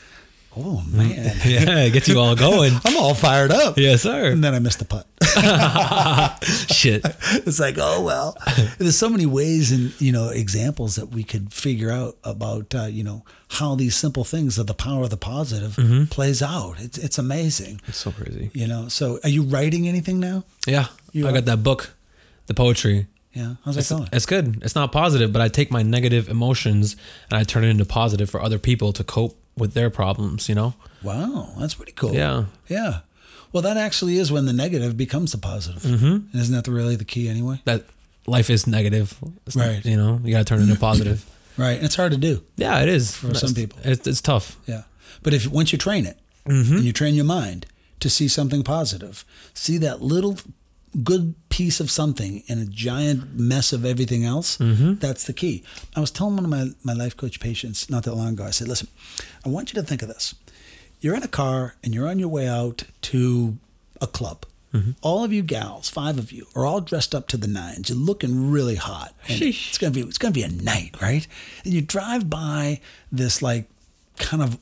Oh, 0.57 0.83
man. 0.91 1.37
Yeah, 1.45 1.85
it 1.85 1.93
gets 1.93 2.09
you 2.09 2.19
all 2.19 2.35
going. 2.35 2.73
I'm 2.85 2.97
all 2.97 3.15
fired 3.15 3.53
up. 3.53 3.79
Yes, 3.79 4.03
sir. 4.03 4.33
And 4.33 4.43
then 4.43 4.55
I 4.55 4.59
missed 4.59 4.81
the 4.81 4.85
putt. 4.85 5.07
Shit. 6.73 7.03
it's 7.47 7.59
like, 7.61 7.77
oh 7.79 8.03
well. 8.03 8.37
There's 8.79 8.97
so 8.99 9.09
many 9.09 9.27
ways 9.27 9.73
and 9.73 9.99
you 10.01 10.13
know 10.13 10.29
examples 10.31 10.97
that 10.97 11.11
we 11.11 11.25
could 11.25 11.53
figure 11.53 11.91
out 11.91 12.17
about 12.25 12.75
uh, 12.75 12.85
you 12.85 13.03
know 13.05 13.25
how 13.51 13.75
these 13.75 13.97
simple 13.97 14.25
things 14.25 14.59
of 14.59 14.67
the 14.67 14.75
power 14.75 15.03
of 15.05 15.11
the 15.11 15.17
positive 15.17 15.77
Mm-hmm. 15.77 16.05
plays 16.07 16.43
out. 16.43 16.77
It's 16.81 16.99
it's 16.99 17.19
amazing. 17.19 17.81
It's 17.87 17.99
so 17.99 18.11
crazy. 18.11 18.51
You 18.55 18.67
know. 18.67 18.89
So 18.89 19.19
are 19.23 19.29
you 19.31 19.43
writing 19.43 19.87
anything 19.89 20.21
now? 20.21 20.45
Yeah. 20.67 20.87
You 21.13 21.27
I 21.27 21.31
are- 21.31 21.33
got 21.35 21.45
that 21.47 21.63
book, 21.63 21.95
the 22.47 22.55
poetry. 22.55 23.07
Yeah. 23.33 23.55
How's 23.65 23.75
that 23.77 23.81
It's, 23.83 23.91
going? 23.91 24.09
it's 24.13 24.27
good. 24.27 24.63
It's 24.65 24.75
not 24.75 24.91
positive, 24.91 25.33
but 25.33 25.41
I 25.43 25.49
take 25.49 25.71
my 25.71 25.83
negative 25.83 26.29
emotions 26.29 26.97
and 27.31 27.39
I 27.39 27.45
turn 27.45 27.63
it 27.63 27.69
into 27.69 27.85
positive 27.85 28.29
for 28.29 28.41
other 28.43 28.59
people 28.59 28.93
to 28.95 29.05
cope 29.05 29.39
with 29.57 29.75
their 29.75 29.91
problems, 29.91 30.49
you 30.49 30.55
know? 30.55 30.75
Wow, 31.03 31.51
that's 31.59 31.75
pretty 31.75 31.93
cool. 31.93 32.15
Yeah. 32.15 32.45
Yeah. 32.69 33.01
Well, 33.53 33.63
that 33.63 33.77
actually 33.77 34.19
is 34.19 34.31
when 34.31 34.47
the 34.47 34.53
negative 34.53 34.97
becomes 34.97 35.33
the 35.33 35.39
positive. 35.39 35.83
Mm-hmm. 35.83 36.37
Isn't 36.39 36.55
that 36.55 36.69
really 36.71 36.97
the 36.97 37.05
key 37.05 37.29
anyway? 37.29 37.61
That 37.65 37.85
life 38.27 38.51
is 38.51 38.67
negative. 38.67 39.19
It's 39.47 39.57
not- 39.57 39.67
Right. 39.67 39.85
you 39.85 39.97
know, 39.97 40.21
you 40.23 40.33
got 40.33 40.39
to 40.39 40.45
turn 40.45 40.61
it 40.61 40.65
into 40.69 40.77
positive. 40.79 41.25
Right. 41.59 41.77
And 41.79 41.85
it's 41.87 41.97
hard 41.97 42.13
to 42.13 42.19
do. 42.19 42.43
yeah, 42.57 42.79
it 42.83 42.89
is. 42.89 43.17
For 43.17 43.35
some 43.35 43.53
people. 43.53 43.81
It's, 43.83 44.07
it's 44.07 44.21
tough. 44.21 44.57
Yeah. 44.67 44.83
But 45.25 45.35
if 45.35 45.49
once 45.49 45.73
you 45.73 45.79
train 45.79 46.07
it 46.07 46.17
Mm-hmm. 46.47 46.77
and 46.77 46.85
you 46.85 46.93
train 46.93 47.15
your 47.17 47.25
mind 47.25 47.67
to 47.99 48.09
see 48.09 48.29
something 48.29 48.63
positive, 48.63 49.25
see 49.55 49.77
that 49.79 50.01
little 50.01 50.39
good 51.03 51.35
piece 51.49 51.81
of 51.81 51.91
something 51.91 52.43
in 52.47 52.59
a 52.61 52.65
giant 52.65 53.35
mess 53.39 53.73
of 53.73 53.85
everything 53.85 54.25
else, 54.25 54.57
Mm-hmm. 54.59 54.95
that's 55.01 55.25
the 55.25 55.33
key. 55.33 55.65
I 55.97 56.01
was 56.01 56.13
telling 56.13 56.37
one 56.37 56.45
of 56.45 56.51
my, 56.51 56.69
my 56.85 56.93
life 56.93 57.17
coach 57.17 57.41
patients 57.41 57.91
not 57.91 58.05
that 58.05 58.15
long 58.15 58.35
ago, 58.35 58.45
I 58.45 58.51
said, 58.51 58.69
listen, 58.69 58.87
I 59.45 59.49
want 59.49 59.73
you 59.75 59.81
to 59.83 59.87
think 59.87 60.03
of 60.03 60.09
this. 60.09 60.35
You're 61.01 61.15
in 61.15 61.23
a 61.23 61.29
car 61.29 61.77
and 61.83 61.95
you're 61.95 62.09
on 62.09 62.19
your 62.19 62.29
way 62.29 62.49
out 62.49 62.85
to 63.03 63.59
a 64.01 64.07
club. 64.07 64.45
Mm-hmm. 64.73 64.91
All 65.01 65.25
of 65.25 65.33
you 65.33 65.43
gals, 65.43 65.89
five 65.89 66.19
of 66.19 66.31
you, 66.31 66.47
are 66.55 66.67
all 66.67 66.81
dressed 66.81 67.15
up 67.15 67.27
to 67.29 67.37
the 67.37 67.47
nines. 67.47 67.89
You're 67.89 67.99
looking 67.99 68.51
really 68.51 68.75
hot. 68.75 69.15
And 69.29 69.41
it's 69.41 69.79
gonna 69.79 69.93
be 69.93 70.01
it's 70.03 70.19
gonna 70.19 70.33
be 70.33 70.43
a 70.43 70.49
night, 70.49 71.01
right? 71.01 71.27
And 71.65 71.73
you 71.73 71.81
drive 71.81 72.29
by 72.29 72.81
this 73.11 73.41
like 73.41 73.71
kind 74.19 74.43
of 74.43 74.59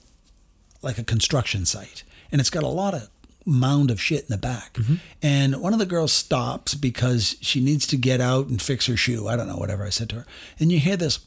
like 0.83 0.99
a 0.99 1.05
construction 1.05 1.67
site, 1.67 2.05
and 2.31 2.41
it's 2.41 2.51
got 2.51 2.63
a 2.63 2.69
lot 2.69 2.95
of 2.95 3.11
mound 3.45 3.91
of 3.91 4.01
shit 4.01 4.21
in 4.23 4.29
the 4.29 4.39
back. 4.39 4.77
And 5.23 5.61
one 5.61 5.73
of 5.73 5.79
the 5.81 5.87
girls 5.87 6.13
stops 6.13 6.75
because 6.75 7.37
she 7.41 7.61
needs 7.61 7.87
to 7.89 7.97
get 7.97 8.21
out 8.21 8.47
and 8.47 8.63
fix 8.63 8.87
her 8.87 8.97
shoe. 8.97 9.27
I 9.27 9.35
don't 9.37 9.49
know, 9.49 9.57
whatever 9.57 9.85
I 9.85 9.91
said 9.91 10.09
to 10.11 10.17
her. 10.17 10.27
And 10.61 10.71
you 10.71 10.79
hear 10.79 10.97
this. 10.97 11.19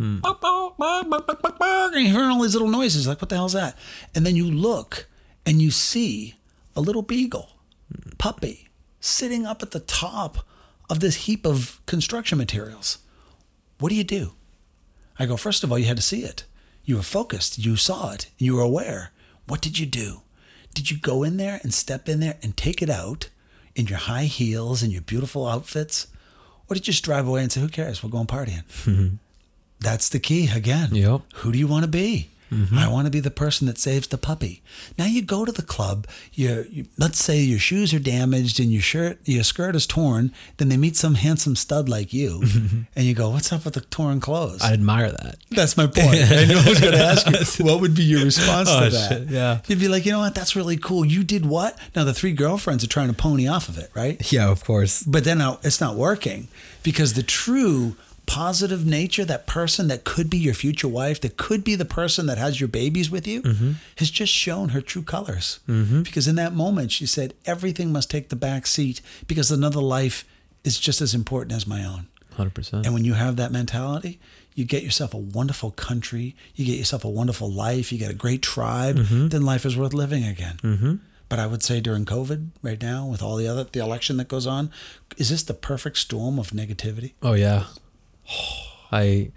Hmm. 0.00 0.20
And 1.92 2.06
you 2.06 2.10
hear 2.10 2.24
all 2.30 2.40
these 2.40 2.54
little 2.54 2.70
noises, 2.70 3.06
like, 3.06 3.20
what 3.20 3.28
the 3.28 3.34
hell's 3.34 3.52
that? 3.52 3.76
And 4.14 4.24
then 4.24 4.34
you 4.34 4.50
look 4.50 5.06
and 5.44 5.60
you 5.60 5.70
see 5.70 6.36
a 6.74 6.80
little 6.80 7.02
beagle, 7.02 7.50
hmm. 7.92 8.12
puppy, 8.16 8.70
sitting 8.98 9.44
up 9.44 9.62
at 9.62 9.72
the 9.72 9.80
top 9.80 10.38
of 10.88 11.00
this 11.00 11.26
heap 11.26 11.44
of 11.44 11.82
construction 11.84 12.38
materials. 12.38 12.98
What 13.78 13.90
do 13.90 13.94
you 13.94 14.04
do? 14.04 14.32
I 15.18 15.26
go, 15.26 15.36
first 15.36 15.62
of 15.64 15.70
all, 15.70 15.78
you 15.78 15.84
had 15.84 15.98
to 15.98 16.02
see 16.02 16.22
it. 16.22 16.44
You 16.82 16.96
were 16.96 17.02
focused. 17.02 17.58
You 17.58 17.76
saw 17.76 18.12
it. 18.12 18.30
You 18.38 18.56
were 18.56 18.62
aware. 18.62 19.10
What 19.46 19.60
did 19.60 19.78
you 19.78 19.84
do? 19.84 20.22
Did 20.72 20.90
you 20.90 20.96
go 20.96 21.24
in 21.24 21.36
there 21.36 21.60
and 21.62 21.74
step 21.74 22.08
in 22.08 22.20
there 22.20 22.38
and 22.42 22.56
take 22.56 22.80
it 22.80 22.88
out 22.88 23.28
in 23.74 23.86
your 23.86 23.98
high 23.98 24.24
heels 24.24 24.82
and 24.82 24.92
your 24.92 25.02
beautiful 25.02 25.46
outfits? 25.46 26.06
Or 26.68 26.74
did 26.74 26.86
you 26.86 26.92
just 26.92 27.04
drive 27.04 27.26
away 27.28 27.42
and 27.42 27.52
say, 27.52 27.60
who 27.60 27.68
cares? 27.68 28.02
We're 28.02 28.08
going 28.08 28.26
partying? 28.26 28.64
That's 29.80 30.08
the 30.08 30.20
key 30.20 30.50
again. 30.54 30.90
Yep. 30.94 31.22
Who 31.36 31.52
do 31.52 31.58
you 31.58 31.66
want 31.66 31.84
to 31.84 31.90
be? 31.90 32.28
Mm-hmm. 32.52 32.78
I 32.78 32.88
want 32.88 33.06
to 33.06 33.12
be 33.12 33.20
the 33.20 33.30
person 33.30 33.68
that 33.68 33.78
saves 33.78 34.08
the 34.08 34.18
puppy. 34.18 34.60
Now 34.98 35.04
you 35.04 35.22
go 35.22 35.44
to 35.44 35.52
the 35.52 35.62
club. 35.62 36.08
You, 36.32 36.66
you 36.68 36.86
let's 36.98 37.22
say 37.22 37.38
your 37.38 37.60
shoes 37.60 37.94
are 37.94 38.00
damaged 38.00 38.58
and 38.58 38.72
your 38.72 38.82
shirt, 38.82 39.20
your 39.24 39.44
skirt 39.44 39.76
is 39.76 39.86
torn. 39.86 40.32
Then 40.56 40.68
they 40.68 40.76
meet 40.76 40.96
some 40.96 41.14
handsome 41.14 41.54
stud 41.54 41.88
like 41.88 42.12
you, 42.12 42.40
mm-hmm. 42.40 42.80
and 42.96 43.04
you 43.04 43.14
go, 43.14 43.30
"What's 43.30 43.52
up 43.52 43.64
with 43.64 43.74
the 43.74 43.82
torn 43.82 44.18
clothes?" 44.18 44.62
I 44.62 44.72
admire 44.72 45.12
that. 45.12 45.36
That's 45.50 45.76
my 45.76 45.86
point. 45.86 46.08
I 46.08 46.44
know 46.46 46.58
I 46.58 46.68
was 46.68 46.80
going 46.80 46.92
to 46.98 46.98
ask 46.98 47.58
you, 47.60 47.64
what 47.64 47.80
would 47.82 47.94
be 47.94 48.02
your 48.02 48.24
response 48.24 48.68
Oh, 48.68 48.84
to 48.84 48.90
that? 48.90 49.08
shit, 49.08 49.28
yeah. 49.28 49.60
You'd 49.68 49.78
be 49.78 49.86
like, 49.86 50.04
you 50.04 50.10
know 50.10 50.18
what? 50.18 50.34
That's 50.34 50.56
really 50.56 50.76
cool. 50.76 51.04
You 51.04 51.22
did 51.22 51.46
what? 51.46 51.78
Now 51.94 52.02
the 52.02 52.12
three 52.14 52.32
girlfriends 52.32 52.82
are 52.82 52.88
trying 52.88 53.08
to 53.08 53.14
pony 53.14 53.46
off 53.46 53.68
of 53.68 53.78
it, 53.78 53.90
right? 53.94 54.20
Yeah, 54.32 54.50
of 54.50 54.64
course. 54.64 55.04
But 55.04 55.22
then 55.22 55.40
uh, 55.40 55.58
it's 55.62 55.80
not 55.80 55.94
working 55.94 56.48
because 56.82 57.14
the 57.14 57.22
true 57.22 57.94
positive 58.30 58.86
nature, 58.86 59.24
that 59.24 59.48
person 59.48 59.88
that 59.88 60.04
could 60.04 60.30
be 60.30 60.38
your 60.38 60.54
future 60.54 60.86
wife, 60.86 61.20
that 61.20 61.36
could 61.36 61.64
be 61.64 61.74
the 61.74 61.84
person 61.84 62.26
that 62.26 62.38
has 62.38 62.60
your 62.60 62.68
babies 62.68 63.10
with 63.10 63.26
you, 63.26 63.42
mm-hmm. 63.42 63.72
has 63.96 64.08
just 64.08 64.32
shown 64.32 64.68
her 64.68 64.80
true 64.80 65.02
colors. 65.02 65.58
Mm-hmm. 65.68 66.02
Because 66.02 66.28
in 66.28 66.36
that 66.36 66.52
moment, 66.52 66.92
she 66.92 67.06
said, 67.06 67.34
everything 67.44 67.92
must 67.92 68.08
take 68.08 68.28
the 68.28 68.36
back 68.36 68.68
seat 68.68 69.00
because 69.26 69.50
another 69.50 69.80
life 69.80 70.24
is 70.62 70.78
just 70.78 71.00
as 71.00 71.12
important 71.12 71.56
as 71.56 71.66
my 71.66 71.84
own. 71.84 72.06
100%. 72.38 72.84
And 72.84 72.94
when 72.94 73.04
you 73.04 73.14
have 73.14 73.34
that 73.34 73.50
mentality, 73.50 74.20
you 74.54 74.64
get 74.64 74.84
yourself 74.84 75.12
a 75.12 75.18
wonderful 75.18 75.72
country, 75.72 76.36
you 76.54 76.64
get 76.64 76.78
yourself 76.78 77.04
a 77.04 77.10
wonderful 77.10 77.50
life, 77.50 77.90
you 77.90 77.98
get 77.98 78.12
a 78.12 78.14
great 78.14 78.42
tribe, 78.42 78.98
mm-hmm. 78.98 79.26
then 79.26 79.44
life 79.44 79.66
is 79.66 79.76
worth 79.76 79.92
living 79.92 80.24
again. 80.24 80.58
Mm-hmm. 80.62 80.94
But 81.28 81.40
I 81.40 81.48
would 81.48 81.64
say 81.64 81.80
during 81.80 82.04
COVID, 82.04 82.50
right 82.62 82.80
now, 82.80 83.06
with 83.06 83.22
all 83.22 83.34
the 83.34 83.48
other 83.48 83.64
the 83.64 83.80
election 83.80 84.18
that 84.18 84.28
goes 84.28 84.46
on, 84.46 84.70
is 85.16 85.30
this 85.30 85.42
the 85.42 85.54
perfect 85.54 85.98
storm 85.98 86.38
of 86.38 86.50
negativity? 86.50 87.14
Oh 87.22 87.32
yeah. 87.32 87.64
I 88.92 89.30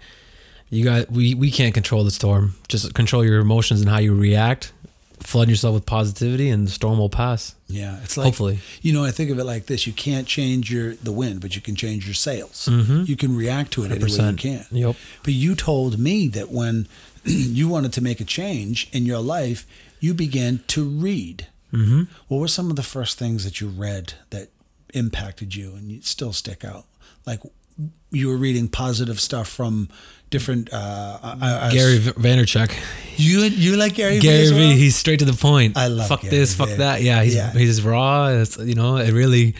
you 0.70 0.84
got 0.84 1.10
we 1.10 1.34
we 1.34 1.50
can't 1.50 1.74
control 1.74 2.04
the 2.04 2.10
storm. 2.10 2.56
Just 2.68 2.94
control 2.94 3.24
your 3.24 3.40
emotions 3.40 3.80
and 3.80 3.88
how 3.88 3.98
you 3.98 4.14
react. 4.14 4.72
Flood 5.20 5.48
yourself 5.48 5.74
with 5.74 5.86
positivity 5.86 6.50
and 6.50 6.66
the 6.66 6.70
storm 6.70 6.98
will 6.98 7.08
pass. 7.08 7.54
Yeah, 7.68 7.98
it's 8.02 8.16
like 8.16 8.26
Hopefully. 8.26 8.58
You 8.82 8.92
know, 8.92 9.04
I 9.04 9.10
think 9.10 9.30
of 9.30 9.38
it 9.38 9.44
like 9.44 9.66
this: 9.66 9.86
you 9.86 9.92
can't 9.92 10.26
change 10.26 10.72
your 10.72 10.94
the 10.96 11.12
wind, 11.12 11.40
but 11.40 11.54
you 11.54 11.62
can 11.62 11.76
change 11.76 12.04
your 12.06 12.14
sails. 12.14 12.68
Mm-hmm. 12.70 13.04
You 13.06 13.16
can 13.16 13.36
react 13.36 13.70
to 13.72 13.84
it 13.84 13.92
any 13.92 14.02
way 14.02 14.10
you 14.10 14.18
100%. 14.18 14.38
can. 14.38 14.66
Yep. 14.70 14.96
But 15.22 15.32
you 15.32 15.54
told 15.54 15.98
me 15.98 16.28
that 16.28 16.50
when 16.50 16.88
you 17.24 17.68
wanted 17.68 17.92
to 17.94 18.00
make 18.00 18.20
a 18.20 18.24
change 18.24 18.88
in 18.92 19.06
your 19.06 19.20
life, 19.20 19.66
you 20.00 20.12
began 20.12 20.60
to 20.68 20.84
read. 20.84 21.46
Mm-hmm. 21.72 22.02
What 22.28 22.38
were 22.38 22.48
some 22.48 22.70
of 22.70 22.76
the 22.76 22.82
first 22.82 23.18
things 23.18 23.44
that 23.44 23.60
you 23.60 23.68
read 23.68 24.14
that 24.30 24.48
impacted 24.92 25.54
you 25.54 25.74
and 25.74 25.90
you 25.90 26.02
still 26.02 26.32
stick 26.32 26.64
out? 26.64 26.84
Like 27.26 27.40
you 28.10 28.28
were 28.28 28.36
reading 28.36 28.68
positive 28.68 29.20
stuff 29.20 29.48
from 29.48 29.88
different. 30.30 30.72
Uh, 30.72 31.18
I, 31.22 31.68
I, 31.68 31.72
Gary 31.72 31.98
Vaynerchuk. 31.98 32.72
you 33.16 33.40
you 33.42 33.76
like 33.76 33.94
Gary? 33.94 34.18
Gary 34.18 34.50
well? 34.50 34.58
Vee, 34.58 34.76
he's 34.76 34.96
straight 34.96 35.18
to 35.20 35.24
the 35.24 35.32
point. 35.32 35.76
I 35.76 35.88
love 35.88 36.08
fuck 36.08 36.22
Gary 36.22 36.36
this, 36.36 36.54
fuck 36.54 36.70
that. 36.70 37.02
Yeah, 37.02 37.22
he's 37.22 37.34
Yeah. 37.34 37.52
he's 37.52 37.82
raw. 37.82 38.28
It's, 38.28 38.56
you 38.58 38.74
know, 38.74 38.96
it 38.96 39.12
really 39.12 39.54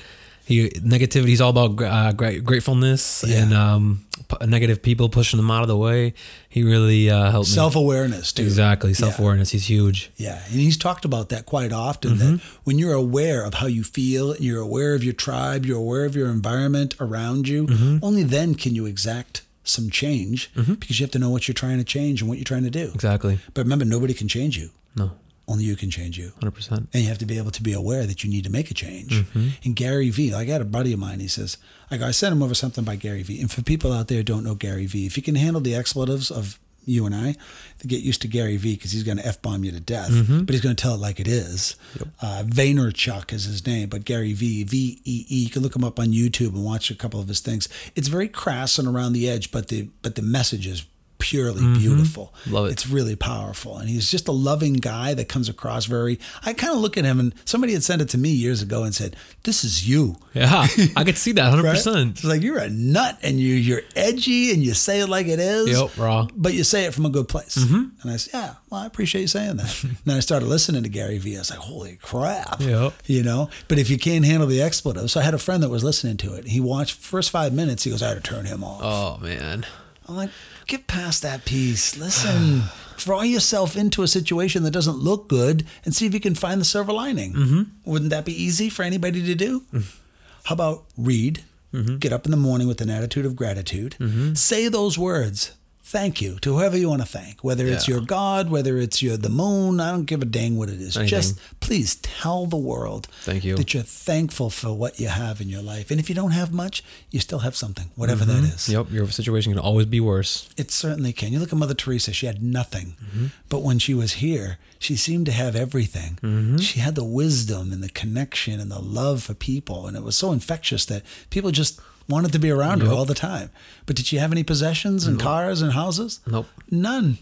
he 0.45 0.69
negativity. 0.71 1.29
He's 1.29 1.41
all 1.41 1.51
about 1.51 1.81
uh, 1.83 2.13
gra- 2.13 2.41
gratefulness 2.41 3.25
Yeah. 3.27 3.43
and 3.43 3.55
um, 3.55 4.05
p- 4.29 4.47
negative 4.47 4.83
people 4.83 5.09
pushing 5.09 5.37
them 5.39 5.51
out 5.51 5.63
of 5.63 5.69
the 5.69 5.77
way. 5.77 6.15
He 6.49 6.63
really 6.63 7.11
uh, 7.11 7.31
helped 7.31 7.49
me. 7.49 7.55
Self 7.55 7.77
awareness, 7.77 8.33
too. 8.33 8.43
Exactly, 8.43 8.95
self 8.95 9.19
awareness. 9.19 9.51
He's 9.51 9.69
huge. 9.69 10.11
Yeah, 10.17 10.41
and 10.47 10.55
he's 10.61 10.77
talked 10.77 11.05
about 11.05 11.29
that 11.31 11.47
quite 11.47 11.73
often. 11.73 12.19
That 12.19 12.25
Mm-hmm. 12.25 12.59
when 12.65 12.79
you're 12.79 12.93
aware 12.95 13.45
of 13.45 13.55
how 13.55 13.67
you 13.67 13.83
feel, 13.85 14.37
you're 14.37 14.61
aware 14.63 14.95
of 14.95 15.03
your 15.03 15.15
tribe, 15.15 15.65
you're 15.67 15.79
aware 15.79 16.05
of 16.05 16.15
your 16.17 16.29
environment 16.29 16.95
around 17.01 17.49
you. 17.49 17.67
Mm-hmm. 17.67 17.99
Only 18.05 18.23
then 18.23 18.55
can 18.55 18.75
you 18.75 18.87
exact 18.87 19.43
some 19.67 19.89
change 19.89 20.53
because 20.55 21.01
you 21.01 21.05
have 21.05 21.11
to 21.13 21.19
know 21.19 21.31
what 21.31 21.49
you're 21.49 21.55
trying 21.55 21.79
to 21.79 21.85
change 21.85 22.21
and 22.21 22.29
what 22.29 22.37
you're 22.37 22.45
trying 22.45 22.65
to 22.65 22.71
do. 22.71 22.91
Exactly. 22.95 23.39
But 23.55 23.63
remember, 23.63 23.87
nobody 23.87 24.13
can 24.13 24.29
change 24.29 24.59
you. 24.59 24.69
No, 24.95 25.13
Only 25.47 25.65
you 25.65 25.77
can 25.77 25.91
change 25.91 26.17
you. 26.19 26.33
hundred 26.41 26.53
percent. 26.53 26.89
And 26.93 27.03
you 27.03 27.09
have 27.09 27.19
to 27.19 27.27
be 27.27 27.37
able 27.39 27.51
to 27.51 27.63
be 27.63 27.73
aware 27.73 28.07
that 28.07 28.25
you 28.25 28.31
need 28.31 28.45
to 28.45 28.51
make 28.51 28.71
a 28.71 28.75
change. 28.75 29.13
Mm-hmm. 29.13 29.49
And 29.65 29.77
Gary 29.77 30.11
Vee, 30.11 30.33
I 30.33 30.45
got 30.45 30.61
a 30.61 30.65
buddy 30.65 30.93
of 30.95 30.99
mine, 30.99 31.21
he 31.21 31.29
says, 31.29 31.59
I, 31.91 31.99
go, 31.99 32.07
I 32.07 32.13
sent 32.13 32.33
him 32.33 32.43
over 32.43 32.55
something 32.55 32.85
by 32.85 32.97
Gary 32.97 33.23
Vee. 33.23 33.41
And 33.41 33.51
for 33.51 33.63
people 33.63 33.93
out 33.93 34.09
there 34.09 34.19
who 34.19 34.25
don't 34.25 34.45
know 34.45 34.55
Gary 34.55 34.87
Vee, 34.87 35.07
if 35.07 35.17
you 35.17 35.23
can 35.23 35.35
handle 35.35 35.61
the 35.61 35.75
expletives 35.75 36.31
of 36.31 36.59
you 36.87 37.07
and 37.07 37.15
I, 37.15 37.35
to 37.79 37.87
get 37.87 38.03
used 38.03 38.21
to 38.23 38.29
Gary 38.29 38.59
Vee 38.59 38.75
because 38.75 38.93
he's 38.93 39.05
going 39.05 39.17
to 39.17 39.27
F 39.27 39.41
bomb 39.41 39.65
you 39.65 39.71
to 39.73 39.81
death, 39.81 40.11
but 40.29 40.51
he's 40.51 40.61
going 40.61 40.77
to 40.77 40.83
tell 40.83 40.95
it 40.95 41.01
like 41.01 41.19
it 41.19 41.27
is. 41.27 41.77
Uh, 42.21 42.43
Vaynerchuk 42.47 43.33
is 43.33 43.45
his 43.45 43.67
name, 43.67 43.89
but 43.89 44.05
Gary 44.05 44.35
Vee, 44.35 44.65
V 44.65 45.01
E 45.05 45.27
E. 45.29 45.45
You 45.45 45.51
can 45.51 45.63
look 45.63 45.75
him 45.75 45.83
up 45.85 45.99
on 45.99 46.09
YouTube 46.09 46.55
and 46.55 46.63
watch 46.63 46.91
a 46.91 46.95
couple 46.95 47.21
of 47.21 47.29
his 47.29 47.41
things. 47.41 47.69
It's 47.95 48.09
very 48.09 48.29
crass 48.29 48.79
and 48.79 48.87
around 48.87 49.15
the 49.15 49.29
edge, 49.31 49.51
but 49.51 49.69
the 49.69 49.89
but 50.03 50.15
the 50.15 50.23
message 50.23 50.67
is 50.67 50.85
purely 51.25 51.63
mm-hmm. 51.63 51.79
beautiful. 51.79 52.35
Love 52.47 52.67
it. 52.67 52.73
It's 52.73 52.87
really 52.87 53.17
powerful. 53.17 53.79
And 53.79 53.89
he's 53.89 54.11
just 54.11 54.29
a 54.29 54.33
loving 54.33 54.75
guy 54.75 55.15
that 55.15 55.27
comes 55.27 55.49
across 55.49 55.87
very 55.87 56.19
I 56.45 56.53
kind 56.53 56.75
of 56.75 56.81
look 56.81 56.99
at 56.99 57.07
him 57.07 57.19
and 57.19 57.35
somebody 57.47 57.73
had 57.73 57.83
sent 57.83 58.03
it 58.03 58.11
to 58.11 58.19
me 58.19 58.29
years 58.29 58.61
ago 58.61 58.85
and 58.85 58.95
said, 58.95 59.17
This 59.45 59.65
is 59.65 59.89
you. 59.89 60.17
Yeah, 60.35 60.67
I 60.95 61.05
could 61.05 61.17
see 61.17 61.33
that 61.33 61.49
100. 61.49 61.65
Right? 61.65 61.77
percent 61.77 62.11
It's 62.11 62.25
like 62.25 62.43
you're 62.43 62.59
a 62.59 62.69
nut 62.69 63.19
and 63.23 63.41
you 63.41 63.55
you're 63.55 63.81
edgy 63.97 64.53
and 64.53 64.63
you 64.63 64.75
say 64.75 65.01
it 65.01 65.09
like 65.09 65.27
it 65.27 65.41
is. 65.41 65.71
Yep, 65.71 65.97
raw. 65.97 66.29
But 66.35 66.53
you 66.53 66.63
say 66.63 66.85
it 66.85 66.93
from 66.93 67.07
a 67.07 67.11
good 67.11 67.27
place. 67.27 67.57
Mm-hmm. 67.57 68.03
And 68.03 68.11
I 68.11 68.17
said, 68.17 68.35
Yeah, 68.35 68.55
well, 68.69 68.83
I 68.83 68.87
appreciate 68.87 69.23
you 69.23 69.29
saying 69.29 69.57
that. 69.57 69.83
and 69.85 69.97
then 70.05 70.19
I 70.19 70.21
started 70.21 70.47
listening 70.47 70.83
to 70.83 70.91
Gary 70.91 71.17
Vee. 71.17 71.37
I 71.37 71.39
was 71.39 71.51
like, 71.51 71.61
Holy 71.61 71.97
crap. 72.03 72.61
Yep. 72.61 72.93
You 73.07 73.23
know? 73.23 73.49
But 73.69 73.79
if 73.79 73.89
you 73.89 73.97
can't 73.97 74.27
handle 74.27 74.47
the 74.47 74.61
expletives, 74.61 75.13
so 75.13 75.21
I 75.21 75.23
had 75.23 75.33
a 75.33 75.39
friend 75.39 75.63
that 75.63 75.71
was 75.71 75.83
listening 75.83 76.19
to 76.19 76.35
it. 76.35 76.49
He 76.49 76.61
watched 76.61 77.01
first 77.01 77.31
five 77.31 77.55
minutes, 77.55 77.85
he 77.85 77.91
goes, 77.91 78.03
I 78.03 78.09
had 78.09 78.23
to 78.23 78.31
turn 78.31 78.45
him 78.45 78.63
off. 78.63 78.81
Oh 78.83 79.25
man, 79.25 79.65
I'm 80.07 80.17
like, 80.17 80.31
get 80.67 80.87
past 80.87 81.23
that 81.23 81.45
piece. 81.45 81.97
Listen, 81.97 82.65
draw 82.97 83.23
yourself 83.23 83.77
into 83.77 84.03
a 84.03 84.09
situation 84.09 84.63
that 84.63 84.71
doesn't 84.71 84.99
look 84.99 85.29
good 85.29 85.67
and 85.85 85.95
see 85.95 86.07
if 86.07 86.15
you 86.15 86.21
can 86.21 86.35
find 86.35 86.61
the 86.61 86.65
silver 86.65 86.93
lining. 86.93 87.33
Mm-hmm. 87.35 87.63
Wouldn't 87.85 88.11
that 88.11 88.25
be 88.25 88.43
easy 88.43 88.69
for 88.69 88.83
anybody 88.83 89.25
to 89.25 89.35
do? 89.35 89.61
Mm-hmm. 89.73 89.99
How 90.45 90.55
about 90.55 90.85
read, 90.97 91.45
mm-hmm. 91.73 91.97
get 91.97 92.13
up 92.13 92.25
in 92.25 92.31
the 92.31 92.37
morning 92.37 92.69
with 92.69 92.81
an 92.81 92.91
attitude 92.91 93.27
of 93.27 93.37
gratitude, 93.37 93.97
mm-hmm. 93.99 94.35
say 94.35 94.69
those 94.69 94.99
words. 94.99 95.53
Thank 95.87 96.23
you 96.23 96.39
to 96.41 96.55
whoever 96.55 96.79
you 96.79 96.89
want 96.89 97.03
to 97.03 97.07
thank, 97.07 97.45
whether 97.45 97.67
it's 97.67 97.87
your 97.87 98.01
God, 98.01 98.51
whether 98.51 98.79
it's 98.79 99.03
your 99.03 99.19
the 99.19 99.29
moon. 99.29 99.81
I 99.81 99.91
don't 99.91 100.07
give 100.07 100.23
a 100.23 100.25
dang 100.25 100.57
what 100.57 100.71
it 100.71 100.81
is. 100.81 100.97
Anything. 100.97 101.09
Just 101.09 101.39
please 101.61 101.97
tell 101.97 102.47
the 102.47 102.57
world 102.57 103.07
Thank 103.21 103.45
you. 103.45 103.55
that 103.57 103.75
you're 103.75 103.83
thankful 103.83 104.49
for 104.49 104.73
what 104.73 104.99
you 104.99 105.09
have 105.09 105.43
in 105.43 105.51
your 105.51 105.61
life. 105.61 105.91
And 105.91 106.01
if 106.01 106.09
you 106.09 106.15
don't 106.15 106.31
have 106.31 106.55
much, 106.55 106.83
you 107.11 107.21
still 107.21 107.41
have 107.41 107.55
something, 107.55 107.91
whatever 107.97 108.25
that 108.25 108.43
is. 108.45 108.67
yep. 108.67 108.91
Your 108.91 109.07
situation 109.09 109.53
can 109.53 109.61
always 109.61 109.85
be 109.85 110.01
worse. 110.01 110.49
It 110.57 110.71
certainly 110.71 111.13
can. 111.13 111.35
You 111.35 111.39
look 111.39 111.53
at 111.53 111.59
Mother 111.59 111.75
Teresa, 111.75 112.15
she 112.15 112.25
had 112.25 112.43
nothing. 112.43 112.97
Mm-hmm. 113.05 113.27
But 113.51 113.61
when 113.61 113.79
she 113.79 113.93
was 113.93 114.15
here, 114.15 114.57
she 114.79 114.97
seemed 114.97 115.27
to 115.27 115.33
have 115.33 115.55
everything. 115.55 116.19
Mm-hmm. 116.23 116.57
She 116.57 116.81
had 116.81 116.95
the 116.95 117.05
wisdom 117.05 117.73
and 117.73 117.83
the 117.83 117.91
connection 117.91 118.59
and 118.59 118.71
the 118.71 118.81
love 118.81 119.23
for 119.23 119.35
people. 119.35 119.87
And 119.87 119.99
it 119.99 120.03
was 120.03 120.17
so 120.17 120.33
infectious 120.33 120.87
that 120.87 121.03
people 121.29 121.51
just 121.51 121.79
wanted 122.09 122.33
to 122.33 122.39
be 122.39 122.51
around 122.51 122.81
her 122.83 122.91
all 122.91 123.05
the 123.05 123.15
time. 123.15 123.51
But 123.87 123.97
did 123.97 124.07
she 124.07 124.17
have 124.17 124.33
any 124.33 124.43
possessions 124.45 125.07
and 125.07 125.19
cars 125.21 125.63
and 125.63 125.73
houses? 125.73 126.21
Nope. 126.27 126.47
None. 126.71 127.19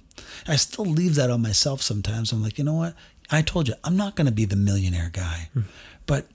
I 0.46 0.56
still 0.56 0.84
leave 0.86 1.14
that 1.16 1.30
on 1.30 1.42
myself 1.42 1.82
sometimes. 1.82 2.32
I'm 2.32 2.42
like, 2.42 2.58
you 2.58 2.64
know 2.64 2.74
what? 2.74 2.94
I 3.30 3.42
told 3.42 3.68
you, 3.68 3.74
I'm 3.84 3.96
not 3.96 4.14
going 4.16 4.26
to 4.26 4.32
be 4.32 4.44
the 4.44 4.56
millionaire 4.56 5.10
guy. 5.12 5.48
Hmm. 5.54 5.60
But 6.06 6.26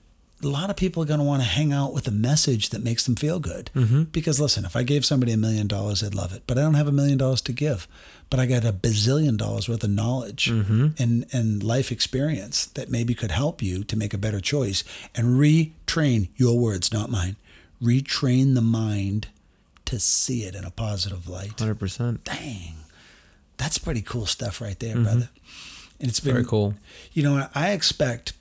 a 0.42 0.46
lot 0.46 0.70
of 0.70 0.76
people 0.76 1.02
are 1.02 1.06
going 1.06 1.18
to 1.20 1.24
want 1.26 1.42
to 1.42 1.48
hang 1.48 1.72
out 1.72 1.92
with 1.92 2.06
a 2.08 2.12
message 2.12 2.70
that 2.70 2.82
makes 2.82 3.04
them 3.04 3.16
feel 3.16 3.40
good. 3.40 3.70
Mm-hmm. 3.74 4.04
Because 4.04 4.40
listen, 4.40 4.64
if 4.64 4.76
I 4.76 4.82
gave 4.84 5.04
somebody 5.04 5.32
a 5.32 5.36
million 5.36 5.66
dollars, 5.66 6.00
they'd 6.00 6.14
love 6.14 6.32
it. 6.32 6.42
But 6.46 6.58
I 6.58 6.62
don't 6.62 6.74
have 6.74 6.86
a 6.88 6.92
million 6.92 7.18
dollars 7.18 7.40
to 7.42 7.52
give. 7.52 7.86
But 8.30 8.38
I 8.40 8.46
got 8.46 8.64
a 8.64 8.72
bazillion 8.72 9.36
dollars 9.36 9.68
worth 9.68 9.82
of 9.84 9.90
knowledge 9.90 10.50
Mm-hmm. 10.50 10.88
and, 10.98 11.26
and 11.32 11.62
life 11.62 11.90
experience 11.90 12.66
that 12.66 12.88
maybe 12.90 13.14
could 13.14 13.30
help 13.32 13.62
you 13.62 13.82
to 13.84 13.96
make 13.96 14.14
a 14.14 14.18
better 14.18 14.40
choice 14.40 14.84
and 15.14 15.38
retrain 15.40 16.28
your 16.36 16.58
words, 16.58 16.92
not 16.92 17.10
mine. 17.10 17.36
Retrain 17.82 18.54
the 18.54 18.60
mind 18.60 19.28
to 19.86 19.98
see 19.98 20.42
it 20.44 20.54
in 20.54 20.64
a 20.64 20.70
positive 20.70 21.28
light. 21.28 21.52
100. 21.58 21.74
percent 21.76 22.24
Dang. 22.24 22.74
That's 23.56 23.78
pretty 23.78 24.02
cool 24.02 24.26
stuff 24.26 24.60
right 24.60 24.78
there, 24.78 24.94
brother. 24.96 25.30
And 26.00 26.08
it's 26.08 26.20
been 26.20 26.30
Mm-hmm. 26.30 26.36
Very 26.36 26.44
cool. 26.44 26.74
You 27.12 27.22
know, 27.24 27.48
I 27.54 27.72
expect 27.72 28.32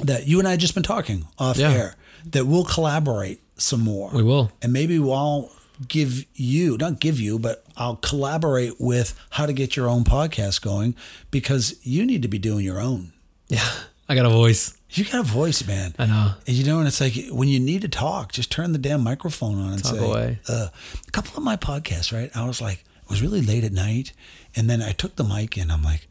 that 0.00 0.26
you 0.26 0.38
and 0.38 0.48
I 0.48 0.56
just 0.56 0.72
been 0.74 0.82
talking 0.82 1.26
off 1.38 1.58
Yeah. 1.58 1.72
air 1.72 1.94
that 2.30 2.46
we'll 2.46 2.64
collaborate 2.64 3.40
some 3.56 3.80
more. 3.80 4.10
We 4.12 4.22
will. 4.22 4.50
And 4.62 4.72
maybe 4.72 4.98
I'll 4.98 5.52
give 5.88 6.24
you, 6.34 6.78
not 6.78 7.00
give 7.00 7.20
you, 7.20 7.38
but 7.38 7.64
I'll 7.76 7.96
collaborate 7.96 8.74
with 8.80 9.18
how 9.30 9.44
to 9.46 9.52
get 9.52 9.76
your 9.76 9.88
own 9.88 10.04
podcast 10.04 10.62
going 10.62 10.94
because 11.30 11.76
you 11.82 12.06
need 12.06 12.22
to 12.22 12.28
be 12.28 12.38
doing 12.38 12.64
your 12.64 12.80
own. 12.80 13.12
Yeah, 13.48 13.68
I 14.08 14.14
got 14.14 14.24
a 14.26 14.30
voice. 14.30 14.74
You 14.92 15.04
got 15.04 15.20
a 15.20 15.22
voice, 15.22 15.66
man. 15.66 15.94
I 15.98 16.06
know. 16.06 16.32
And 16.46 16.56
you 16.56 16.64
know, 16.64 16.78
and 16.78 16.88
it's 16.88 17.00
like 17.00 17.14
when 17.30 17.48
you 17.48 17.60
need 17.60 17.82
to 17.82 17.88
talk, 17.88 18.32
just 18.32 18.50
turn 18.50 18.72
the 18.72 18.78
damn 18.78 19.02
microphone 19.02 19.60
on 19.60 19.72
and 19.74 19.84
Talk 19.84 19.94
say, 19.94 20.04
away. 20.04 20.38
Uh, 20.48 20.68
a 21.06 21.10
couple 21.12 21.36
of 21.36 21.44
my 21.44 21.56
podcasts, 21.56 22.12
right? 22.12 22.30
I 22.34 22.46
was 22.46 22.60
like, 22.60 22.84
it 23.02 23.10
was 23.10 23.22
really 23.22 23.40
late 23.40 23.62
at 23.64 23.72
night. 23.72 24.12
And 24.56 24.68
then 24.68 24.82
I 24.82 24.90
took 24.92 25.16
the 25.16 25.24
mic 25.24 25.56
and 25.56 25.70
I'm 25.70 25.82
like, 25.82 26.08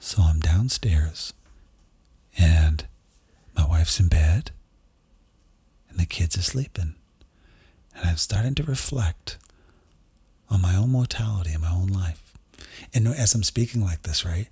so 0.00 0.22
I'm 0.22 0.40
downstairs 0.40 1.32
and 2.38 2.84
my 3.56 3.66
wife's 3.66 3.98
in 4.00 4.08
bed 4.08 4.50
and 5.88 5.98
the 5.98 6.06
kids 6.06 6.36
are 6.36 6.42
sleeping. 6.42 6.94
And 7.94 8.08
I'm 8.08 8.16
starting 8.16 8.54
to 8.56 8.62
reflect 8.62 9.38
on 10.50 10.60
my 10.60 10.76
own 10.76 10.90
mortality 10.90 11.52
and 11.52 11.62
my 11.62 11.72
own 11.72 11.88
life. 11.88 12.34
And 12.92 13.08
as 13.08 13.34
I'm 13.34 13.42
speaking 13.42 13.82
like 13.82 14.02
this, 14.02 14.24
right, 14.24 14.48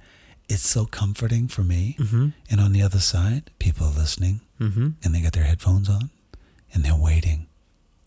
it's 0.49 0.67
so 0.69 0.85
comforting 0.87 1.49
for 1.49 1.63
me. 1.63 1.97
Mm-hmm. 1.99 2.29
And 2.51 2.61
on 2.61 2.73
the 2.73 2.83
other 2.83 3.01
side, 3.01 3.51
people 3.59 3.87
are 3.89 3.93
listening 3.95 4.41
Mm-hmm. 4.61 4.91
and 5.03 5.15
they 5.15 5.21
got 5.21 5.33
their 5.33 5.45
headphones 5.45 5.89
on 5.89 6.11
and 6.73 6.85
they're 6.85 6.95
waiting 6.97 7.49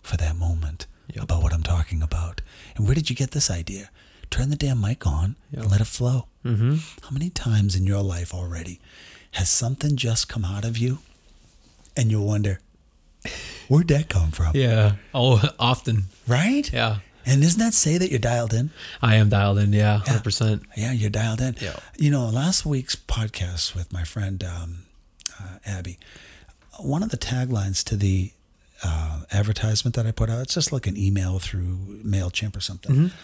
for 0.02 0.16
that 0.18 0.36
moment 0.38 0.88
Yep. 1.14 1.24
about 1.26 1.44
what 1.44 1.54
I'm 1.54 1.64
talking 1.64 2.02
about. 2.02 2.42
And 2.76 2.86
where 2.86 2.96
did 2.96 3.10
you 3.10 3.16
get 3.16 3.32
this 3.32 3.50
idea? 3.52 3.90
Turn 4.30 4.50
the 4.50 4.56
damn 4.56 4.80
mic 4.82 5.06
on 5.06 5.36
Yep. 5.52 5.62
and 5.64 5.72
let 5.72 5.82
it 5.82 5.88
flow. 5.88 6.28
Mm-hmm. 6.46 6.76
How 7.04 7.10
many 7.12 7.30
times 7.30 7.76
in 7.76 7.86
your 7.86 8.02
life 8.02 8.34
already 8.34 8.80
has 9.32 9.50
something 9.50 9.96
just 9.98 10.28
come 10.30 10.46
out 10.46 10.64
of 10.66 10.78
you 10.78 11.00
and 11.98 12.12
you 12.12 12.22
wonder, 12.22 12.60
where'd 13.68 13.88
that 13.90 14.08
come 14.10 14.32
from? 14.32 14.56
Yeah. 14.56 14.94
Oh, 15.14 15.42
often. 15.60 16.06
Right? 16.28 16.72
Yeah. 16.72 17.00
And 17.28 17.42
doesn't 17.42 17.60
that 17.60 17.74
say 17.74 17.98
that 17.98 18.10
you're 18.10 18.20
dialed 18.20 18.54
in? 18.54 18.72
I 19.02 19.16
am 19.16 19.30
dialed 19.30 19.58
in. 19.60 19.74
Yeah, 19.74 19.98
100. 19.98 20.24
percent 20.24 20.64
Yeah, 20.78 20.94
you're 20.94 21.10
dialed 21.10 21.42
in. 21.42 21.56
Yeah. 21.60 21.76
You 21.98 22.10
know, 22.10 22.30
last 22.30 22.66
week's 22.66 22.96
podcast 22.96 23.76
with 23.76 23.92
my 23.92 24.04
friend 24.04 24.44
um, 24.44 24.86
uh, 25.40 25.58
Abby, 25.66 26.00
one 26.80 27.04
of 27.04 27.10
the 27.10 27.18
taglines 27.18 27.84
to 27.86 27.98
the 27.98 28.32
uh, 28.84 29.22
advertisement 29.32 29.96
that 29.96 30.06
I 30.06 30.12
put 30.12 30.30
out, 30.30 30.42
it's 30.42 30.54
just 30.54 30.72
like 30.72 30.88
an 30.88 30.96
email 30.96 31.40
through 31.40 32.02
MailChimp 32.06 32.56
or 32.56 32.62
something. 32.62 32.96
Mm-hmm. 32.96 33.16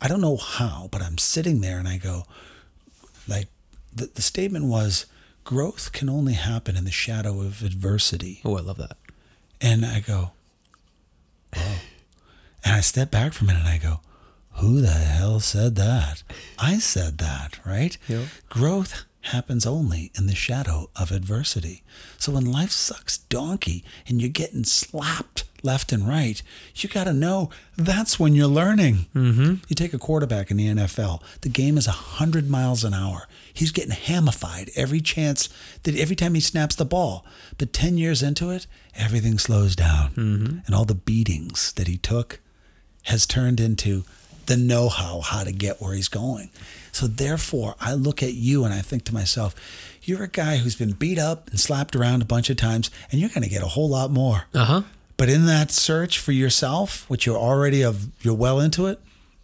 I 0.00 0.08
don't 0.08 0.20
know 0.20 0.36
how, 0.36 0.88
but 0.90 1.02
I'm 1.02 1.18
sitting 1.18 1.60
there 1.60 1.78
and 1.78 1.86
I 1.86 1.98
go, 1.98 2.24
like, 3.28 3.48
the, 3.94 4.06
the 4.06 4.22
statement 4.22 4.64
was, 4.64 5.06
growth 5.44 5.92
can 5.92 6.08
only 6.08 6.32
happen 6.34 6.76
in 6.76 6.84
the 6.84 6.90
shadow 6.90 7.40
of 7.40 7.62
adversity. 7.62 8.40
Oh, 8.44 8.56
I 8.56 8.60
love 8.62 8.78
that. 8.78 8.96
And 9.60 9.84
I 9.84 10.00
go, 10.00 10.32
oh. 11.56 11.78
And 12.64 12.74
I 12.74 12.80
step 12.80 13.10
back 13.10 13.32
from 13.32 13.50
it 13.50 13.56
and 13.56 13.68
I 13.68 13.78
go, 13.78 14.00
who 14.56 14.80
the 14.80 14.88
hell 14.88 15.40
said 15.40 15.76
that? 15.76 16.22
I 16.58 16.78
said 16.78 17.18
that, 17.18 17.58
right? 17.64 17.96
Yep. 18.08 18.26
Growth 18.48 19.04
happens 19.26 19.66
only 19.66 20.10
in 20.16 20.26
the 20.26 20.34
shadow 20.34 20.90
of 20.96 21.10
adversity. 21.10 21.82
So 22.18 22.32
when 22.32 22.50
life 22.50 22.70
sucks 22.70 23.18
donkey 23.18 23.84
and 24.06 24.20
you're 24.20 24.30
getting 24.30 24.64
slapped 24.64 25.44
left 25.62 25.92
and 25.92 26.06
right, 26.08 26.42
you 26.74 26.88
got 26.88 27.04
to 27.04 27.12
know 27.12 27.48
that's 27.76 28.18
when 28.18 28.34
you're 28.34 28.48
learning. 28.48 29.06
Mm-hmm. 29.14 29.54
You 29.68 29.76
take 29.76 29.94
a 29.94 29.98
quarterback 29.98 30.50
in 30.50 30.56
the 30.56 30.66
NFL, 30.66 31.22
the 31.42 31.48
game 31.48 31.78
is 31.78 31.86
100 31.86 32.50
miles 32.50 32.84
an 32.84 32.94
hour. 32.94 33.28
He's 33.54 33.70
getting 33.70 33.92
hamified 33.92 34.70
every 34.74 35.00
chance 35.00 35.48
that 35.84 35.96
every 35.96 36.16
time 36.16 36.34
he 36.34 36.40
snaps 36.40 36.74
the 36.74 36.84
ball. 36.84 37.24
But 37.58 37.72
10 37.72 37.98
years 37.98 38.22
into 38.22 38.50
it, 38.50 38.66
everything 38.94 39.38
slows 39.38 39.76
down. 39.76 40.10
Mm-hmm. 40.10 40.58
And 40.66 40.74
all 40.74 40.84
the 40.84 40.94
beatings 40.94 41.72
that 41.74 41.86
he 41.86 41.96
took 41.96 42.40
has 43.04 43.26
turned 43.26 43.60
into 43.60 44.04
the 44.46 44.56
know 44.56 44.88
how, 44.88 45.20
how 45.20 45.44
to 45.44 45.52
get 45.52 45.80
where 45.80 45.94
he's 45.94 46.08
going. 46.08 46.50
So 46.90 47.06
therefore, 47.06 47.74
I 47.80 47.94
look 47.94 48.22
at 48.22 48.34
you 48.34 48.64
and 48.64 48.74
I 48.74 48.80
think 48.80 49.04
to 49.04 49.14
myself, 49.14 49.54
you're 50.02 50.24
a 50.24 50.28
guy 50.28 50.56
who's 50.58 50.76
been 50.76 50.92
beat 50.92 51.18
up 51.18 51.48
and 51.50 51.60
slapped 51.60 51.94
around 51.94 52.22
a 52.22 52.26
bunch 52.26 52.50
of 52.50 52.56
times, 52.56 52.90
and 53.10 53.20
you're 53.20 53.30
going 53.30 53.44
to 53.44 53.48
get 53.48 53.62
a 53.62 53.68
whole 53.68 53.88
lot 53.88 54.10
more. 54.10 54.44
Uh 54.52 54.64
huh. 54.64 54.82
But 55.16 55.28
in 55.28 55.46
that 55.46 55.70
search 55.70 56.18
for 56.18 56.32
yourself, 56.32 57.08
which 57.08 57.24
you're 57.24 57.38
already 57.38 57.82
of, 57.82 58.08
you're 58.22 58.34
well 58.34 58.58
into 58.58 58.86
it, 58.86 59.00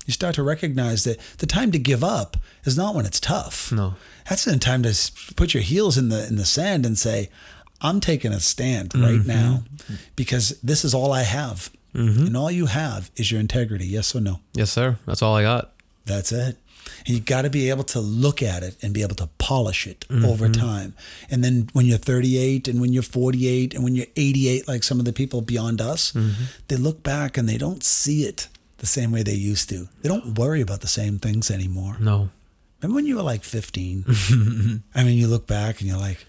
you 0.07 0.13
start 0.13 0.35
to 0.37 0.43
recognize 0.43 1.05
that 1.05 1.21
the 1.39 1.47
time 1.47 1.71
to 1.71 1.79
give 1.79 2.03
up 2.03 2.37
is 2.65 2.77
not 2.77 2.95
when 2.95 3.07
it's 3.07 3.21
tough. 3.21 3.71
No. 3.71 3.95
That's 4.29 4.45
the 4.45 4.59
time 4.59 4.83
to 4.83 5.13
put 5.37 5.55
your 5.55 5.63
heels 5.63 5.97
in 5.97 6.09
the 6.09 6.27
in 6.27 6.37
the 6.37 6.45
sand 6.45 6.85
and 6.85 6.99
say, 6.99 7.29
I'm 7.81 8.01
taking 8.01 8.33
a 8.33 8.41
stand 8.41 8.95
right 8.95 9.25
now 9.25 9.63
because 10.17 10.59
this 10.63 10.85
is 10.85 10.95
all 10.95 11.13
I 11.13 11.23
have. 11.23 11.71
Mm-hmm. 11.95 12.26
And 12.26 12.36
all 12.36 12.51
you 12.51 12.66
have 12.66 13.11
is 13.16 13.30
your 13.30 13.41
integrity, 13.41 13.86
yes 13.86 14.14
or 14.14 14.20
no? 14.20 14.41
Yes, 14.55 14.70
sir. 14.70 14.99
That's 15.07 15.22
all 15.22 15.34
I 15.34 15.43
got. 15.43 15.72
That's 16.05 16.32
it. 16.32 16.57
And 17.07 17.09
you 17.09 17.20
got 17.20 17.43
to 17.43 17.51
be 17.51 17.70
able 17.70 17.84
to 17.84 18.01
look 18.01 18.43
at 18.43 18.62
it 18.62 18.76
and 18.82 18.95
be 18.95 19.03
able 19.03 19.14
to 19.16 19.28
polish 19.39 19.86
it 19.86 20.07
mm-hmm. 20.09 20.24
over 20.24 20.49
time. 20.49 20.95
And 21.30 21.45
then 21.45 21.68
when 21.72 21.86
you're 21.86 21.99
38 21.99 22.68
and 22.68 22.80
when 22.80 22.93
you're 22.93 23.03
48 23.03 23.74
and 23.74 23.84
when 23.84 23.95
you're 23.95 24.07
88, 24.16 24.66
like 24.68 24.82
some 24.82 24.99
of 24.99 25.05
the 25.05 25.12
people 25.12 25.41
beyond 25.41 25.80
us, 25.80 26.12
mm-hmm. 26.12 26.45
they 26.68 26.76
look 26.76 27.03
back 27.03 27.36
and 27.36 27.49
they 27.49 27.59
don't 27.59 27.82
see 27.82 28.22
it 28.22 28.49
the 28.78 28.86
same 28.86 29.12
way 29.12 29.22
they 29.22 29.34
used 29.34 29.68
to. 29.68 29.89
They 30.03 30.09
don't 30.09 30.39
worry 30.39 30.61
about 30.61 30.80
the 30.80 30.89
same 30.89 31.18
things 31.18 31.51
anymore. 31.51 31.97
No. 32.01 32.30
Remember 32.80 32.97
when 32.97 33.07
you 33.07 33.16
were 33.16 33.22
like 33.22 33.43
15? 33.43 34.05
I 34.95 35.05
mean, 35.05 35.18
you 35.18 35.26
look 35.26 35.47
back 35.47 35.80
and 35.80 35.89
you're 35.89 35.99
like, 35.99 36.24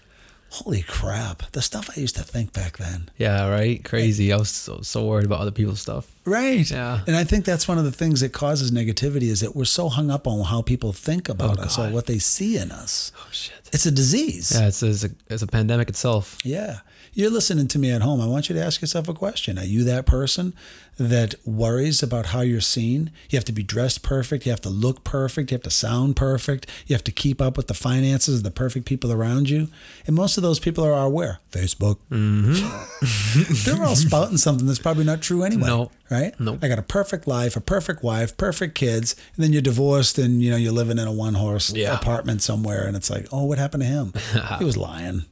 holy 0.50 0.82
crap, 0.82 1.50
the 1.52 1.62
stuff 1.62 1.88
I 1.96 2.00
used 2.00 2.16
to 2.16 2.22
think 2.22 2.52
back 2.52 2.76
then. 2.78 3.08
Yeah. 3.16 3.48
Right. 3.48 3.82
Crazy. 3.84 4.32
I 4.32 4.36
was 4.36 4.48
so, 4.50 4.80
so 4.82 5.06
worried 5.06 5.24
about 5.26 5.40
other 5.40 5.50
people's 5.52 5.80
stuff. 5.80 6.10
Right. 6.24 6.68
Yeah. 6.70 7.00
And 7.06 7.16
I 7.16 7.24
think 7.24 7.44
that's 7.44 7.68
one 7.68 7.78
of 7.78 7.84
the 7.84 7.92
things 7.92 8.20
that 8.20 8.32
causes 8.32 8.70
negativity 8.72 9.30
is 9.30 9.40
that 9.40 9.54
we're 9.54 9.64
so 9.64 9.88
hung 9.88 10.10
up 10.10 10.26
on 10.26 10.44
how 10.44 10.60
people 10.62 10.92
think 10.92 11.28
about 11.28 11.58
Oh, 11.58 11.62
us 11.62 11.78
or 11.78 11.88
what 11.90 12.06
they 12.06 12.18
see 12.18 12.56
in 12.56 12.72
us. 12.72 13.12
Oh 13.16 13.28
shit. 13.30 13.54
It's 13.72 13.86
a 13.86 13.90
disease. 13.92 14.52
Yeah, 14.54 14.66
it's, 14.68 14.82
it's 14.82 15.04
a 15.04 15.10
it's 15.28 15.42
a 15.42 15.46
pandemic 15.46 15.88
itself. 15.88 16.36
Yeah. 16.44 16.80
You're 17.12 17.30
listening 17.30 17.66
to 17.68 17.78
me 17.78 17.90
at 17.90 18.02
home. 18.02 18.20
I 18.20 18.26
want 18.26 18.48
you 18.48 18.54
to 18.54 18.64
ask 18.64 18.80
yourself 18.80 19.08
a 19.08 19.14
question. 19.14 19.58
Are 19.58 19.64
you 19.64 19.82
that 19.84 20.06
person 20.06 20.54
that 20.96 21.34
worries 21.44 22.02
about 22.02 22.26
how 22.26 22.40
you're 22.42 22.60
seen? 22.60 23.10
You 23.30 23.36
have 23.36 23.44
to 23.46 23.52
be 23.52 23.62
dressed 23.64 24.02
perfect. 24.02 24.46
You 24.46 24.52
have 24.52 24.60
to 24.62 24.68
look 24.70 25.02
perfect. 25.02 25.50
You 25.50 25.56
have 25.56 25.62
to 25.64 25.70
sound 25.70 26.14
perfect. 26.16 26.66
You 26.86 26.94
have 26.94 27.04
to 27.04 27.10
keep 27.12 27.40
up 27.40 27.56
with 27.56 27.66
the 27.66 27.74
finances 27.74 28.38
of 28.38 28.42
the 28.44 28.50
perfect 28.50 28.86
people 28.86 29.10
around 29.10 29.50
you. 29.50 29.68
And 30.06 30.14
most 30.14 30.36
of 30.36 30.42
those 30.42 30.60
people 30.60 30.84
are, 30.84 30.92
are 30.92 31.08
where? 31.10 31.40
Facebook. 31.50 31.98
Mm-hmm. 32.10 33.64
They're 33.76 33.84
all 33.84 33.96
spouting 33.96 34.36
something 34.36 34.66
that's 34.66 34.78
probably 34.78 35.04
not 35.04 35.20
true 35.22 35.42
anyway. 35.42 35.66
No. 35.68 35.90
Right? 36.10 36.38
Nope. 36.40 36.58
I 36.62 36.68
got 36.68 36.78
a 36.78 36.82
perfect 36.82 37.26
life, 37.26 37.56
a 37.56 37.60
perfect 37.60 38.02
wife, 38.02 38.36
perfect 38.36 38.74
kids, 38.74 39.14
and 39.36 39.44
then 39.44 39.52
you're 39.52 39.62
divorced 39.62 40.18
and 40.18 40.42
you 40.42 40.50
know 40.50 40.56
you're 40.56 40.72
living 40.72 40.98
in 40.98 41.06
a 41.06 41.12
one 41.12 41.34
horse 41.34 41.72
Yeah. 41.72 41.94
apartment 41.96 42.42
somewhere 42.42 42.86
and 42.86 42.96
it's 42.96 43.10
like, 43.10 43.26
oh, 43.32 43.44
what 43.44 43.58
happened 43.58 43.82
to 43.82 43.88
him? 43.88 44.12
he 44.58 44.64
was 44.64 44.76
lying. 44.76 45.24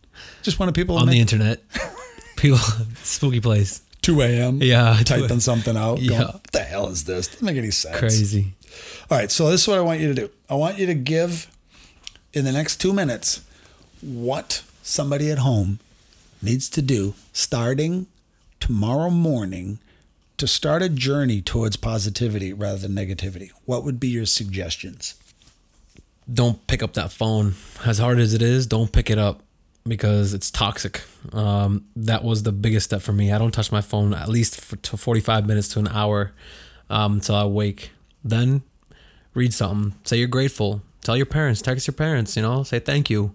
Just 0.42 0.58
wanted 0.58 0.74
people 0.74 0.96
On 0.96 1.06
the 1.06 1.12
make 1.12 1.20
internet. 1.20 1.62
People 2.36 2.58
spooky 3.02 3.40
place. 3.40 3.82
2 4.02 4.20
a.m. 4.22 4.62
Yeah, 4.62 5.00
Typing 5.04 5.40
something 5.40 5.76
out. 5.76 6.00
Yeah. 6.00 6.10
Going, 6.10 6.26
what 6.26 6.44
the 6.52 6.60
hell 6.60 6.86
is 6.88 7.02
this? 7.04 7.26
Doesn't 7.26 7.44
make 7.44 7.56
any 7.56 7.72
sense. 7.72 7.98
Crazy. 7.98 8.54
All 9.10 9.18
right. 9.18 9.30
So 9.30 9.50
this 9.50 9.62
is 9.62 9.68
what 9.68 9.76
I 9.76 9.80
want 9.80 9.98
you 9.98 10.06
to 10.06 10.14
do. 10.14 10.30
I 10.48 10.54
want 10.54 10.78
you 10.78 10.86
to 10.86 10.94
give 10.94 11.48
in 12.32 12.44
the 12.44 12.52
next 12.52 12.76
two 12.76 12.92
minutes 12.92 13.42
what 14.00 14.62
somebody 14.82 15.32
at 15.32 15.38
home 15.38 15.80
needs 16.40 16.70
to 16.70 16.80
do 16.80 17.14
starting 17.32 18.06
tomorrow 18.60 19.10
morning 19.10 19.80
to 20.36 20.46
start 20.46 20.80
a 20.80 20.88
journey 20.88 21.42
towards 21.42 21.76
positivity 21.76 22.52
rather 22.52 22.78
than 22.78 22.92
negativity. 22.92 23.50
What 23.64 23.82
would 23.82 23.98
be 23.98 24.08
your 24.08 24.26
suggestions? 24.26 25.16
don't 26.32 26.66
pick 26.66 26.82
up 26.82 26.92
that 26.94 27.10
phone. 27.10 27.54
As 27.84 27.98
hard 27.98 28.18
as 28.18 28.34
it 28.34 28.42
is, 28.42 28.66
don't 28.66 28.92
pick 28.92 29.10
it 29.10 29.18
up 29.18 29.42
because 29.86 30.34
it's 30.34 30.50
toxic. 30.50 31.02
Um, 31.32 31.86
that 31.96 32.24
was 32.24 32.42
the 32.42 32.52
biggest 32.52 32.86
step 32.86 33.02
for 33.02 33.12
me. 33.12 33.32
I 33.32 33.38
don't 33.38 33.52
touch 33.52 33.72
my 33.72 33.80
phone 33.80 34.14
at 34.14 34.28
least 34.28 34.60
for 34.60 34.76
to 34.76 34.96
45 34.96 35.46
minutes 35.46 35.68
to 35.68 35.78
an 35.78 35.88
hour 35.88 36.32
um, 36.90 37.14
until 37.14 37.34
I 37.34 37.44
wake. 37.44 37.90
Then 38.22 38.62
read 39.34 39.54
something. 39.54 39.98
Say 40.04 40.18
you're 40.18 40.28
grateful. 40.28 40.82
Tell 41.02 41.16
your 41.16 41.26
parents. 41.26 41.62
Text 41.62 41.86
your 41.86 41.94
parents. 41.94 42.36
You 42.36 42.42
know, 42.42 42.62
say 42.62 42.78
thank 42.78 43.08
you. 43.08 43.32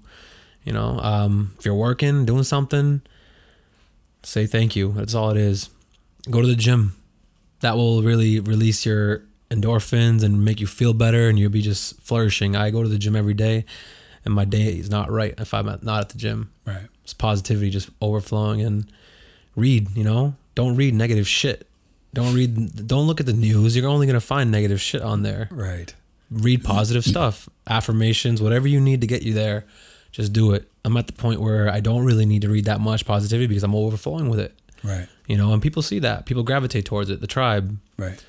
You 0.64 0.74
know, 0.74 1.00
um, 1.00 1.54
if 1.58 1.66
you're 1.66 1.76
working, 1.76 2.26
doing 2.26 2.44
something, 2.44 3.02
say 4.24 4.46
thank 4.46 4.76
you. 4.76 4.94
That's 4.94 5.14
all 5.14 5.30
it 5.32 5.38
is. 5.38 5.70
Go 6.30 6.42
to 6.42 6.48
the 6.48 6.56
gym. 6.56 6.96
That 7.60 7.76
will 7.76 8.02
really 8.02 8.40
release 8.40 8.86
your 8.86 9.24
endorphins 9.50 10.24
and 10.24 10.44
make 10.44 10.60
you 10.60 10.68
feel 10.68 10.94
better, 10.94 11.30
and 11.30 11.38
you'll 11.38 11.50
be 11.52 11.62
just 11.62 12.02
flourishing. 12.02 12.56
I 12.56 12.70
go 12.72 12.84
to 12.84 12.90
the 12.90 12.98
gym 12.98 13.16
every 13.16 13.34
day, 13.34 13.66
and 14.26 14.34
my 14.34 14.46
day 14.46 14.78
is 14.78 14.90
not 14.90 15.12
right 15.12 15.34
if 15.38 15.54
I'm 15.54 15.66
not 15.82 16.02
at 16.02 16.10
the 16.10 16.18
gym. 16.18 16.52
Right. 16.66 16.88
It's 17.04 17.14
positivity 17.14 17.70
just 17.70 17.90
overflowing. 18.02 18.62
And 18.62 18.86
read. 19.56 19.96
You 19.96 20.04
know, 20.04 20.36
don't 20.56 20.76
read 20.76 20.94
negative 20.94 21.28
shit. 21.28 21.68
Don't 22.14 22.34
read. 22.34 22.88
Don't 22.88 23.08
look 23.08 23.20
at 23.20 23.26
the 23.26 23.34
news. 23.34 23.76
You're 23.76 23.88
only 23.90 24.08
gonna 24.08 24.20
find 24.20 24.52
negative 24.52 24.80
shit 24.82 25.02
on 25.02 25.24
there 25.24 25.48
Right. 25.52 25.94
read 26.32 26.64
positive 26.64 27.04
stuff, 27.04 27.50
affirmations, 27.68 28.42
whatever 28.42 28.68
you 28.68 28.80
need 28.80 29.02
to 29.02 29.08
get 29.08 29.24
you 29.24 29.34
there, 29.34 29.66
just 30.12 30.32
do 30.34 30.52
it. 30.54 30.68
I'm 30.86 30.96
at 30.98 31.08
the 31.08 31.14
point 31.14 31.42
where 31.42 31.70
I 31.70 31.80
don't 31.80 32.04
really 32.04 32.26
need 32.26 32.42
to 32.44 32.50
read 32.50 32.66
that 32.66 32.80
much 32.82 33.06
positivity 33.06 33.48
because 33.48 33.64
I'm 33.64 33.76
overflowing 33.76 34.30
with 34.30 34.40
it. 34.40 34.54
Right. 34.84 35.08
You 35.28 35.38
know, 35.38 35.54
and 35.54 35.62
people 35.62 35.82
see 35.82 36.00
that. 36.00 36.26
People 36.26 36.44
gravitate 36.44 36.86
towards 36.86 37.10
it. 37.10 37.22
The 37.22 37.28
tribe, 37.28 37.78
Right. 37.98 38.24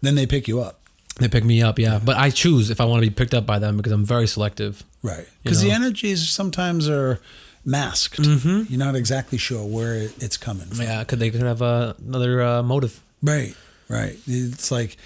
Then 0.00 0.14
they 0.14 0.26
pick 0.26 0.46
you 0.46 0.60
up. 0.60 0.80
They 1.18 1.28
pick 1.28 1.44
me 1.44 1.62
up, 1.62 1.78
yeah. 1.78 2.00
But 2.02 2.16
I 2.16 2.30
choose 2.30 2.70
if 2.70 2.80
I 2.80 2.84
want 2.84 3.02
to 3.02 3.10
be 3.10 3.14
picked 3.14 3.34
up 3.34 3.46
by 3.46 3.58
them 3.58 3.76
because 3.76 3.92
I'm 3.92 4.04
very 4.04 4.26
selective. 4.26 4.84
Right. 5.02 5.26
Because 5.42 5.60
the 5.62 5.70
energies 5.70 6.28
sometimes 6.28 6.88
are 6.88 7.20
masked. 7.64 8.20
Mm-hmm. 8.20 8.72
You're 8.72 8.78
not 8.78 8.96
exactly 8.96 9.38
sure 9.38 9.64
where 9.64 9.94
it's 10.20 10.36
coming 10.36 10.66
from. 10.66 10.82
Yeah, 10.82 11.04
could 11.04 11.18
they 11.18 11.30
could 11.30 11.42
have 11.42 11.62
uh, 11.62 11.94
another 12.06 12.42
uh, 12.42 12.62
motive? 12.62 13.00
Right. 13.22 13.54
Right. 13.88 14.18
It's 14.26 14.70
like 14.70 14.96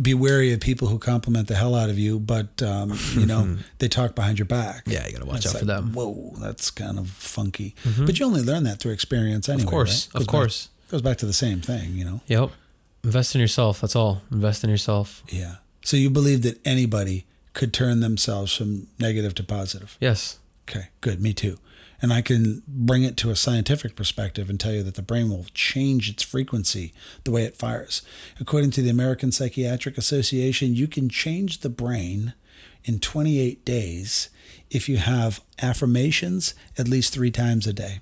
be 0.00 0.14
wary 0.14 0.52
of 0.52 0.60
people 0.60 0.88
who 0.88 0.98
compliment 0.98 1.48
the 1.48 1.54
hell 1.54 1.74
out 1.74 1.90
of 1.90 1.98
you, 1.98 2.18
but 2.18 2.62
um, 2.62 2.98
you 3.14 3.26
know 3.26 3.56
they 3.78 3.88
talk 3.88 4.14
behind 4.14 4.38
your 4.38 4.46
back. 4.46 4.84
Yeah, 4.86 5.06
you 5.06 5.12
gotta 5.12 5.24
watch 5.24 5.44
It's 5.44 5.54
out 5.54 5.60
for 5.60 5.66
like, 5.66 5.76
them. 5.76 5.92
Whoa, 5.92 6.34
that's 6.38 6.70
kind 6.70 6.98
of 6.98 7.08
funky. 7.10 7.74
But 7.98 8.18
you 8.18 8.26
only 8.26 8.42
learn 8.42 8.64
that 8.64 8.80
through 8.80 8.92
experience 8.92 9.48
anyway. 9.48 9.64
Of 9.64 9.70
course, 9.70 10.08
right? 10.08 10.20
of 10.20 10.26
back- 10.26 10.32
course. 10.32 10.68
goes 10.90 11.02
back 11.02 11.16
to 11.18 11.26
the 11.26 11.32
same 11.32 11.60
thing, 11.60 11.94
you 11.94 12.04
know. 12.04 12.20
Yep. 12.26 12.50
Invest 13.04 13.34
in 13.34 13.40
yourself. 13.40 13.80
That's 13.80 13.96
all. 13.96 14.22
Invest 14.30 14.64
in 14.64 14.70
yourself. 14.70 15.22
Yeah. 15.28 15.56
So 15.82 15.96
you 15.96 16.10
believe 16.10 16.42
that 16.42 16.60
anybody 16.66 17.26
could 17.52 17.72
turn 17.72 18.00
themselves 18.00 18.54
from 18.54 18.88
negative 18.98 19.34
to 19.36 19.44
positive. 19.44 19.96
Yes. 20.00 20.38
Okay, 20.68 20.88
good. 21.00 21.20
Me 21.22 21.32
too. 21.32 21.58
And 22.00 22.12
I 22.12 22.22
can 22.22 22.62
bring 22.68 23.02
it 23.02 23.16
to 23.18 23.30
a 23.30 23.36
scientific 23.36 23.96
perspective 23.96 24.48
and 24.48 24.60
tell 24.60 24.72
you 24.72 24.82
that 24.84 24.94
the 24.94 25.02
brain 25.02 25.30
will 25.30 25.46
change 25.54 26.08
its 26.08 26.22
frequency 26.22 26.92
the 27.24 27.32
way 27.32 27.44
it 27.44 27.56
fires. 27.56 28.02
According 28.38 28.70
to 28.72 28.82
the 28.82 28.90
American 28.90 29.32
Psychiatric 29.32 29.98
Association, 29.98 30.74
you 30.74 30.86
can 30.86 31.08
change 31.08 31.60
the 31.60 31.68
brain 31.68 32.34
in 32.84 33.00
28 33.00 33.64
days 33.64 34.30
if 34.70 34.88
you 34.88 34.98
have 34.98 35.40
affirmations 35.60 36.54
at 36.76 36.86
least 36.86 37.12
three 37.12 37.30
times 37.30 37.66
a 37.66 37.72
day, 37.72 38.00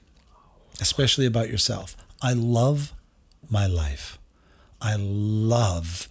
especially 0.80 1.24
about 1.24 1.48
yourself. 1.48 1.96
I 2.20 2.34
love 2.34 2.92
my 3.48 3.66
life. 3.66 4.18
I 4.80 4.96
love 4.98 6.08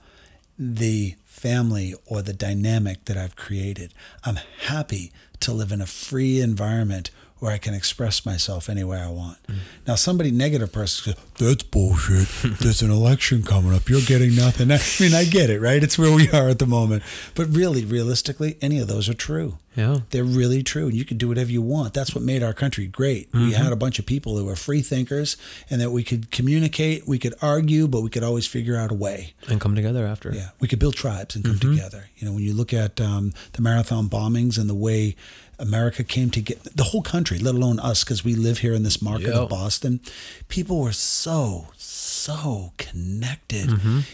the 0.57 1.15
family 1.25 1.93
or 2.05 2.21
the 2.21 2.33
dynamic 2.33 3.05
that 3.05 3.17
I've 3.17 3.35
created. 3.35 3.93
I'm 4.23 4.39
happy 4.61 5.11
to 5.41 5.53
live 5.53 5.71
in 5.71 5.81
a 5.81 5.85
free 5.85 6.41
environment 6.41 7.11
where 7.39 7.51
I 7.51 7.57
can 7.57 7.73
express 7.73 8.25
myself 8.25 8.69
any 8.69 8.83
way 8.83 8.99
I 8.99 9.09
want. 9.09 9.41
Mm. 9.47 9.57
Now, 9.87 9.95
somebody 9.95 10.31
negative 10.31 10.71
person 10.71 11.13
goes, 11.13 11.23
"That's 11.37 11.63
bullshit. 11.63 12.27
There's 12.59 12.81
an 12.81 12.91
election 12.91 13.43
coming 13.43 13.73
up. 13.73 13.89
You're 13.89 14.01
getting 14.01 14.35
nothing." 14.35 14.71
I 14.71 14.79
mean, 14.99 15.13
I 15.13 15.25
get 15.25 15.49
it, 15.49 15.59
right? 15.59 15.83
It's 15.83 15.97
where 15.97 16.11
we 16.11 16.29
are 16.31 16.49
at 16.49 16.59
the 16.59 16.65
moment. 16.65 17.03
But 17.35 17.47
really, 17.47 17.85
realistically, 17.85 18.57
any 18.61 18.79
of 18.79 18.87
those 18.87 19.09
are 19.09 19.13
true. 19.13 19.57
Yeah. 19.75 19.99
They're 20.09 20.23
really 20.23 20.63
true. 20.63 20.87
And 20.87 20.95
you 20.95 21.05
can 21.05 21.17
do 21.17 21.27
whatever 21.27 21.51
you 21.51 21.61
want. 21.61 21.93
That's 21.93 22.15
what 22.15 22.23
made 22.23 22.43
our 22.43 22.53
country 22.53 22.87
great. 22.87 23.29
We 23.33 23.39
mm-hmm. 23.39 23.63
had 23.63 23.71
a 23.71 23.75
bunch 23.75 23.99
of 23.99 24.05
people 24.05 24.35
that 24.35 24.43
were 24.43 24.55
free 24.55 24.81
thinkers 24.81 25.37
and 25.69 25.81
that 25.81 25.91
we 25.91 26.03
could 26.03 26.31
communicate, 26.31 27.07
we 27.07 27.19
could 27.19 27.35
argue, 27.41 27.87
but 27.87 28.01
we 28.01 28.09
could 28.09 28.23
always 28.23 28.47
figure 28.47 28.75
out 28.75 28.91
a 28.91 28.95
way. 28.95 29.33
And 29.47 29.59
come 29.59 29.75
together 29.75 30.05
after. 30.05 30.33
Yeah, 30.33 30.49
we 30.59 30.67
could 30.67 30.79
build 30.79 30.95
tribes 30.95 31.35
and 31.35 31.43
come 31.43 31.55
mm-hmm. 31.55 31.75
together. 31.75 32.09
You 32.17 32.27
know, 32.27 32.33
when 32.33 32.43
you 32.43 32.53
look 32.53 32.73
at 32.73 33.01
um, 33.01 33.33
the 33.53 33.61
marathon 33.61 34.09
bombings 34.09 34.57
and 34.57 34.69
the 34.69 34.75
way 34.75 35.15
America 35.59 36.03
came 36.03 36.29
to 36.31 36.41
get 36.41 36.63
the 36.75 36.83
whole 36.85 37.01
country, 37.01 37.39
let 37.39 37.55
alone 37.55 37.79
us, 37.79 38.03
because 38.03 38.23
we 38.23 38.35
live 38.35 38.59
here 38.59 38.73
in 38.73 38.83
this 38.83 39.01
market 39.01 39.27
Yeah. 39.29 39.41
of 39.41 39.49
Boston, 39.49 39.99
people 40.49 40.79
were 40.81 40.91
so, 40.91 41.67
so 41.77 42.73
connected. 42.77 43.69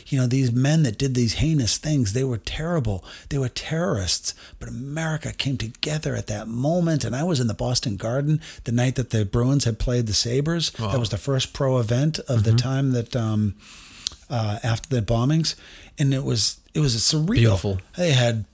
You 0.08 0.20
know, 0.20 0.28
these 0.28 0.52
men 0.52 0.84
that 0.84 0.98
did 0.98 1.14
these 1.16 1.34
heinous 1.36 1.78
things, 1.78 2.14
they 2.14 2.24
were 2.24 2.38
terrible. 2.38 3.04
They 3.30 3.38
were 3.38 3.50
terrorists. 3.50 4.34
But 4.60 4.70
America 4.70 5.32
came 5.34 5.58
together 5.58 6.16
at 6.16 6.28
that 6.28 6.48
moment. 6.48 7.04
And 7.04 7.16
I 7.16 7.24
was 7.24 7.40
in 7.40 7.48
the 7.48 7.54
Boston 7.54 7.96
Garden 7.98 8.42
the 8.66 8.72
night 8.72 8.96
that 8.96 9.10
the 9.12 9.26
Bruins 9.26 9.66
had 9.66 9.80
played 9.80 10.08
the 10.08 10.14
Sabres. 10.14 10.72
That 10.72 11.00
was 11.00 11.10
the 11.10 11.18
first 11.18 11.54
pro 11.54 11.80
event 11.80 12.20
of 12.28 12.44
the 12.44 12.54
time 12.54 12.92
that. 12.92 13.16
Um, 13.16 13.56
uh, 14.30 14.60
after 14.64 14.88
the 14.88 15.02
bombings, 15.02 15.56
and 16.00 16.14
it 16.14 16.24
was 16.24 16.62
it 16.74 16.80
was 16.80 16.96
a 16.96 17.00
surreal. 17.00 17.34
Beautiful. 17.36 17.80
They 17.98 18.14
had 18.14 18.46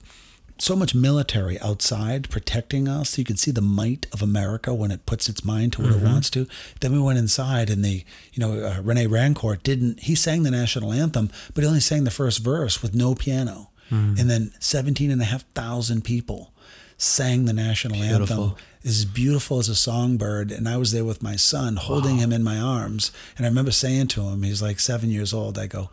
so 0.60 0.76
much 0.76 0.96
military 0.96 1.60
outside 1.62 2.30
protecting 2.30 2.88
us. 2.88 3.18
You 3.18 3.24
can 3.24 3.38
see 3.38 3.52
the 3.52 3.62
might 3.62 4.08
of 4.12 4.22
America 4.22 4.74
when 4.74 4.92
it 4.92 5.06
puts 5.06 5.30
its 5.30 5.44
mind 5.46 5.74
to 5.74 5.82
what 5.82 5.92
Mm-hmm. 5.92 6.06
it 6.06 6.10
wants 6.10 6.30
to. 6.32 6.48
Then 6.82 6.92
we 6.94 7.00
went 7.00 7.20
inside, 7.20 7.70
and 7.70 7.84
the 7.86 8.04
you 8.34 8.40
know 8.40 8.66
uh, 8.66 8.82
Rene 8.82 9.06
Rancourt 9.08 9.64
didn't. 9.64 10.02
He 10.02 10.16
sang 10.16 10.44
the 10.44 10.52
national 10.52 10.92
anthem, 10.94 11.30
but 11.54 11.64
he 11.64 11.68
only 11.68 11.80
sang 11.80 12.04
the 12.04 12.12
first 12.12 12.40
verse 12.40 12.82
with 12.82 12.96
no 12.96 13.16
piano. 13.16 13.70
Mm. 13.92 14.20
And 14.20 14.30
then 14.30 14.52
17 14.60 15.12
and 15.12 15.22
a 15.22 15.26
half 15.26 15.44
thousand 15.54 16.04
people 16.04 16.52
sang 16.98 17.46
the 17.46 17.54
national 17.54 17.96
anthem 18.02 18.18
Beautiful. 18.26 18.58
as 18.84 19.06
beautiful 19.06 19.60
as 19.60 19.70
a 19.70 19.76
songbird. 19.76 20.52
And 20.52 20.68
I 20.68 20.76
was 20.78 20.92
there 20.92 21.06
with 21.06 21.22
my 21.24 21.36
son, 21.38 21.76
holding 21.78 22.18
him 22.18 22.34
in 22.34 22.44
my 22.44 22.58
arms. 22.60 23.12
And 23.38 23.46
I 23.46 23.50
remember 23.50 23.72
saying 23.72 24.08
to 24.10 24.24
him, 24.24 24.44
he's 24.44 24.62
like 24.62 24.80
seven 24.80 25.10
years 25.10 25.34
old. 25.34 25.58
I 25.60 25.68
go, 25.68 25.90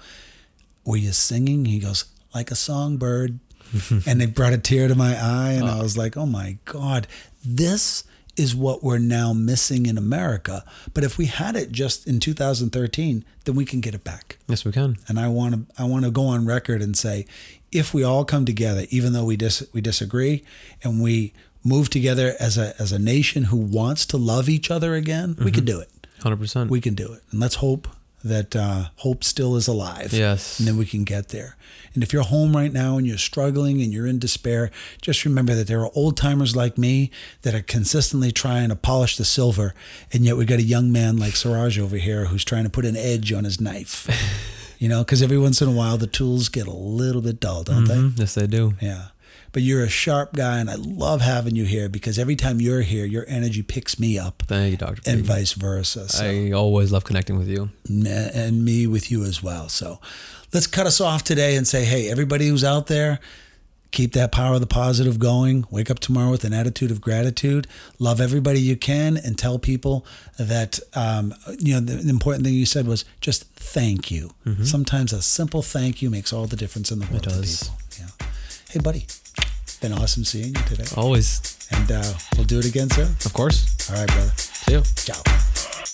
Were 0.84 0.96
you 0.96 1.12
singing? 1.12 1.66
He 1.66 1.78
goes, 1.78 2.06
Like 2.34 2.50
a 2.50 2.56
songbird. 2.56 3.38
and 4.06 4.22
it 4.22 4.34
brought 4.34 4.52
a 4.52 4.58
tear 4.58 4.88
to 4.88 4.94
my 4.94 5.14
eye. 5.20 5.52
And 5.52 5.64
I 5.68 5.82
was 5.82 5.96
like, 5.96 6.16
Oh 6.16 6.26
my 6.26 6.58
God, 6.64 7.06
this 7.44 8.04
is 8.36 8.54
what 8.54 8.82
we're 8.82 8.98
now 8.98 9.32
missing 9.32 9.86
in 9.86 9.96
America. 9.96 10.64
But 10.92 11.04
if 11.04 11.18
we 11.18 11.26
had 11.26 11.54
it 11.56 11.70
just 11.70 12.06
in 12.06 12.18
2013, 12.20 13.24
then 13.44 13.54
we 13.54 13.64
can 13.64 13.80
get 13.80 13.94
it 13.94 14.02
back. 14.02 14.38
Yes, 14.48 14.64
we 14.64 14.72
can. 14.72 14.96
And 15.08 15.18
I 15.18 15.28
want 15.28 15.54
to 15.54 15.82
I 15.82 15.84
want 15.84 16.04
to 16.04 16.10
go 16.10 16.26
on 16.26 16.46
record 16.46 16.82
and 16.82 16.96
say, 16.96 17.26
if 17.70 17.94
we 17.94 18.02
all 18.02 18.24
come 18.24 18.44
together, 18.44 18.86
even 18.90 19.12
though 19.12 19.24
we 19.24 19.36
dis- 19.36 19.66
we 19.72 19.80
disagree, 19.80 20.42
and 20.82 21.02
we 21.02 21.32
move 21.64 21.90
together 21.90 22.34
as 22.40 22.58
a 22.58 22.74
as 22.80 22.92
a 22.92 22.98
nation 22.98 23.44
who 23.44 23.56
wants 23.56 24.06
to 24.06 24.16
love 24.16 24.48
each 24.48 24.70
other 24.70 24.94
again, 24.94 25.36
we 25.42 25.50
can 25.50 25.64
do 25.64 25.80
it. 25.80 25.90
Hundred 26.22 26.38
percent. 26.38 26.70
We 26.70 26.80
can 26.80 26.94
do 26.94 27.12
it. 27.12 27.22
And 27.30 27.40
let's 27.40 27.56
hope 27.56 27.88
that 28.22 28.56
uh, 28.56 28.84
hope 28.96 29.22
still 29.22 29.54
is 29.56 29.68
alive. 29.68 30.12
Yes. 30.12 30.58
And 30.58 30.66
then 30.66 30.76
we 30.78 30.86
can 30.86 31.04
get 31.04 31.28
there. 31.28 31.56
And 31.94 32.02
if 32.02 32.12
you're 32.12 32.22
home 32.24 32.56
right 32.56 32.72
now 32.72 32.98
and 32.98 33.06
you're 33.06 33.18
struggling 33.18 33.80
and 33.80 33.92
you're 33.92 34.06
in 34.06 34.18
despair, 34.18 34.70
just 35.00 35.24
remember 35.24 35.54
that 35.54 35.66
there 35.68 35.80
are 35.80 35.90
old 35.94 36.16
timers 36.16 36.56
like 36.56 36.76
me 36.76 37.10
that 37.42 37.54
are 37.54 37.62
consistently 37.62 38.32
trying 38.32 38.68
to 38.70 38.76
polish 38.76 39.16
the 39.16 39.24
silver. 39.24 39.74
And 40.12 40.24
yet 40.24 40.36
we 40.36 40.44
got 40.44 40.58
a 40.58 40.62
young 40.62 40.90
man 40.90 41.16
like 41.16 41.36
Suraj 41.36 41.78
over 41.78 41.96
here 41.96 42.26
who's 42.26 42.44
trying 42.44 42.64
to 42.64 42.70
put 42.70 42.84
an 42.84 42.96
edge 42.96 43.32
on 43.32 43.44
his 43.44 43.60
knife. 43.60 44.08
you 44.80 44.88
know, 44.88 45.04
because 45.04 45.22
every 45.22 45.38
once 45.38 45.62
in 45.62 45.68
a 45.68 45.72
while 45.72 45.96
the 45.96 46.06
tools 46.08 46.48
get 46.48 46.66
a 46.66 46.72
little 46.72 47.22
bit 47.22 47.38
dull, 47.40 47.62
don't 47.62 47.84
Mhm. 47.86 48.18
Yes, 48.18 48.34
they 48.34 48.46
do. 48.48 48.74
Yeah. 48.80 49.06
But 49.52 49.62
you're 49.62 49.84
a 49.84 49.88
sharp 49.88 50.32
guy, 50.34 50.58
and 50.58 50.68
I 50.68 50.74
love 50.74 51.20
having 51.20 51.54
you 51.54 51.64
here 51.64 51.88
because 51.88 52.18
every 52.18 52.34
time 52.34 52.60
you're 52.60 52.80
here, 52.82 53.04
your 53.04 53.24
energy 53.28 53.62
picks 53.62 54.00
me 54.00 54.18
up, 54.18 54.42
Thank 54.48 54.72
you, 54.72 54.76
Doctor. 54.78 55.08
and 55.08 55.24
vice 55.24 55.52
versa. 55.52 56.08
So 56.08 56.24
I 56.24 56.50
always 56.50 56.90
love 56.90 57.04
connecting 57.04 57.38
with 57.38 57.46
you. 57.48 57.70
and 57.88 58.64
me 58.64 58.88
with 58.88 59.12
you 59.12 59.22
as 59.22 59.44
well. 59.44 59.68
So 59.68 60.00
let's 60.54 60.66
cut 60.68 60.86
us 60.86 61.00
off 61.00 61.24
today 61.24 61.56
and 61.56 61.66
say, 61.66 61.84
hey, 61.84 62.08
everybody 62.08 62.48
who's 62.48 62.64
out 62.64 62.86
there, 62.86 63.18
keep 63.90 64.12
that 64.12 64.32
power 64.32 64.54
of 64.54 64.60
the 64.60 64.66
positive 64.66 65.18
going. 65.18 65.66
Wake 65.70 65.90
up 65.90 65.98
tomorrow 65.98 66.30
with 66.30 66.44
an 66.44 66.54
attitude 66.54 66.90
of 66.90 67.00
gratitude. 67.00 67.66
Love 67.98 68.20
everybody 68.20 68.60
you 68.60 68.76
can 68.76 69.16
and 69.16 69.36
tell 69.36 69.58
people 69.58 70.06
that, 70.38 70.78
um, 70.94 71.34
you 71.58 71.74
know, 71.74 71.80
the, 71.80 72.08
important 72.08 72.44
thing 72.44 72.54
you 72.54 72.66
said 72.66 72.86
was 72.86 73.04
just 73.20 73.44
thank 73.54 74.10
you. 74.10 74.30
Sometimes 74.62 75.12
a 75.12 75.20
simple 75.20 75.60
thank 75.60 76.00
you 76.00 76.08
makes 76.08 76.32
all 76.32 76.46
the 76.46 76.56
difference 76.56 76.90
in 76.90 77.00
the 77.00 77.06
world 77.06 77.24
to 77.24 77.30
does. 77.30 77.68
people. 77.68 77.78
Yeah. 77.98 78.26
Hey, 78.70 78.80
buddy, 78.80 79.06
been 79.80 79.92
awesome 79.92 80.24
seeing 80.24 80.54
you 80.54 80.62
today. 80.64 80.84
Always. 80.96 81.58
And 81.72 81.90
uh, 81.90 82.14
we'll 82.36 82.46
do 82.46 82.58
it 82.60 82.66
again 82.66 82.90
soon. 82.90 83.08
Of 83.24 83.32
course. 83.32 83.90
All 83.90 83.96
right, 83.96 84.06
brother. 84.06 84.30
See 84.36 84.72
you. 84.72 84.82
Ciao. 84.96 85.93